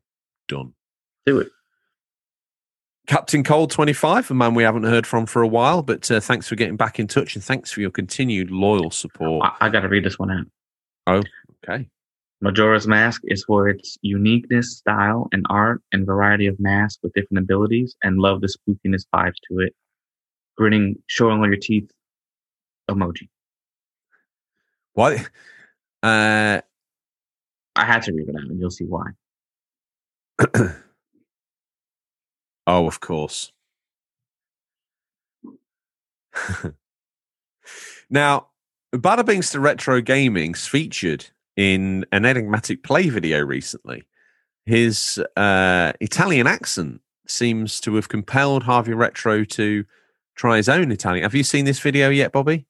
Done. 0.48 0.74
Do 1.28 1.38
it. 1.40 1.50
Captain 3.06 3.44
Cold 3.44 3.70
25, 3.70 4.32
a 4.32 4.34
man 4.34 4.56
we 4.56 4.64
haven't 4.64 4.86
heard 4.86 5.06
from 5.06 5.28
for 5.28 5.44
a 5.44 5.48
while, 5.48 5.84
but 5.84 6.10
uh, 6.10 6.20
thanks 6.20 6.48
for 6.48 6.56
getting 6.56 6.78
back 6.78 7.00
in 7.00 7.06
touch 7.08 7.36
and 7.36 7.44
thanks 7.44 7.70
for 7.72 7.82
your 7.82 7.92
continued 7.92 8.50
loyal 8.50 8.90
support. 8.92 9.46
I, 9.46 9.68
I 9.68 9.70
got 9.70 9.82
to 9.82 9.88
read 9.90 10.04
this 10.06 10.18
one 10.18 10.32
out. 10.32 10.46
Oh, 11.06 11.22
okay. 11.70 11.90
Majora's 12.44 12.86
Mask 12.86 13.22
is 13.24 13.46
for 13.46 13.70
its 13.70 13.98
uniqueness, 14.02 14.76
style, 14.76 15.30
and 15.32 15.46
art, 15.50 15.82
and 15.94 16.06
variety 16.06 16.46
of 16.46 16.60
masks 16.60 17.00
with 17.02 17.14
different 17.14 17.42
abilities, 17.42 17.96
and 18.04 18.20
love 18.20 18.42
the 18.42 18.48
spookiness 18.48 19.06
vibes 19.16 19.38
to 19.50 19.60
it. 19.60 19.74
Grinning, 20.58 20.98
showing 21.08 21.40
all 21.40 21.48
your 21.48 21.56
teeth 21.56 21.90
emoji. 22.92 23.30
What? 24.92 25.20
Uh, 26.04 26.60
I 27.78 27.86
had 27.86 28.02
to 28.04 28.12
read 28.12 28.28
it 28.28 28.36
out, 28.36 28.50
and 28.50 28.60
you'll 28.60 28.72
see 28.72 28.84
why. 28.84 29.12
oh, 32.68 32.88
of 32.88 33.00
course. 33.00 33.54
now, 38.10 38.48
Bada 38.94 39.26
Bings 39.26 39.50
to 39.52 39.62
Retro 39.62 40.02
Gaming's 40.02 40.68
featured 40.68 41.28
in 41.56 42.06
an 42.12 42.26
enigmatic 42.26 42.84
play 42.84 43.10
video 43.10 43.40
recently. 43.42 44.04
His 44.66 45.22
uh, 45.36 45.94
Italian 46.00 46.48
accent 46.48 47.02
seems 47.28 47.80
to 47.82 47.96
have 47.96 48.10
compelled 48.10 48.64
Harvey 48.64 48.94
Retro 48.94 49.44
to 49.44 49.86
try 50.36 50.58
his 50.58 50.70
own 50.70 50.92
Italian. 50.92 51.24
Have 51.24 51.36
you 51.36 51.44
seen 51.44 51.66
this 51.66 51.80
video 51.80 52.10
yet, 52.10 52.32
Bobby? 52.32 52.66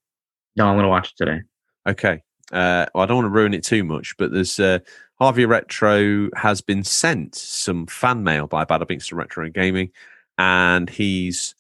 No, 0.56 0.68
I'm 0.68 0.78
gonna 0.78 0.90
watch 0.90 1.10
it 1.10 1.18
today. 1.18 1.42
Okay. 1.88 2.24
Uh, 2.52 2.86
well, 2.94 3.04
I 3.04 3.06
don't 3.08 3.18
want 3.18 3.26
to 3.26 3.30
ruin 3.30 3.54
it 3.54 3.64
too 3.64 3.84
much, 3.84 4.16
but 4.18 4.32
there's 4.32 4.60
uh, 4.60 4.80
Harvey 5.20 5.46
Retro 5.46 6.30
has 6.36 6.62
been 6.62 6.84
sent 6.84 7.36
some 7.36 7.88
fan 7.88 8.24
mail 8.24 8.48
by 8.48 8.66
Bada 8.66 8.88
Binks 8.88 9.08
to 9.08 9.16
Retro 9.16 9.50
Gaming, 9.50 9.92
and 10.38 10.90
he's 10.90 11.56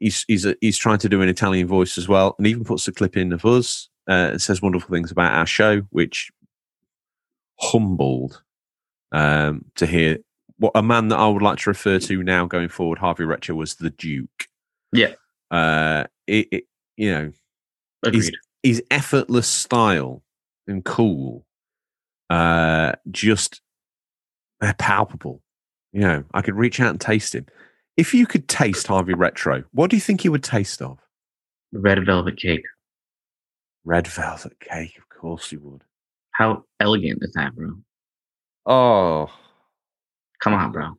he's 0.00 0.24
he's 0.28 0.44
uh, 0.44 0.54
he's 0.60 0.76
trying 0.76 0.98
to 0.98 1.08
do 1.08 1.22
an 1.22 1.28
Italian 1.28 1.66
voice 1.66 1.96
as 1.96 2.08
well, 2.08 2.34
and 2.38 2.46
even 2.46 2.64
puts 2.64 2.88
a 2.88 2.92
clip 2.92 3.16
in 3.16 3.32
of 3.32 3.44
us. 3.46 3.88
Uh, 4.10 4.36
says 4.36 4.60
wonderful 4.60 4.92
things 4.92 5.12
about 5.12 5.32
our 5.32 5.46
show, 5.46 5.82
which 5.90 6.32
humbled 7.60 8.42
um, 9.12 9.64
to 9.76 9.86
hear 9.86 10.18
what 10.58 10.72
a 10.74 10.82
man 10.82 11.08
that 11.08 11.18
I 11.18 11.28
would 11.28 11.42
like 11.42 11.58
to 11.60 11.70
refer 11.70 11.98
to 12.00 12.22
now 12.22 12.44
going 12.44 12.68
forward, 12.68 12.98
Harvey 12.98 13.24
Retro 13.24 13.54
was 13.54 13.76
the 13.76 13.90
Duke. 13.90 14.48
Yeah. 14.92 15.14
Uh, 15.50 16.04
it, 16.26 16.48
it 16.50 16.64
you 16.96 17.12
know 17.12 17.32
Agreed. 18.04 18.34
his 18.62 18.82
effortless 18.90 19.48
style 19.48 20.22
and 20.66 20.84
cool, 20.84 21.46
uh, 22.28 22.92
just 23.10 23.60
they're 24.60 24.74
palpable. 24.74 25.40
You 25.92 26.00
know, 26.00 26.24
I 26.34 26.42
could 26.42 26.56
reach 26.56 26.80
out 26.80 26.90
and 26.90 27.00
taste 27.00 27.34
him. 27.34 27.46
If 27.96 28.12
you 28.12 28.26
could 28.26 28.48
taste 28.48 28.86
Harvey 28.86 29.14
Retro, 29.14 29.64
what 29.72 29.90
do 29.90 29.96
you 29.96 30.00
think 30.00 30.20
he 30.20 30.28
would 30.28 30.44
taste 30.44 30.82
of? 30.82 30.98
Red 31.72 32.04
velvet 32.04 32.36
cake. 32.38 32.64
Red 33.84 34.06
velvet 34.06 34.58
cake, 34.60 34.98
of 34.98 35.08
course 35.08 35.50
you 35.52 35.60
would. 35.60 35.82
How 36.32 36.64
elegant 36.80 37.18
is 37.22 37.32
that, 37.34 37.54
bro? 37.54 37.72
Oh, 38.66 39.30
Come 40.42 40.54
on, 40.54 40.72
bro. 40.72 40.92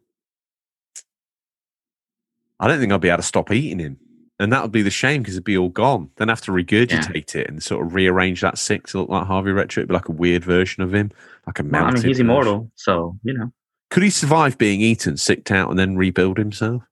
I 2.60 2.68
don't 2.68 2.80
think 2.80 2.92
I'd 2.94 3.02
be 3.02 3.10
able 3.10 3.18
to 3.18 3.24
stop 3.24 3.52
eating 3.52 3.80
him. 3.80 3.98
And 4.40 4.52
that 4.54 4.62
would 4.62 4.72
be 4.72 4.82
the 4.84 4.90
shame 4.92 5.22
because 5.22 5.36
it'd 5.36 5.44
be 5.44 5.58
all 5.58 5.70
gone. 5.70 6.10
Then 6.18 6.30
I 6.30 6.34
have 6.34 6.42
to 6.42 6.52
regurgitate 6.52 7.36
it 7.36 7.48
and 7.50 7.62
sort 7.62 7.86
of 7.86 7.94
rearrange 7.94 8.42
that 8.42 8.58
six 8.58 8.92
to 8.92 9.00
look 9.00 9.10
like 9.10 9.26
Harvey 9.28 9.52
Retro. 9.52 9.82
It'd 9.82 9.88
be 9.90 9.94
like 9.94 10.10
a 10.10 10.14
weird 10.14 10.44
version 10.44 10.82
of 10.84 10.94
him, 10.94 11.12
like 11.48 11.60
a 11.60 11.64
Well, 11.64 11.84
I 11.86 11.88
mean, 11.88 11.96
he's 11.98 12.04
version. 12.18 12.26
immortal, 12.28 12.72
so 12.76 13.18
you 13.24 13.34
know, 13.34 13.52
Could 13.92 14.04
he 14.04 14.10
survive 14.10 14.58
being 14.58 14.82
eaten, 14.82 15.18
sicked 15.18 15.52
out, 15.52 15.70
and 15.70 15.78
then 15.80 15.96
rebuild 15.96 16.38
himself? 16.38 16.84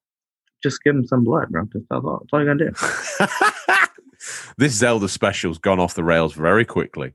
just 0.62 0.84
give 0.84 0.94
him 0.96 1.06
some 1.08 1.24
blood, 1.24 1.48
bro. 1.50 1.64
That's 1.74 1.86
all, 1.92 2.20
that's 2.20 2.34
all 2.34 2.40
you 2.44 2.46
gotta 2.46 2.72
do. 2.72 3.76
this 4.58 4.74
Zelda 4.74 5.08
special's 5.08 5.58
gone 5.58 5.80
off 5.80 5.96
the 5.96 6.04
rails 6.04 6.34
very 6.34 6.66
quickly. 6.66 7.12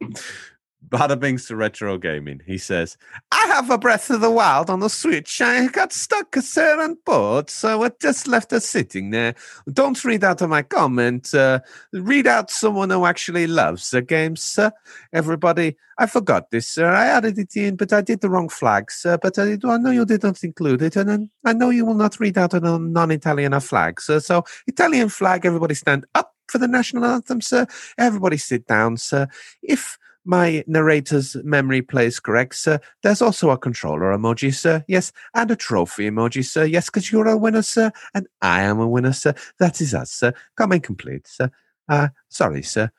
Bada 0.89 1.19
bings 1.19 1.47
to 1.47 1.57
retro 1.57 1.97
gaming. 1.99 2.41
He 2.47 2.59
says, 2.59 2.97
I 3.33 3.47
have 3.49 3.71
a 3.71 3.79
Breath 3.79 4.11
of 4.11 4.21
the 4.21 4.31
Wild 4.31 4.69
on 4.71 4.81
the 4.81 4.91
Switch. 4.91 5.41
I 5.41 5.67
got 5.69 5.93
stuck, 5.93 6.37
sir, 6.37 6.81
and 6.81 6.97
bored, 7.05 7.51
so 7.51 7.83
I 7.83 7.91
just 8.01 8.29
left 8.29 8.53
it 8.53 8.63
sitting 8.63 9.11
there. 9.11 9.35
Don't 9.73 10.05
read 10.05 10.25
out 10.25 10.43
of 10.43 10.51
my 10.51 10.63
comment. 10.63 11.35
Uh, 11.35 11.61
read 11.93 12.27
out 12.27 12.51
someone 12.51 12.91
who 12.91 13.07
actually 13.07 13.47
loves 13.47 13.91
the 13.91 14.03
game, 14.03 14.37
sir. 14.37 14.73
Everybody, 15.13 15.77
I 15.99 16.07
forgot 16.07 16.51
this, 16.51 16.69
sir. 16.69 16.91
I 16.91 17.07
added 17.07 17.39
it 17.39 17.57
in, 17.57 17.77
but 17.77 17.93
I 17.93 18.01
did 18.01 18.21
the 18.21 18.31
wrong 18.31 18.49
flag, 18.49 18.91
sir. 18.91 19.17
But 19.17 19.39
I, 19.39 19.57
I 19.65 19.79
know 19.79 19.91
you 19.91 20.05
didn't 20.05 20.45
include 20.45 20.83
it, 20.83 20.97
and 20.97 21.31
I 21.45 21.53
know 21.55 21.71
you 21.71 21.87
will 21.87 21.95
not 21.95 22.21
read 22.21 22.37
out 22.37 22.55
a 22.55 22.61
non-Italian 22.61 23.59
flag, 23.61 24.01
sir. 24.01 24.21
So 24.21 24.45
Italian 24.67 25.09
flag, 25.09 25.47
everybody 25.47 25.75
stand 25.75 26.05
up 26.15 26.34
for 26.49 26.59
the 26.59 26.69
national 26.69 27.05
anthem, 27.05 27.41
sir. 27.41 27.67
Everybody 27.99 28.37
sit 28.37 28.67
down, 28.67 28.97
sir. 28.97 29.29
If 29.63 29.99
my 30.25 30.65
narrator's 30.67 31.37
memory 31.45 31.83
plays 31.83 32.19
correct, 32.19 32.55
sir, 32.55 32.81
there's 33.03 33.23
also 33.23 33.51
a 33.51 33.59
controller 33.59 34.17
emoji, 34.17 34.55
sir. 34.55 34.85
Yes, 34.89 35.13
and 35.35 35.51
a 35.51 35.57
trophy 35.57 36.11
emoji, 36.11 36.45
sir. 36.45 36.65
Yes, 36.65 36.87
because 36.87 37.13
you're 37.13 37.29
a 37.29 37.37
winner, 37.37 37.63
sir, 37.63 37.93
and 38.15 38.27
I 38.41 38.63
am 38.63 38.81
a 38.81 38.89
winner, 38.89 39.13
sir. 39.13 39.35
That 39.59 39.81
is 39.81 39.95
us, 39.95 40.11
sir. 40.11 40.33
Come 40.57 40.71
Comment 40.71 40.83
complete, 40.83 41.27
sir. 41.27 41.51
Uh, 41.89 42.09
sorry, 42.29 42.63
sir. 42.63 42.91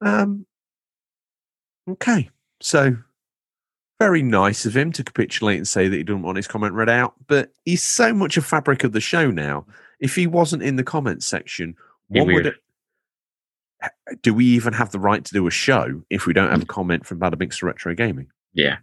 Um. 0.00 0.46
Okay, 1.88 2.30
so 2.60 2.96
very 4.02 4.22
nice 4.22 4.66
of 4.66 4.76
him 4.76 4.90
to 4.92 5.04
capitulate 5.04 5.58
and 5.58 5.68
say 5.68 5.86
that 5.86 5.96
he 5.96 6.02
didn't 6.02 6.22
want 6.22 6.36
his 6.36 6.48
comment 6.48 6.74
read 6.74 6.88
out, 6.88 7.14
but 7.28 7.52
he's 7.64 7.82
so 7.84 8.12
much 8.12 8.36
a 8.36 8.42
fabric 8.42 8.82
of 8.82 8.92
the 8.92 9.00
show 9.00 9.30
now. 9.30 9.64
If 10.00 10.16
he 10.16 10.26
wasn't 10.26 10.64
in 10.64 10.74
the 10.74 10.82
comments 10.82 11.26
section, 11.26 11.76
what 12.08 12.26
would 12.26 12.46
it? 12.46 12.56
Do 14.22 14.34
we 14.34 14.44
even 14.46 14.72
have 14.72 14.92
the 14.92 14.98
right 14.98 15.24
to 15.24 15.32
do 15.32 15.46
a 15.46 15.50
show 15.50 16.02
if 16.10 16.26
we 16.26 16.32
don't 16.32 16.50
have 16.50 16.62
a 16.62 16.66
comment 16.66 17.06
from 17.06 17.18
Bada 17.18 17.38
Binks 17.38 17.58
to 17.58 17.66
Retro 17.66 17.94
Gaming? 17.94 18.28
Yeah. 18.52 18.76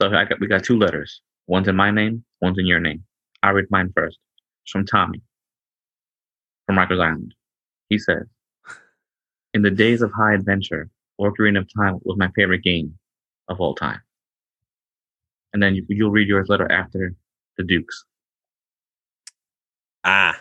So 0.00 0.08
I 0.08 0.24
got 0.24 0.40
we 0.40 0.46
got 0.46 0.64
two 0.64 0.78
letters. 0.78 1.22
One's 1.46 1.68
in 1.68 1.76
my 1.76 1.90
name, 1.90 2.24
one's 2.40 2.58
in 2.58 2.66
your 2.66 2.80
name. 2.80 3.04
I 3.42 3.50
read 3.50 3.66
mine 3.70 3.92
first. 3.94 4.18
It's 4.64 4.72
from 4.72 4.86
Tommy 4.86 5.22
from 6.66 6.76
Rikers 6.76 7.02
Island. 7.02 7.34
He 7.88 7.98
says, 7.98 8.26
"In 9.54 9.62
the 9.62 9.70
days 9.70 10.02
of 10.02 10.12
high 10.12 10.34
adventure, 10.34 10.90
Ocarina 11.20 11.58
of 11.58 11.68
Time 11.74 11.98
was 12.02 12.16
my 12.16 12.30
favorite 12.34 12.62
game 12.62 12.98
of 13.48 13.60
all 13.60 13.74
time." 13.74 14.00
And 15.52 15.62
then 15.62 15.74
you, 15.74 15.84
you'll 15.88 16.10
read 16.10 16.28
yours 16.28 16.48
letter 16.48 16.70
after 16.70 17.14
the 17.56 17.64
Dukes. 17.64 18.04
Ah, 20.04 20.40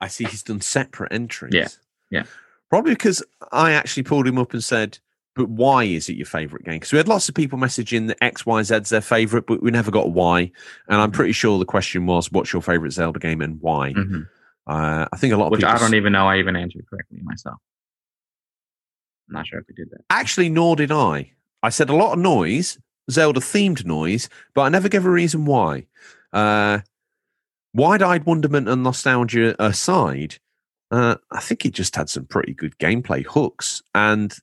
I 0.00 0.08
see 0.08 0.24
he's 0.24 0.42
done 0.42 0.60
separate 0.60 1.12
entries. 1.12 1.54
Yeah, 1.54 1.68
yeah. 2.16 2.24
Probably 2.68 2.92
because 2.94 3.22
I 3.52 3.72
actually 3.72 4.02
pulled 4.02 4.26
him 4.26 4.38
up 4.38 4.52
and 4.52 4.62
said, 4.64 4.98
but 5.36 5.48
why 5.48 5.84
is 5.84 6.08
it 6.08 6.16
your 6.16 6.26
favorite 6.26 6.64
game? 6.64 6.76
Because 6.76 6.92
we 6.92 6.98
had 6.98 7.06
lots 7.08 7.28
of 7.28 7.34
people 7.34 7.58
messaging 7.58 8.08
that 8.08 8.16
X, 8.22 8.44
Y, 8.44 8.62
Z's 8.62 8.88
their 8.88 9.00
favorite, 9.00 9.46
but 9.46 9.62
we 9.62 9.70
never 9.70 9.90
got 9.90 10.06
a 10.06 10.08
why. 10.08 10.50
And 10.88 11.00
I'm 11.00 11.12
pretty 11.12 11.32
sure 11.32 11.58
the 11.58 11.64
question 11.64 12.06
was, 12.06 12.32
what's 12.32 12.52
your 12.52 12.62
favorite 12.62 12.92
Zelda 12.92 13.20
game 13.20 13.40
and 13.40 13.60
why? 13.60 13.92
Mhm. 13.92 14.28
Uh, 14.66 15.06
I 15.12 15.16
think 15.16 15.32
a 15.32 15.36
lot 15.36 15.46
of 15.46 15.50
Which 15.52 15.60
people. 15.60 15.74
I 15.74 15.78
don't 15.78 15.94
even 15.94 16.12
know 16.12 16.26
I 16.26 16.38
even 16.38 16.56
answered 16.56 16.84
correctly 16.90 17.18
myself. 17.22 17.58
I'm 19.28 19.34
not 19.34 19.46
sure 19.46 19.60
if 19.60 19.66
we 19.68 19.74
did 19.74 19.90
that. 19.90 20.00
Actually, 20.10 20.48
nor 20.48 20.74
did 20.74 20.90
I. 20.90 21.32
I 21.62 21.68
said 21.68 21.88
a 21.90 21.94
lot 21.94 22.14
of 22.14 22.18
noise, 22.18 22.78
Zelda 23.10 23.40
themed 23.40 23.84
noise, 23.84 24.28
but 24.54 24.62
I 24.62 24.68
never 24.70 24.88
gave 24.88 25.04
a 25.06 25.10
reason 25.10 25.44
why. 25.44 25.86
Uh, 26.32 26.80
Wide 27.74 28.02
eyed 28.02 28.24
wonderment 28.24 28.70
and 28.70 28.82
nostalgia 28.82 29.54
aside, 29.62 30.38
uh, 30.90 31.16
I 31.30 31.40
think 31.40 31.64
it 31.64 31.72
just 31.72 31.96
had 31.96 32.08
some 32.08 32.26
pretty 32.26 32.54
good 32.54 32.78
gameplay 32.78 33.24
hooks. 33.24 33.82
And 33.94 34.34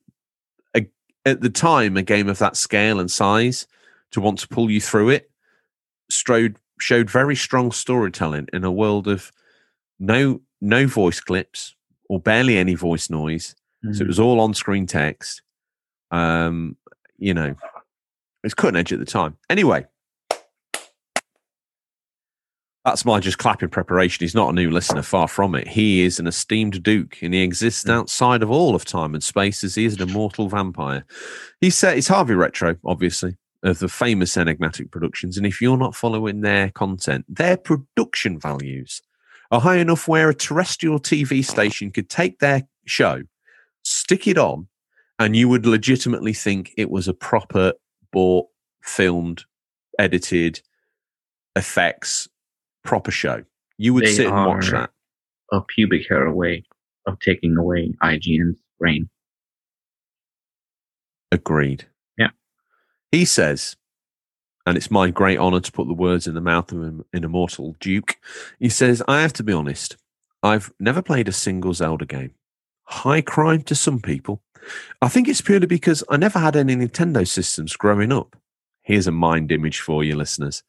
a, 0.76 0.86
at 1.26 1.41
the 1.41 1.50
time, 1.50 1.98
a 1.98 2.04
game 2.04 2.28
of 2.28 2.39
that 2.39 2.58
scale 2.58 3.00
and 3.00 3.10
size 3.10 3.68
to 4.12 4.22
want 4.22 4.39
to 4.39 4.48
pull 4.48 4.70
you 4.70 4.82
through 4.82 5.10
it 5.10 5.30
strode, 6.10 6.58
showed 6.80 7.10
very 7.10 7.36
strong 7.36 7.72
storytelling 7.72 8.48
in 8.54 8.64
a 8.64 8.72
world 8.72 9.08
of 9.08 9.32
no 10.00 10.41
no 10.62 10.88
voice 10.88 11.20
clips 11.20 11.76
or 12.10 12.20
barely 12.20 12.58
any 12.58 12.76
voice 12.76 13.10
noise. 13.10 13.56
So 13.91 14.04
it 14.04 14.08
was 14.08 14.20
all 14.20 14.39
on 14.39 14.54
screen 14.54 14.86
text. 14.86 15.41
Um, 16.10 16.78
you 17.18 17.34
know, 17.34 17.56
it's 18.44 18.54
cutting 18.54 18.80
edge 18.80 18.94
at 18.94 19.00
the 19.00 19.06
time. 19.06 19.36
Anyway, 19.50 19.86
that's 22.86 23.06
my 23.06 23.20
just 23.20 23.38
clapping 23.38 23.70
preparation. 23.70 24.24
He's 24.24 24.36
not 24.36 24.50
a 24.50 24.54
new 24.54 24.70
listener, 24.70 25.02
far 25.02 25.28
from 25.28 25.56
it. 25.56 25.68
He 25.68 26.02
is 26.02 26.20
an 26.20 26.28
esteemed 26.28 26.84
Duke, 26.84 27.22
and 27.22 27.34
he 27.34 27.42
exists 27.42 27.84
hmm. 27.84 27.92
outside 27.92 28.44
of 28.44 28.52
all 28.52 28.76
of 28.76 28.86
time 28.86 29.14
and 29.14 29.24
space 29.24 29.64
as 29.64 29.76
he 29.76 29.86
is 29.86 29.96
an 29.96 30.10
immortal 30.10 30.50
vampire. 30.50 31.06
He 31.62 31.70
said 31.70 31.98
it's 31.98 32.10
Harvey 32.10 32.34
Retro, 32.34 32.76
obviously, 32.84 33.38
of 33.64 33.80
the 33.80 33.88
famous 33.88 34.36
Enigmatic 34.36 34.92
Productions. 34.92 35.38
And 35.38 35.46
if 35.46 35.62
you're 35.62 35.78
not 35.78 35.96
following 35.96 36.42
their 36.42 36.70
content, 36.72 37.26
their 37.30 37.56
production 37.56 38.38
values 38.38 39.02
are 39.50 39.62
high 39.62 39.78
enough 39.78 40.08
where 40.08 40.30
a 40.30 40.36
terrestrial 40.36 41.00
TV 41.00 41.46
station 41.46 41.92
could 41.92 42.10
take 42.10 42.40
their 42.40 42.64
show, 42.86 43.24
stick 43.84 44.28
it 44.28 44.38
on, 44.38 44.68
and 45.20 45.36
you 45.36 45.48
would 45.48 45.66
legitimately 45.66 46.34
think 46.34 46.74
it 46.76 46.90
was 46.90 47.08
a 47.08 47.14
proper 47.14 47.74
bought, 48.12 48.48
filmed, 48.82 49.46
edited 49.98 50.60
effects 51.56 52.28
proper 52.84 53.12
show. 53.12 53.44
You 53.78 53.94
would 53.94 54.06
They 54.06 54.14
sit 54.14 54.28
and 54.28 54.46
watch 54.46 54.70
that. 54.72 54.92
a 55.52 55.62
pubic 55.62 56.08
hair 56.08 56.26
away 56.26 56.64
of 57.06 57.20
taking 57.20 57.58
away 57.58 57.94
IGN's 58.02 58.60
brain. 58.80 59.10
Agreed. 61.32 61.86
Yeah. 62.18 62.30
He 63.12 63.26
says, 63.26 63.76
and 64.66 64.78
it's 64.78 64.92
my 64.92 65.10
great 65.10 65.38
honor 65.40 65.60
to 65.60 65.72
put 65.72 65.88
the 65.88 65.94
words 65.94 66.28
in 66.28 66.36
the 66.36 66.42
mouth 66.42 66.72
of 66.72 66.82
an, 66.84 67.06
an 67.14 67.24
immortal 67.24 67.76
Duke. 67.80 68.18
He 68.60 68.70
says, 68.70 69.02
I 69.08 69.22
have 69.22 69.34
to 69.34 69.44
be 69.44 69.54
honest, 69.54 69.98
I've 70.42 70.72
never 70.80 71.02
played 71.02 71.28
a 71.28 71.32
single 71.34 71.74
Zelda 71.74 72.06
game. 72.06 72.32
High 72.86 73.22
crime 73.22 73.64
to 73.64 73.76
some 73.76 74.00
people. 74.00 74.42
I 75.02 75.10
think 75.10 75.28
it's 75.28 75.42
purely 75.42 75.68
because 75.68 76.04
I 76.10 76.18
never 76.18 76.40
had 76.40 76.56
any 76.56 76.76
Nintendo 76.76 77.28
systems 77.28 77.76
growing 77.76 78.12
up. 78.14 78.38
Here's 78.84 79.08
a 79.08 79.12
mind 79.12 79.52
image 79.52 79.80
for 79.80 80.04
you, 80.04 80.16
listeners. 80.16 80.64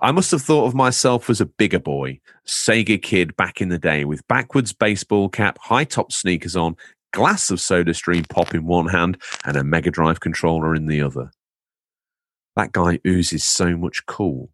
I 0.00 0.12
must 0.12 0.30
have 0.30 0.42
thought 0.42 0.66
of 0.66 0.74
myself 0.74 1.28
as 1.30 1.40
a 1.40 1.46
bigger 1.46 1.78
boy, 1.78 2.20
Sega 2.46 3.00
kid 3.00 3.36
back 3.36 3.60
in 3.60 3.68
the 3.68 3.78
day 3.78 4.04
with 4.04 4.26
backwards 4.28 4.72
baseball 4.72 5.28
cap, 5.28 5.58
high 5.60 5.84
top 5.84 6.12
sneakers 6.12 6.56
on, 6.56 6.76
glass 7.12 7.50
of 7.50 7.60
soda 7.60 7.94
stream 7.94 8.24
pop 8.24 8.54
in 8.54 8.66
one 8.66 8.88
hand, 8.88 9.20
and 9.44 9.56
a 9.56 9.64
Mega 9.64 9.90
Drive 9.90 10.20
controller 10.20 10.74
in 10.74 10.86
the 10.86 11.00
other. 11.02 11.30
That 12.56 12.72
guy 12.72 13.00
oozes 13.06 13.44
so 13.44 13.76
much 13.76 14.06
cool. 14.06 14.50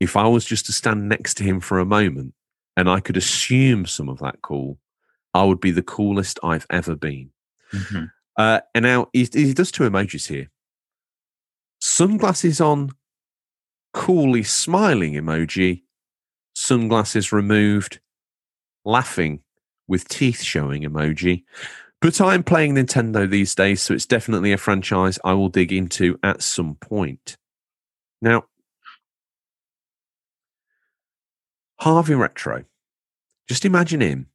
If 0.00 0.16
I 0.16 0.26
was 0.26 0.44
just 0.44 0.66
to 0.66 0.72
stand 0.72 1.08
next 1.08 1.34
to 1.34 1.44
him 1.44 1.60
for 1.60 1.78
a 1.78 1.84
moment 1.84 2.34
and 2.76 2.88
I 2.88 3.00
could 3.00 3.16
assume 3.16 3.86
some 3.86 4.08
of 4.08 4.18
that 4.18 4.42
cool, 4.42 4.78
I 5.34 5.44
would 5.44 5.60
be 5.60 5.70
the 5.70 5.82
coolest 5.82 6.38
I've 6.42 6.66
ever 6.70 6.96
been. 6.96 7.30
Mhm. 7.72 8.10
Uh, 8.36 8.60
and 8.74 8.84
now 8.84 9.08
he, 9.12 9.28
he 9.32 9.52
does 9.52 9.70
two 9.70 9.88
emojis 9.88 10.28
here 10.28 10.48
sunglasses 11.80 12.60
on, 12.60 12.90
coolly 13.92 14.42
smiling 14.42 15.14
emoji, 15.14 15.82
sunglasses 16.54 17.32
removed, 17.32 18.00
laughing 18.84 19.40
with 19.88 20.08
teeth 20.08 20.42
showing 20.42 20.82
emoji. 20.82 21.44
But 22.00 22.20
I'm 22.20 22.42
playing 22.42 22.76
Nintendo 22.76 23.28
these 23.28 23.54
days, 23.54 23.82
so 23.82 23.92
it's 23.92 24.06
definitely 24.06 24.52
a 24.52 24.58
franchise 24.58 25.18
I 25.22 25.34
will 25.34 25.50
dig 25.50 25.72
into 25.72 26.18
at 26.22 26.42
some 26.42 26.76
point. 26.76 27.36
Now, 28.22 28.44
Harvey 31.80 32.14
Retro, 32.14 32.64
just 33.48 33.64
imagine 33.64 34.00
him 34.00 34.26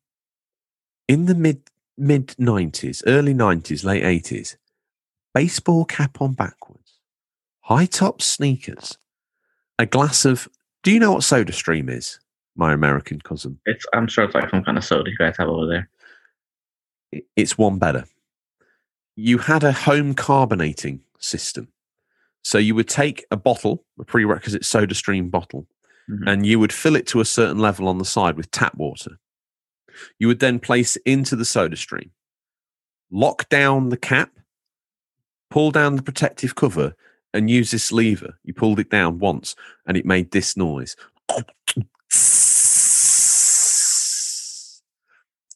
in 1.08 1.26
the 1.26 1.36
mid 1.36 1.62
mid 1.98 2.28
90s, 2.40 3.04
early 3.08 3.34
90s, 3.34 3.84
late 3.84 4.04
80s, 4.04 4.58
baseball 5.34 5.86
cap 5.86 6.22
on 6.22 6.34
backwards, 6.34 7.00
high 7.62 7.86
top 7.86 8.22
sneakers, 8.22 8.98
a 9.80 9.86
glass 9.86 10.26
of. 10.26 10.48
Do 10.84 10.92
you 10.92 11.00
know 11.00 11.14
what 11.14 11.24
Soda 11.24 11.52
Stream 11.52 11.90
is, 11.90 12.20
my 12.56 12.74
American 12.74 13.20
cousin? 13.22 13.60
It's 13.66 13.86
I'm 13.94 14.08
sure 14.08 14.24
it's 14.26 14.36
like 14.36 14.50
some 14.50 14.64
kind 14.64 14.78
of 14.78 14.84
soda 14.84 15.10
you 15.10 15.18
guys 15.18 15.36
have 15.38 15.48
over 15.50 15.66
there. 15.68 15.90
It- 17.12 17.26
It's 17.36 17.58
one 17.58 17.80
better. 17.80 18.06
You 19.16 19.38
had 19.40 19.64
a 19.64 19.72
home 19.72 20.14
carbonating 20.14 21.02
system. 21.20 21.70
So 22.44 22.58
you 22.60 22.76
would 22.76 22.88
take 22.90 23.26
a 23.32 23.38
bottle, 23.38 23.84
a 24.00 24.04
prerequisite 24.04 24.66
Soda 24.66 24.94
Stream 24.94 25.30
bottle, 25.30 25.68
Mhm. 26.10 26.28
and 26.28 26.46
you 26.46 26.60
would 26.60 26.72
fill 26.74 26.96
it 26.96 27.08
to 27.08 27.20
a 27.22 27.26
certain 27.26 27.58
level 27.58 27.88
on 27.88 27.98
the 27.98 28.06
side 28.06 28.36
with 28.38 28.52
tap 28.52 28.76
water. 28.76 29.18
You 30.20 30.28
would 30.28 30.40
then 30.40 30.60
place 30.60 30.96
into 30.98 31.36
the 31.36 31.46
soda 31.46 31.78
stream, 31.78 32.12
lock 33.10 33.48
down 33.50 33.90
the 33.90 33.98
cap, 33.98 34.38
pull 35.50 35.72
down 35.72 35.96
the 35.96 36.04
protective 36.04 36.54
cover, 36.54 36.96
and 37.36 37.50
use 37.50 37.72
this 37.72 37.92
lever. 37.92 38.40
You 38.44 38.54
pulled 38.54 38.80
it 38.80 38.90
down 38.90 39.20
once 39.20 39.56
and 39.86 39.98
it 39.98 40.06
made 40.06 40.32
this 40.32 40.56
noise. 40.56 40.96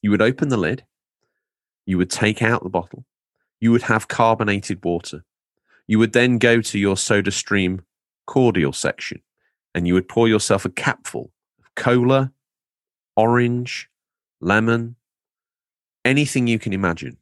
You 0.01 0.11
would 0.11 0.21
open 0.21 0.49
the 0.49 0.57
lid, 0.57 0.84
you 1.86 1.97
would 1.97 2.09
take 2.09 2.41
out 2.41 2.63
the 2.63 2.69
bottle, 2.69 3.05
you 3.59 3.71
would 3.71 3.84
have 3.84 4.07
carbonated 4.07 4.84
water. 4.84 5.23
You 5.88 5.99
would 5.99 6.13
then 6.13 6.38
go 6.38 6.61
to 6.61 6.77
your 6.77 6.97
soda 6.97 7.32
stream 7.32 7.82
cordial 8.27 8.73
section 8.73 9.21
and 9.73 9.88
you 9.88 9.95
would 9.95 10.07
pour 10.07 10.27
yourself 10.27 10.65
a 10.65 10.69
capful 10.69 11.32
of 11.59 11.73
cola, 11.75 12.32
orange, 13.15 13.89
lemon, 14.39 14.95
anything 16.05 16.47
you 16.47 16.59
can 16.59 16.73
imagine. 16.73 17.17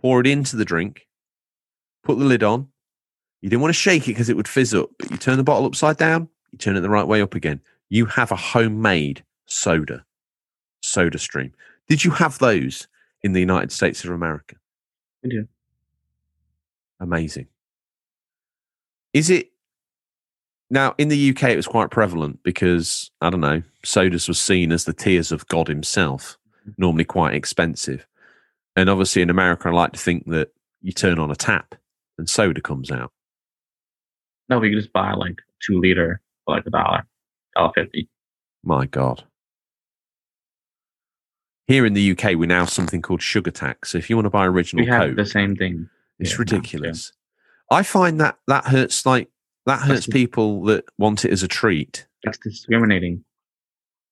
Pour 0.00 0.20
it 0.20 0.26
into 0.26 0.56
the 0.56 0.64
drink, 0.64 1.06
put 2.02 2.18
the 2.18 2.24
lid 2.24 2.42
on. 2.42 2.71
You 3.42 3.50
didn't 3.50 3.62
want 3.62 3.74
to 3.74 3.80
shake 3.80 4.04
it 4.04 4.12
because 4.12 4.28
it 4.28 4.36
would 4.36 4.48
fizz 4.48 4.72
up, 4.72 4.90
but 4.98 5.10
you 5.10 5.18
turn 5.18 5.36
the 5.36 5.42
bottle 5.42 5.66
upside 5.66 5.96
down, 5.96 6.28
you 6.52 6.58
turn 6.58 6.76
it 6.76 6.80
the 6.80 6.88
right 6.88 7.06
way 7.06 7.20
up 7.20 7.34
again. 7.34 7.60
You 7.90 8.06
have 8.06 8.30
a 8.30 8.36
homemade 8.36 9.24
soda, 9.46 10.04
soda 10.80 11.18
stream. 11.18 11.52
Did 11.88 12.04
you 12.04 12.12
have 12.12 12.38
those 12.38 12.86
in 13.22 13.32
the 13.32 13.40
United 13.40 13.72
States 13.72 14.04
of 14.04 14.10
America? 14.10 14.56
We 15.22 15.30
do. 15.30 15.48
Amazing. 17.00 17.48
Is 19.12 19.28
it 19.28 19.50
now 20.70 20.94
in 20.96 21.08
the 21.08 21.30
UK? 21.30 21.50
It 21.50 21.56
was 21.56 21.66
quite 21.66 21.90
prevalent 21.90 22.38
because 22.44 23.10
I 23.20 23.28
don't 23.28 23.40
know. 23.40 23.62
Sodas 23.84 24.28
was 24.28 24.40
seen 24.40 24.70
as 24.70 24.84
the 24.84 24.92
tears 24.92 25.32
of 25.32 25.46
God 25.48 25.66
Himself, 25.66 26.38
mm-hmm. 26.60 26.70
normally 26.78 27.04
quite 27.04 27.34
expensive, 27.34 28.06
and 28.76 28.88
obviously 28.88 29.20
in 29.20 29.30
America, 29.30 29.68
I 29.68 29.72
like 29.72 29.92
to 29.92 29.98
think 29.98 30.26
that 30.26 30.52
you 30.80 30.92
turn 30.92 31.18
on 31.18 31.30
a 31.30 31.36
tap 31.36 31.74
and 32.16 32.30
soda 32.30 32.60
comes 32.60 32.90
out. 32.90 33.12
No, 34.48 34.58
we 34.58 34.70
could 34.70 34.78
just 34.78 34.92
buy 34.92 35.12
like 35.12 35.36
two 35.66 35.80
liter 35.80 36.20
for 36.44 36.56
like 36.56 36.66
a 36.66 36.70
dollar, 36.70 37.06
dollar 37.56 37.72
fifty. 37.74 38.08
My 38.64 38.86
God. 38.86 39.24
Here 41.68 41.86
in 41.86 41.94
the 41.94 42.10
UK, 42.12 42.36
we 42.36 42.46
now 42.46 42.60
have 42.60 42.70
something 42.70 43.00
called 43.02 43.22
sugar 43.22 43.50
tax. 43.50 43.90
So 43.90 43.98
if 43.98 44.10
you 44.10 44.16
want 44.16 44.26
to 44.26 44.30
buy 44.30 44.46
original 44.46 44.84
We 44.84 44.90
have 44.90 45.08
Coke, 45.08 45.16
the 45.16 45.26
same 45.26 45.56
thing. 45.56 45.88
It's 46.18 46.32
Yeah, 46.32 46.36
ridiculous. 46.38 47.12
I 47.70 47.82
find 47.82 48.20
that 48.20 48.38
that 48.48 48.66
hurts 48.66 49.06
like 49.06 49.28
that 49.66 49.78
hurts 49.80 50.06
That's- 50.06 50.12
people 50.12 50.64
that 50.64 50.84
want 50.98 51.24
it 51.24 51.30
as 51.32 51.42
a 51.42 51.48
treat. 51.48 52.06
That's 52.24 52.38
discriminating. 52.38 53.24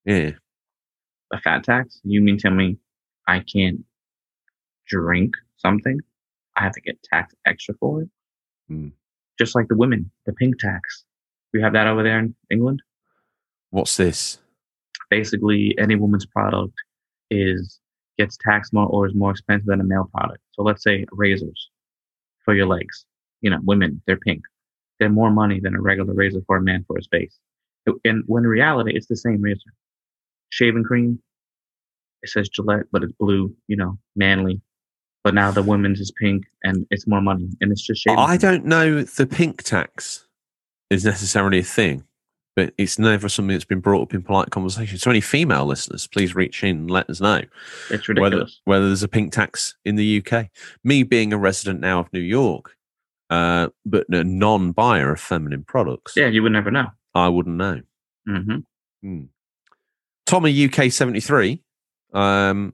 Yeah. 0.04 0.32
A 1.32 1.40
fat 1.40 1.64
tax? 1.64 2.00
You 2.02 2.22
mean 2.22 2.38
tell 2.38 2.52
me 2.54 2.78
I 3.28 3.40
can't 3.40 3.84
drink 4.88 5.34
something? 5.58 6.00
I 6.56 6.62
have 6.62 6.72
to 6.72 6.80
get 6.80 7.02
taxed 7.02 7.36
extra 7.46 7.74
for 7.78 8.02
it? 8.02 8.08
Hmm. 8.68 8.88
Just 9.40 9.54
like 9.56 9.68
the 9.68 9.76
women, 9.76 10.10
the 10.26 10.34
pink 10.34 10.58
tax. 10.58 11.04
We 11.54 11.62
have 11.62 11.72
that 11.72 11.86
over 11.86 12.02
there 12.02 12.18
in 12.18 12.34
England. 12.50 12.82
What's 13.70 13.96
this? 13.96 14.38
Basically, 15.08 15.74
any 15.78 15.96
woman's 15.96 16.26
product 16.26 16.74
is 17.30 17.80
gets 18.18 18.36
taxed 18.36 18.74
more 18.74 18.86
or 18.86 19.06
is 19.06 19.14
more 19.14 19.30
expensive 19.30 19.66
than 19.66 19.80
a 19.80 19.84
male 19.84 20.10
product. 20.14 20.40
So 20.52 20.62
let's 20.62 20.84
say 20.84 21.06
razors 21.10 21.70
for 22.44 22.54
your 22.54 22.66
legs. 22.66 23.06
You 23.40 23.48
know, 23.48 23.60
women, 23.62 24.02
they're 24.06 24.18
pink. 24.18 24.42
They're 24.98 25.08
more 25.08 25.30
money 25.30 25.58
than 25.58 25.74
a 25.74 25.80
regular 25.80 26.12
razor 26.12 26.42
for 26.46 26.58
a 26.58 26.62
man 26.62 26.84
for 26.86 26.96
his 26.96 27.08
face. 27.10 27.38
And 28.04 28.22
when 28.26 28.44
in 28.44 28.50
reality, 28.50 28.92
it's 28.94 29.06
the 29.06 29.16
same 29.16 29.40
razor. 29.40 29.72
Shaving 30.50 30.84
cream, 30.84 31.18
it 32.22 32.28
says 32.28 32.50
Gillette, 32.50 32.84
but 32.92 33.02
it's 33.02 33.14
blue, 33.18 33.56
you 33.68 33.76
know, 33.76 33.98
manly. 34.14 34.60
But 35.22 35.34
now 35.34 35.50
the 35.50 35.62
women's 35.62 36.00
is 36.00 36.10
pink 36.20 36.44
and 36.64 36.86
it's 36.90 37.06
more 37.06 37.20
money. 37.20 37.48
And 37.60 37.70
it's 37.72 37.82
just 37.82 38.02
shaving 38.02 38.18
I 38.18 38.36
don't 38.36 38.64
know 38.64 39.02
the 39.02 39.26
pink 39.26 39.62
tax 39.62 40.26
is 40.88 41.04
necessarily 41.04 41.58
a 41.58 41.62
thing, 41.62 42.04
but 42.56 42.72
it's 42.78 42.98
never 42.98 43.28
something 43.28 43.52
that's 43.54 43.64
been 43.66 43.80
brought 43.80 44.02
up 44.02 44.14
in 44.14 44.22
polite 44.22 44.50
conversation. 44.50 44.96
So 44.98 45.10
any 45.10 45.20
female 45.20 45.66
listeners, 45.66 46.06
please 46.06 46.34
reach 46.34 46.64
in 46.64 46.76
and 46.78 46.90
let 46.90 47.08
us 47.10 47.20
know 47.20 47.42
It's 47.90 48.08
whether 48.08 48.22
ridiculous. 48.22 48.60
whether 48.64 48.86
there's 48.86 49.02
a 49.02 49.08
pink 49.08 49.32
tax 49.32 49.74
in 49.84 49.96
the 49.96 50.22
UK. 50.24 50.48
Me 50.84 51.02
being 51.02 51.32
a 51.34 51.38
resident 51.38 51.80
now 51.80 52.00
of 52.00 52.10
New 52.14 52.20
York, 52.20 52.74
uh, 53.28 53.68
but 53.84 54.06
a 54.08 54.24
non-buyer 54.24 55.12
of 55.12 55.20
feminine 55.20 55.64
products, 55.64 56.14
Yeah, 56.16 56.28
you 56.28 56.42
would 56.42 56.52
never 56.52 56.70
know. 56.70 56.86
I 57.14 57.28
wouldn't 57.28 57.56
know. 57.56 57.82
hmm 58.26 59.20
Tommy 60.26 60.64
UK 60.64 60.90
seventy 60.92 61.20
three, 61.20 61.62
um, 62.12 62.72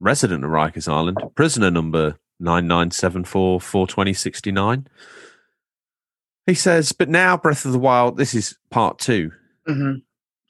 resident 0.00 0.44
of 0.44 0.50
Rikers 0.50 0.88
Island, 0.88 1.18
prisoner 1.34 1.70
number 1.70 2.16
nine 2.40 2.66
nine 2.66 2.90
seven 2.90 3.24
four 3.24 3.60
four 3.60 3.86
twenty 3.86 4.12
sixty 4.12 4.52
nine. 4.52 4.86
He 6.46 6.54
says, 6.54 6.92
but 6.92 7.08
now 7.08 7.36
Breath 7.36 7.64
of 7.64 7.72
the 7.72 7.78
Wild. 7.78 8.16
This 8.16 8.34
is 8.34 8.56
part 8.70 8.98
two. 8.98 9.32
hmm 9.66 9.94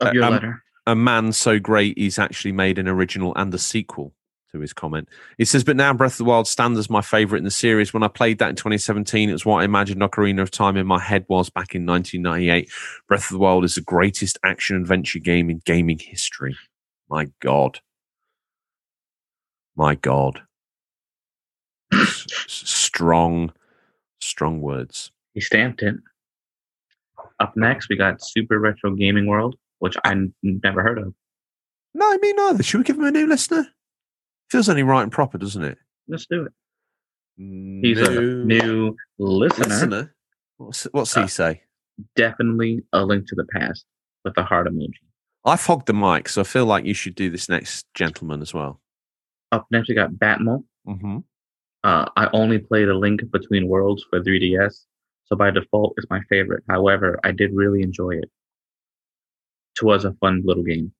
Of 0.01 0.13
your 0.13 0.25
um, 0.25 0.33
letter. 0.33 0.63
A 0.87 0.95
man 0.95 1.33
so 1.33 1.59
great 1.59 1.97
he's 1.97 2.19
actually 2.19 2.53
made 2.53 2.79
an 2.79 2.89
original 2.89 3.33
and 3.37 3.55
a 3.55 3.59
sequel 3.59 4.13
to 4.53 4.61
his 4.61 4.73
comment. 4.73 5.09
He 5.39 5.45
says, 5.45 5.65
but 5.65 5.77
now 5.77 5.93
Breath 5.95 6.13
of 6.13 6.19
the 6.19 6.25
Wild 6.25 6.47
stands 6.47 6.79
as 6.79 6.91
my 6.91 7.01
favorite 7.01 7.39
in 7.39 7.45
the 7.45 7.51
series. 7.51 7.95
When 7.95 8.03
I 8.03 8.09
played 8.09 8.39
that 8.39 8.51
in 8.51 8.57
2017, 8.57 9.29
it 9.29 9.33
was 9.33 9.47
what 9.47 9.63
I 9.63 9.65
imagined 9.65 10.01
Ocarina 10.01 10.43
of 10.43 10.51
Time 10.51 10.77
in 10.77 10.87
my 10.87 11.01
head 11.01 11.25
was 11.29 11.49
back 11.51 11.75
in 11.75 11.87
1998. 11.87 12.71
Breath 13.09 13.25
of 13.25 13.31
the 13.31 13.39
Wild 13.39 13.65
is 13.65 13.77
the 13.77 13.81
greatest 13.81 14.39
action 14.45 14.77
adventure 14.77 15.19
game 15.19 15.51
in 15.51 15.61
gaming 15.65 15.99
history. 15.99 16.57
My 17.09 17.29
God. 17.41 17.81
My 19.77 19.95
God. 19.97 20.41
S- 21.93 22.27
strong, 22.47 23.53
strong 24.21 24.61
words. 24.61 25.11
He 25.35 25.41
stamped 25.41 25.83
it. 25.83 25.97
Up 27.41 27.57
next, 27.57 27.89
we 27.89 27.97
got 27.97 28.25
Super 28.25 28.59
Retro 28.59 28.95
Gaming 28.95 29.27
World, 29.27 29.57
which 29.81 29.97
I 30.05 30.13
n- 30.13 30.35
never 30.43 30.83
heard 30.83 30.99
of. 30.99 31.13
No, 31.95 32.17
me 32.19 32.33
neither. 32.33 32.63
Should 32.63 32.79
we 32.79 32.85
give 32.85 32.97
him 32.97 33.05
a 33.05 33.11
new 33.11 33.27
listener? 33.27 33.67
Feels 34.51 34.69
only 34.69 34.83
right 34.83 35.03
and 35.03 35.13
proper, 35.13 35.39
doesn't 35.39 35.65
it? 35.65 35.79
Let's 36.09 36.27
do 36.27 36.45
it. 36.47 36.53
He's 37.37 37.99
a 38.01 38.11
New 38.13 38.45
new 38.45 38.97
listener. 39.19 39.67
listener. 39.69 40.15
What's, 40.59 40.85
what's 40.93 41.17
Uh, 41.17 41.23
he 41.23 41.29
say? 41.29 41.63
Definitely 42.15 42.83
a 42.93 43.05
link 43.05 43.27
to 43.29 43.35
the 43.35 43.45
past 43.47 43.85
with 44.25 44.37
a 44.39 44.45
heart 44.45 44.69
emoji. 44.69 44.93
I've 45.45 45.65
hogged 45.65 45.87
the 45.87 45.93
mic, 45.95 46.29
so 46.29 46.41
I 46.43 46.45
feel 46.45 46.67
like 46.67 46.85
you 46.85 46.95
should 46.95 47.15
do 47.17 47.31
this 47.31 47.49
next 47.49 47.87
gentleman 47.95 48.41
as 48.41 48.55
well. 48.55 48.81
Up 49.53 49.67
next, 49.71 49.89
we 49.89 49.95
got 49.95 50.13
Batmole. 50.13 50.65
Mm-hmm. 50.87 51.19
Uh, 51.85 52.07
I 52.17 52.29
only 52.33 52.59
played 52.59 52.89
a 52.89 52.95
Link 52.97 53.21
Between 53.31 53.69
Worlds 53.69 54.05
for 54.09 54.21
3DS, 54.21 54.85
so 55.27 55.37
by 55.37 55.51
default, 55.51 55.95
it's 55.97 56.09
my 56.11 56.21
favorite. 56.31 56.65
However, 56.69 57.21
I 57.25 57.33
did 57.33 57.53
really 57.55 57.83
enjoy 57.83 58.13
it. 58.17 58.31
Twas 59.75 60.05
a 60.05 60.13
fun 60.15 60.43
little 60.45 60.63
game. 60.63 60.93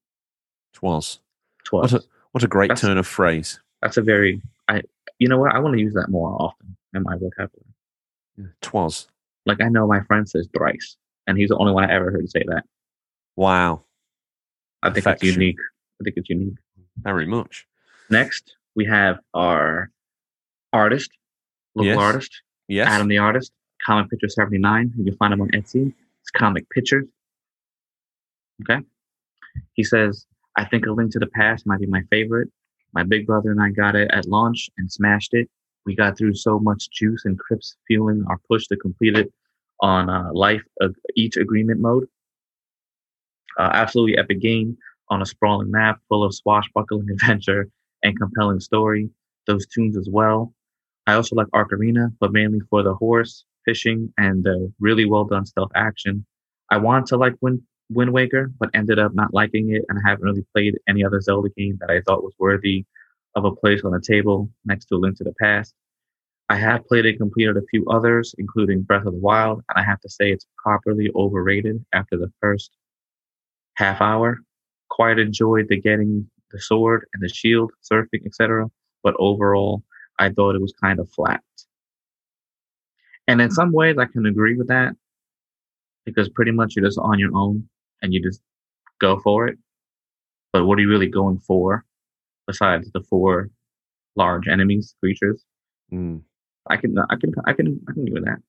Twas. 0.73 1.19
Twas. 1.63 1.91
What 1.93 2.03
a 2.03 2.05
what 2.31 2.43
a 2.43 2.47
great 2.47 2.67
That's- 2.69 2.81
turn 2.81 2.97
of 2.97 3.07
phrase. 3.07 3.59
That's 3.81 3.97
a 3.97 4.01
very 4.01 4.41
I. 4.67 4.81
You 5.19 5.27
know 5.29 5.37
what? 5.37 5.53
I 5.53 5.59
want 5.59 5.75
to 5.75 5.81
use 5.81 5.93
that 5.93 6.09
more 6.09 6.29
often 6.41 6.75
in 6.93 7.03
my 7.03 7.13
vocabulary. 7.13 7.73
Yeah, 8.37 8.45
Twas. 8.61 9.07
Like 9.45 9.61
I 9.61 9.69
know 9.69 9.87
my 9.87 10.01
friend 10.01 10.27
says 10.27 10.47
thrice, 10.55 10.97
and 11.27 11.37
he's 11.37 11.49
the 11.49 11.57
only 11.57 11.71
one 11.71 11.89
I 11.89 11.93
ever 11.93 12.11
heard 12.11 12.29
say 12.29 12.43
that. 12.47 12.63
Wow. 13.35 13.83
I 14.83 14.89
think 14.91 15.05
it's 15.07 15.23
unique. 15.23 15.57
I 15.99 16.03
think 16.03 16.17
it's 16.17 16.29
unique. 16.29 16.55
Very 16.97 17.25
much. 17.25 17.65
Next, 18.09 18.55
we 18.75 18.85
have 18.85 19.17
our 19.33 19.89
artist, 20.73 21.11
local 21.75 21.87
Yes. 21.87 21.97
artist, 21.97 22.41
Yes. 22.67 22.87
Adam 22.89 23.07
the 23.07 23.17
artist, 23.19 23.51
Comic 23.85 24.09
Picture 24.09 24.29
79. 24.29 24.93
You 24.97 25.05
can 25.05 25.15
find 25.17 25.33
him 25.33 25.41
on 25.41 25.49
Etsy. 25.51 25.93
It's 26.21 26.31
Comic 26.31 26.69
Pictures. 26.69 27.05
Okay. 28.61 28.81
He 29.73 29.83
says, 29.83 30.25
I 30.55 30.65
think 30.65 30.85
A 30.85 30.91
Link 30.91 31.11
to 31.11 31.19
the 31.19 31.27
Past 31.27 31.65
might 31.67 31.79
be 31.79 31.85
my 31.85 32.01
favorite. 32.09 32.49
My 32.93 33.03
big 33.03 33.27
brother 33.27 33.51
and 33.51 33.61
I 33.61 33.69
got 33.69 33.95
it 33.95 34.09
at 34.11 34.25
launch 34.27 34.69
and 34.77 34.91
smashed 34.91 35.33
it. 35.33 35.49
We 35.85 35.95
got 35.95 36.17
through 36.17 36.33
so 36.35 36.59
much 36.59 36.89
juice 36.89 37.25
and 37.25 37.37
crips 37.37 37.75
fueling 37.87 38.23
our 38.27 38.39
push 38.49 38.65
to 38.67 38.77
complete 38.77 39.17
it 39.17 39.31
on 39.81 40.09
uh, 40.09 40.31
life 40.33 40.63
of 40.81 40.95
each 41.15 41.35
agreement 41.37 41.79
mode. 41.79 42.07
Uh, 43.59 43.69
absolutely 43.73 44.17
epic 44.17 44.39
game 44.41 44.77
on 45.09 45.21
a 45.21 45.25
sprawling 45.25 45.69
map 45.69 45.99
full 46.09 46.23
of 46.23 46.33
swashbuckling 46.33 47.09
adventure 47.11 47.69
and 48.05 48.17
compelling 48.17 48.59
story. 48.59 49.09
Those 49.47 49.67
tunes 49.67 49.97
as 49.97 50.07
well. 50.09 50.53
I 51.07 51.13
also 51.13 51.35
like 51.35 51.47
Ocarina, 51.47 52.11
but 52.19 52.31
mainly 52.31 52.61
for 52.69 52.81
the 52.83 52.95
horse, 52.95 53.45
fishing, 53.65 54.13
and 54.17 54.43
the 54.43 54.71
really 54.79 55.05
well 55.05 55.25
done 55.25 55.45
stealth 55.45 55.71
action. 55.75 56.25
I 56.71 56.77
wanted 56.77 57.07
to 57.07 57.17
like 57.17 57.35
Wind, 57.41 57.61
Wind 57.89 58.11
Waker, 58.13 58.51
but 58.59 58.69
ended 58.73 58.97
up 58.97 59.13
not 59.13 59.33
liking 59.33 59.71
it, 59.75 59.83
and 59.89 59.99
I 59.99 60.09
haven't 60.09 60.23
really 60.25 60.45
played 60.53 60.75
any 60.87 61.03
other 61.03 61.21
Zelda 61.21 61.49
game 61.49 61.77
that 61.81 61.91
I 61.91 62.01
thought 62.01 62.23
was 62.23 62.33
worthy 62.39 62.85
of 63.35 63.45
a 63.45 63.55
place 63.55 63.83
on 63.83 63.91
the 63.91 64.01
table 64.01 64.49
next 64.63 64.85
to 64.85 64.95
A 64.95 64.97
Link 64.97 65.17
to 65.17 65.23
the 65.23 65.33
Past. 65.39 65.73
I 66.49 66.55
have 66.57 66.85
played 66.87 67.05
and 67.05 67.17
completed 67.17 67.57
a 67.57 67.65
few 67.71 67.85
others, 67.87 68.33
including 68.37 68.83
Breath 68.83 69.05
of 69.05 69.13
the 69.13 69.19
Wild, 69.19 69.63
and 69.69 69.83
I 69.83 69.83
have 69.83 69.99
to 70.01 70.09
say 70.09 70.31
it's 70.31 70.47
properly 70.57 71.11
overrated 71.15 71.83
after 71.93 72.17
the 72.17 72.31
first 72.39 72.71
half 73.75 74.01
hour. 74.01 74.39
Quite 74.89 75.19
enjoyed 75.19 75.67
the 75.69 75.81
getting 75.81 76.29
the 76.51 76.59
sword 76.59 77.05
and 77.13 77.21
the 77.21 77.29
shield, 77.29 77.71
surfing, 77.83 78.25
etc. 78.25 78.69
But 79.03 79.15
overall, 79.19 79.83
I 80.19 80.29
thought 80.29 80.55
it 80.55 80.61
was 80.61 80.73
kind 80.81 80.99
of 80.99 81.09
flat. 81.11 81.41
And 83.27 83.41
in 83.41 83.51
some 83.51 83.71
ways, 83.71 83.97
I 83.97 84.05
can 84.05 84.25
agree 84.25 84.55
with 84.55 84.67
that 84.67 84.93
because 86.05 86.29
pretty 86.29 86.51
much 86.51 86.75
you're 86.75 86.85
just 86.85 86.99
on 86.99 87.19
your 87.19 87.35
own 87.35 87.67
and 88.01 88.13
you 88.13 88.21
just 88.21 88.41
go 88.99 89.19
for 89.19 89.47
it. 89.47 89.57
But 90.53 90.65
what 90.65 90.77
are 90.77 90.81
you 90.81 90.89
really 90.89 91.09
going 91.09 91.39
for 91.39 91.83
besides 92.47 92.89
the 92.93 93.01
four 93.01 93.49
large 94.15 94.47
enemies, 94.47 94.95
creatures? 94.99 95.43
Mm. 95.91 96.21
I 96.69 96.77
can, 96.77 96.97
I 96.97 97.15
can, 97.15 97.33
I 97.45 97.53
can, 97.53 97.79
I 97.87 97.93
can 97.93 98.03
agree 98.03 98.13
with 98.13 98.25
that. 98.25 98.39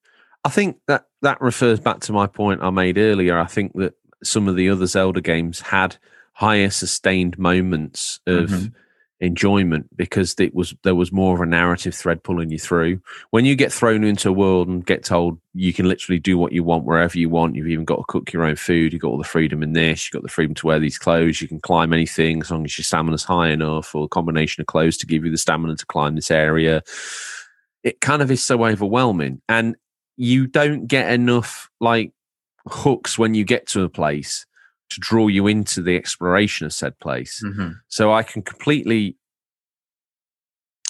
I 0.43 0.49
think 0.49 0.77
that 0.87 1.07
that 1.23 1.41
refers 1.41 1.79
back 1.79 1.99
to 2.01 2.13
my 2.13 2.27
point 2.27 2.63
I 2.63 2.69
made 2.69 2.97
earlier. 2.97 3.37
I 3.37 3.47
think 3.47 3.73
that 3.73 3.95
some 4.23 4.47
of 4.47 4.55
the 4.55 4.69
other 4.69 4.85
Zelda 4.85 5.21
games 5.21 5.59
had 5.59 5.97
higher 6.37 6.69
sustained 6.69 7.35
moments 7.39 8.19
of 8.27 8.51
Mhm. 8.51 8.71
enjoyment 9.19 9.87
because 9.97 10.35
it 10.37 10.53
was 10.53 10.75
there 10.83 10.93
was 10.93 11.11
more 11.11 11.33
of 11.33 11.41
a 11.41 11.47
narrative 11.47 11.95
thread 11.95 12.21
pulling 12.21 12.51
you 12.51 12.59
through. 12.59 12.99
When 13.31 13.43
you 13.43 13.55
get 13.55 13.73
thrown 13.73 14.03
into 14.03 14.29
a 14.29 14.33
world 14.33 14.67
and 14.67 14.85
get 14.85 15.03
told 15.03 15.39
you 15.55 15.73
can 15.73 15.87
literally 15.87 16.19
do 16.19 16.37
what 16.37 16.51
you 16.51 16.63
want 16.63 16.85
wherever 16.85 17.17
you 17.17 17.27
want, 17.27 17.55
you've 17.55 17.69
even 17.69 17.85
got 17.85 17.95
to 17.95 18.03
cook 18.07 18.31
your 18.31 18.43
own 18.43 18.55
food, 18.55 18.93
you've 18.93 19.01
got 19.01 19.07
all 19.07 19.17
the 19.17 19.23
freedom 19.23 19.63
in 19.63 19.73
this, 19.73 20.05
you've 20.05 20.13
got 20.13 20.21
the 20.21 20.31
freedom 20.31 20.53
to 20.53 20.67
wear 20.67 20.77
these 20.77 20.99
clothes, 20.99 21.41
you 21.41 21.47
can 21.47 21.59
climb 21.59 21.91
anything 21.91 22.41
as 22.41 22.51
long 22.51 22.65
as 22.65 22.77
your 22.77 22.83
stamina's 22.83 23.23
high 23.23 23.49
enough, 23.49 23.95
or 23.95 24.05
a 24.05 24.07
combination 24.07 24.61
of 24.61 24.67
clothes 24.67 24.97
to 24.97 25.07
give 25.07 25.25
you 25.25 25.31
the 25.31 25.37
stamina 25.39 25.75
to 25.75 25.85
climb 25.87 26.13
this 26.13 26.29
area. 26.29 26.83
It 27.81 27.99
kind 27.99 28.21
of 28.21 28.29
is 28.29 28.43
so 28.43 28.63
overwhelming. 28.63 29.41
And 29.49 29.75
you 30.17 30.45
don't 30.45 30.85
get 30.85 31.11
enough 31.11 31.71
like 31.79 32.11
hooks 32.67 33.17
when 33.17 33.33
you 33.33 33.43
get 33.43 33.65
to 33.69 33.81
a 33.81 33.89
place 33.89 34.45
to 34.89 34.99
draw 34.99 35.27
you 35.27 35.47
into 35.47 35.81
the 35.81 35.95
exploration 35.95 36.65
of 36.65 36.73
said 36.73 36.97
place. 36.99 37.41
Mm-hmm. 37.43 37.71
So 37.87 38.13
I 38.13 38.23
can 38.23 38.41
completely, 38.41 39.17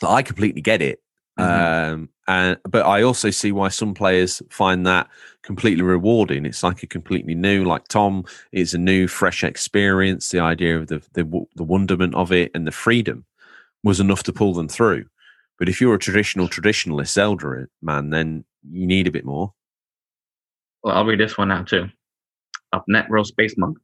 I 0.04 0.22
completely 0.22 0.62
get 0.62 0.82
it. 0.82 1.02
Mhm. 1.40 1.94
Um, 1.94 2.10
and 2.28 2.58
but 2.64 2.86
I 2.86 3.04
also 3.04 3.30
see 3.30 3.52
why 3.52 3.70
some 3.70 3.94
players 3.94 4.42
find 4.50 4.86
that 4.86 5.08
completely 5.44 5.84
rewarding. 5.84 6.46
It's 6.46 6.64
like 6.64 6.84
a 6.84 6.88
completely 6.88 7.36
new, 7.36 7.64
like 7.64 7.88
Tom, 7.88 8.26
it's 8.52 8.74
a 8.74 8.78
new, 8.78 9.08
fresh 9.08 9.44
experience. 9.44 10.32
The 10.32 10.40
idea 10.40 10.78
of 10.78 10.88
the 10.88 11.02
the, 11.14 11.46
the 11.56 11.64
wonderment 11.64 12.16
of 12.16 12.32
it 12.32 12.52
and 12.54 12.68
the 12.68 12.72
freedom 12.72 13.26
was 13.84 14.00
enough 14.00 14.24
to 14.24 14.34
pull 14.34 14.54
them 14.54 14.68
through. 14.68 15.06
But 15.60 15.70
if 15.70 15.80
you're 15.80 15.96
a 15.96 16.00
traditional 16.00 16.48
traditionalist 16.48 17.10
Zelda 17.10 17.68
man, 17.82 18.10
then 18.10 18.44
you 18.70 18.86
need 18.86 19.08
a 19.08 19.12
bit 19.12 19.26
more. 19.26 19.54
Well, 20.84 20.96
I'll 20.96 21.06
read 21.06 21.20
this 21.20 21.38
one 21.38 21.52
out 21.52 21.68
too. 21.68 21.90
Up 22.74 22.84
net 22.88 23.10
row 23.10 23.24
space 23.24 23.56
monk. 23.58 23.78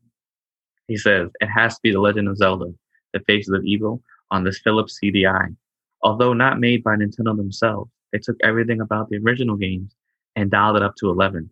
He 0.87 0.97
says 0.97 1.29
it 1.39 1.47
has 1.47 1.75
to 1.75 1.79
be 1.81 1.91
the 1.91 1.99
Legend 1.99 2.27
of 2.27 2.37
Zelda, 2.37 2.73
The 3.13 3.19
Faces 3.21 3.53
of 3.53 3.63
Evil, 3.65 4.01
on 4.31 4.43
this 4.43 4.59
Philips 4.59 4.99
CDI. 5.03 5.55
Although 6.01 6.33
not 6.33 6.59
made 6.59 6.83
by 6.83 6.95
Nintendo 6.95 7.35
themselves, 7.35 7.89
they 8.11 8.19
took 8.19 8.35
everything 8.43 8.81
about 8.81 9.09
the 9.09 9.17
original 9.17 9.55
games 9.55 9.95
and 10.35 10.51
dialed 10.51 10.77
it 10.77 10.83
up 10.83 10.95
to 10.97 11.09
11. 11.09 11.49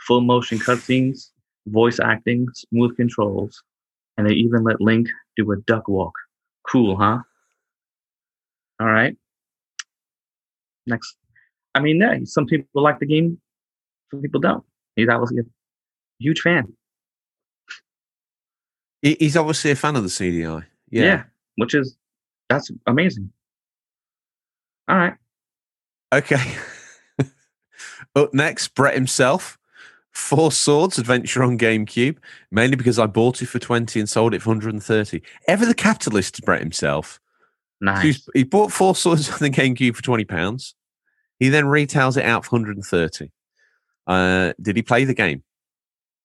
Full 0.00 0.20
motion 0.20 0.58
cutscenes, 0.58 1.30
voice 1.66 2.00
acting, 2.00 2.46
smooth 2.54 2.96
controls, 2.96 3.62
and 4.16 4.28
they 4.28 4.34
even 4.34 4.64
let 4.64 4.80
Link 4.80 5.08
do 5.36 5.50
a 5.52 5.56
duck 5.56 5.88
walk. 5.88 6.14
Cool, 6.68 6.96
huh? 6.96 7.18
All 8.80 8.86
right. 8.86 9.16
Next. 10.86 11.16
I 11.74 11.80
mean, 11.80 12.00
yeah, 12.00 12.18
some 12.24 12.46
people 12.46 12.82
like 12.82 12.98
the 12.98 13.06
game, 13.06 13.40
some 14.10 14.20
people 14.20 14.40
don't. 14.40 14.64
He's 14.96 15.08
obviously 15.08 15.40
a 15.40 15.44
huge 16.18 16.40
fan. 16.40 16.72
He- 19.04 19.16
He's 19.20 19.36
obviously 19.36 19.70
a 19.70 19.76
fan 19.76 19.94
of 19.96 20.02
the 20.02 20.08
CDI. 20.08 20.64
Yeah. 20.90 21.02
yeah. 21.04 21.22
which 21.56 21.74
is 21.74 21.96
that's 22.48 22.70
amazing. 22.86 23.30
All 24.88 24.96
right. 24.96 25.14
Okay. 26.12 26.54
Up 28.16 28.32
next, 28.34 28.68
Brett 28.74 28.94
himself. 28.94 29.58
Four 30.12 30.52
Swords 30.52 30.98
Adventure 30.98 31.42
on 31.42 31.58
GameCube, 31.58 32.18
mainly 32.52 32.76
because 32.76 32.98
I 33.00 33.06
bought 33.06 33.42
it 33.42 33.46
for 33.46 33.58
20 33.58 33.98
and 33.98 34.08
sold 34.08 34.32
it 34.32 34.42
for 34.42 34.50
130. 34.50 35.20
Ever 35.48 35.66
the 35.66 35.74
capitalist, 35.74 36.40
Brett 36.44 36.60
himself. 36.60 37.18
Nice. 37.80 38.26
he 38.32 38.44
bought 38.44 38.70
Four 38.72 38.94
Swords 38.94 39.28
on 39.32 39.38
the 39.40 39.50
GameCube 39.50 39.96
for 39.96 40.02
20 40.02 40.24
pounds. 40.24 40.74
He 41.40 41.48
then 41.48 41.66
retails 41.66 42.16
it 42.16 42.24
out 42.24 42.44
for 42.44 42.56
130. 42.56 43.30
Uh, 44.06 44.52
did 44.62 44.76
he 44.76 44.82
play 44.82 45.04
the 45.04 45.14
game? 45.14 45.42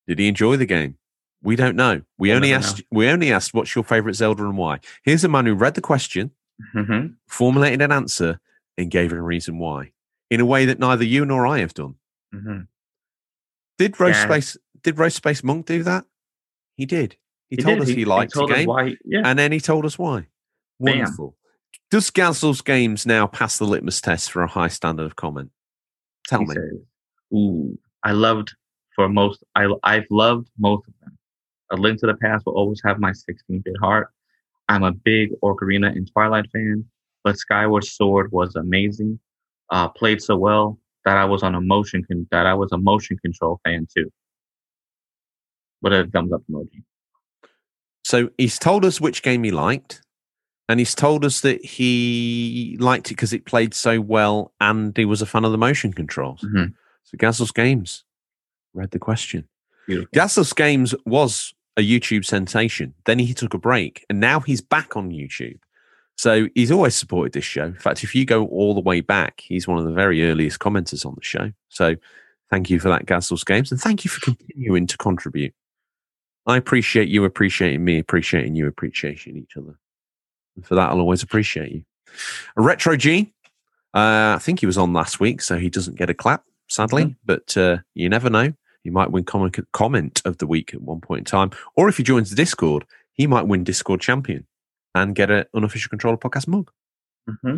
Did 0.08 0.20
he 0.20 0.28
enjoy 0.28 0.56
the 0.58 0.68
game? 0.68 0.98
We 1.42 1.56
don't 1.56 1.76
know. 1.76 2.02
We 2.18 2.30
We'll 2.30 2.38
only 2.38 2.54
asked. 2.54 2.82
We 2.92 3.08
only 3.08 3.32
asked, 3.32 3.54
"What's 3.54 3.74
your 3.76 3.84
favorite 3.84 4.16
Zelda 4.16 4.44
and 4.44 4.58
why?" 4.58 4.80
Here's 5.04 5.24
a 5.24 5.30
man 5.30 5.46
who 5.46 5.54
read 5.54 5.76
the 5.76 5.82
question, 5.82 6.32
hmm 6.74 7.08
formulated 7.28 7.82
an 7.82 7.92
answer, 7.92 8.40
and 8.78 8.92
gave 8.92 9.14
a 9.14 9.22
reason 9.22 9.58
why, 9.58 9.92
in 10.30 10.40
a 10.42 10.46
way 10.46 10.66
that 10.66 10.80
neither 10.80 11.04
you 11.06 11.26
nor 11.26 11.48
I 11.48 11.60
have 11.60 11.74
done. 11.74 11.96
hmm 12.34 12.62
Did 13.78 14.00
Roast 14.00 14.20
Yeah. 14.20 14.26
Space 14.26 14.58
did 14.84 14.98
Roast 14.98 15.16
Space 15.18 15.44
Monk 15.44 15.66
do 15.66 15.84
that? 15.84 16.06
He 16.76 16.86
did. 16.86 17.18
He, 17.50 17.56
He 17.58 17.62
told 17.64 17.80
did. 17.80 17.84
us 17.84 17.90
he, 17.90 18.06
liked 18.06 18.34
the 18.34 18.46
game, 18.46 18.68
why. 18.68 18.96
Yeah. 19.04 19.22
and 19.26 19.38
then 19.40 19.52
he 19.52 19.60
told 19.60 19.86
us 19.86 19.98
why. 19.98 20.28
Wonderful. 20.80 21.36
Does 21.92 22.12
Gazel's 22.12 22.62
games 22.62 23.06
now 23.06 23.26
pass 23.28 23.58
the 23.58 23.66
litmus 23.66 24.00
test 24.02 24.32
for 24.32 24.44
a 24.44 24.48
high 24.48 24.68
standard 24.68 25.06
of 25.06 25.16
comment? 25.16 25.52
Tell 26.28 26.42
he 26.42 26.46
me. 26.46 26.54
says, 26.56 26.80
"Ooh, 27.34 27.80
I 28.04 28.12
loved 28.12 28.54
for 28.96 29.10
most. 29.10 29.44
I 29.56 29.68
I've 29.84 30.06
loved 30.12 30.50
most. 30.58 30.88
A 31.72 31.76
Link 31.76 32.00
to 32.00 32.08
the 32.08 32.16
Past 32.16 32.46
will 32.46 32.54
always 32.54 32.82
have 32.84 33.00
my 33.00 33.12
16-bit 33.12 33.76
heart. 33.82 34.10
I'm 34.68 34.84
a 34.84 34.92
big 34.92 35.32
Ocarina 35.44 35.88
and 35.88 36.10
Twilight 36.12 36.46
fan, 36.52 36.86
but 37.24 37.38
Skyward 37.38 37.84
Sword 37.86 38.32
was 38.32 38.56
amazing. 38.56 39.20
Uh, 39.70 39.88
played 39.90 40.22
so 40.22 40.36
well 40.38 40.80
that 41.06 41.18
I 41.18 41.26
was 41.26 41.44
on 41.44 41.56
a 41.56 41.62
motion 41.62 42.04
con- 42.04 42.28
that 42.32 42.46
I 42.46 42.54
was 42.56 42.72
a 42.72 42.78
motion 42.78 43.18
control 43.20 43.60
fan 43.64 43.88
too. 43.96 44.12
What 45.82 45.94
a 45.94 46.06
thumbs 46.08 46.34
up 46.34 46.42
emoji. 46.52 46.84
So 48.04 48.30
he's 48.38 48.58
told 48.60 48.84
us 48.86 49.00
which 49.00 49.22
game 49.22 49.44
he 49.44 49.52
liked, 49.52 50.02
and 50.68 50.80
he's 50.80 50.96
told 50.96 51.24
us 51.24 51.42
that 51.42 51.64
he 51.64 52.76
liked 52.80 53.08
it 53.08 53.14
because 53.16 53.34
it 53.34 53.46
played 53.46 53.74
so 53.74 54.02
well, 54.02 54.54
and 54.60 54.96
he 54.98 55.06
was 55.06 55.22
a 55.22 55.26
fan 55.26 55.46
of 55.46 55.52
the 55.52 55.58
motion 55.58 55.94
controls. 55.94 56.42
Mhm. 56.42 56.74
So 57.04 57.18
Gazel's 57.18 57.52
Games 57.52 58.04
read 58.74 58.92
the 58.92 59.00
question. 59.00 59.48
Beautiful. 59.88 60.10
Gazel's 60.14 60.54
Games 60.54 60.94
was 61.06 61.54
a 61.80 61.82
YouTube 61.82 62.26
sensation. 62.26 62.94
Then 63.06 63.18
he 63.20 63.34
took 63.34 63.54
a 63.54 63.58
break, 63.58 64.06
and 64.10 64.20
now 64.20 64.40
he's 64.40 64.62
back 64.62 64.96
on 64.96 65.12
YouTube. 65.12 65.60
So 66.18 66.50
he's 66.54 66.72
always 66.72 66.96
supported 66.96 67.32
this 67.32 67.46
show. 67.46 67.66
In 67.66 67.74
fact, 67.76 68.04
if 68.04 68.14
you 68.14 68.26
go 68.26 68.46
all 68.48 68.74
the 68.74 68.82
way 68.82 69.00
back, 69.00 69.42
he's 69.42 69.68
one 69.68 69.80
of 69.80 69.86
the 69.86 69.94
very 69.94 70.30
earliest 70.30 70.60
commenters 70.60 71.06
on 71.06 71.16
the 71.16 71.24
show. 71.24 71.52
So 71.70 71.96
thank 72.50 72.70
you 72.70 72.80
for 72.80 72.90
that, 72.90 73.06
Gazel's 73.06 73.46
Games, 73.46 73.72
and 73.72 73.80
thank 73.80 74.04
you 74.04 74.12
for 74.12 74.20
continuing 74.20 74.86
to 74.88 74.98
contribute. 74.98 75.54
I 76.46 76.58
appreciate 76.58 77.08
you 77.08 77.24
appreciating 77.24 77.86
me, 77.86 78.00
appreciating 78.00 78.56
you 78.56 78.68
appreciating 78.68 79.38
each 79.38 79.56
other. 79.56 79.80
And 80.56 80.66
for 80.66 80.76
that, 80.76 80.90
I'll 80.90 81.00
always 81.00 81.24
appreciate 81.24 81.72
you. 81.72 81.84
Retro 82.58 82.98
G, 82.98 83.32
uh, 83.94 84.36
I 84.36 84.40
think 84.42 84.60
he 84.60 84.66
was 84.66 84.78
on 84.78 84.92
last 84.92 85.20
week, 85.20 85.42
so 85.42 85.58
he 85.58 85.70
doesn't 85.70 85.98
get 85.98 86.10
a 86.10 86.14
clap, 86.14 86.44
sadly, 86.68 87.16
but 87.24 87.56
uh, 87.56 87.78
you 87.94 88.10
never 88.10 88.30
know. 88.30 88.52
He 88.84 88.90
might 88.90 89.12
win 89.12 89.24
comment, 89.24 89.58
comment 89.74 90.22
of 90.26 90.38
the 90.38 90.48
week 90.48 90.74
at 90.74 90.82
one 90.82 91.02
point 91.02 91.20
in 91.20 91.26
time. 91.26 91.52
Or 91.76 91.90
if 91.90 91.98
he 91.98 92.04
joins 92.04 92.30
the 92.30 92.36
Discord, 92.36 92.86
he 93.14 93.28
might 93.28 93.48
win 93.48 93.64
Discord 93.64 94.02
champion 94.02 94.48
and 94.96 95.16
get 95.16 95.30
an 95.30 95.46
unofficial 95.54 95.90
controller 95.90 96.18
podcast 96.18 96.48
mug. 96.48 96.72
hmm 97.42 97.58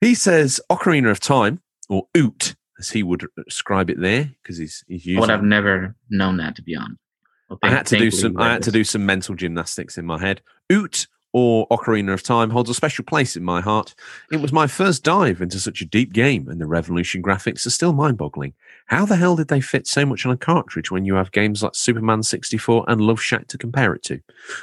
He 0.00 0.14
says 0.14 0.60
Ocarina 0.70 1.10
of 1.10 1.20
Time, 1.20 1.60
or 1.88 2.06
Oot, 2.16 2.54
as 2.78 2.90
he 2.90 3.02
would 3.02 3.26
describe 3.44 3.90
it 3.90 4.00
there, 4.00 4.30
because 4.42 4.56
he's, 4.58 4.84
he's 4.88 5.04
using 5.06 5.20
would 5.20 5.30
have 5.30 5.42
never 5.42 5.94
known 6.10 6.36
that 6.38 6.56
to 6.56 6.62
be 6.62 6.74
honest. 6.76 7.00
Well, 7.48 7.58
I 7.62 7.70
had 7.70 7.86
to 7.86 7.98
do 7.98 8.10
some. 8.10 8.36
I 8.38 8.52
had 8.52 8.62
to 8.64 8.72
do 8.72 8.84
some 8.84 9.06
mental 9.06 9.34
gymnastics 9.34 9.96
in 9.96 10.04
my 10.04 10.20
head. 10.20 10.42
Oot 10.72 11.06
or 11.32 11.66
Ocarina 11.68 12.12
of 12.12 12.22
Time 12.22 12.50
holds 12.50 12.70
a 12.70 12.74
special 12.74 13.04
place 13.04 13.36
in 13.36 13.42
my 13.44 13.60
heart. 13.60 13.94
It 14.32 14.38
was 14.40 14.52
my 14.52 14.66
first 14.66 15.02
dive 15.04 15.40
into 15.42 15.60
such 15.60 15.80
a 15.80 15.86
deep 15.86 16.12
game, 16.12 16.48
and 16.48 16.60
the 16.60 16.66
Revolution 16.66 17.22
graphics 17.22 17.66
are 17.66 17.70
still 17.70 17.92
mind-boggling. 17.92 18.54
How 18.88 19.04
the 19.04 19.16
hell 19.16 19.36
did 19.36 19.48
they 19.48 19.60
fit 19.60 19.86
so 19.86 20.06
much 20.06 20.24
on 20.24 20.32
a 20.32 20.36
cartridge 20.36 20.90
when 20.90 21.04
you 21.04 21.14
have 21.14 21.30
games 21.30 21.62
like 21.62 21.74
Superman 21.74 22.22
64 22.22 22.86
and 22.88 23.00
Love 23.00 23.20
Shack 23.20 23.46
to 23.48 23.58
compare 23.58 23.94
it 23.94 24.02
to? 24.04 24.20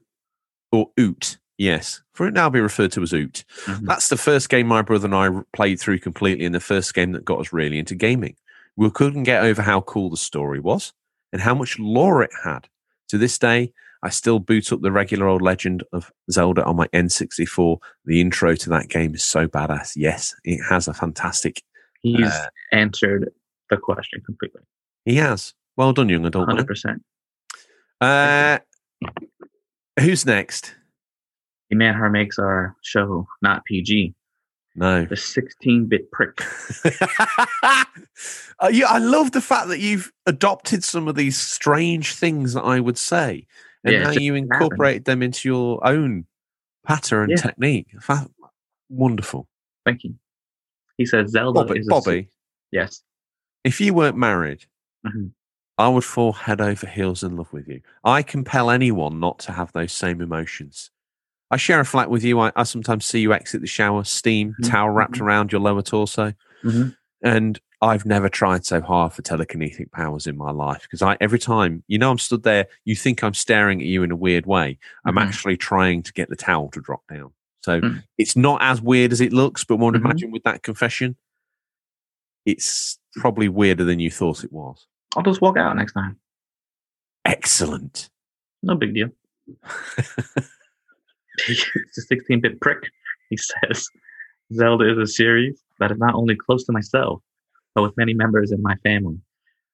or 0.72 0.91
Oot. 0.99 1.38
Yes, 1.58 2.02
for 2.14 2.28
it 2.28 2.34
now 2.34 2.50
be 2.50 2.60
referred 2.60 2.92
to 2.94 3.04
as 3.04 3.14
Oot. 3.14 3.44
Mhm. 3.66 3.86
That's 3.86 4.10
the 4.10 4.18
first 4.18 4.50
game 4.50 4.68
my 4.68 4.82
brother 4.82 5.06
and 5.06 5.16
I 5.16 5.30
played 5.54 5.80
through 5.80 6.00
completely, 6.00 6.46
and 6.46 6.56
the 6.56 6.60
first 6.60 6.94
game 6.94 7.12
that 7.12 7.26
got 7.26 7.40
us 7.40 7.54
really 7.54 7.78
into 7.78 7.96
gaming. 7.96 8.36
We 8.76 8.90
couldn't 8.90 9.24
get 9.24 9.44
over 9.44 9.62
how 9.62 9.82
cool 9.82 10.10
the 10.10 10.18
story 10.18 10.60
was 10.60 10.94
and 11.32 11.42
how 11.42 11.54
much 11.54 11.78
lore 11.78 12.24
it 12.24 12.32
had. 12.44 12.68
To 13.10 13.18
this 13.20 13.38
day, 13.38 13.72
I 14.02 14.10
still 14.10 14.40
boot 14.40 14.74
up 14.74 14.82
the 14.82 14.92
regular 14.92 15.28
old 15.28 15.42
Legend 15.44 15.84
of 15.94 16.12
Zelda 16.32 16.64
on 16.66 16.76
my 16.76 16.88
N64. 16.88 17.78
The 18.06 18.20
intro 18.20 18.56
to 18.56 18.70
that 18.70 18.90
game 18.90 19.14
is 19.14 19.24
so 19.24 19.48
badass. 19.48 19.92
Yes, 19.96 20.36
it 20.44 20.60
has 20.70 20.88
a 20.88 20.94
fantastic. 20.94 21.62
He's 22.02 22.26
uh, 22.26 22.48
answered 22.72 23.32
the 23.70 23.78
question 23.78 24.22
completely. 24.26 24.62
He 25.06 25.16
has. 25.16 25.54
Well 25.78 25.94
done, 25.94 26.10
young 26.10 26.26
adult. 26.26 26.50
100%. 26.50 27.00
Uh, 28.02 28.60
who's 30.00 30.26
next? 30.26 30.76
The 31.74 31.78
man 31.78 31.95
who 31.95 32.08
makes 32.08 32.38
our 32.38 32.76
show 32.84 33.28
not 33.41 33.66
PG. 33.66 34.14
No. 34.76 35.06
The 35.06 35.16
16 35.18 35.88
bit 35.88 36.12
prick. 36.12 36.40
Uh, 38.60 38.70
yeah, 38.72 38.86
I 38.88 39.00
love 39.00 39.32
the 39.32 39.41
fact 39.41 39.68
that 39.70 39.80
you've 39.80 40.12
adopted 40.28 40.84
some 40.84 41.08
of 41.08 41.16
these 41.16 41.36
strange 41.36 42.14
things 42.14 42.54
that 42.54 42.62
I 42.62 42.80
would 42.80 42.98
say, 42.98 43.48
and 43.84 43.94
Yeah, 43.95 44.04
how 44.06 44.12
you 44.12 44.36
incorporate 44.36 45.06
them 45.06 45.24
into 45.24 45.50
your 45.50 45.86
own 45.86 46.26
pattern 46.86 47.24
and 47.24 47.32
Yeah. 47.32 47.36
technique. 47.38 47.88
Wonderful, 48.90 49.48
Thank 49.86 50.04
you. 50.04 50.16
He 50.98 51.06
says 51.08 51.32
Zelda 51.32 51.66
Bobby. 51.66 51.80
is 51.80 51.88
a 51.88 51.90
Bobby, 51.90 52.30
yes. 52.72 53.02
if 53.64 53.82
you 53.82 53.94
weren't 53.95 54.18
married, 54.18 54.66
Mhm. 55.06 55.32
I 55.80 55.90
would 55.90 56.06
fall 56.06 56.32
head 56.34 56.62
over 56.62 56.86
heels 56.88 57.24
in 57.24 57.36
love 57.36 57.52
with 57.52 57.68
you. 57.68 57.82
I 58.04 58.22
compel 58.22 58.70
anyone 58.70 59.20
not 59.20 59.40
to 59.40 59.52
have 59.54 59.74
those 59.74 59.91
same 59.91 60.22
emotions. 60.22 60.91
I 61.54 61.58
share 61.58 61.80
a 61.80 61.86
flat 61.86 62.10
with 62.10 62.24
you. 62.24 62.40
I, 62.40 62.52
I 62.56 62.64
sometimes 62.64 63.06
see 63.06 63.20
you 63.20 63.32
exit 63.32 63.62
the 63.62 63.68
shower, 63.68 64.04
steam, 64.04 64.56
Mhm, 64.60 64.72
towel 64.72 64.90
wrapped 64.90 65.20
mhm. 65.20 65.22
around 65.22 65.52
your 65.52 65.62
lower 65.62 65.84
torso. 65.84 66.34
Mhm. 66.64 66.96
and 67.22 67.60
I've 67.82 68.06
never 68.06 68.28
tried 68.30 68.66
so 68.66 68.80
hard 68.82 69.12
for 69.14 69.22
telekinetic 69.22 69.92
powers 69.92 70.26
in 70.28 70.36
my 70.38 70.52
life 70.52 70.82
because 70.84 71.02
I 71.02 71.16
every 71.22 71.38
time 71.40 71.84
you 71.88 71.98
know 71.98 72.10
I'm 72.12 72.18
stood 72.18 72.44
there, 72.44 72.68
you 72.86 72.96
think 72.96 73.24
I'm 73.24 73.34
staring 73.34 73.80
at 73.82 73.86
you 73.88 74.02
in 74.04 74.12
a 74.12 74.16
weird 74.16 74.46
way. 74.46 74.78
I'm 75.06 75.16
Mhm. 75.16 75.22
actually 75.22 75.58
trying 75.58 76.02
to 76.04 76.14
get 76.14 76.30
the 76.30 76.36
towel 76.38 76.70
to 76.72 76.82
drop 76.82 77.02
down. 77.10 77.32
So 77.62 77.82
Mm. 77.82 78.04
it's 78.18 78.36
not 78.36 78.62
as 78.62 78.82
weird 78.82 79.12
as 79.12 79.22
it 79.22 79.32
looks, 79.34 79.64
but 79.64 79.76
one 79.78 79.94
would 79.94 80.02
Mhm. 80.02 80.06
imagine 80.06 80.32
with 80.32 80.44
that 80.44 80.64
confession, 80.64 81.16
it's 82.46 82.98
probably 83.16 83.48
weirder 83.50 83.84
than 83.84 84.00
you 84.00 84.10
thought 84.10 84.44
it 84.44 84.52
was. 84.52 84.88
I'll 85.16 85.24
just 85.24 85.42
walk 85.42 85.58
out 85.58 85.76
next 85.76 85.94
time. 85.94 86.18
Excellent. 87.26 88.10
No 88.64 88.76
big 88.76 88.94
deal. 88.96 89.10
it's 91.47 91.97
a 91.97 92.01
16 92.01 92.41
bit 92.41 92.61
prick. 92.61 92.89
He 93.30 93.38
says 93.38 93.88
Zelda 94.53 94.91
is 94.91 94.97
a 94.97 95.07
series 95.07 95.61
that 95.80 95.91
is 95.91 95.97
not 95.97 96.15
only 96.15 96.35
close 96.35 96.64
to 96.65 96.72
myself, 96.72 97.22
but 97.73 97.81
with 97.81 97.97
many 97.97 98.14
members 98.14 98.51
in 98.51 98.61
my 98.61 98.76
family. 98.84 99.18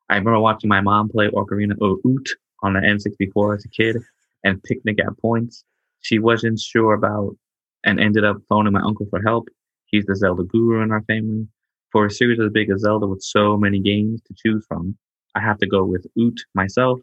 I 0.09 0.15
remember 0.15 0.39
watching 0.39 0.69
my 0.69 0.81
mom 0.81 1.09
play 1.09 1.27
Ocarina 1.29 1.73
of 1.73 1.99
Oot 2.05 2.29
on 2.63 2.73
the 2.73 2.79
N64 2.79 3.57
as 3.57 3.65
a 3.65 3.69
kid 3.69 3.97
and 4.43 4.63
picnic 4.63 4.99
at 4.99 5.17
points. 5.19 5.63
She 6.01 6.17
wasn't 6.17 6.59
sure 6.59 6.93
about 6.93 7.35
and 7.83 7.99
ended 7.99 8.23
up 8.23 8.37
phoning 8.47 8.73
my 8.73 8.81
uncle 8.81 9.07
for 9.09 9.21
help. 9.21 9.49
He's 9.85 10.05
the 10.05 10.15
Zelda 10.15 10.43
guru 10.43 10.81
in 10.81 10.91
our 10.91 11.03
family. 11.03 11.47
For 11.91 12.05
a 12.05 12.11
series 12.11 12.39
as 12.39 12.51
big 12.51 12.69
as 12.69 12.81
Zelda 12.81 13.07
with 13.07 13.21
so 13.21 13.57
many 13.57 13.79
games 13.79 14.21
to 14.27 14.35
choose 14.37 14.63
from, 14.67 14.95
I 15.35 15.41
have 15.41 15.57
to 15.59 15.67
go 15.67 15.83
with 15.83 16.05
Oot 16.17 16.39
myself. 16.53 16.99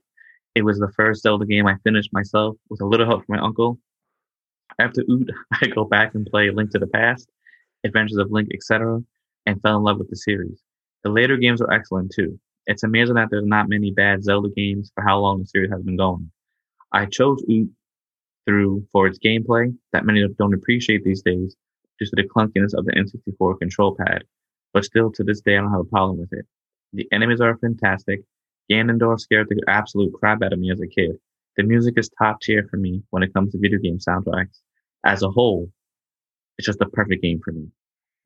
It 0.54 0.62
was 0.62 0.78
the 0.78 0.92
first 0.96 1.22
Zelda 1.22 1.44
game 1.44 1.66
I 1.66 1.76
finished 1.84 2.12
myself 2.12 2.56
with 2.70 2.80
a 2.80 2.86
little 2.86 3.06
help 3.06 3.26
from 3.26 3.36
my 3.36 3.42
uncle. 3.42 3.78
After 4.78 5.02
Oot, 5.10 5.30
I 5.52 5.66
go 5.68 5.84
back 5.84 6.14
and 6.14 6.26
play 6.26 6.50
Link 6.50 6.70
to 6.72 6.78
the 6.78 6.86
Past, 6.86 7.28
Adventures 7.84 8.18
of 8.18 8.30
Link, 8.30 8.48
etc., 8.52 9.02
and 9.46 9.60
fell 9.62 9.76
in 9.76 9.84
love 9.84 9.98
with 9.98 10.10
the 10.10 10.16
series. 10.16 10.62
The 11.04 11.10
later 11.10 11.36
games 11.36 11.60
are 11.60 11.72
excellent 11.72 12.12
too. 12.12 12.38
It's 12.66 12.82
amazing 12.82 13.14
that 13.14 13.28
there's 13.30 13.46
not 13.46 13.68
many 13.68 13.92
bad 13.92 14.24
Zelda 14.24 14.48
games 14.48 14.90
for 14.94 15.04
how 15.04 15.20
long 15.20 15.38
the 15.38 15.46
series 15.46 15.70
has 15.70 15.82
been 15.82 15.96
going. 15.96 16.30
I 16.92 17.06
chose 17.06 17.44
Oot 17.48 17.70
through 18.44 18.86
for 18.92 19.06
its 19.06 19.18
gameplay 19.18 19.76
that 19.92 20.04
many 20.04 20.26
don't 20.38 20.54
appreciate 20.54 21.04
these 21.04 21.22
days 21.22 21.56
due 21.98 22.06
to 22.06 22.16
the 22.16 22.24
clunkiness 22.24 22.74
of 22.74 22.84
the 22.84 22.92
N64 22.92 23.58
control 23.58 23.96
pad, 23.96 24.24
but 24.72 24.84
still 24.84 25.10
to 25.12 25.24
this 25.24 25.40
day 25.40 25.56
I 25.56 25.60
don't 25.60 25.70
have 25.70 25.80
a 25.80 25.84
problem 25.84 26.18
with 26.18 26.32
it. 26.32 26.46
The 26.92 27.08
enemies 27.12 27.40
are 27.40 27.56
fantastic. 27.58 28.22
Ganondorf 28.70 29.20
scared 29.20 29.48
the 29.48 29.62
absolute 29.68 30.12
crap 30.14 30.42
out 30.42 30.52
of 30.52 30.58
me 30.58 30.70
as 30.70 30.80
a 30.80 30.86
kid. 30.86 31.18
The 31.56 31.62
music 31.62 31.94
is 31.96 32.10
top 32.18 32.40
tier 32.40 32.66
for 32.70 32.76
me 32.76 33.02
when 33.10 33.22
it 33.22 33.32
comes 33.32 33.52
to 33.52 33.58
video 33.58 33.78
game 33.78 33.98
soundtracks. 33.98 34.60
As 35.04 35.22
a 35.22 35.30
whole, 35.30 35.70
it's 36.58 36.66
just 36.66 36.78
the 36.78 36.86
perfect 36.86 37.22
game 37.22 37.40
for 37.44 37.52
me. 37.52 37.68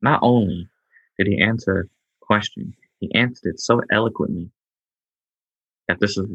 Not 0.01 0.19
only 0.23 0.67
did 1.17 1.27
he 1.27 1.39
answer 1.41 1.87
the 2.19 2.25
question, 2.25 2.73
he 2.99 3.13
answered 3.13 3.51
it 3.53 3.59
so 3.59 3.81
eloquently 3.91 4.49
that 5.87 5.99
this 5.99 6.17
is 6.17 6.25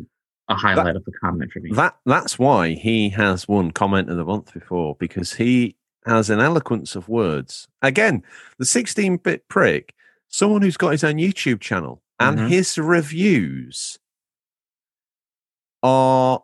a 0.48 0.54
highlight 0.54 0.96
of 0.96 1.04
the 1.04 1.12
comment 1.12 1.50
for 1.52 1.60
me. 1.60 1.70
That 1.72 1.96
that's 2.06 2.38
why 2.38 2.70
he 2.74 3.10
has 3.10 3.48
won 3.48 3.72
comment 3.72 4.08
of 4.08 4.16
the 4.16 4.24
month 4.24 4.54
before 4.54 4.96
because 4.98 5.34
he 5.34 5.76
has 6.06 6.30
an 6.30 6.40
eloquence 6.40 6.94
of 6.94 7.08
words. 7.08 7.66
Again, 7.82 8.22
the 8.58 8.64
16-bit 8.64 9.48
prick, 9.48 9.92
someone 10.28 10.62
who's 10.62 10.76
got 10.76 10.92
his 10.92 11.02
own 11.02 11.16
YouTube 11.16 11.60
channel, 11.60 12.02
and 12.20 12.38
Mhm. 12.38 12.48
his 12.48 12.78
reviews 12.78 13.98
are 15.82 16.42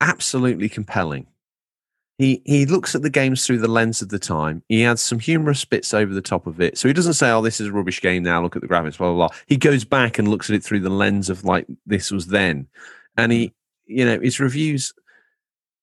absolutely 0.00 0.68
compelling. 0.68 1.26
He 2.18 2.42
he 2.44 2.66
looks 2.66 2.94
at 2.94 3.00
the 3.00 3.08
games 3.08 3.46
through 3.46 3.60
the 3.60 3.68
lens 3.68 4.02
of 4.02 4.10
the 4.10 4.18
time. 4.18 4.62
He 4.68 4.84
adds 4.84 5.00
some 5.00 5.18
humorous 5.18 5.64
bits 5.64 5.94
over 5.94 6.12
the 6.12 6.20
top 6.20 6.46
of 6.46 6.60
it. 6.60 6.76
So 6.76 6.86
he 6.86 6.92
doesn't 6.92 7.14
say, 7.14 7.30
"Oh, 7.30 7.40
this 7.40 7.60
is 7.60 7.68
a 7.68 7.72
rubbish 7.72 8.02
game 8.02 8.22
now. 8.22 8.42
Look 8.42 8.56
at 8.56 8.62
the 8.62 8.68
graphics." 8.68 8.98
Blah 8.98 9.14
blah 9.14 9.28
blah. 9.28 9.36
He 9.46 9.56
goes 9.56 9.84
back 9.86 10.18
and 10.18 10.28
looks 10.28 10.50
at 10.50 10.56
it 10.56 10.62
through 10.62 10.80
the 10.80 10.90
lens 10.90 11.30
of 11.30 11.44
like 11.44 11.66
this 11.86 12.10
was 12.10 12.26
then, 12.26 12.66
and 13.16 13.32
he, 13.32 13.48
mm. 13.48 13.52
you 13.86 14.04
know, 14.04 14.20
his 14.20 14.38
reviews. 14.38 14.92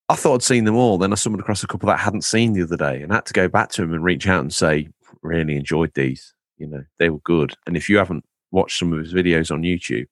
I 0.09 0.15
thought 0.15 0.35
I'd 0.35 0.43
seen 0.43 0.65
them 0.65 0.75
all. 0.75 0.99
Then 0.99 1.11
I 1.11 1.15
stumbled 1.15 1.41
across 1.41 1.63
a 1.63 1.67
couple 1.67 1.87
that 1.87 1.99
I 1.99 2.03
hadn't 2.03 2.23
seen 2.23 2.53
the 2.53 2.61
other 2.61 2.77
day, 2.77 3.01
and 3.01 3.11
had 3.11 3.25
to 3.25 3.33
go 3.33 3.47
back 3.47 3.71
to 3.71 3.81
him 3.81 3.93
and 3.93 4.03
reach 4.03 4.27
out 4.27 4.41
and 4.41 4.53
say, 4.53 4.89
"Really 5.23 5.55
enjoyed 5.55 5.95
these. 5.95 6.35
You 6.59 6.67
know, 6.67 6.83
they 6.99 7.09
were 7.09 7.19
good." 7.19 7.55
And 7.65 7.75
if 7.75 7.89
you 7.89 7.97
haven't 7.97 8.25
watched 8.51 8.77
some 8.77 8.93
of 8.93 8.99
his 8.99 9.11
videos 9.11 9.51
on 9.51 9.63
YouTube, 9.63 10.05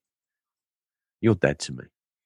you're 1.22 1.36
dead 1.36 1.60
to 1.60 1.74
me, 1.74 1.84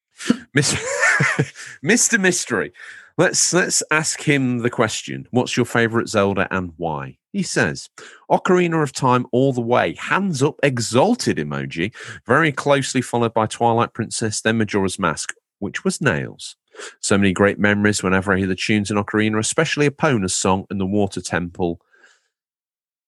Miss, 0.54 0.74
Mr. 1.84 2.20
Mystery. 2.20 2.72
Let's 3.18 3.52
let's 3.54 3.84
ask 3.92 4.22
him 4.22 4.60
the 4.60 4.70
question. 4.70 5.28
What's 5.32 5.58
your 5.58 5.66
favorite 5.66 6.08
Zelda 6.08 6.48
and 6.52 6.72
why? 6.78 7.18
He 7.34 7.44
says, 7.44 7.90
Ocarina 8.32 8.82
of 8.82 8.94
Time 8.94 9.26
all 9.34 9.52
the 9.52 9.62
way. 9.62 9.96
Hands 9.96 10.42
up, 10.42 10.56
exalted 10.64 11.38
emoji. 11.38 11.94
Very 12.26 12.52
closely 12.54 13.02
followed 13.02 13.34
by 13.34 13.46
Twilight 13.46 13.94
Princess, 13.94 14.42
then 14.42 14.58
Majora's 14.58 14.98
Mask, 14.98 15.34
which 15.60 15.84
was 15.84 16.02
nails. 16.02 16.56
So 17.02 17.18
many 17.18 17.34
great 17.34 17.60
memories 17.60 18.02
whenever 18.02 18.34
I 18.34 18.38
hear 18.38 18.48
the 18.48 18.56
tunes 18.56 18.90
in 18.90 18.98
Ocarina, 18.98 19.38
especially 19.38 19.90
Epona's 19.90 20.36
song 20.36 20.66
and 20.70 20.80
the 20.80 20.86
Water 20.86 21.22
Temple. 21.22 21.82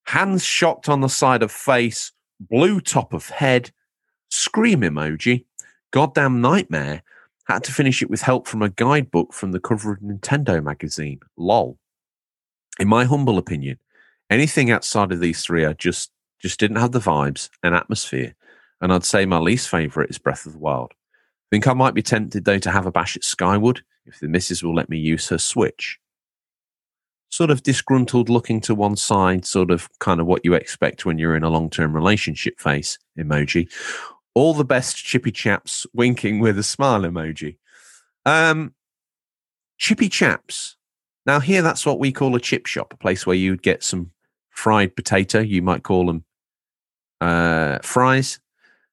Hands 0.07 0.43
shocked 0.43 0.89
on 0.89 0.99
the 0.99 1.07
side 1.07 1.41
of 1.41 1.51
face, 1.51 2.11
blue 2.39 2.81
top 2.81 3.13
of 3.13 3.29
head, 3.29 3.71
scream 4.29 4.81
emoji, 4.81 5.45
goddamn 5.91 6.41
nightmare. 6.41 7.03
Had 7.47 7.63
to 7.65 7.71
finish 7.71 8.01
it 8.01 8.09
with 8.09 8.21
help 8.21 8.47
from 8.47 8.61
a 8.61 8.69
guidebook 8.69 9.33
from 9.33 9.51
the 9.51 9.59
cover 9.59 9.93
of 9.93 9.99
Nintendo 9.99 10.63
magazine. 10.63 11.19
Lol. 11.37 11.77
In 12.79 12.87
my 12.87 13.05
humble 13.05 13.37
opinion, 13.37 13.77
anything 14.29 14.71
outside 14.71 15.11
of 15.11 15.19
these 15.19 15.43
three 15.43 15.65
are 15.65 15.73
just 15.73 16.11
just 16.39 16.59
didn't 16.59 16.77
have 16.77 16.91
the 16.91 16.99
vibes 16.99 17.49
and 17.61 17.75
atmosphere. 17.75 18.35
And 18.79 18.91
I'd 18.91 19.03
say 19.03 19.25
my 19.25 19.37
least 19.37 19.69
favourite 19.69 20.09
is 20.09 20.17
Breath 20.17 20.45
of 20.45 20.53
the 20.53 20.59
Wild. 20.59 20.93
Think 21.51 21.67
I 21.67 21.73
might 21.73 21.93
be 21.93 22.01
tempted 22.01 22.45
though 22.45 22.57
to 22.59 22.71
have 22.71 22.85
a 22.85 22.91
bash 22.91 23.15
at 23.15 23.23
Skyward 23.23 23.83
if 24.05 24.19
the 24.19 24.27
missus 24.27 24.63
will 24.63 24.73
let 24.73 24.89
me 24.89 24.97
use 24.97 25.29
her 25.29 25.37
Switch. 25.37 25.99
Sort 27.29 27.51
of 27.51 27.63
disgruntled 27.63 28.29
looking 28.29 28.59
to 28.61 28.75
one 28.75 28.95
side, 28.95 29.45
sort 29.45 29.71
of 29.71 29.87
kind 29.99 30.19
of 30.19 30.25
what 30.25 30.43
you 30.43 30.53
expect 30.53 31.05
when 31.05 31.17
you're 31.17 31.35
in 31.35 31.43
a 31.43 31.49
long 31.49 31.69
term 31.69 31.93
relationship 31.93 32.59
face 32.59 32.97
emoji. 33.17 33.71
All 34.33 34.53
the 34.53 34.65
best 34.65 34.95
chippy 34.95 35.31
chaps 35.31 35.85
winking 35.93 36.39
with 36.39 36.57
a 36.57 36.63
smile 36.63 37.01
emoji. 37.01 37.57
Um, 38.25 38.73
chippy 39.77 40.09
chaps. 40.09 40.77
Now, 41.25 41.39
here 41.39 41.61
that's 41.61 41.85
what 41.85 41.99
we 41.99 42.11
call 42.11 42.35
a 42.35 42.39
chip 42.39 42.65
shop, 42.65 42.93
a 42.93 42.97
place 42.97 43.25
where 43.25 43.35
you'd 43.35 43.61
get 43.61 43.83
some 43.83 44.11
fried 44.49 44.95
potato. 44.95 45.39
You 45.39 45.61
might 45.61 45.83
call 45.83 46.05
them 46.05 46.23
uh, 47.19 47.79
fries 47.83 48.39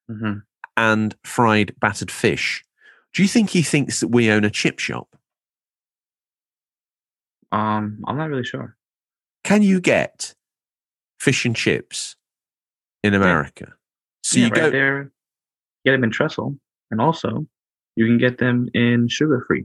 hmm 0.08 0.38
and 0.76 1.16
fried 1.24 1.74
battered 1.80 2.10
fish. 2.10 2.64
Do 3.12 3.22
you 3.22 3.28
think 3.28 3.50
he 3.50 3.62
thinks 3.62 3.98
that 3.98 4.08
we 4.08 4.30
own 4.30 4.44
a 4.44 4.50
chip 4.50 4.78
shop? 4.78 5.16
Um, 7.50 8.04
I'm 8.06 8.16
not 8.16 8.28
really 8.28 8.44
sure. 8.44 8.76
Can 9.42 9.62
you 9.62 9.80
get 9.80 10.36
fish 11.18 11.44
and 11.44 11.56
chips 11.56 12.14
in 13.02 13.12
America? 13.14 13.74
So 14.22 14.38
yeah, 14.38 14.44
you 14.44 14.50
right 14.52 14.60
go, 14.60 14.70
there. 14.70 15.10
Get 15.88 15.92
them 15.92 16.04
in 16.04 16.10
trestle, 16.10 16.54
and 16.90 17.00
also 17.00 17.46
you 17.96 18.04
can 18.04 18.18
get 18.18 18.36
them 18.36 18.68
in 18.74 19.08
sugar 19.08 19.42
free, 19.46 19.64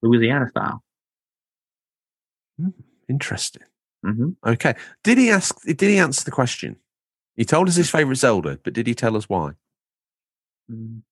Louisiana 0.00 0.48
style. 0.48 0.84
interesting. 3.08 3.64
hmm 4.04 4.28
Okay. 4.46 4.74
Did 5.02 5.18
he 5.18 5.30
ask? 5.30 5.60
Did 5.64 5.80
he 5.80 5.98
answer 5.98 6.24
the 6.24 6.30
question? 6.30 6.76
He 7.34 7.44
told 7.44 7.66
us 7.66 7.74
his 7.74 7.90
favorite 7.90 8.18
Zelda, 8.18 8.60
but 8.62 8.72
did 8.72 8.86
he 8.86 8.94
tell 8.94 9.16
us 9.16 9.28
why? 9.28 9.54
Mm. 10.70 11.02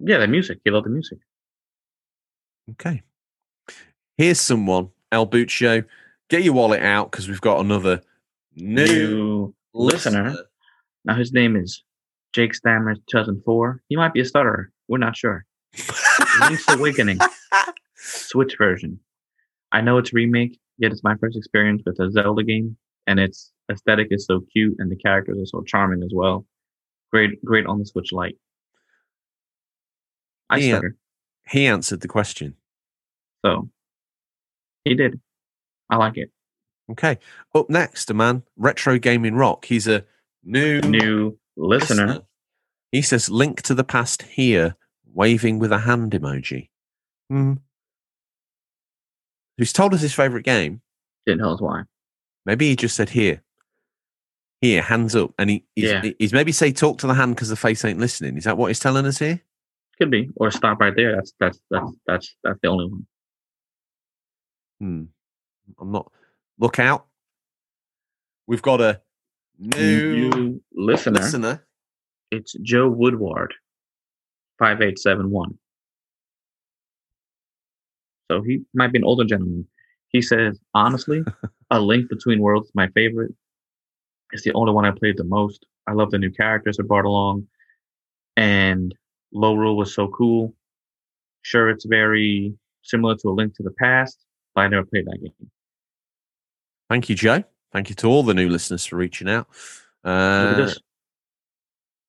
Yeah, 0.00 0.18
the 0.18 0.26
music. 0.26 0.58
He 0.64 0.72
loved 0.72 0.86
the 0.86 0.90
music. 0.90 1.18
Okay. 2.72 3.04
Here's 4.16 4.40
someone, 4.40 4.88
El 5.12 5.28
Buccio. 5.28 5.84
Get 6.28 6.42
your 6.42 6.54
wallet 6.54 6.82
out 6.82 7.12
because 7.12 7.28
we've 7.28 7.40
got 7.40 7.60
another 7.60 8.02
new, 8.56 8.84
New 8.84 9.54
listener. 9.74 10.34
Now 11.04 11.14
his 11.14 11.32
name 11.32 11.54
is 11.54 11.84
Jake 12.32 12.54
Stammer 12.54 12.94
2004. 13.10 13.82
He 13.88 13.96
might 13.96 14.12
be 14.12 14.20
a 14.20 14.24
stutterer. 14.24 14.70
We're 14.88 14.98
not 14.98 15.16
sure. 15.16 15.44
Link's 16.40 16.64
Awakening, 16.68 17.18
Switch 17.96 18.56
version. 18.58 18.98
I 19.72 19.80
know 19.80 19.98
it's 19.98 20.10
a 20.12 20.16
remake, 20.16 20.58
yet 20.78 20.90
it's 20.92 21.04
my 21.04 21.14
first 21.16 21.36
experience 21.36 21.82
with 21.86 21.98
a 22.00 22.10
Zelda 22.10 22.42
game, 22.42 22.76
and 23.06 23.20
its 23.20 23.52
aesthetic 23.70 24.08
is 24.10 24.26
so 24.26 24.40
cute 24.52 24.76
and 24.78 24.90
the 24.90 24.96
characters 24.96 25.38
are 25.38 25.46
so 25.46 25.62
charming 25.62 26.02
as 26.02 26.10
well. 26.12 26.44
Great, 27.12 27.44
great 27.44 27.66
on 27.66 27.78
the 27.78 27.86
Switch 27.86 28.12
Lite. 28.12 28.36
I 30.48 30.58
Yeah. 30.58 30.74
stutter, 30.74 30.96
he 31.48 31.66
answered 31.66 32.00
the 32.00 32.08
question. 32.08 32.56
so 33.44 33.70
he 34.84 34.94
did. 34.94 35.20
I 35.88 35.96
like 35.96 36.16
it. 36.16 36.30
Okay. 36.90 37.18
Up 37.54 37.68
next, 37.70 38.10
a 38.10 38.14
man, 38.14 38.42
Retro 38.56 38.98
Gaming 38.98 39.34
Rock. 39.34 39.64
He's 39.66 39.86
a 39.86 40.04
new, 40.42 40.80
New 40.80 41.38
listener. 41.56 42.20
He 42.92 43.02
says, 43.02 43.30
link 43.30 43.62
to 43.62 43.74
the 43.74 43.84
past 43.84 44.22
here, 44.22 44.76
waving 45.12 45.58
with 45.58 45.72
a 45.72 45.78
hand 45.78 46.12
emoji. 46.12 46.68
Hmm. 47.28 47.54
He's 49.56 49.72
told 49.72 49.94
us 49.94 50.00
his 50.00 50.14
favorite 50.14 50.44
game. 50.44 50.80
Didn't 51.26 51.40
tell 51.40 51.54
us 51.54 51.60
why. 51.60 51.82
Maybe 52.46 52.68
he 52.68 52.76
just 52.76 52.96
said 52.96 53.10
here. 53.10 53.42
Here, 54.60 54.82
hands 54.82 55.14
up. 55.14 55.32
And 55.38 55.50
he, 55.50 55.64
he's, 55.76 55.84
Yeah. 55.90 56.02
he's 56.18 56.32
maybe 56.32 56.52
say 56.52 56.72
talk 56.72 56.98
to 56.98 57.06
the 57.06 57.14
hand 57.14 57.34
because 57.34 57.48
the 57.48 57.56
face 57.56 57.84
ain't 57.84 58.00
listening. 58.00 58.36
Is 58.36 58.44
that 58.44 58.56
what 58.56 58.68
he's 58.68 58.78
telling 58.80 59.06
us 59.06 59.18
here? 59.18 59.40
Could 59.98 60.10
be, 60.10 60.30
or 60.36 60.50
stop 60.50 60.80
right 60.80 60.94
there. 60.96 61.14
That's 61.16 61.34
that's 61.38 61.60
that's 61.70 61.92
that's 62.06 62.36
that's 62.42 62.58
the 62.62 62.68
only 62.68 62.86
one. 62.86 63.06
Hmm. 64.80 65.02
I'm 65.78 65.92
not. 65.92 66.10
Look 66.58 66.78
out. 66.78 67.06
We've 68.46 68.62
got 68.62 68.80
a 68.80 69.02
new, 69.60 70.30
New 70.30 70.62
listener. 70.74 71.20
listener. 71.20 71.66
It's 72.30 72.54
Joe 72.62 72.88
Woodward, 72.88 73.54
five 74.58 74.80
eight 74.80 74.98
seven 74.98 75.30
one. 75.30 75.58
So 78.30 78.42
he 78.42 78.62
might 78.74 78.92
be 78.92 78.98
an 78.98 79.04
older 79.04 79.24
gentleman. 79.24 79.66
He 80.08 80.22
says, 80.22 80.58
honestly, 80.74 81.22
A 81.70 81.80
Link 81.80 82.08
Between 82.08 82.40
Worlds 82.40 82.68
is 82.68 82.74
my 82.74 82.88
favorite. 82.88 83.32
It's 84.32 84.44
the 84.44 84.52
only 84.54 84.72
one 84.72 84.84
I 84.84 84.92
played 84.92 85.16
the 85.16 85.24
most. 85.24 85.66
I 85.86 85.92
love 85.92 86.10
the 86.10 86.18
new 86.18 86.30
characters 86.30 86.76
that 86.76 86.84
brought 86.84 87.04
along, 87.04 87.48
and 88.36 88.94
Lorule 89.34 89.76
was 89.76 89.94
so 89.94 90.08
cool. 90.08 90.54
Sure, 91.42 91.68
it's 91.70 91.84
very 91.84 92.54
similar 92.82 93.16
to 93.16 93.28
A 93.28 93.30
Link 93.30 93.56
to 93.56 93.62
the 93.62 93.72
Past, 93.72 94.24
but 94.54 94.62
I 94.62 94.68
never 94.68 94.84
played 94.86 95.06
that 95.06 95.18
game. 95.20 95.50
Thank 96.88 97.08
you, 97.08 97.16
Joe. 97.16 97.44
Thank 97.72 97.88
you 97.88 97.94
to 97.96 98.06
all 98.08 98.22
the 98.22 98.34
new 98.34 98.48
listeners 98.48 98.84
for 98.86 98.96
reaching 98.96 99.28
out. 99.28 99.46
Uh. 100.04 100.70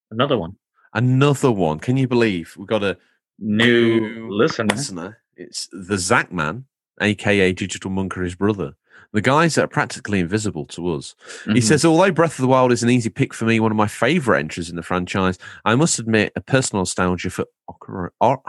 Another 0.09 0.37
one. 0.37 0.55
another 0.93 1.51
one. 1.51 1.79
Can 1.79 1.95
you 1.97 2.07
believe 2.07 2.55
we've 2.57 2.67
got 2.67 2.83
a 2.83 2.97
New 3.39 3.99
New 4.01 4.29
listener. 4.31 4.75
listener? 4.75 5.17
It's 5.37 5.69
the 5.71 5.97
Zach 5.97 6.31
Man, 6.31 6.65
aka 6.99 7.53
Digital 7.53 7.89
Monk 7.91 8.17
or 8.17 8.23
his 8.23 8.35
brother. 8.35 8.73
The 9.13 9.21
guys 9.21 9.55
that 9.55 9.63
are 9.65 9.67
practically 9.67 10.19
invisible 10.19 10.65
to 10.67 10.93
us. 10.93 11.15
He 11.45 11.51
Mhm. 11.51 11.63
says, 11.63 11.83
although 11.85 12.11
Breath 12.11 12.37
of 12.39 12.43
the 12.43 12.47
Wild 12.47 12.71
is 12.71 12.81
an 12.83 12.89
easy 12.89 13.09
pick 13.09 13.33
for 13.33 13.45
me, 13.45 13.59
one 13.59 13.71
of 13.71 13.77
my 13.77 13.87
favorite 13.87 14.39
entries 14.39 14.69
in 14.69 14.75
the 14.77 14.83
franchise, 14.83 15.37
I 15.65 15.75
must 15.75 15.99
admit 15.99 16.31
a 16.35 16.41
personal 16.41 16.81
nostalgia 16.81 17.29
for 17.29 17.45
Ocar- 17.69 18.11
Or- 18.21 18.41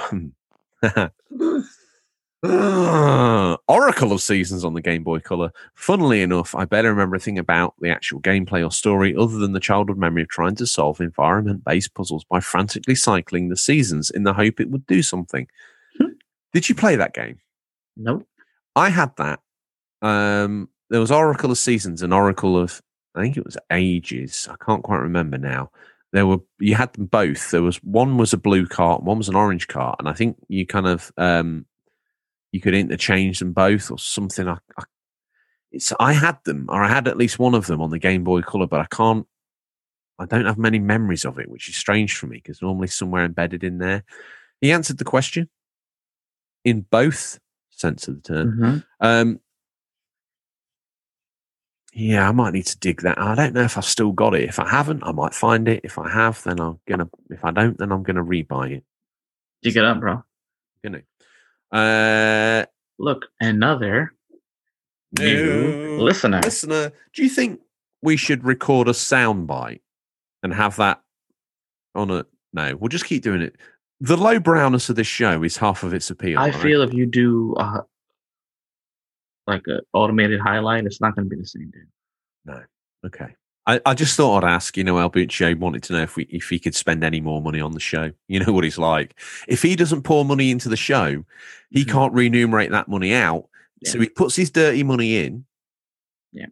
Ah, 2.45 3.57
Oracle 3.69 4.13
of 4.13 4.21
Seasons 4.21 4.65
on 4.65 4.75
the 4.75 4.81
Game 4.81 5.05
Boy 5.05 5.21
Color. 5.21 5.53
Funnily 5.75 6.23
enough, 6.23 6.55
I 6.55 6.65
barely 6.65 6.89
remember 6.89 7.17
a 7.17 7.21
thing 7.21 7.39
about 7.39 7.75
the 7.81 7.91
actual 7.91 8.21
gameplay 8.21 8.67
or 8.67 8.71
story 8.71 9.15
other 9.17 9.39
than 9.39 9.53
the 9.53 9.61
childhood 9.61 9.99
memory 9.99 10.23
of 10.23 10.29
trying 10.29 10.57
to 10.57 10.67
solve 10.67 11.01
environment 11.01 11.65
based 11.65 11.95
puzzles 11.95 12.25
by 12.25 12.41
frantically 12.41 12.95
cycling 12.95 13.49
the 13.49 13.57
seasons 13.57 14.11
in 14.11 14.25
the 14.25 14.33
hope 14.33 14.61
it 14.61 14.71
would 14.71 14.87
do 14.87 15.03
something. 15.03 15.47
Hmm. 15.99 16.13
Did 16.53 16.69
you 16.69 16.75
play 16.75 16.97
that 16.97 17.15
game? 17.15 17.39
Nope. 17.97 18.27
I 18.75 18.89
had 18.89 19.15
that. 19.17 19.41
Um, 20.01 20.69
there 20.91 21.01
was 21.01 21.13
Oracle 21.13 21.51
of 21.51 21.59
Seasons 21.59 22.03
and 22.03 22.13
Oracle 22.13 22.59
of 22.59 22.83
I 23.15 23.21
think 23.21 23.37
it 23.37 23.45
was 23.45 23.59
Ages. 23.71 24.49
I 24.51 24.57
can't 24.65 24.83
quite 24.83 25.01
remember 25.01 25.39
now. 25.39 25.71
There 26.13 26.27
were 26.27 26.39
you 26.59 26.75
had 26.75 26.93
them 26.95 27.07
both. 27.07 27.51
There 27.51 27.63
was 27.63 27.77
one 27.85 28.19
was 28.19 28.33
a 28.33 28.39
blue 28.39 28.67
cart, 28.67 29.03
one 29.03 29.19
was 29.19 29.29
an 29.29 29.37
orange 29.37 29.69
cart, 29.69 29.97
and 29.99 30.09
I 30.09 30.13
think 30.13 30.37
you 30.49 30.67
kind 30.67 30.87
of 30.87 31.13
um, 31.17 31.67
you 32.53 32.61
could 32.61 32.75
interchange 32.75 33.39
them 33.39 33.53
both 33.53 33.91
or 33.91 33.99
something. 33.99 34.47
I, 34.47 34.59
I 34.79 34.85
it's 35.73 35.93
I 35.99 36.13
had 36.13 36.39
them, 36.45 36.67
or 36.69 36.85
I 36.85 36.89
had 36.89 37.09
at 37.09 37.17
least 37.17 37.39
one 37.39 37.55
of 37.55 37.67
them 37.67 37.81
on 37.81 37.91
the 37.91 37.99
Game 37.99 38.25
Boy 38.25 38.43
Color, 38.43 38.67
but 38.67 38.81
I 38.81 38.87
can't. 38.95 39.27
I 40.19 40.27
don't 40.27 40.45
have 40.45 40.59
many 40.59 40.79
memories 40.79 41.25
of 41.25 41.39
it, 41.39 41.49
which 41.51 41.69
is 41.69 41.77
strange 41.77 42.17
for 42.17 42.27
me 42.27 42.37
because 42.37 42.63
normally 42.63 42.87
somewhere 42.89 43.25
embedded 43.25 43.65
in 43.65 43.79
there. 43.79 44.05
He 44.61 44.71
answered 44.71 44.99
the 44.99 45.05
question 45.05 45.49
in 46.65 46.83
both 46.83 47.41
sense 47.71 48.07
of 48.07 48.23
the 48.23 48.35
term. 48.35 48.59
Mhm. 48.59 48.85
Um, 49.01 49.41
yeah, 51.95 52.29
I 52.29 52.33
might 52.33 52.53
need 52.53 52.67
to 52.67 52.79
dig 52.79 53.03
that. 53.03 53.19
I 53.19 53.35
don't 53.35 53.55
know 53.55 53.63
if 53.63 53.77
I've 53.77 53.85
still 53.85 54.13
got 54.13 54.35
it. 54.35 54.49
If 54.49 54.59
I 54.59 54.69
haven't, 54.69 55.03
I 55.03 55.13
might 55.13 55.35
find 55.35 55.67
it. 55.69 55.81
If 55.85 55.99
I 55.99 56.09
have, 56.11 56.43
then 56.45 56.61
I'm 56.61 56.79
gonna. 56.87 57.09
If 57.31 57.45
I 57.45 57.51
don't, 57.51 57.77
then 57.79 57.93
I'm 57.93 58.03
gonna 58.03 58.25
rebuy 58.25 58.77
it. 58.79 58.85
Dig 59.63 59.77
it 59.77 59.85
up, 59.85 60.01
bro. 60.01 60.23
Gonna. 60.85 61.03
Uh, 61.73 62.67
Look, 62.99 63.27
another 63.41 64.13
new 65.19 65.99
listener. 66.01 66.41
listener, 66.43 66.93
do 67.15 67.23
you 67.23 67.29
think 67.29 67.61
we 68.03 68.17
should 68.17 68.45
record 68.45 68.89
a 68.89 68.95
sound 68.95 69.47
bite 69.47 69.83
and 70.43 70.53
have 70.53 70.77
that 70.77 71.01
on 71.95 72.11
a? 72.11 72.27
No, 72.53 72.77
we'll 72.77 72.89
just 72.89 73.07
keep 73.07 73.23
doing 73.23 73.41
it. 73.41 73.57
The 74.01 74.17
low 74.17 74.39
brownness 74.39 74.89
of 74.89 74.97
this 74.97 75.07
show 75.07 75.43
is 75.43 75.57
half 75.57 75.83
of 75.83 75.95
its 75.95 76.11
appeal. 76.11 76.39
I 76.39 76.51
right? 76.51 76.55
feel 76.55 76.83
if 76.83 76.93
you 76.93 77.07
do 77.07 77.55
uh, 77.55 77.83
like 79.47 79.67
a 79.69 79.81
automated 79.93 80.41
highlight, 80.41 80.85
it's 80.85 81.01
not 81.01 81.15
going 81.15 81.29
to 81.29 81.35
be 81.35 81.41
the 81.41 81.47
same, 81.47 81.71
dude. 81.71 81.87
No. 82.45 82.61
Okay. 83.07 83.35
I, 83.67 83.81
I 83.87 83.95
just 83.95 84.17
thought 84.17 84.43
I'd 84.43 84.51
ask, 84.51 84.77
you 84.77 84.83
know, 84.83 84.97
Albuccio 84.97 85.57
wanted 85.59 85.83
to 85.85 85.93
know 85.93 86.03
if 86.03 86.17
we 86.17 86.25
if 86.25 86.49
he 86.49 86.59
could 86.59 86.75
spend 86.75 87.05
any 87.05 87.21
more 87.21 87.41
money 87.41 87.61
on 87.61 87.73
the 87.73 87.81
show. 87.81 88.11
You 88.29 88.41
know 88.41 88.53
what 88.53 88.65
he's 88.65 88.79
like. 88.79 89.15
If 89.47 89.63
he 89.63 89.77
doesn't 89.77 90.03
pour 90.03 90.25
money 90.25 90.51
into 90.51 90.69
the 90.69 90.77
show, 90.77 91.25
he 91.71 91.85
Mhm. 91.85 91.91
can't 91.91 92.13
remunerate 92.13 92.71
that 92.73 92.89
money 92.89 93.13
out. 93.15 93.45
So 93.85 93.99
he 94.01 94.09
puts 94.09 94.37
his 94.37 94.51
dirty 94.51 94.83
money 94.85 95.25
in. 95.25 95.45
Yeah. 96.33 96.47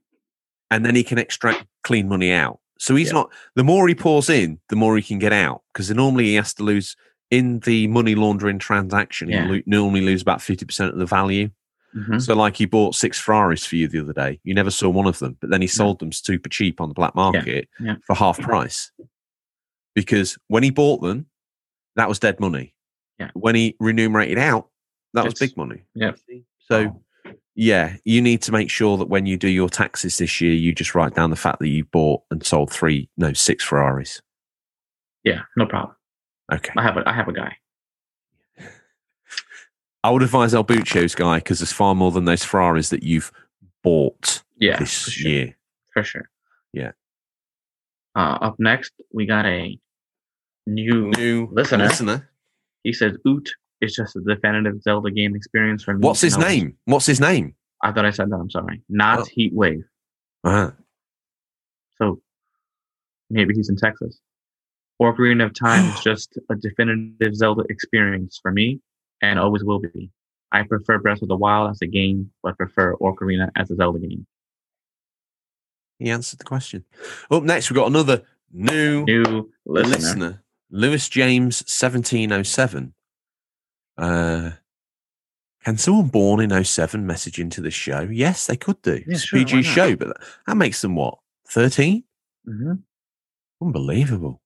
And 0.70 0.84
then 0.84 0.94
he 0.96 1.04
can 1.04 1.16
extract 1.18 1.64
clean 1.84 2.08
money 2.08 2.32
out. 2.32 2.58
So 2.78 2.94
he's 2.96 3.08
Yeah. 3.08 3.12
not 3.14 3.32
the 3.54 3.64
more 3.64 3.86
he 3.88 3.94
pours 3.94 4.28
in, 4.30 4.58
the 4.68 4.76
more 4.76 4.96
he 4.96 5.02
can 5.02 5.18
get 5.18 5.32
out. 5.32 5.62
Because 5.72 5.90
normally 5.90 6.24
he 6.26 6.34
has 6.34 6.54
to 6.54 6.62
lose 6.64 6.96
in 7.30 7.60
the 7.60 7.86
money 7.88 8.14
laundering 8.16 8.58
transaction, 8.58 9.28
Yeah. 9.30 9.46
he 9.46 9.52
lo- 9.52 9.62
normally 9.66 10.00
lose 10.02 10.22
about 10.22 10.42
fifty 10.42 10.64
percent 10.64 10.92
of 10.92 10.98
the 10.98 11.06
value. 11.06 11.50
Mhm. 11.96 12.22
So, 12.22 12.34
like, 12.34 12.56
he 12.56 12.66
bought 12.66 12.94
six 12.94 13.18
Ferraris 13.18 13.66
for 13.66 13.76
you 13.76 13.88
the 13.88 14.00
other 14.00 14.12
day. 14.12 14.40
You 14.44 14.54
never 14.54 14.70
saw 14.70 14.88
one 14.88 15.06
of 15.06 15.18
them, 15.18 15.36
but 15.40 15.50
then 15.50 15.60
he 15.60 15.66
sold 15.66 15.98
them 15.98 16.12
super 16.12 16.48
cheap 16.48 16.80
on 16.80 16.88
the 16.88 16.94
black 16.94 17.14
market 17.14 17.68
yeah. 17.80 17.96
for 18.06 18.14
half 18.14 18.38
price. 18.38 18.92
Because 19.94 20.38
when 20.48 20.62
he 20.62 20.70
bought 20.70 21.02
them, 21.02 21.26
that 21.96 22.08
was 22.08 22.18
dead 22.20 22.38
money. 22.38 22.74
Yeah. 23.18 23.30
When 23.34 23.54
he 23.54 23.76
remunerated 23.80 24.38
out, 24.38 24.68
that 25.14 25.24
was 25.24 25.34
big 25.34 25.56
money. 25.56 25.82
yeah. 25.94 26.12
So, 26.60 27.02
yeah, 27.56 27.96
you 28.04 28.22
need 28.22 28.42
to 28.42 28.52
make 28.52 28.70
sure 28.70 28.96
that 28.96 29.08
when 29.08 29.26
you 29.26 29.36
do 29.36 29.48
your 29.48 29.68
taxes 29.68 30.18
this 30.18 30.40
year, 30.40 30.54
you 30.54 30.72
just 30.72 30.94
write 30.94 31.14
down 31.14 31.30
the 31.30 31.36
fact 31.36 31.58
that 31.58 31.68
you 31.68 31.84
bought 31.84 32.22
and 32.30 32.46
sold 32.46 32.70
three, 32.70 33.10
no, 33.16 33.32
six 33.32 33.64
Ferraris. 33.64 34.22
Yeah, 35.24 35.42
no 35.56 35.66
problem. 35.66 35.96
Okay. 36.52 36.72
I 36.76 36.82
have 36.82 36.96
a 36.96 37.08
I 37.08 37.12
have 37.12 37.28
a 37.28 37.32
guy. 37.32 37.56
I 40.02 40.10
would 40.10 40.22
advise 40.22 40.54
El 40.54 40.64
Buccio's 40.64 41.14
guy 41.14 41.38
because 41.38 41.58
there's 41.58 41.72
far 41.72 41.94
more 41.94 42.10
than 42.10 42.24
those 42.24 42.44
Ferraris 42.44 42.88
that 42.88 43.02
you've 43.02 43.30
bought 43.82 44.42
Yeah, 44.58 44.78
this 44.78 45.04
for 45.04 45.10
sure. 45.10 45.30
year. 45.30 45.56
For 45.92 46.02
sure. 46.02 46.30
Yeah. 46.72 46.92
Uh, 48.16 48.38
up 48.40 48.56
next, 48.58 48.92
we 49.12 49.26
got 49.26 49.44
a 49.46 49.78
new. 50.66 51.10
New 51.16 51.48
Listener. 51.52 51.84
listener. 51.84 52.30
He 52.82 52.92
says, 52.92 53.16
"Oot 53.26 53.48
is 53.80 53.94
just 53.94 54.16
a 54.16 54.20
definitive 54.20 54.80
Zelda 54.82 55.10
game 55.10 55.34
experience 55.36 55.84
for 55.84 55.94
me." 55.94 56.00
What's 56.06 56.20
his 56.22 56.38
name? 56.38 56.76
What's 56.86 57.06
his 57.06 57.20
name? 57.20 57.54
I 57.82 57.92
thought 57.92 58.04
I 58.06 58.10
said 58.10 58.30
that. 58.30 58.36
I'm 58.36 58.50
sorry. 58.50 58.82
Not 58.88 59.20
Oh. 59.20 59.24
Heat 59.32 59.52
Wave. 59.54 59.84
Ah, 60.44 60.72
So 61.98 62.20
maybe 63.28 63.54
he's 63.54 63.68
in 63.68 63.76
Texas. 63.76 64.18
Ocarina 65.00 65.44
of 65.46 65.54
Time 65.54 65.84
is 65.92 66.00
just 66.04 66.38
a 66.50 66.54
definitive 66.56 67.34
Zelda 67.36 67.64
experience 67.68 68.38
for 68.42 68.50
me, 68.52 68.80
and 69.22 69.38
always 69.38 69.62
will 69.64 69.78
be. 69.80 70.10
I 70.52 70.62
prefer 70.64 70.98
Breath 70.98 71.22
of 71.22 71.28
the 71.28 71.36
Wild 71.36 71.70
as 71.70 71.78
a 71.82 71.86
game, 71.86 72.30
but 72.42 72.56
prefer 72.56 72.96
Ocarina 72.96 73.50
as 73.56 73.70
a 73.70 73.76
Zelda 73.76 73.98
game. 74.00 74.26
he 75.98 76.10
answered 76.10 76.38
the 76.40 76.44
question. 76.44 76.84
Up 77.30 77.42
next, 77.42 77.70
we've 77.70 77.76
got 77.76 77.86
another 77.88 78.22
new 78.52 79.04
New 79.04 79.50
listener. 79.66 79.96
listener, 79.96 80.42
Lewis 80.70 81.08
James, 81.08 81.60
1707. 81.62 82.94
Uh, 83.98 84.50
can 85.64 85.76
someone 85.76 86.08
born 86.08 86.40
in 86.40 86.64
07 86.64 87.06
message 87.06 87.38
into 87.38 87.60
the 87.60 87.70
show? 87.70 88.00
Yes, 88.00 88.46
they 88.46 88.56
could 88.56 88.80
do. 88.82 88.94
Yeah, 88.94 89.02
it's 89.14 89.24
a 89.24 89.26
sure, 89.26 89.38
PG 89.40 89.62
show, 89.64 89.94
but 89.94 90.16
that 90.46 90.56
makes 90.56 90.80
them 90.80 90.96
what? 90.96 91.18
13? 91.48 92.02
hmm 92.46 92.72
Unbelievable. 93.62 94.40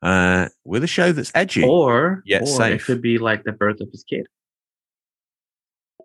Uh, 0.00 0.48
with 0.64 0.84
a 0.84 0.86
show 0.86 1.12
that's 1.12 1.32
edgy. 1.34 1.64
Or, 1.64 2.22
Yet 2.24 2.42
or 2.42 2.62
it 2.66 2.82
could 2.84 3.02
be 3.02 3.18
like 3.18 3.44
the 3.44 3.52
birth 3.52 3.80
of 3.80 3.88
his 3.90 4.04
kid. 4.04 4.26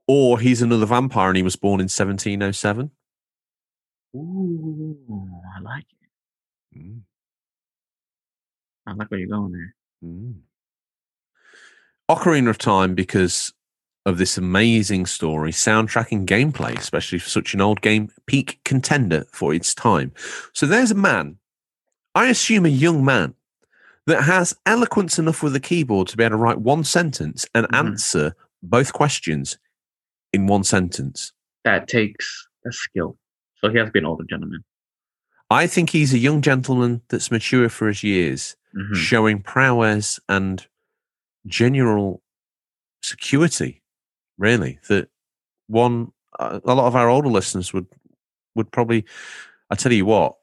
or 0.07 0.40
he's 0.40 0.61
another 0.61 0.86
vampire 0.86 1.30
and 1.30 1.38
he 1.38 1.44
was 1.44 1.56
born 1.56 1.80
in 1.80 1.86
1707. 1.86 2.91
Ooh, 4.15 5.30
I 5.56 5.60
like 5.61 5.86
it. 6.74 6.78
Mm, 6.80 7.02
I 8.88 8.94
like 8.94 9.10
where 9.10 9.20
you're 9.20 9.30
going 9.30 9.52
there. 9.52 9.76
mm. 10.03 10.36
Ocarina 12.10 12.49
of 12.49 12.57
Time 12.57 12.95
because 12.95 13.53
of 14.06 14.18
this 14.18 14.38
amazing 14.38 15.06
story, 15.06 15.52
soundtrack, 15.52 16.11
and 16.11 16.28
gameplay, 16.28 16.78
especially 16.78 17.20
for 17.20 17.30
such 17.30 17.53
an 17.53 17.61
old 17.61 17.82
game, 17.82 18.10
peak 18.28 18.60
contender 18.65 19.26
for 19.32 19.53
its 19.53 19.74
time. 19.74 20.11
So 20.53 20.65
there's 20.65 20.91
a 20.91 20.95
man, 20.95 21.38
I 22.14 22.28
assume 22.28 22.65
a 22.65 22.70
young 22.70 23.06
man, 23.06 23.34
that 24.08 24.24
has 24.24 24.56
eloquence 24.66 25.18
enough 25.18 25.42
with 25.44 25.56
a 25.56 25.60
keyboard 25.60 26.08
to 26.10 26.18
be 26.18 26.24
able 26.24 26.38
to 26.38 26.42
write 26.42 26.60
one 26.60 26.84
sentence 26.84 27.46
and 27.56 27.66
Mhm. 27.68 27.78
answer 27.78 28.36
both 28.62 28.94
questions 28.94 29.58
in 30.34 30.48
one 30.48 30.64
sentence. 30.64 31.32
That 31.64 31.88
takes 31.88 32.48
a 32.66 32.72
skill. 32.72 33.18
So 33.58 33.70
he 33.70 33.78
has 33.78 33.88
to 33.88 33.92
be 33.92 34.00
an 34.00 34.06
older 34.06 34.26
gentleman. 34.30 34.64
I 35.50 35.68
think 35.68 35.92
he's 35.92 36.14
a 36.14 36.18
young 36.18 36.42
gentleman 36.42 37.02
that's 37.10 37.32
mature 37.32 37.70
for 37.70 37.88
his 37.88 38.04
years, 38.04 38.56
Mhm. 38.76 38.96
showing 38.96 39.42
prowess 39.42 40.20
and 40.28 40.68
general 41.46 42.22
security. 43.02 43.82
Really, 44.38 44.80
that 44.88 45.10
one 45.68 46.12
uh, 46.40 46.60
a 46.66 46.74
lot 46.74 46.88
of 46.88 46.96
our 46.96 47.10
older 47.10 47.30
listeners 47.30 47.72
would 47.74 47.86
would 48.56 48.72
probably. 48.72 49.06
I 49.70 49.76
tell 49.76 49.94
you 49.94 50.06
what, 50.06 50.36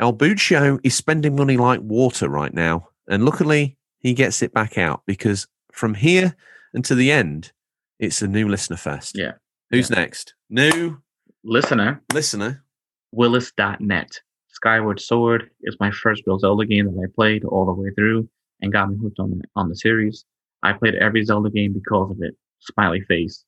Albuccio 0.00 0.78
is 0.84 0.94
spending 0.94 1.36
money 1.36 1.56
like 1.56 1.80
water 1.80 2.28
right 2.28 2.54
now, 2.54 2.88
and 3.08 3.24
luckily 3.24 3.76
he 3.98 4.14
gets 4.14 4.42
it 4.42 4.52
back 4.52 4.78
out 4.78 5.02
because 5.06 5.46
from 5.72 5.94
here 5.94 6.36
and 6.72 6.84
to 6.84 6.94
the 6.94 7.10
end, 7.10 7.52
it's 7.98 8.22
a 8.22 8.28
new 8.28 8.48
listener 8.48 8.76
fest. 8.76 9.16
Yeah. 9.18 9.32
Who's 9.70 9.90
next? 9.90 10.34
New 10.48 11.02
Listener, 11.44 12.02
listener. 12.12 12.64
Willis.net. 13.12 14.20
Skyward 14.48 15.00
Sword 15.00 15.50
is 15.62 15.76
my 15.78 15.90
first 15.90 16.24
real 16.26 16.38
Zelda 16.38 16.66
game 16.66 16.86
that 16.86 17.00
I 17.00 17.06
played 17.14 17.44
all 17.44 17.64
the 17.64 17.72
way 17.72 17.90
through 17.94 18.28
and 18.60 18.72
got 18.72 18.90
me 18.90 18.96
hooked 19.00 19.20
on 19.20 19.30
the, 19.30 19.42
on 19.54 19.68
the 19.68 19.76
series. 19.76 20.24
I 20.62 20.72
played 20.72 20.96
every 20.96 21.24
Zelda 21.24 21.50
game 21.50 21.72
because 21.72 22.10
of 22.10 22.18
it. 22.20 22.34
Smiley 22.60 23.02
face, 23.02 23.44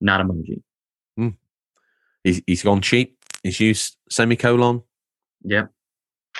not 0.00 0.24
emoji. 0.24 0.62
Hmm. 1.16 1.30
He's, 2.22 2.40
he's 2.46 2.62
gone 2.62 2.80
cheap. 2.80 3.18
He's 3.42 3.58
used 3.60 3.96
semicolon, 4.08 4.82
Yep. 5.44 5.70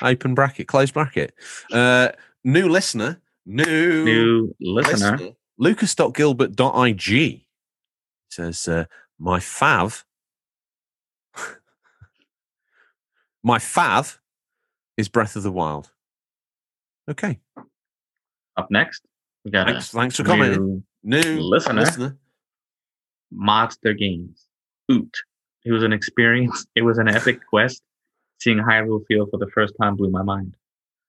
Open 0.03 0.35
bracket, 0.35 0.67
close 0.69 0.91
bracket. 0.91 1.35
Uh, 1.73 2.09
new 2.45 2.69
listener, 2.69 3.21
new, 3.47 4.05
New 4.05 4.55
listener. 4.61 5.19
Lucas.gilbert.ig 5.59 7.41
says, 8.29 8.67
uh, 8.69 8.85
My 9.19 9.39
fav, 9.39 10.05
my 13.43 13.59
fav 13.59 14.19
is 14.97 15.09
Breath 15.09 15.37
of 15.37 15.43
the 15.43 15.53
Wild. 15.53 15.91
Okay. 17.09 17.41
Up 18.57 18.71
next, 18.71 19.03
we 19.45 19.51
got 19.51 19.67
Thanks, 19.67 19.91
thanks 19.91 20.17
for 20.17 20.25
commenting. 20.25 20.85
new 21.03 21.21
New 21.23 21.41
listener. 21.41 21.81
listener. 21.83 22.19
Monster 23.31 23.93
Games. 23.93 24.47
Oot. 24.91 25.15
It 25.65 25.73
was 25.73 25.83
an 25.83 25.93
experience. 25.93 26.67
It 26.75 26.83
was 26.83 26.99
an 26.99 27.09
epic 27.09 27.41
quest. 27.49 27.83
Seeing 28.41 28.59
Hyrule 28.59 29.05
Field 29.07 29.29
for 29.31 29.39
the 29.39 29.51
first 29.55 29.75
time 29.81 29.97
blew 29.97 30.11
my 30.11 30.23
mind. 30.23 30.57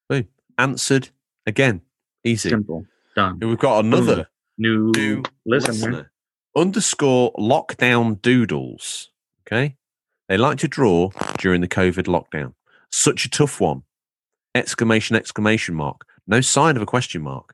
Boom. 0.09 0.27
Answered 0.57 1.09
again. 1.45 1.81
Easy. 2.23 2.49
Simple. 2.49 2.85
Done. 3.15 3.39
We've 3.39 3.57
got 3.57 3.83
another 3.85 4.27
New, 4.57 4.91
new 4.95 5.23
listener. 5.45 5.73
listener. 5.73 6.11
Underscore 6.55 7.33
lockdown 7.33 8.21
doodles. 8.21 9.09
Okay. 9.45 9.75
They 10.29 10.37
like 10.37 10.57
to 10.59 10.67
draw 10.67 11.09
during 11.37 11.61
the 11.61 11.67
COVID 11.67 12.05
lockdown. 12.07 12.53
Such 12.91 13.25
a 13.25 13.29
tough 13.29 13.59
one. 13.59 13.83
Exclamation, 14.55 15.15
exclamation 15.15 15.75
mark. 15.75 16.01
No 16.27 16.41
sign 16.41 16.75
of 16.77 16.81
a 16.81 16.85
question 16.85 17.21
mark. 17.21 17.53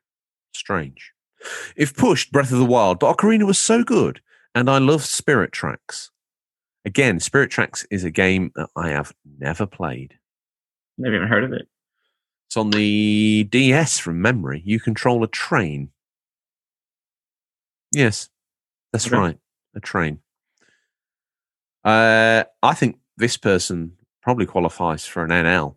Strange. 0.54 1.12
If 1.76 1.96
pushed, 1.96 2.32
Breath 2.32 2.52
of 2.52 2.60
the 2.60 2.66
Wild, 2.66 3.00
but 3.00 3.18
Ocarina 3.18 3.44
was 3.48 3.58
so 3.58 3.84
good. 3.84 4.22
And 4.54 4.70
I 4.70 4.78
love 4.78 5.04
Spirit 5.04 5.52
Tracks. 5.52 6.12
Again, 6.86 7.20
Spirit 7.20 7.52
Tracks 7.52 7.86
is 7.92 8.04
a 8.04 8.12
game 8.12 8.52
that 8.56 8.70
I 8.76 8.90
have 8.90 9.14
never 9.40 9.66
played. 9.66 10.18
Never 10.98 11.16
even 11.16 11.28
heard 11.28 11.44
of 11.44 11.54
it. 11.54 11.68
It's 12.48 12.58
on 12.58 12.72
the 12.72 13.46
DS 13.50 14.00
from 14.00 14.22
memory. 14.22 14.62
You 14.66 14.80
control 14.80 15.24
a 15.24 15.28
train. 15.28 15.90
Yes, 17.94 18.30
that's 18.92 19.08
Okay. 19.08 19.16
right. 19.18 19.40
A 19.76 19.80
train. 19.80 20.20
Uh, 21.84 22.44
I 22.62 22.74
think 22.74 23.00
this 23.18 23.38
person 23.38 23.98
probably 24.22 24.46
qualifies 24.46 25.06
for 25.06 25.24
an 25.24 25.30
NL. 25.32 25.76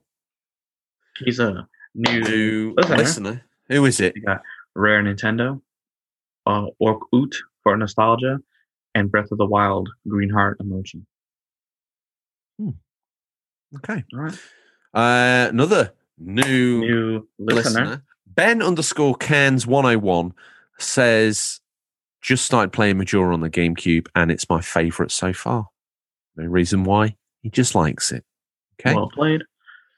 He's 1.18 1.38
a 1.38 1.66
new 1.94 2.20
New 2.22 2.74
listener. 2.76 2.96
listener. 2.96 3.42
Who 3.68 3.84
is 3.86 4.00
it? 4.00 4.14
Got 4.24 4.42
Rare 4.74 5.02
Nintendo, 5.02 5.60
uh, 6.46 6.66
Orc 6.78 7.02
Oot 7.14 7.34
for 7.62 7.76
nostalgia, 7.76 8.40
and 8.94 9.10
Breath 9.10 9.30
of 9.32 9.38
the 9.38 9.46
Wild 9.46 9.88
Green 10.08 10.30
Heart 10.30 10.58
emoji. 10.60 11.02
Okay. 13.76 14.04
All 14.12 14.20
right. 14.20 14.38
Uh, 14.92 15.48
another 15.50 15.92
new, 16.18 16.80
New 16.80 17.28
listener. 17.38 17.80
listener. 17.84 18.02
Ben 18.26 18.62
underscore 18.62 19.14
cans 19.16 19.66
101 19.66 20.32
says, 20.78 21.60
just 22.22 22.44
started 22.44 22.72
playing 22.72 22.98
Majora 22.98 23.34
on 23.34 23.40
the 23.40 23.50
GameCube 23.50 24.06
and 24.14 24.30
it's 24.30 24.48
my 24.48 24.60
favorite 24.60 25.10
so 25.10 25.32
far. 25.32 25.68
No 26.36 26.44
reason 26.44 26.84
why. 26.84 27.16
He 27.42 27.50
just 27.50 27.74
likes 27.74 28.12
it. 28.12 28.24
Okay. 28.80 28.94
Well 28.94 29.10
played. 29.10 29.42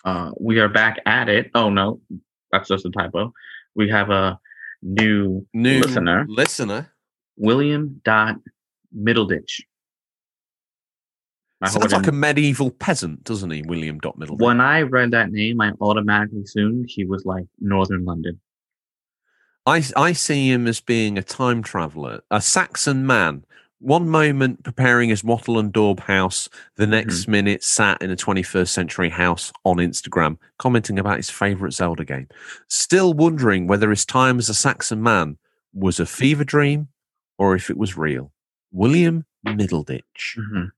uh, 0.05 0.31
we 0.39 0.59
are 0.59 0.69
back 0.69 0.99
at 1.05 1.29
it. 1.29 1.51
Oh 1.55 1.69
no, 1.69 2.01
that's 2.51 2.67
just 2.67 2.85
a 2.85 2.89
typo. 2.91 3.33
We 3.75 3.89
have 3.89 4.09
a 4.09 4.39
new, 4.81 5.45
New 5.53 5.79
listener, 5.81 6.25
listener. 6.27 6.91
William 7.37 8.01
Dot 8.03 8.35
Middleditch. 8.95 9.61
I 11.61 11.69
Sounds 11.69 11.93
like 11.93 12.07
a 12.07 12.11
medieval 12.11 12.71
peasant, 12.71 13.23
doesn't 13.23 13.49
he, 13.49 13.61
William 13.61 13.97
Dot 13.99 14.19
Middleditch? 14.19 14.41
when 14.41 14.59
I 14.59 14.81
read 14.81 15.11
that 15.11 15.31
name, 15.31 15.61
I 15.61 15.71
automatically 15.79 16.41
assumed 16.41 16.87
he 16.89 17.05
was 17.05 17.23
like 17.25 17.45
Northern 17.61 18.03
London. 18.03 18.41
I, 19.65 19.81
I 19.95 20.11
see 20.11 20.51
him 20.51 20.67
as 20.67 20.81
being 20.81 21.17
a 21.17 21.23
time 21.23 21.63
traveler, 21.63 22.19
a 22.29 22.41
Saxon 22.41 23.07
man. 23.07 23.45
One 23.83 24.07
moment 24.07 24.63
preparing 24.63 25.09
his 25.09 25.25
wattle 25.25 25.59
and 25.59 25.69
daub 25.73 25.99
house, 25.99 26.47
the 26.77 26.87
next 26.87 27.27
minute 27.27 27.65
sat 27.65 28.01
in 28.01 28.11
a 28.11 28.15
21st 28.15 28.69
century 28.69 29.09
house 29.09 29.51
on 29.65 29.75
Instagram, 29.75 30.37
commenting 30.57 30.97
about 30.99 31.17
his 31.17 31.29
favorite 31.29 31.73
Zelda 31.73 32.05
game. 32.05 32.29
Still 32.69 33.13
wondering 33.13 33.67
whether 33.67 33.89
his 33.89 34.05
time 34.05 34.39
as 34.39 34.47
a 34.47 34.53
Saxon 34.53 35.03
man 35.03 35.37
was 35.73 35.99
a 35.99 36.05
fever 36.05 36.45
dream 36.45 36.87
or 37.37 37.55
if 37.55 37.69
it 37.69 37.75
was 37.75 37.97
real. 37.97 38.31
William 38.71 39.25
Middleditch. 39.45 40.37
Mhm. 40.37 40.69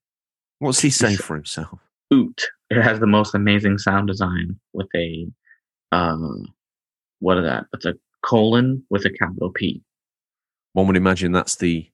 What's 0.58 0.80
he 0.80 0.90
say 0.90 1.16
for 1.16 1.36
himself? 1.36 1.80
Oot. 2.12 2.42
It 2.72 2.82
has 2.82 3.00
the 3.00 3.06
most 3.06 3.36
amazing 3.36 3.78
sound 3.78 4.08
design 4.08 4.60
with 4.74 4.88
a, 4.96 5.28
uh, 5.92 6.18
what 7.20 7.38
is 7.38 7.44
that? 7.44 7.68
It's 7.72 7.86
a 7.86 7.94
colon 8.24 8.84
with 8.90 9.06
a 9.06 9.12
capital 9.12 9.52
P. 9.52 9.84
One 10.74 10.88
would 10.88 10.98
imagine 10.98 11.34
that's 11.34 11.58
the 11.58 11.88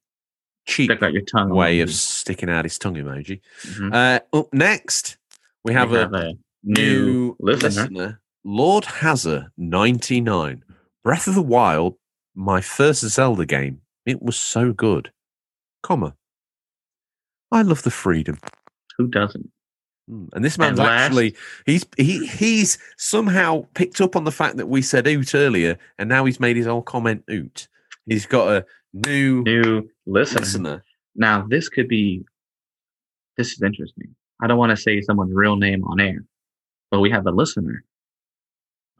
cheap 0.65 0.89
Stick 0.91 1.03
out 1.03 1.13
your 1.13 1.23
tongue. 1.23 1.49
way 1.49 1.79
of 1.81 1.91
sticking 1.93 2.49
out 2.49 2.65
his 2.65 2.77
tongue 2.77 2.95
emoji. 2.95 3.41
Mhm. 3.63 3.93
Uh, 3.93 4.19
up 4.37 4.53
next, 4.53 5.17
we 5.63 5.73
have, 5.73 5.91
We 5.91 5.97
a, 5.97 6.01
have 6.01 6.13
a 6.13 6.33
new 6.63 6.73
new 6.73 7.35
listener. 7.39 7.69
listener, 7.83 8.21
Lord 8.43 8.85
Hazard 8.85 9.47
99. 9.57 10.63
Breath 11.03 11.27
of 11.27 11.35
the 11.35 11.41
Wild, 11.41 11.95
my 12.35 12.61
first 12.61 13.01
Zelda 13.07 13.45
game. 13.45 13.81
It 14.05 14.21
was 14.21 14.35
so 14.37 14.71
good. 14.73 15.11
Comma. 15.83 16.15
I 17.51 17.63
love 17.63 17.83
the 17.83 17.91
freedom. 17.91 18.39
Who 18.97 19.07
doesn't? 19.07 19.49
Mm, 20.09 20.29
And 20.33 20.43
this 20.45 20.57
man's 20.57 20.79
And 20.79 20.87
last- 20.87 21.01
actually 21.07 21.35
he's 21.65 21.85
he 21.97 22.25
he's 22.27 22.77
somehow 22.97 23.65
picked 23.73 23.99
up 24.01 24.15
on 24.15 24.23
the 24.23 24.31
fact 24.31 24.57
that 24.57 24.67
we 24.67 24.81
said 24.81 25.07
oot 25.07 25.35
earlier, 25.35 25.77
and 25.97 26.07
now 26.09 26.25
he's 26.25 26.39
made 26.39 26.55
his 26.55 26.65
whole 26.65 26.81
comment 26.81 27.23
oot. 27.29 27.67
He's 28.05 28.25
got 28.25 28.47
a 28.49 28.65
new, 28.93 29.43
New 29.43 29.89
listener. 30.05 30.41
listener. 30.41 30.83
Now, 31.15 31.45
this 31.47 31.69
could 31.69 31.87
be, 31.87 32.23
this 33.37 33.53
is 33.53 33.61
interesting. 33.61 34.15
I 34.41 34.47
don't 34.47 34.57
want 34.57 34.71
to 34.71 34.77
say 34.77 35.01
someone's 35.01 35.33
real 35.33 35.55
name 35.55 35.83
on 35.83 35.99
air, 35.99 36.23
but 36.89 36.99
we 36.99 37.11
have 37.11 37.25
a 37.25 37.31
listener, 37.31 37.83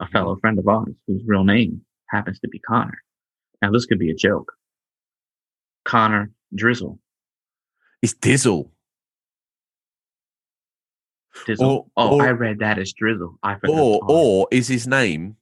a 0.00 0.04
mm-hmm. 0.04 0.12
fellow 0.12 0.36
friend 0.40 0.58
of 0.58 0.68
ours 0.68 0.94
whose 1.06 1.22
real 1.26 1.44
name 1.44 1.82
happens 2.08 2.38
to 2.40 2.48
be 2.48 2.58
Connor. 2.60 3.02
Now, 3.60 3.70
this 3.70 3.86
could 3.86 3.98
be 3.98 4.10
a 4.10 4.14
joke. 4.14 4.52
Connor 5.84 6.30
Drizzle. 6.54 6.98
It's 8.02 8.14
Dizzle. 8.14 8.70
Drizzle. 11.44 11.66
Or- 11.66 11.86
oh, 11.96 12.16
or- 12.16 12.26
I 12.26 12.30
read 12.30 12.58
that 12.60 12.78
as 12.78 12.92
Drizzle. 12.92 13.38
I 13.42 13.54
forgot. 13.56 13.74
Or 13.74 14.00
or 14.08 14.48
is 14.50 14.68
his 14.68 14.86
name 14.86 15.36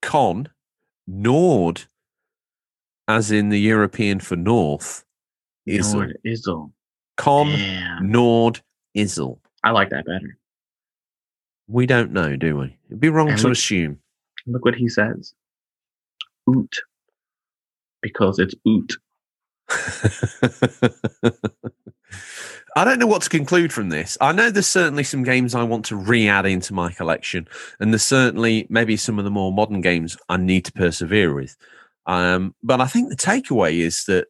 Con 0.00 0.48
Nord, 1.06 1.86
as 3.08 3.30
in 3.32 3.48
the 3.48 3.58
European 3.60 4.20
for 4.20 4.36
North? 4.36 5.04
Izzle. 5.66 5.94
Nord 5.94 6.18
Izzle. 6.26 6.70
Con 7.16 7.46
Damn. 7.48 8.10
Nord 8.10 8.60
Izzle. 8.96 9.38
I 9.64 9.70
like 9.72 9.90
that 9.90 10.04
better. 10.06 10.38
We 11.66 11.86
don't 11.86 12.12
know, 12.12 12.36
do 12.36 12.56
we? 12.58 12.76
It'd 12.86 13.00
be 13.00 13.08
wrong 13.08 13.30
And 13.30 13.38
to 13.38 13.44
look- 13.48 13.52
assume. 13.56 13.98
Look 14.46 14.64
what 14.64 14.76
he 14.76 14.88
says. 14.88 15.34
Oot. 16.48 16.74
Because 18.00 18.38
it's 18.38 18.54
oot. 18.66 18.92
I 22.76 22.84
don't 22.84 22.98
know 23.00 23.06
what 23.06 23.22
to 23.22 23.28
conclude 23.28 23.72
from 23.72 23.88
this. 23.88 24.16
I 24.20 24.32
know 24.32 24.50
there's 24.50 24.66
certainly 24.66 25.02
some 25.04 25.24
games 25.24 25.54
I 25.54 25.64
want 25.64 25.84
to 25.86 25.96
re-add 25.96 26.46
into 26.46 26.72
my 26.72 26.92
collection, 26.92 27.48
and 27.80 27.92
there's 27.92 28.02
certainly 28.04 28.66
maybe 28.70 28.96
some 28.96 29.18
of 29.18 29.24
the 29.24 29.30
more 29.30 29.52
modern 29.52 29.80
games 29.80 30.16
I 30.28 30.36
need 30.36 30.64
to 30.66 30.72
persevere 30.72 31.34
with. 31.34 31.56
Um, 32.08 32.54
but 32.62 32.80
I 32.80 32.86
think 32.86 33.10
the 33.10 33.16
takeaway 33.16 33.78
is 33.78 34.04
that 34.06 34.26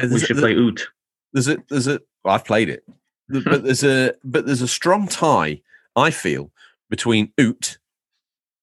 We 0.00 0.20
should 0.20 0.38
a, 0.38 0.40
play 0.40 0.54
oot. 0.54 0.88
there's 1.32 1.48
a 1.48 1.58
there's 1.68 1.88
a 1.88 2.00
well, 2.24 2.36
I've 2.36 2.44
played 2.44 2.70
it, 2.70 2.84
but 3.28 3.64
there's 3.64 3.84
a 3.84 4.14
but 4.24 4.46
there's 4.46 4.62
a 4.62 4.68
strong 4.68 5.08
tie 5.08 5.60
I 5.96 6.10
feel 6.12 6.52
between 6.88 7.32
Oot, 7.40 7.78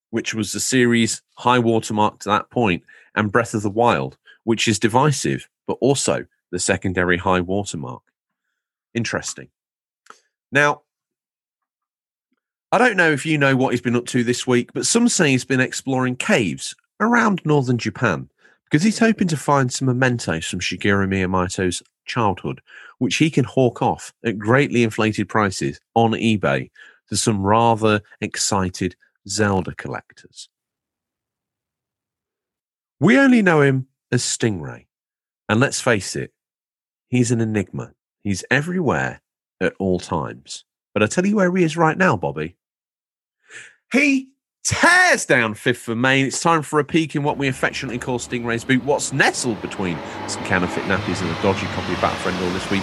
which 0.10 0.34
was 0.34 0.54
the 0.54 0.60
series 0.62 1.22
high 1.38 1.60
watermark 1.60 2.20
to 2.20 2.30
that 2.30 2.50
point, 2.50 2.84
and 3.14 3.32
Breath 3.32 3.54
of 3.54 3.62
the 3.62 3.70
Wild, 3.70 4.18
which 4.46 4.68
is 4.70 4.80
divisive, 4.80 5.50
but 5.68 5.78
also 5.82 6.26
the 6.52 6.60
secondary 6.60 7.18
high 7.18 7.42
watermark. 7.42 8.04
Interesting. 8.94 9.50
Now, 10.52 10.84
I 12.72 12.78
don't 12.78 12.96
know 12.96 13.12
if 13.12 13.26
you 13.26 13.38
know 13.38 13.58
what 13.58 13.72
he's 13.72 13.82
been 13.82 13.98
up 13.98 14.06
to 14.08 14.24
this 14.24 14.48
week, 14.48 14.72
but 14.74 14.86
some 14.86 15.10
say 15.10 15.32
he's 15.32 15.44
been 15.44 15.60
exploring 15.60 16.16
caves 16.16 16.74
around 17.02 17.42
northern 17.44 17.78
Japan 17.78 18.30
because 18.66 18.84
he's 18.84 19.00
hoping 19.00 19.28
to 19.28 19.38
find 19.38 19.72
some 19.72 19.88
mementos 19.88 20.46
from 20.46 20.60
Shigeru 20.60 21.08
Miyamoto's 21.08 21.82
childhood, 22.06 22.62
which 23.00 23.16
he 23.18 23.30
can 23.30 23.46
hawk 23.46 23.82
off 23.82 24.14
at 24.24 24.38
greatly 24.38 24.84
inflated 24.84 25.30
prices 25.30 25.80
on 25.96 26.12
eBay 26.12 26.70
to 27.10 27.18
some 27.18 27.44
rather 27.44 28.02
excited 28.22 28.96
Zelda 29.28 29.74
collectors. 29.76 30.50
We 33.00 33.18
only 33.18 33.42
know 33.42 33.62
him 33.62 33.88
as 34.12 34.24
Stingray, 34.24 34.86
and 35.50 35.60
let's 35.60 35.82
face 35.82 36.16
it, 36.16 36.32
he's 37.10 37.32
an 37.32 37.42
enigma. 37.42 37.92
He's 38.24 38.44
everywhere 38.50 39.22
at 39.62 39.74
all 39.80 40.00
times. 40.00 40.66
But 40.94 41.04
I 41.04 41.08
tell 41.08 41.26
you 41.26 41.36
where 41.36 41.56
he 41.56 41.64
is 41.64 41.78
right 41.78 41.98
now, 41.98 42.16
Bobby. 42.16 42.56
He 43.92 44.30
tears 44.66 45.26
down 45.26 45.54
fifth 45.54 45.78
for 45.78 45.96
Maine. 45.96 46.26
It's 46.26 46.42
time 46.42 46.64
for 46.64 46.80
a 46.80 46.84
peek 46.84 47.16
in 47.16 47.24
what 47.24 47.38
we 47.38 47.48
affectionately 47.48 48.00
call 48.00 48.18
Stingray's 48.18 48.66
boot. 48.66 48.84
What's 48.84 49.14
nestled 49.14 49.62
between 49.62 49.98
some 50.28 50.44
counterfeit 50.46 50.84
nappies 50.86 51.22
and 51.22 51.30
a 51.30 51.42
dodgy 51.42 51.68
copy 51.68 51.94
of 51.94 52.00
Battlefriend 52.00 52.42
all 52.42 52.50
this 52.50 52.70
week? 52.72 52.82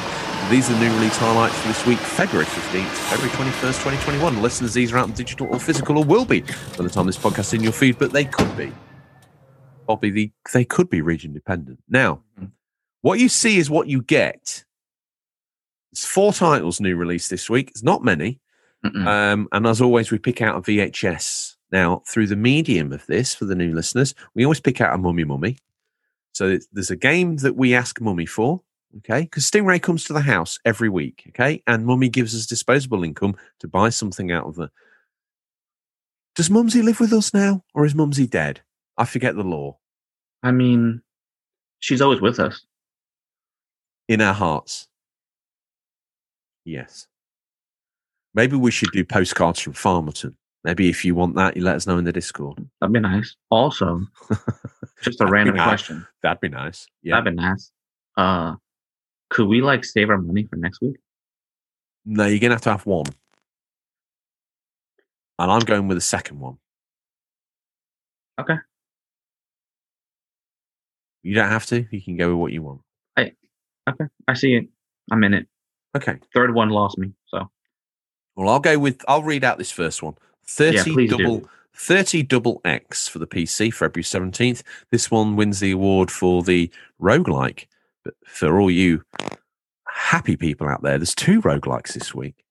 These 0.49 0.71
are 0.71 0.75
the 0.75 0.81
new 0.81 0.95
release 0.95 1.17
highlights 1.17 1.59
for 1.59 1.69
this 1.69 1.85
week, 1.85 1.99
February 1.99 2.47
15th, 2.47 2.87
February 2.87 3.33
21st, 3.37 3.85
2021. 3.85 4.43
Listeners, 4.43 4.75
these 4.75 4.93
are 4.93 4.99
out 4.99 5.09
in 5.09 5.15
digital 5.15 5.49
or 5.49 5.59
physical 5.59 5.99
or 5.99 6.05
will 6.05 6.25
be 6.25 6.41
by 6.41 6.85
the 6.85 6.89
time 6.89 7.07
this 7.07 7.19
podcast 7.19 7.41
is 7.41 7.55
in 7.55 7.63
your 7.65 7.73
feed, 7.73 7.99
but 7.99 8.13
they 8.13 8.25
could 8.25 8.57
be. 8.57 8.73
Bobby, 9.87 10.11
the, 10.11 10.33
they 10.53 10.65
could 10.65 10.89
be 10.89 11.01
region 11.01 11.33
dependent. 11.33 11.81
Now, 11.89 12.23
what 13.01 13.19
you 13.19 13.29
see 13.29 13.59
is 13.59 13.69
what 13.69 13.89
you 13.89 14.03
get. 14.03 14.65
It's 15.91 16.07
four 16.07 16.33
titles 16.33 16.81
new 16.81 16.97
release 16.97 17.29
this 17.29 17.51
week. 17.51 17.71
It's 17.71 17.83
not 17.83 18.05
many. 18.05 18.39
Um, 18.85 19.49
and 19.53 19.67
as 19.67 19.81
always, 19.81 20.11
we 20.11 20.19
pick 20.19 20.43
out 20.43 20.57
a 20.57 20.61
VHS. 20.61 21.52
Now, 21.73 22.03
through 22.07 22.27
the 22.27 22.37
medium 22.37 22.93
of 22.93 23.07
this, 23.07 23.35
for 23.35 23.47
the 23.47 23.55
new 23.55 23.75
listeners, 23.75 24.15
we 24.35 24.45
always 24.45 24.61
pick 24.61 24.81
out 24.81 24.95
a 24.95 24.99
mummy 24.99 25.25
mummy. 25.25 25.57
So 26.33 26.59
there's 26.71 26.91
a 26.91 26.97
game 26.97 27.39
that 27.39 27.57
we 27.57 27.75
ask 27.75 28.01
mummy 28.01 28.27
for, 28.27 28.61
okay? 28.99 29.23
Because 29.23 29.51
Stingray 29.51 29.81
comes 29.81 30.05
to 30.05 30.13
the 30.13 30.21
house 30.21 30.59
every 30.65 30.91
week, 30.91 31.25
okay? 31.29 31.63
And 31.67 31.87
mummy 31.87 32.11
gives 32.11 32.35
us 32.35 32.47
disposable 32.47 33.05
income 33.05 33.37
to 33.61 33.69
buy 33.69 33.89
something 33.89 34.31
out 34.31 34.47
of 34.47 34.57
the. 34.57 34.71
Does 36.35 36.51
Mumsy 36.51 36.81
live 36.81 37.01
with 37.01 37.13
us 37.13 37.35
now, 37.35 37.65
or 37.75 37.85
is 37.85 37.95
Mumsy 37.95 38.27
dead? 38.27 38.61
I 38.97 39.05
forget 39.05 39.35
the 39.35 39.43
law. 39.43 39.79
I 40.43 40.51
mean, 40.51 41.03
she's 41.81 42.01
always 42.01 42.21
with 42.21 42.41
us. 42.41 42.65
In 44.09 44.21
our 44.21 44.35
hearts. 44.35 44.89
Yes. 46.65 47.07
Maybe 48.35 48.57
we 48.57 48.71
should 48.71 48.91
do 48.93 49.05
postcards 49.05 49.61
from 49.61 49.75
Farmerton. 49.75 50.37
Maybe 50.65 50.89
if 50.89 51.05
you 51.05 51.15
want 51.15 51.35
that, 51.37 51.57
you 51.57 51.63
let 51.65 51.77
us 51.77 51.87
know 51.87 51.99
in 51.99 52.05
the 52.05 52.13
Discord. 52.13 52.65
That'd 52.81 52.93
be 52.93 53.01
nice. 53.01 53.35
Also, 53.51 54.03
just 55.03 55.21
a 55.21 55.27
random 55.27 55.57
nice. 55.57 55.67
question. 55.67 56.07
That'd 56.23 56.41
be 56.41 56.49
nice. 56.49 56.87
Yeah. 57.03 57.17
That'd 57.17 57.37
be 57.37 57.43
nice. 57.43 57.73
Uh, 58.17 58.55
could 59.31 59.49
we 59.49 59.61
like 59.61 59.85
save 59.85 60.09
our 60.11 60.19
money 60.19 60.45
for 60.45 60.57
next 60.57 60.81
week? 60.81 60.97
No, 62.05 62.27
you're 62.27 62.39
gonna 62.39 62.55
have 62.55 62.63
to 62.63 62.71
have 62.71 62.87
one. 62.87 63.07
And 65.39 65.51
I'm 65.51 65.61
going 65.61 65.89
with 65.89 65.97
the 65.97 66.03
second 66.03 66.39
one. 66.39 66.59
Okay. 68.41 68.57
You 71.23 71.35
don't 71.35 71.49
have 71.49 71.67
to. 71.67 71.87
You 71.91 72.03
can 72.03 72.17
go 72.17 72.29
with 72.31 72.39
what 72.39 72.53
you 72.53 72.63
want. 72.63 72.83
Okay, 73.89 74.05
I 74.29 74.35
see 74.35 74.55
it. 74.55 74.69
I'm 75.11 75.25
in 75.25 75.35
it. 75.35 75.49
Okay. 75.97 76.17
Third 76.33 76.55
one 76.55 76.69
lost 76.71 76.99
me. 76.99 77.13
So 77.27 77.51
Well, 78.37 78.49
I'll 78.49 78.61
go 78.61 78.79
with. 78.79 79.05
I'll 79.09 79.23
read 79.23 79.43
out 79.45 79.59
this 79.59 79.73
first 79.73 80.03
one. 80.03 80.15
Thirty 80.47 80.77
Yeah, 80.77 80.85
please 80.85 81.11
do. 81.11 81.17
double. 81.19 81.49
30 81.75 82.23
double 82.25 82.61
X 82.65 83.09
for 83.09 83.19
the 83.19 83.27
PC, 83.27 83.73
February 83.73 84.05
17th. 84.05 84.63
This 84.91 85.11
one 85.11 85.37
wins 85.37 85.59
the 85.59 85.71
award 85.73 86.11
for 86.11 86.43
the 86.43 86.71
roguelike. 87.01 87.67
But 88.05 88.15
for 88.27 88.61
all 88.61 88.71
you 88.71 89.03
happy 89.89 90.37
people 90.37 90.69
out 90.69 90.83
there, 90.83 90.99
there's 90.99 91.15
two 91.15 91.41
roguelikes 91.41 91.95
this 91.95 92.15
week. 92.15 92.45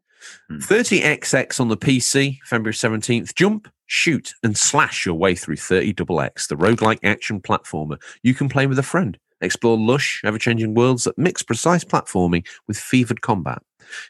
Hmm. 0.49 0.57
30XX 0.57 1.59
on 1.59 1.67
the 1.69 1.77
PC, 1.77 2.39
February 2.45 2.73
17th. 2.73 3.35
Jump, 3.35 3.71
shoot, 3.85 4.33
and 4.43 4.57
slash 4.57 5.05
your 5.05 5.15
way 5.15 5.35
through 5.35 5.57
30 5.57 5.93
double 5.93 6.19
X, 6.19 6.47
the 6.47 6.55
roguelike 6.55 6.99
action 7.03 7.39
platformer. 7.39 8.01
You 8.23 8.33
can 8.33 8.49
play 8.49 8.65
with 8.67 8.79
a 8.79 8.83
friend. 8.83 9.17
Explore 9.39 9.77
lush, 9.77 10.21
ever 10.23 10.37
changing 10.37 10.73
worlds 10.75 11.03
that 11.05 11.17
mix 11.17 11.41
precise 11.41 11.83
platforming 11.83 12.45
with 12.67 12.77
fevered 12.77 13.21
combat. 13.21 13.61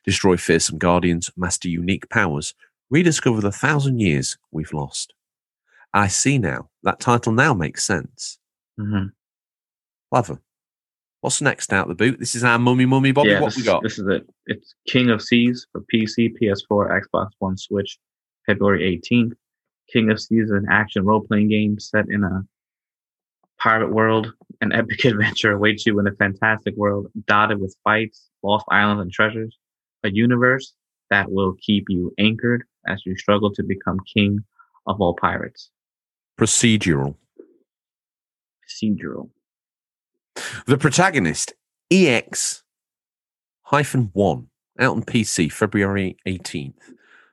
Destroy 0.05 0.35
fearsome 0.37 0.77
guardians, 0.77 1.29
master 1.37 1.69
unique 1.69 2.09
powers, 2.09 2.53
rediscover 2.91 3.41
the 3.41 3.51
thousand 3.51 3.99
years 3.99 4.37
we've 4.51 4.73
lost. 4.73 5.13
I 5.93 6.07
see 6.07 6.37
now. 6.37 6.69
That 6.83 6.99
title 6.99 7.31
now 7.33 7.53
makes 7.53 7.83
sense. 7.83 8.37
mhm. 8.79 9.11
Clever. 10.11 10.39
What's 11.21 11.41
next 11.41 11.71
out 11.71 11.87
the 11.87 11.95
boot? 11.95 12.19
This 12.19 12.35
is 12.35 12.43
our 12.43 12.57
mummy 12.59 12.85
mummy 12.85 13.11
Bobby. 13.11 13.29
yeah, 13.29 13.39
what 13.39 13.49
this, 13.49 13.57
we 13.57 13.63
got? 13.63 13.81
this 13.83 13.97
is 13.99 14.07
it. 14.07 14.27
It's 14.47 14.75
King 14.87 15.09
of 15.09 15.21
Seas 15.21 15.67
for 15.71 15.81
PC, 15.93 16.33
PS4, 16.41 17.01
Xbox 17.01 17.29
One, 17.39 17.57
Switch, 17.57 17.97
February 18.45 18.99
18th. 18.99 19.33
King 19.91 20.09
of 20.09 20.19
Seas 20.19 20.45
is 20.45 20.51
an 20.51 20.65
action 20.69 21.05
role 21.05 21.21
playing 21.21 21.49
game 21.49 21.79
set 21.79 22.05
in 22.09 22.23
a 22.23 22.43
pirate 23.59 23.91
world. 23.91 24.33
An 24.61 24.71
epic 24.73 25.05
adventure 25.05 25.51
awaits 25.51 25.85
you 25.85 25.99
in 25.99 26.07
a 26.07 26.11
fantastic 26.13 26.75
world 26.75 27.07
dotted 27.27 27.59
with 27.59 27.75
fights, 27.83 28.29
lost 28.41 28.65
islands, 28.71 29.01
and 29.01 29.11
treasures. 29.11 29.57
A 30.03 30.11
universe 30.11 30.73
that 31.11 31.31
will 31.31 31.53
keep 31.61 31.85
you 31.87 32.13
anchored 32.17 32.63
as 32.87 33.01
you 33.05 33.17
struggle 33.17 33.53
to 33.53 33.63
become 33.63 33.99
king 34.13 34.43
of 34.87 34.99
all 34.99 35.13
pirates. 35.13 35.69
Procedural. 36.39 37.15
Procedural. 38.67 39.29
The 40.65 40.77
protagonist, 40.77 41.53
EX 41.91 42.63
hyphen 43.63 44.09
one, 44.13 44.47
out 44.79 44.95
on 44.95 45.03
PC, 45.03 45.51
February 45.51 46.17
18th. 46.27 46.73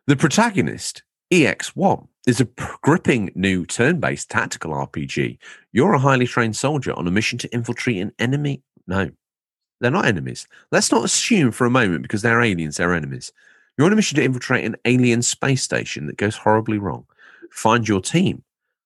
The 0.07 0.17
protagonist, 0.17 1.03
EX1, 1.33 2.09
is 2.27 2.41
a 2.41 2.49
gripping 2.83 3.31
new 3.35 3.67
turn 3.67 4.01
based 4.01 4.31
tactical 4.31 4.73
RPG. 4.73 5.39
You're 5.73 5.95
a 5.95 5.99
highly 5.99 6.27
trained 6.27 6.57
soldier 6.57 6.93
on 6.95 7.07
a 7.07 7.11
mission 7.11 7.39
to 7.39 7.49
infiltrate 7.53 7.99
an 7.99 8.13
enemy. 8.19 8.63
No, 8.87 9.11
they're 9.81 9.91
not 9.91 10.07
enemies. 10.07 10.47
Let's 10.73 10.93
not 10.93 11.05
assume 11.05 11.53
for 11.53 11.67
a 11.67 11.71
moment 11.71 12.03
because 12.03 12.23
they're 12.23 12.41
aliens, 12.41 12.77
they're 12.77 12.95
enemies. 12.95 13.33
You're 13.79 13.87
on 13.87 13.93
a 13.93 13.97
mission 13.97 14.17
to 14.17 14.25
infiltrate 14.25 14.65
an 14.65 14.77
alien 14.85 15.23
space 15.23 15.63
station 15.63 16.07
that 16.09 16.17
goes 16.17 16.37
horribly 16.37 16.79
wrong. 16.79 17.07
Find 17.53 17.87
your 17.89 18.01
team, 18.01 18.43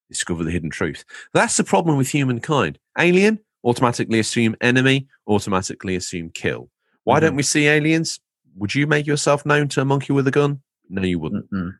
discover 0.09 0.43
the 0.43 0.51
hidden 0.51 0.69
truth. 0.69 1.03
That's 1.33 1.57
the 1.57 1.63
problem 1.63 1.97
with 1.97 2.09
humankind. 2.09 2.77
Alien, 2.99 3.39
automatically 3.65 4.19
assume 4.19 4.55
enemy, 4.61 5.07
automatically 5.27 5.95
assume 5.95 6.29
kill. 6.29 6.69
Why 7.05 7.19
don't 7.19 7.33
Mhm. 7.33 7.37
we 7.37 7.43
see 7.43 7.67
aliens? 7.67 8.19
Would 8.55 8.75
you 8.75 8.85
make 8.85 9.07
yourself 9.07 9.45
known 9.47 9.67
to 9.69 9.81
a 9.81 9.85
monkey 9.85 10.13
with 10.13 10.27
a 10.27 10.31
gun? 10.31 10.61
No, 10.89 11.01
you 11.01 11.17
wouldn't. 11.17 11.49
Mm-mm. 11.51 11.71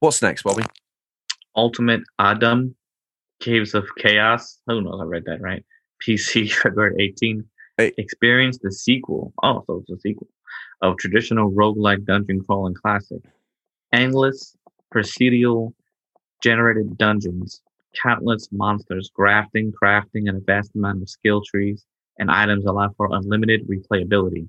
What's 0.00 0.20
next, 0.20 0.42
Bobby? 0.42 0.64
Ultimate 1.54 2.02
ADOM, 2.18 2.74
Caves 3.40 3.74
of 3.74 3.86
Chaos. 3.96 4.58
Who 4.66 4.80
knows? 4.82 5.00
I 5.00 5.04
read 5.04 5.24
that 5.26 5.40
right. 5.40 5.64
PC, 6.04 6.48
February 6.62 6.96
18th. 6.98 7.44
Hey. 7.76 7.92
Experience 7.96 8.58
the 8.58 8.72
sequel. 8.72 9.32
Oh, 9.42 9.62
so 9.66 9.78
it's 9.78 9.90
a 9.90 10.00
sequel 10.00 10.26
of 10.82 10.96
traditional 10.96 11.50
roguelike 11.50 12.04
dungeon 12.04 12.42
crawling 12.44 12.74
classic. 12.74 13.22
Endless 13.92 14.56
procedural 14.94 15.72
generated 16.42 16.96
dungeons, 16.96 17.62
countless 18.02 18.48
monsters, 18.52 19.10
grafting, 19.14 19.72
crafting, 19.72 20.28
and 20.28 20.38
a 20.38 20.40
vast 20.40 20.74
amount 20.74 21.02
of 21.02 21.08
skill 21.08 21.42
trees 21.42 21.84
and 22.18 22.30
items 22.30 22.64
allow 22.64 22.90
for 22.96 23.08
unlimited 23.12 23.66
replayability. 23.68 24.48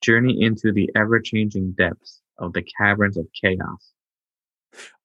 Journey 0.00 0.42
into 0.42 0.72
the 0.72 0.90
ever 0.96 1.20
changing 1.20 1.72
depths 1.72 2.20
of 2.38 2.52
the 2.52 2.64
caverns 2.78 3.16
of 3.16 3.26
chaos. 3.40 3.92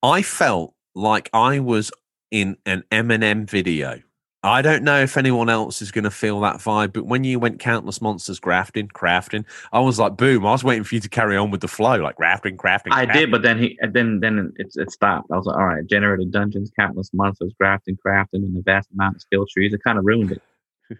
I 0.01 0.21
felt 0.21 0.73
like 0.95 1.29
I 1.33 1.59
was 1.59 1.91
in 2.31 2.57
an 2.65 2.83
Eminem 2.91 3.49
video. 3.49 4.01
I 4.43 4.61
don't 4.61 4.83
know 4.83 5.01
if 5.01 5.17
anyone 5.17 5.49
else 5.49 5.81
is 5.81 5.91
going 5.91 6.03
to 6.03 6.11
feel 6.11 6.39
that 6.41 6.57
vibe, 6.57 6.93
but 6.93 7.05
when 7.05 7.23
you 7.23 7.39
went 7.39 7.59
countless 7.59 8.01
monsters 8.01 8.39
grafting, 8.39 8.87
crafting, 8.87 9.43
I 9.73 9.79
was 9.79 9.97
like, 9.97 10.15
boom! 10.15 10.45
I 10.45 10.51
was 10.51 10.63
waiting 10.63 10.83
for 10.83 10.95
you 10.95 11.01
to 11.01 11.09
carry 11.09 11.35
on 11.35 11.49
with 11.49 11.61
the 11.61 11.67
flow, 11.67 11.95
like 11.95 12.15
grafting, 12.15 12.55
crafting. 12.55 12.91
I 12.91 13.05
crafting. 13.05 13.13
did, 13.13 13.31
but 13.31 13.41
then 13.41 13.57
he 13.57 13.79
then 13.91 14.19
then 14.19 14.53
it, 14.57 14.71
it 14.75 14.91
stopped. 14.91 15.31
I 15.31 15.37
was 15.37 15.47
like, 15.47 15.57
all 15.57 15.65
right, 15.65 15.85
generated 15.87 16.31
dungeons, 16.31 16.71
countless 16.77 17.09
monsters, 17.13 17.53
grafting, 17.59 17.97
crafting, 18.05 18.43
and 18.43 18.55
a 18.55 18.61
vast 18.61 18.89
amount 18.91 19.15
of 19.15 19.21
skill 19.21 19.45
trees. 19.51 19.73
It 19.73 19.83
kind 19.83 19.97
of 19.97 20.05
ruined 20.05 20.31
it. 20.31 20.41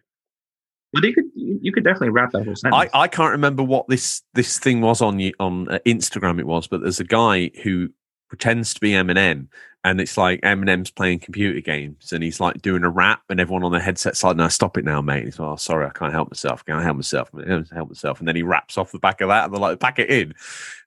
But 0.93 1.03
you 1.03 1.13
could 1.13 1.25
you, 1.35 1.71
could 1.73 1.83
definitely 1.83 2.09
wrap 2.09 2.31
that 2.31 2.45
whole 2.45 2.55
sentence. 2.55 2.89
I, 2.93 3.01
I 3.01 3.07
can't 3.09 3.33
remember 3.33 3.61
what 3.61 3.89
this 3.89 4.23
this 4.33 4.57
thing 4.57 4.79
was 4.79 5.01
on 5.01 5.19
you 5.19 5.33
on 5.37 5.67
uh, 5.67 5.79
Instagram. 5.85 6.39
It 6.39 6.47
was, 6.47 6.65
but 6.67 6.81
there's 6.81 7.01
a 7.01 7.03
guy 7.03 7.51
who 7.61 7.89
pretends 8.27 8.73
to 8.73 8.79
be 8.79 8.91
Eminem, 8.91 9.47
and 9.83 10.01
it's 10.01 10.17
like 10.17 10.41
Eminem's 10.41 10.91
playing 10.91 11.19
computer 11.19 11.61
games, 11.61 12.11
and 12.11 12.23
he's 12.23 12.39
like 12.39 12.61
doing 12.61 12.83
a 12.83 12.89
rap, 12.89 13.21
and 13.29 13.39
everyone 13.39 13.63
on 13.63 13.71
the 13.71 13.79
headset's 13.79 14.23
like, 14.23 14.35
"No, 14.35 14.47
stop 14.49 14.77
it 14.77 14.85
now, 14.85 15.01
mate." 15.01 15.25
He's 15.25 15.39
like, 15.39 15.47
"Oh, 15.47 15.55
sorry, 15.55 15.85
I 15.85 15.91
can't 15.91 16.11
help 16.11 16.29
myself. 16.29 16.65
Can't 16.65 16.83
help 16.83 16.97
myself. 16.97 17.29
I 17.33 17.43
can't 17.43 17.71
help 17.71 17.89
myself." 17.89 18.19
And 18.19 18.27
then 18.27 18.35
he 18.35 18.43
raps 18.43 18.77
off 18.77 18.91
the 18.91 18.99
back 18.99 19.21
of 19.21 19.29
that, 19.29 19.45
and 19.45 19.53
they're 19.53 19.61
like, 19.61 19.79
"Pack 19.79 19.99
it 19.99 20.09
in." 20.09 20.33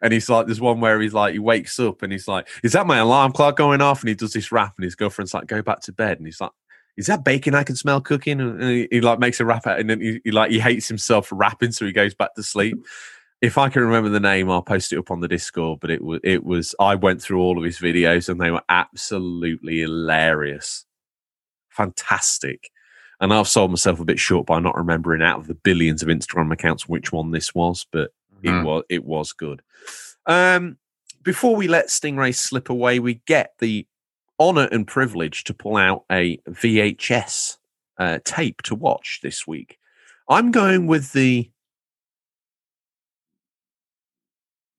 And 0.02 0.12
he's 0.12 0.28
like, 0.28 0.46
"There's 0.46 0.60
one 0.60 0.80
where 0.80 1.00
he's 1.00 1.14
like, 1.14 1.32
he 1.32 1.38
wakes 1.38 1.78
up, 1.80 2.02
and 2.02 2.12
he's 2.12 2.28
like, 2.28 2.48
is 2.62 2.72
that 2.72 2.86
my 2.86 2.98
alarm 2.98 3.32
clock 3.32 3.56
going 3.56 3.80
off?" 3.80 4.00
And 4.00 4.08
he 4.08 4.14
does 4.14 4.32
this 4.32 4.52
rap, 4.52 4.74
and 4.76 4.84
his 4.84 4.94
girlfriend's 4.94 5.32
like, 5.32 5.46
"Go 5.46 5.62
back 5.62 5.80
to 5.82 5.92
bed," 5.92 6.18
and 6.18 6.26
he's 6.26 6.40
like. 6.40 6.52
Is 6.96 7.06
that 7.06 7.24
bacon 7.24 7.54
I 7.54 7.62
can 7.62 7.76
smell 7.76 8.02
cooking? 8.02 8.40
And 8.40 8.62
he, 8.62 8.88
he 8.90 9.00
like 9.00 9.18
makes 9.18 9.40
a 9.40 9.44
rap 9.46 9.66
out, 9.66 9.80
and 9.80 9.88
then 9.88 10.00
he, 10.02 10.20
he 10.22 10.32
like 10.32 10.50
he 10.50 10.58
hates 10.60 10.86
himself 10.86 11.28
for 11.28 11.36
rapping, 11.36 11.72
so 11.72 11.86
he 11.86 11.92
goes 11.92 12.14
back 12.14 12.34
to 12.34 12.42
sleep 12.42 12.76
if 13.40 13.56
I 13.58 13.68
can 13.68 13.82
remember 13.82 14.08
the 14.10 14.20
name, 14.20 14.50
I'll 14.50 14.62
post 14.62 14.92
it 14.92 14.98
up 14.98 15.10
on 15.10 15.20
the 15.20 15.28
Discord. 15.28 15.80
But 15.80 15.90
it 15.90 16.02
was 16.02 16.20
it 16.24 16.44
was 16.44 16.74
I 16.78 16.94
went 16.94 17.22
through 17.22 17.40
all 17.40 17.58
of 17.58 17.64
his 17.64 17.78
videos 17.78 18.28
and 18.28 18.40
they 18.40 18.50
were 18.50 18.62
absolutely 18.68 19.80
hilarious, 19.80 20.84
fantastic. 21.70 22.70
And 23.20 23.32
I've 23.32 23.48
sold 23.48 23.70
myself 23.70 24.00
a 24.00 24.04
bit 24.04 24.18
short 24.18 24.46
by 24.46 24.60
not 24.60 24.76
remembering 24.76 25.22
out 25.22 25.38
of 25.38 25.46
the 25.46 25.54
billions 25.54 26.02
of 26.02 26.08
Instagram 26.08 26.52
accounts 26.52 26.88
which 26.88 27.12
one 27.12 27.30
this 27.30 27.54
was, 27.54 27.86
but 27.92 28.12
it 28.42 28.48
Mhm. 28.50 28.64
was 28.64 28.84
it 28.88 29.04
was 29.04 29.32
good. 29.32 29.62
Um, 30.26 30.78
before 31.22 31.54
we 31.54 31.68
let 31.68 31.88
Stingray 31.88 32.34
slip 32.34 32.70
away, 32.70 32.98
we 32.98 33.14
get 33.26 33.54
the 33.58 33.86
honor 34.38 34.68
and 34.72 34.86
privilege 34.86 35.44
to 35.44 35.52
pull 35.54 35.76
out 35.76 36.04
a 36.10 36.38
VHS 36.48 37.58
uh, 37.98 38.18
tape 38.24 38.62
to 38.62 38.74
watch 38.74 39.20
this 39.22 39.46
week. 39.46 39.78
I'm 40.26 40.50
going 40.50 40.86
with 40.86 41.12
the 41.12 41.50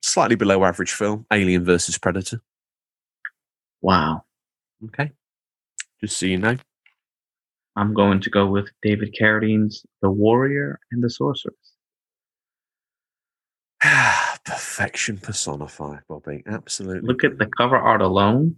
slightly 0.01 0.35
below 0.35 0.63
average 0.63 0.93
film, 0.93 1.25
Alien 1.31 1.63
versus 1.63 1.97
Predator. 1.97 2.41
Wow. 3.81 4.23
Okay. 4.85 5.11
Just 5.99 6.17
so 6.17 6.25
you 6.25 6.37
know. 6.37 6.57
I'm 7.75 7.93
going 7.93 8.19
to 8.21 8.29
go 8.29 8.47
with 8.47 8.69
David 8.81 9.15
Carradine's 9.17 9.85
The 10.01 10.09
Warrior 10.09 10.79
and 10.91 11.03
the 11.03 11.09
Sorceress. 11.09 11.55
Perfection 14.45 15.17
personified, 15.17 16.01
Bobby. 16.09 16.43
Absolutely. 16.45 17.07
Look 17.07 17.23
at 17.23 17.37
the 17.37 17.47
cover 17.57 17.77
art 17.77 18.01
alone. 18.01 18.57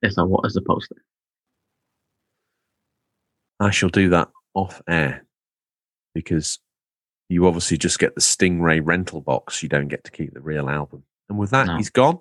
It's 0.00 0.18
a 0.18 0.24
what 0.24 0.46
is 0.46 0.54
the 0.54 0.62
poster? 0.62 0.96
I 3.60 3.70
shall 3.70 3.90
do 3.90 4.08
that 4.10 4.28
off 4.54 4.82
air 4.88 5.24
because 6.14 6.58
you 7.32 7.46
obviously 7.46 7.78
just 7.78 7.98
get 7.98 8.14
the 8.14 8.20
Stingray 8.20 8.80
rental 8.84 9.20
box. 9.22 9.62
You 9.62 9.68
don't 9.68 9.88
get 9.88 10.04
to 10.04 10.10
keep 10.10 10.34
the 10.34 10.40
real 10.40 10.68
album. 10.68 11.02
And 11.28 11.38
with 11.38 11.50
that, 11.50 11.66
No. 11.66 11.76
he's 11.78 11.88
gone. 11.90 12.18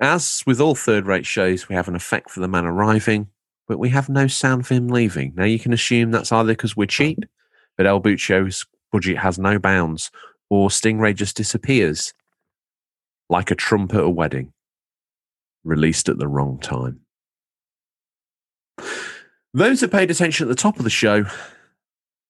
As 0.00 0.42
with 0.46 0.60
all 0.60 0.74
third 0.74 1.06
rate 1.06 1.24
shows, 1.26 1.68
we 1.68 1.76
have 1.76 1.86
an 1.88 1.94
effect 1.94 2.30
for 2.30 2.40
the 2.40 2.48
man 2.48 2.64
arriving, 2.64 3.28
but 3.68 3.78
we 3.78 3.90
have 3.90 4.08
no 4.08 4.26
sound 4.26 4.66
for 4.66 4.74
him 4.74 4.88
leaving. 4.88 5.32
Now, 5.36 5.44
you 5.44 5.58
can 5.60 5.72
assume 5.72 6.10
that's 6.10 6.32
either 6.32 6.52
because 6.52 6.76
we're 6.76 6.86
cheap, 6.86 7.20
but 7.76 7.86
El 7.86 8.00
Bucio's 8.00 8.66
budget 8.90 9.18
has 9.18 9.38
no 9.38 9.58
bounds, 9.60 10.10
or 10.48 10.68
Stingray 10.68 11.14
just 11.14 11.36
disappears 11.36 12.12
like 13.28 13.52
a 13.52 13.54
trump 13.54 13.94
at 13.94 14.00
a 14.00 14.10
wedding, 14.10 14.52
released 15.62 16.08
at 16.08 16.18
the 16.18 16.26
wrong 16.26 16.58
time. 16.58 17.00
Those 19.54 19.80
that 19.80 19.92
paid 19.92 20.10
attention 20.10 20.44
at 20.44 20.48
the 20.48 20.60
top 20.60 20.78
of 20.78 20.84
the 20.84 20.90
show, 20.90 21.24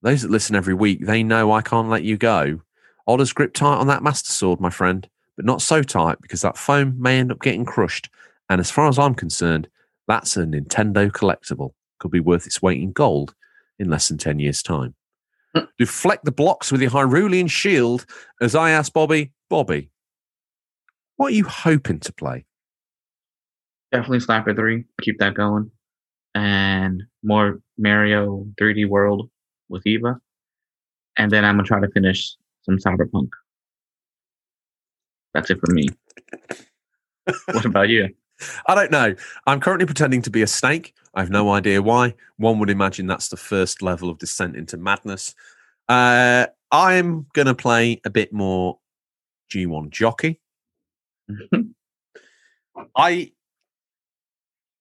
those 0.03 0.23
that 0.23 0.31
listen 0.31 0.57
every 0.57 0.75
week, 0.75 1.05
they 1.05 1.23
know 1.23 1.53
I 1.53 1.63
can't 1.63 1.89
let 1.89 2.05
you 2.05 2.17
go. 2.17 2.61
Odders 3.07 3.33
grip 3.33 3.55
tight 3.55 3.77
on 3.77 3.87
that 3.89 4.03
Master 4.03 4.33
Sword, 4.33 4.61
my 4.61 4.71
friend, 4.71 5.09
but 5.37 5.45
not 5.45 5.63
so 5.63 5.83
tight 5.83 6.19
because 6.23 6.43
that 6.43 6.57
foam 6.57 7.01
may 7.01 7.19
end 7.19 7.33
up 7.33 7.41
getting 7.41 7.65
crushed. 7.65 8.09
And 8.49 8.61
as 8.61 8.71
far 8.71 8.89
as 8.89 8.99
I'm 8.99 9.15
concerned, 9.15 9.69
that's 10.09 10.37
a 10.37 10.45
Nintendo 10.45 11.11
collectible. 11.11 11.73
Could 11.99 12.11
be 12.11 12.21
worth 12.21 12.47
its 12.47 12.63
weight 12.63 12.81
in 12.81 12.93
gold 12.93 13.35
in 13.79 13.91
less 13.91 14.09
than 14.09 14.19
10 14.19 14.39
years' 14.39 14.63
time. 14.63 14.95
Deflect 15.79 16.25
the 16.25 16.33
blocks 16.33 16.73
with 16.73 16.81
your 16.81 16.91
Hyrulean 16.91 17.51
shield 17.51 18.07
as 18.41 18.55
I 18.55 18.71
ask 18.71 18.93
Bobby, 18.93 19.33
Bobby, 19.49 19.91
what 21.17 21.33
are 21.33 21.37
you 21.37 21.45
hoping 21.45 22.01
to 22.01 22.13
play? 22.13 22.47
Definitely 23.93 24.21
Slapper 24.21 24.55
3. 24.55 24.85
Keep 25.03 25.19
that 25.19 25.35
going. 25.35 25.71
And 26.35 27.03
more 27.23 27.61
Mario 27.77 28.47
3D 28.61 28.89
World 28.89 29.29
with 29.71 29.87
Eva. 29.87 30.21
And 31.17 31.31
then 31.31 31.45
I'm 31.45 31.57
going 31.57 31.65
to 31.65 31.69
try 31.69 31.81
to 31.81 31.89
finish 31.89 32.37
some 32.63 32.79
Cyberpunk. 32.79 33.31
That's 35.33 35.51
it 35.51 35.61
for 35.61 35.73
me. 35.73 35.89
what 37.53 37.65
about 37.65 37.89
you? 37.89 38.09
I 38.67 38.75
don't 38.75 38.91
know. 38.91 39.15
I'm 39.47 39.61
currently 39.61 39.87
pretending 39.87 40.23
to 40.23 40.31
be 40.31 40.43
a 40.43 40.47
snake. 40.47 40.95
I 41.15 41.21
have 41.21 41.31
no 41.31 41.51
idea 41.51 41.83
why. 41.83 42.15
One 42.37 42.59
would 42.59 42.71
imagine 42.71 43.07
that's 43.07 43.29
the 43.29 43.37
first 43.37 43.83
level 43.83 44.11
of 44.11 44.19
descent 44.19 44.57
into 44.57 44.77
madness. 44.77 45.35
Uh, 45.89 46.47
I'm 46.71 47.27
going 47.33 47.47
to 47.47 47.55
play 47.55 48.01
a 48.05 48.11
bit 48.11 48.33
more 48.33 48.79
G1 49.53 49.91
Jockey. 49.91 50.41
I 52.97 53.33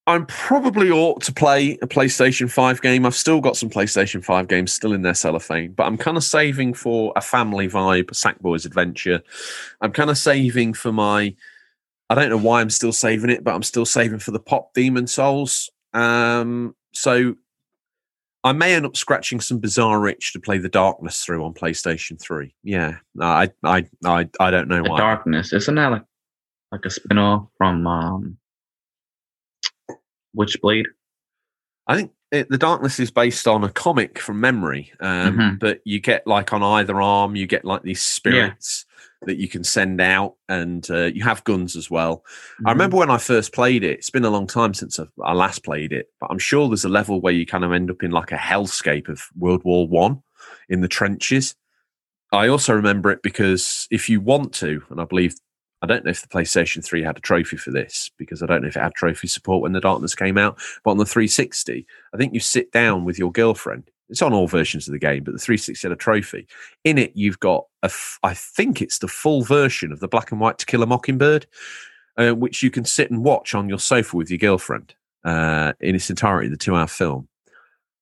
I'm 0.10 0.26
probably 0.26 0.90
ought 0.90 1.22
to 1.22 1.32
play 1.32 1.78
a 1.84 1.88
PlayStation 1.88 2.50
5 2.50 2.82
game. 2.82 3.06
I've 3.06 3.14
still 3.14 3.42
got 3.42 3.56
some 3.56 3.70
PlayStation 3.70 4.24
5 4.24 4.48
games 4.48 4.74
still 4.74 4.92
in 4.92 5.04
their 5.04 5.14
cellophane, 5.14 5.74
but 5.74 5.86
I'm 5.86 5.98
kind 6.00 6.18
of 6.18 6.24
saving 6.24 6.74
for 6.74 7.14
a 7.16 7.22
family 7.22 7.68
vibe, 7.68 8.06
Sackboy's 8.08 8.66
Adventure. 8.66 9.22
I'm 9.82 9.92
kind 9.92 10.10
of 10.10 10.18
saving 10.18 10.74
for 10.74 10.92
my 10.92 11.36
I 12.10 12.16
don't 12.16 12.32
know 12.32 12.38
why 12.38 12.60
I'm 12.60 12.72
still 12.72 12.92
saving 12.92 13.30
it, 13.30 13.44
but 13.44 13.54
I'm 13.54 13.62
still 13.62 13.86
saving 13.86 14.18
for 14.18 14.32
the 14.32 14.40
Pop 14.40 14.74
Demon 14.74 15.06
Souls. 15.06 15.70
Um, 15.94 16.76
so 16.92 17.36
I 18.44 18.52
may 18.54 18.74
end 18.74 18.88
up 18.88 18.98
scratching 18.98 19.40
some 19.40 19.60
bizarre 19.60 20.08
itch 20.08 20.34
to 20.34 20.40
play 20.40 20.58
the 20.58 20.70
Darkness 20.70 21.24
through 21.24 21.46
on 21.46 21.54
PlayStation 21.54 22.20
3. 22.20 22.52
Yeah, 22.64 22.96
I, 23.22 23.52
I, 23.64 23.86
I, 24.04 24.28
I 24.40 24.50
don't 24.50 24.70
know 24.70 24.82
The 24.82 24.90
why. 24.90 24.98
Darkness. 24.98 25.54
Isn't 25.54 25.76
that 25.76 25.92
like, 25.92 26.06
like 26.72 26.86
a 26.86 26.90
spin 26.90 27.20
off 27.20 27.48
from 27.60 27.86
um, 27.86 28.38
Witchblade? 30.36 30.86
I 31.88 31.96
think 31.96 32.12
it, 32.32 32.50
the 32.50 32.58
Darkness 32.58 33.00
is 33.00 33.10
based 33.10 33.48
on 33.48 33.64
a 33.64 33.70
comic 33.70 34.20
from 34.20 34.40
memory, 34.40 34.92
um, 35.00 35.38
Mhm. 35.38 35.60
but 35.60 35.82
you 35.86 36.00
get 36.00 36.28
like 36.28 36.54
on 36.54 36.62
either 36.62 37.02
arm, 37.02 37.36
you 37.36 37.48
get 37.48 37.66
like 37.66 37.82
these 37.82 38.02
spirits 38.02 38.86
that 39.26 39.38
you 39.38 39.50
can 39.50 39.64
send 39.64 40.00
out, 40.00 40.36
and 40.48 40.90
uh, 40.92 41.06
you 41.06 41.24
have 41.24 41.44
guns 41.44 41.76
as 41.76 41.90
well. 41.90 42.24
I 42.66 42.72
remember 42.72 42.98
when 42.98 43.10
I 43.10 43.18
first 43.18 43.52
played 43.52 43.84
it. 43.84 43.98
It's 43.98 44.12
been 44.12 44.24
a 44.24 44.30
long 44.30 44.48
time 44.48 44.74
since 44.74 45.00
I, 45.00 45.06
I 45.24 45.34
last 45.34 45.64
played 45.64 45.92
it, 45.92 46.10
but 46.22 46.30
I'm 46.30 46.40
sure 46.40 46.68
there's 46.70 46.86
a 46.86 46.90
level 46.90 47.20
where 47.20 47.34
you 47.34 47.46
kind 47.46 47.66
of 47.66 47.74
end 47.74 47.90
up 47.90 48.04
in 48.04 48.12
like 48.12 48.32
a 48.32 48.38
hellscape 48.38 49.10
of 49.10 49.24
World 49.36 49.64
War 49.64 49.88
One 49.88 50.22
in 50.70 50.82
the 50.82 50.88
trenches. 50.88 51.56
I 52.32 52.48
also 52.48 52.74
remember 52.74 53.10
it 53.10 53.24
because 53.24 53.88
if 53.90 54.08
you 54.08 54.22
want 54.22 54.54
to, 54.56 54.84
and 54.92 55.02
I 55.02 55.06
believe 55.06 55.36
I 55.82 55.88
don't 55.88 56.04
know 56.04 56.12
if 56.12 56.22
the 56.22 56.28
PlayStation 56.28 56.84
3 56.84 57.04
had 57.04 57.18
a 57.18 57.22
trophy 57.22 57.58
for 57.58 57.72
this 57.72 58.12
because 58.18 58.44
I 58.44 58.46
don't 58.46 58.62
know 58.62 58.68
if 58.68 58.76
it 58.76 58.82
had 58.82 58.94
trophy 58.94 59.28
support 59.28 59.62
when 59.62 59.72
the 59.72 59.80
Darkness 59.80 60.16
came 60.16 60.38
out, 60.38 60.60
but 60.84 60.92
on 60.92 60.98
the 60.98 61.06
360, 61.06 61.86
I 62.14 62.18
think 62.18 62.34
you 62.34 62.40
sit 62.40 62.72
down 62.72 63.06
with 63.06 63.18
your 63.18 63.32
girlfriend. 63.32 63.90
It's 64.10 64.22
on 64.22 64.34
all 64.34 64.48
versions 64.48 64.88
of 64.88 64.92
the 64.92 65.00
game, 65.00 65.24
but 65.24 65.34
the 65.34 65.40
360 65.40 65.88
had 65.88 65.94
a 65.94 65.96
trophy. 65.96 66.48
In 66.84 66.98
it, 66.98 67.12
you've 67.16 67.40
got 67.40 67.66
a, 67.84 67.86
f- 67.86 68.20
I 68.24 68.34
think 68.34 68.82
it's 68.82 68.98
the 68.98 69.08
full 69.08 69.44
version 69.44 69.92
of 69.92 70.00
the 70.00 70.08
black 70.08 70.32
and 70.32 70.42
white 70.42 70.58
To 70.58 70.66
Kill 70.66 70.84
a 70.84 70.88
Mockingbird, 70.88 71.46
uh, 72.18 72.32
which 72.32 72.64
you 72.64 72.72
can 72.72 72.86
sit 72.86 73.12
and 73.12 73.24
watch 73.24 73.54
on 73.54 73.70
your 73.70 73.80
sofa 73.80 74.18
with 74.18 74.32
your 74.32 74.40
girlfriend 74.40 74.96
uh, 75.24 75.74
in 75.80 75.96
its 75.96 76.10
entirety, 76.10 76.50
the 76.50 76.58
two-hour 76.58 76.88
film. 76.88 77.28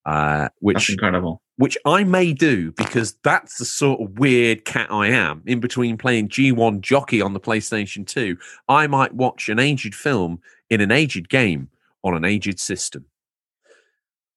Uh, 0.06 0.44
That's 0.44 0.54
which 0.60 0.90
incredible. 0.90 1.42
Which 1.58 1.78
I 1.86 2.04
may 2.04 2.34
do 2.34 2.72
because 2.72 3.14
that's 3.24 3.58
the 3.58 3.66
sort 3.66 4.00
of 4.00 4.20
weird 4.20 4.64
cat 4.64 4.88
I 4.92 5.08
am. 5.08 5.42
In 5.46 5.60
between 5.60 5.98
playing 5.98 6.30
G1 6.30 6.82
Jockey 6.82 7.22
on 7.22 7.34
the 7.34 7.40
PlayStation 7.40 8.06
2, 8.06 8.38
I 8.70 8.88
might 8.88 9.14
watch 9.14 9.50
an 9.50 9.60
aged 9.60 9.96
film 9.96 10.40
in 10.70 10.82
an 10.82 10.92
aged 10.92 11.30
game 11.30 11.70
on 12.04 12.16
an 12.16 12.24
aged 12.24 12.60
system. 12.60 13.06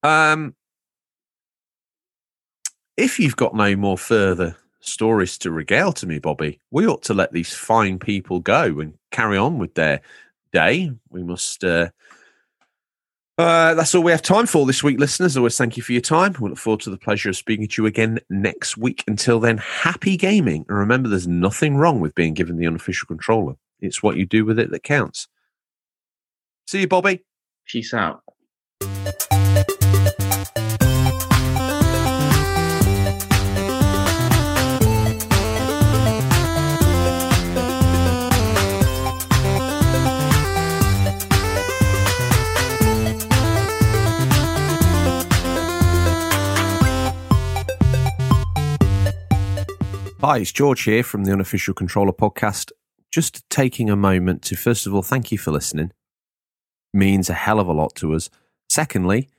Um, 0.02 0.54
if 2.96 3.18
you've 3.18 3.36
got 3.36 3.54
no 3.54 3.76
more 3.76 3.98
further 3.98 4.56
stories 4.80 5.36
to 5.38 5.50
regale 5.50 5.92
to 5.92 6.06
me, 6.06 6.18
Bobby, 6.18 6.58
we 6.70 6.86
ought 6.86 7.02
to 7.02 7.14
let 7.14 7.32
these 7.32 7.54
fine 7.54 7.98
people 7.98 8.40
go 8.40 8.80
and 8.80 8.94
carry 9.10 9.36
on 9.36 9.58
with 9.58 9.74
their 9.74 10.00
day. 10.52 10.90
We 11.10 11.22
must. 11.22 11.62
Uh, 11.64 11.90
uh, 13.38 13.74
that's 13.74 13.94
all 13.94 14.02
we 14.02 14.12
have 14.12 14.22
time 14.22 14.46
for 14.46 14.66
this 14.66 14.82
week, 14.82 14.98
listeners. 14.98 15.36
Always 15.36 15.56
thank 15.56 15.76
you 15.76 15.82
for 15.82 15.92
your 15.92 16.02
time. 16.02 16.36
We 16.38 16.50
look 16.50 16.58
forward 16.58 16.80
to 16.80 16.90
the 16.90 16.98
pleasure 16.98 17.30
of 17.30 17.36
speaking 17.36 17.68
to 17.68 17.82
you 17.82 17.86
again 17.86 18.20
next 18.28 18.76
week. 18.76 19.02
Until 19.06 19.40
then, 19.40 19.58
happy 19.58 20.16
gaming. 20.16 20.66
And 20.68 20.78
remember, 20.78 21.08
there's 21.08 21.28
nothing 21.28 21.76
wrong 21.76 22.00
with 22.00 22.14
being 22.14 22.34
given 22.34 22.56
the 22.56 22.66
unofficial 22.66 23.06
controller. 23.06 23.54
It's 23.80 24.02
what 24.02 24.16
you 24.16 24.26
do 24.26 24.44
with 24.44 24.58
it 24.58 24.70
that 24.70 24.82
counts. 24.82 25.26
See 26.66 26.80
you, 26.80 26.88
Bobby. 26.88 27.24
Peace 27.66 27.94
out. 27.94 28.22
Hi, 50.22 50.36
it's 50.36 50.52
George 50.52 50.82
here 50.82 51.02
from 51.02 51.24
the 51.24 51.32
Unofficial 51.32 51.72
Controller 51.72 52.12
podcast. 52.12 52.72
Just 53.10 53.48
taking 53.48 53.88
a 53.88 53.96
moment 53.96 54.42
to, 54.42 54.54
first 54.54 54.86
of 54.86 54.94
all, 54.94 55.00
thank 55.00 55.32
you 55.32 55.38
for 55.38 55.50
listening. 55.50 55.92
Means 56.92 57.30
a 57.30 57.34
hell 57.34 57.58
of 57.58 57.68
a 57.68 57.72
lot 57.72 57.94
to 57.96 58.12
us. 58.12 58.28
Secondly, 58.68 59.30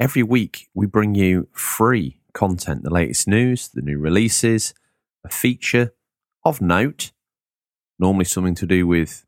every 0.00 0.22
week 0.22 0.70
we 0.72 0.86
bring 0.86 1.14
you 1.14 1.48
free 1.52 2.22
content, 2.32 2.84
the 2.84 2.90
latest 2.90 3.28
news, 3.28 3.68
the 3.68 3.82
new 3.82 3.98
releases, 3.98 4.72
a 5.26 5.28
feature 5.28 5.92
of 6.42 6.62
note, 6.62 7.12
normally 7.98 8.24
something 8.24 8.54
to 8.54 8.66
do 8.66 8.86
with 8.86 9.26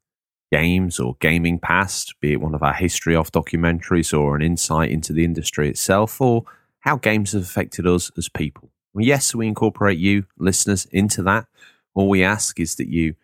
games 0.51 0.99
or 0.99 1.19
gaming 1.21 1.59
past, 1.59 2.15
be 2.23 2.33
it 2.33 2.41
one 2.41 2.55
of 2.55 2.63
our 2.63 2.73
history 2.73 3.15
off 3.15 3.31
documentaries 3.31 4.19
or 4.19 4.35
an 4.35 4.41
insight 4.41 4.91
into 4.91 5.13
the 5.13 5.25
industry 5.25 5.69
itself 5.69 6.23
or 6.23 6.45
how 6.81 6.97
games 6.97 7.33
have 7.33 7.43
affected 7.43 7.87
us 7.87 8.11
as 8.17 8.31
people. 8.31 8.72
Well, 8.95 9.05
yes, 9.05 9.35
we 9.35 9.47
incorporate 9.47 9.99
you, 9.99 10.27
listeners, 10.39 10.87
into 10.87 11.23
that. 11.23 11.47
All 11.95 12.09
we 12.09 12.23
ask 12.23 12.61
is 12.61 12.75
that 12.77 12.89
you 12.89 13.15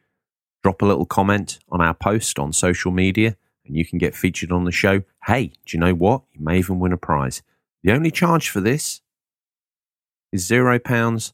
drop 0.62 0.82
a 0.82 0.86
little 0.86 1.07
comment 1.07 1.59
on 1.69 1.81
our 1.81 1.95
post 1.95 2.39
on 2.39 2.53
social 2.53 2.90
media 2.90 3.36
and 3.66 3.77
you 3.77 3.85
can 3.85 3.99
get 3.99 4.15
featured 4.15 4.51
on 4.51 4.65
the 4.65 4.73
show. 4.73 5.03
Hey, 5.27 5.53
do 5.66 5.77
you 5.77 5.78
know 5.78 5.95
what? 5.95 6.23
You 6.32 6.45
may 6.45 6.59
even 6.59 6.78
win 6.78 6.93
a 6.93 6.97
prize. 6.97 7.43
The 7.82 7.93
only 7.93 8.11
charge 8.11 8.49
for 8.49 8.61
this 8.61 9.03
is 10.32 10.47
zero 10.47 10.78
pounds, 10.78 11.32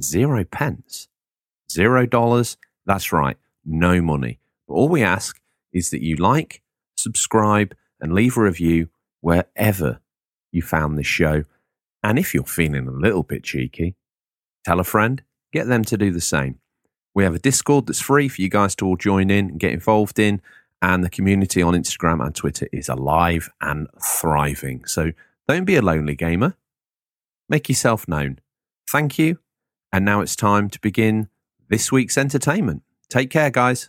zero 0.00 0.44
pence, 0.44 1.08
zero 1.70 2.06
dollars. 2.06 2.56
That's 2.86 3.12
right, 3.12 3.36
no 3.64 4.00
money. 4.00 4.38
But 4.66 4.74
all 4.74 4.88
we 4.88 5.02
ask 5.02 5.40
is 5.72 5.90
that 5.90 6.02
you 6.02 6.16
like, 6.16 6.62
subscribe, 6.96 7.74
and 8.00 8.14
leave 8.14 8.36
a 8.36 8.42
review 8.42 8.88
wherever 9.20 10.00
you 10.52 10.62
found 10.62 10.96
this 10.96 11.06
show. 11.06 11.44
And 12.04 12.18
if 12.18 12.34
you're 12.34 12.44
feeling 12.44 12.86
a 12.86 12.92
little 12.92 13.22
bit 13.22 13.42
cheeky, 13.42 13.96
tell 14.62 14.78
a 14.78 14.84
friend, 14.84 15.22
get 15.54 15.66
them 15.66 15.82
to 15.84 15.96
do 15.96 16.10
the 16.10 16.20
same. 16.20 16.60
We 17.14 17.24
have 17.24 17.34
a 17.34 17.38
Discord 17.38 17.86
that's 17.86 18.00
free 18.00 18.28
for 18.28 18.42
you 18.42 18.50
guys 18.50 18.74
to 18.76 18.86
all 18.86 18.96
join 18.96 19.30
in 19.30 19.48
and 19.48 19.58
get 19.58 19.72
involved 19.72 20.18
in. 20.18 20.42
And 20.82 21.02
the 21.02 21.08
community 21.08 21.62
on 21.62 21.72
Instagram 21.72 22.22
and 22.22 22.34
Twitter 22.34 22.68
is 22.72 22.90
alive 22.90 23.48
and 23.62 23.88
thriving. 24.02 24.84
So 24.84 25.12
don't 25.48 25.64
be 25.64 25.76
a 25.76 25.82
lonely 25.82 26.14
gamer. 26.14 26.56
Make 27.48 27.70
yourself 27.70 28.06
known. 28.06 28.38
Thank 28.90 29.18
you. 29.18 29.38
And 29.90 30.04
now 30.04 30.20
it's 30.20 30.36
time 30.36 30.68
to 30.70 30.80
begin 30.80 31.30
this 31.70 31.90
week's 31.90 32.18
entertainment. 32.18 32.82
Take 33.08 33.30
care, 33.30 33.50
guys. 33.50 33.88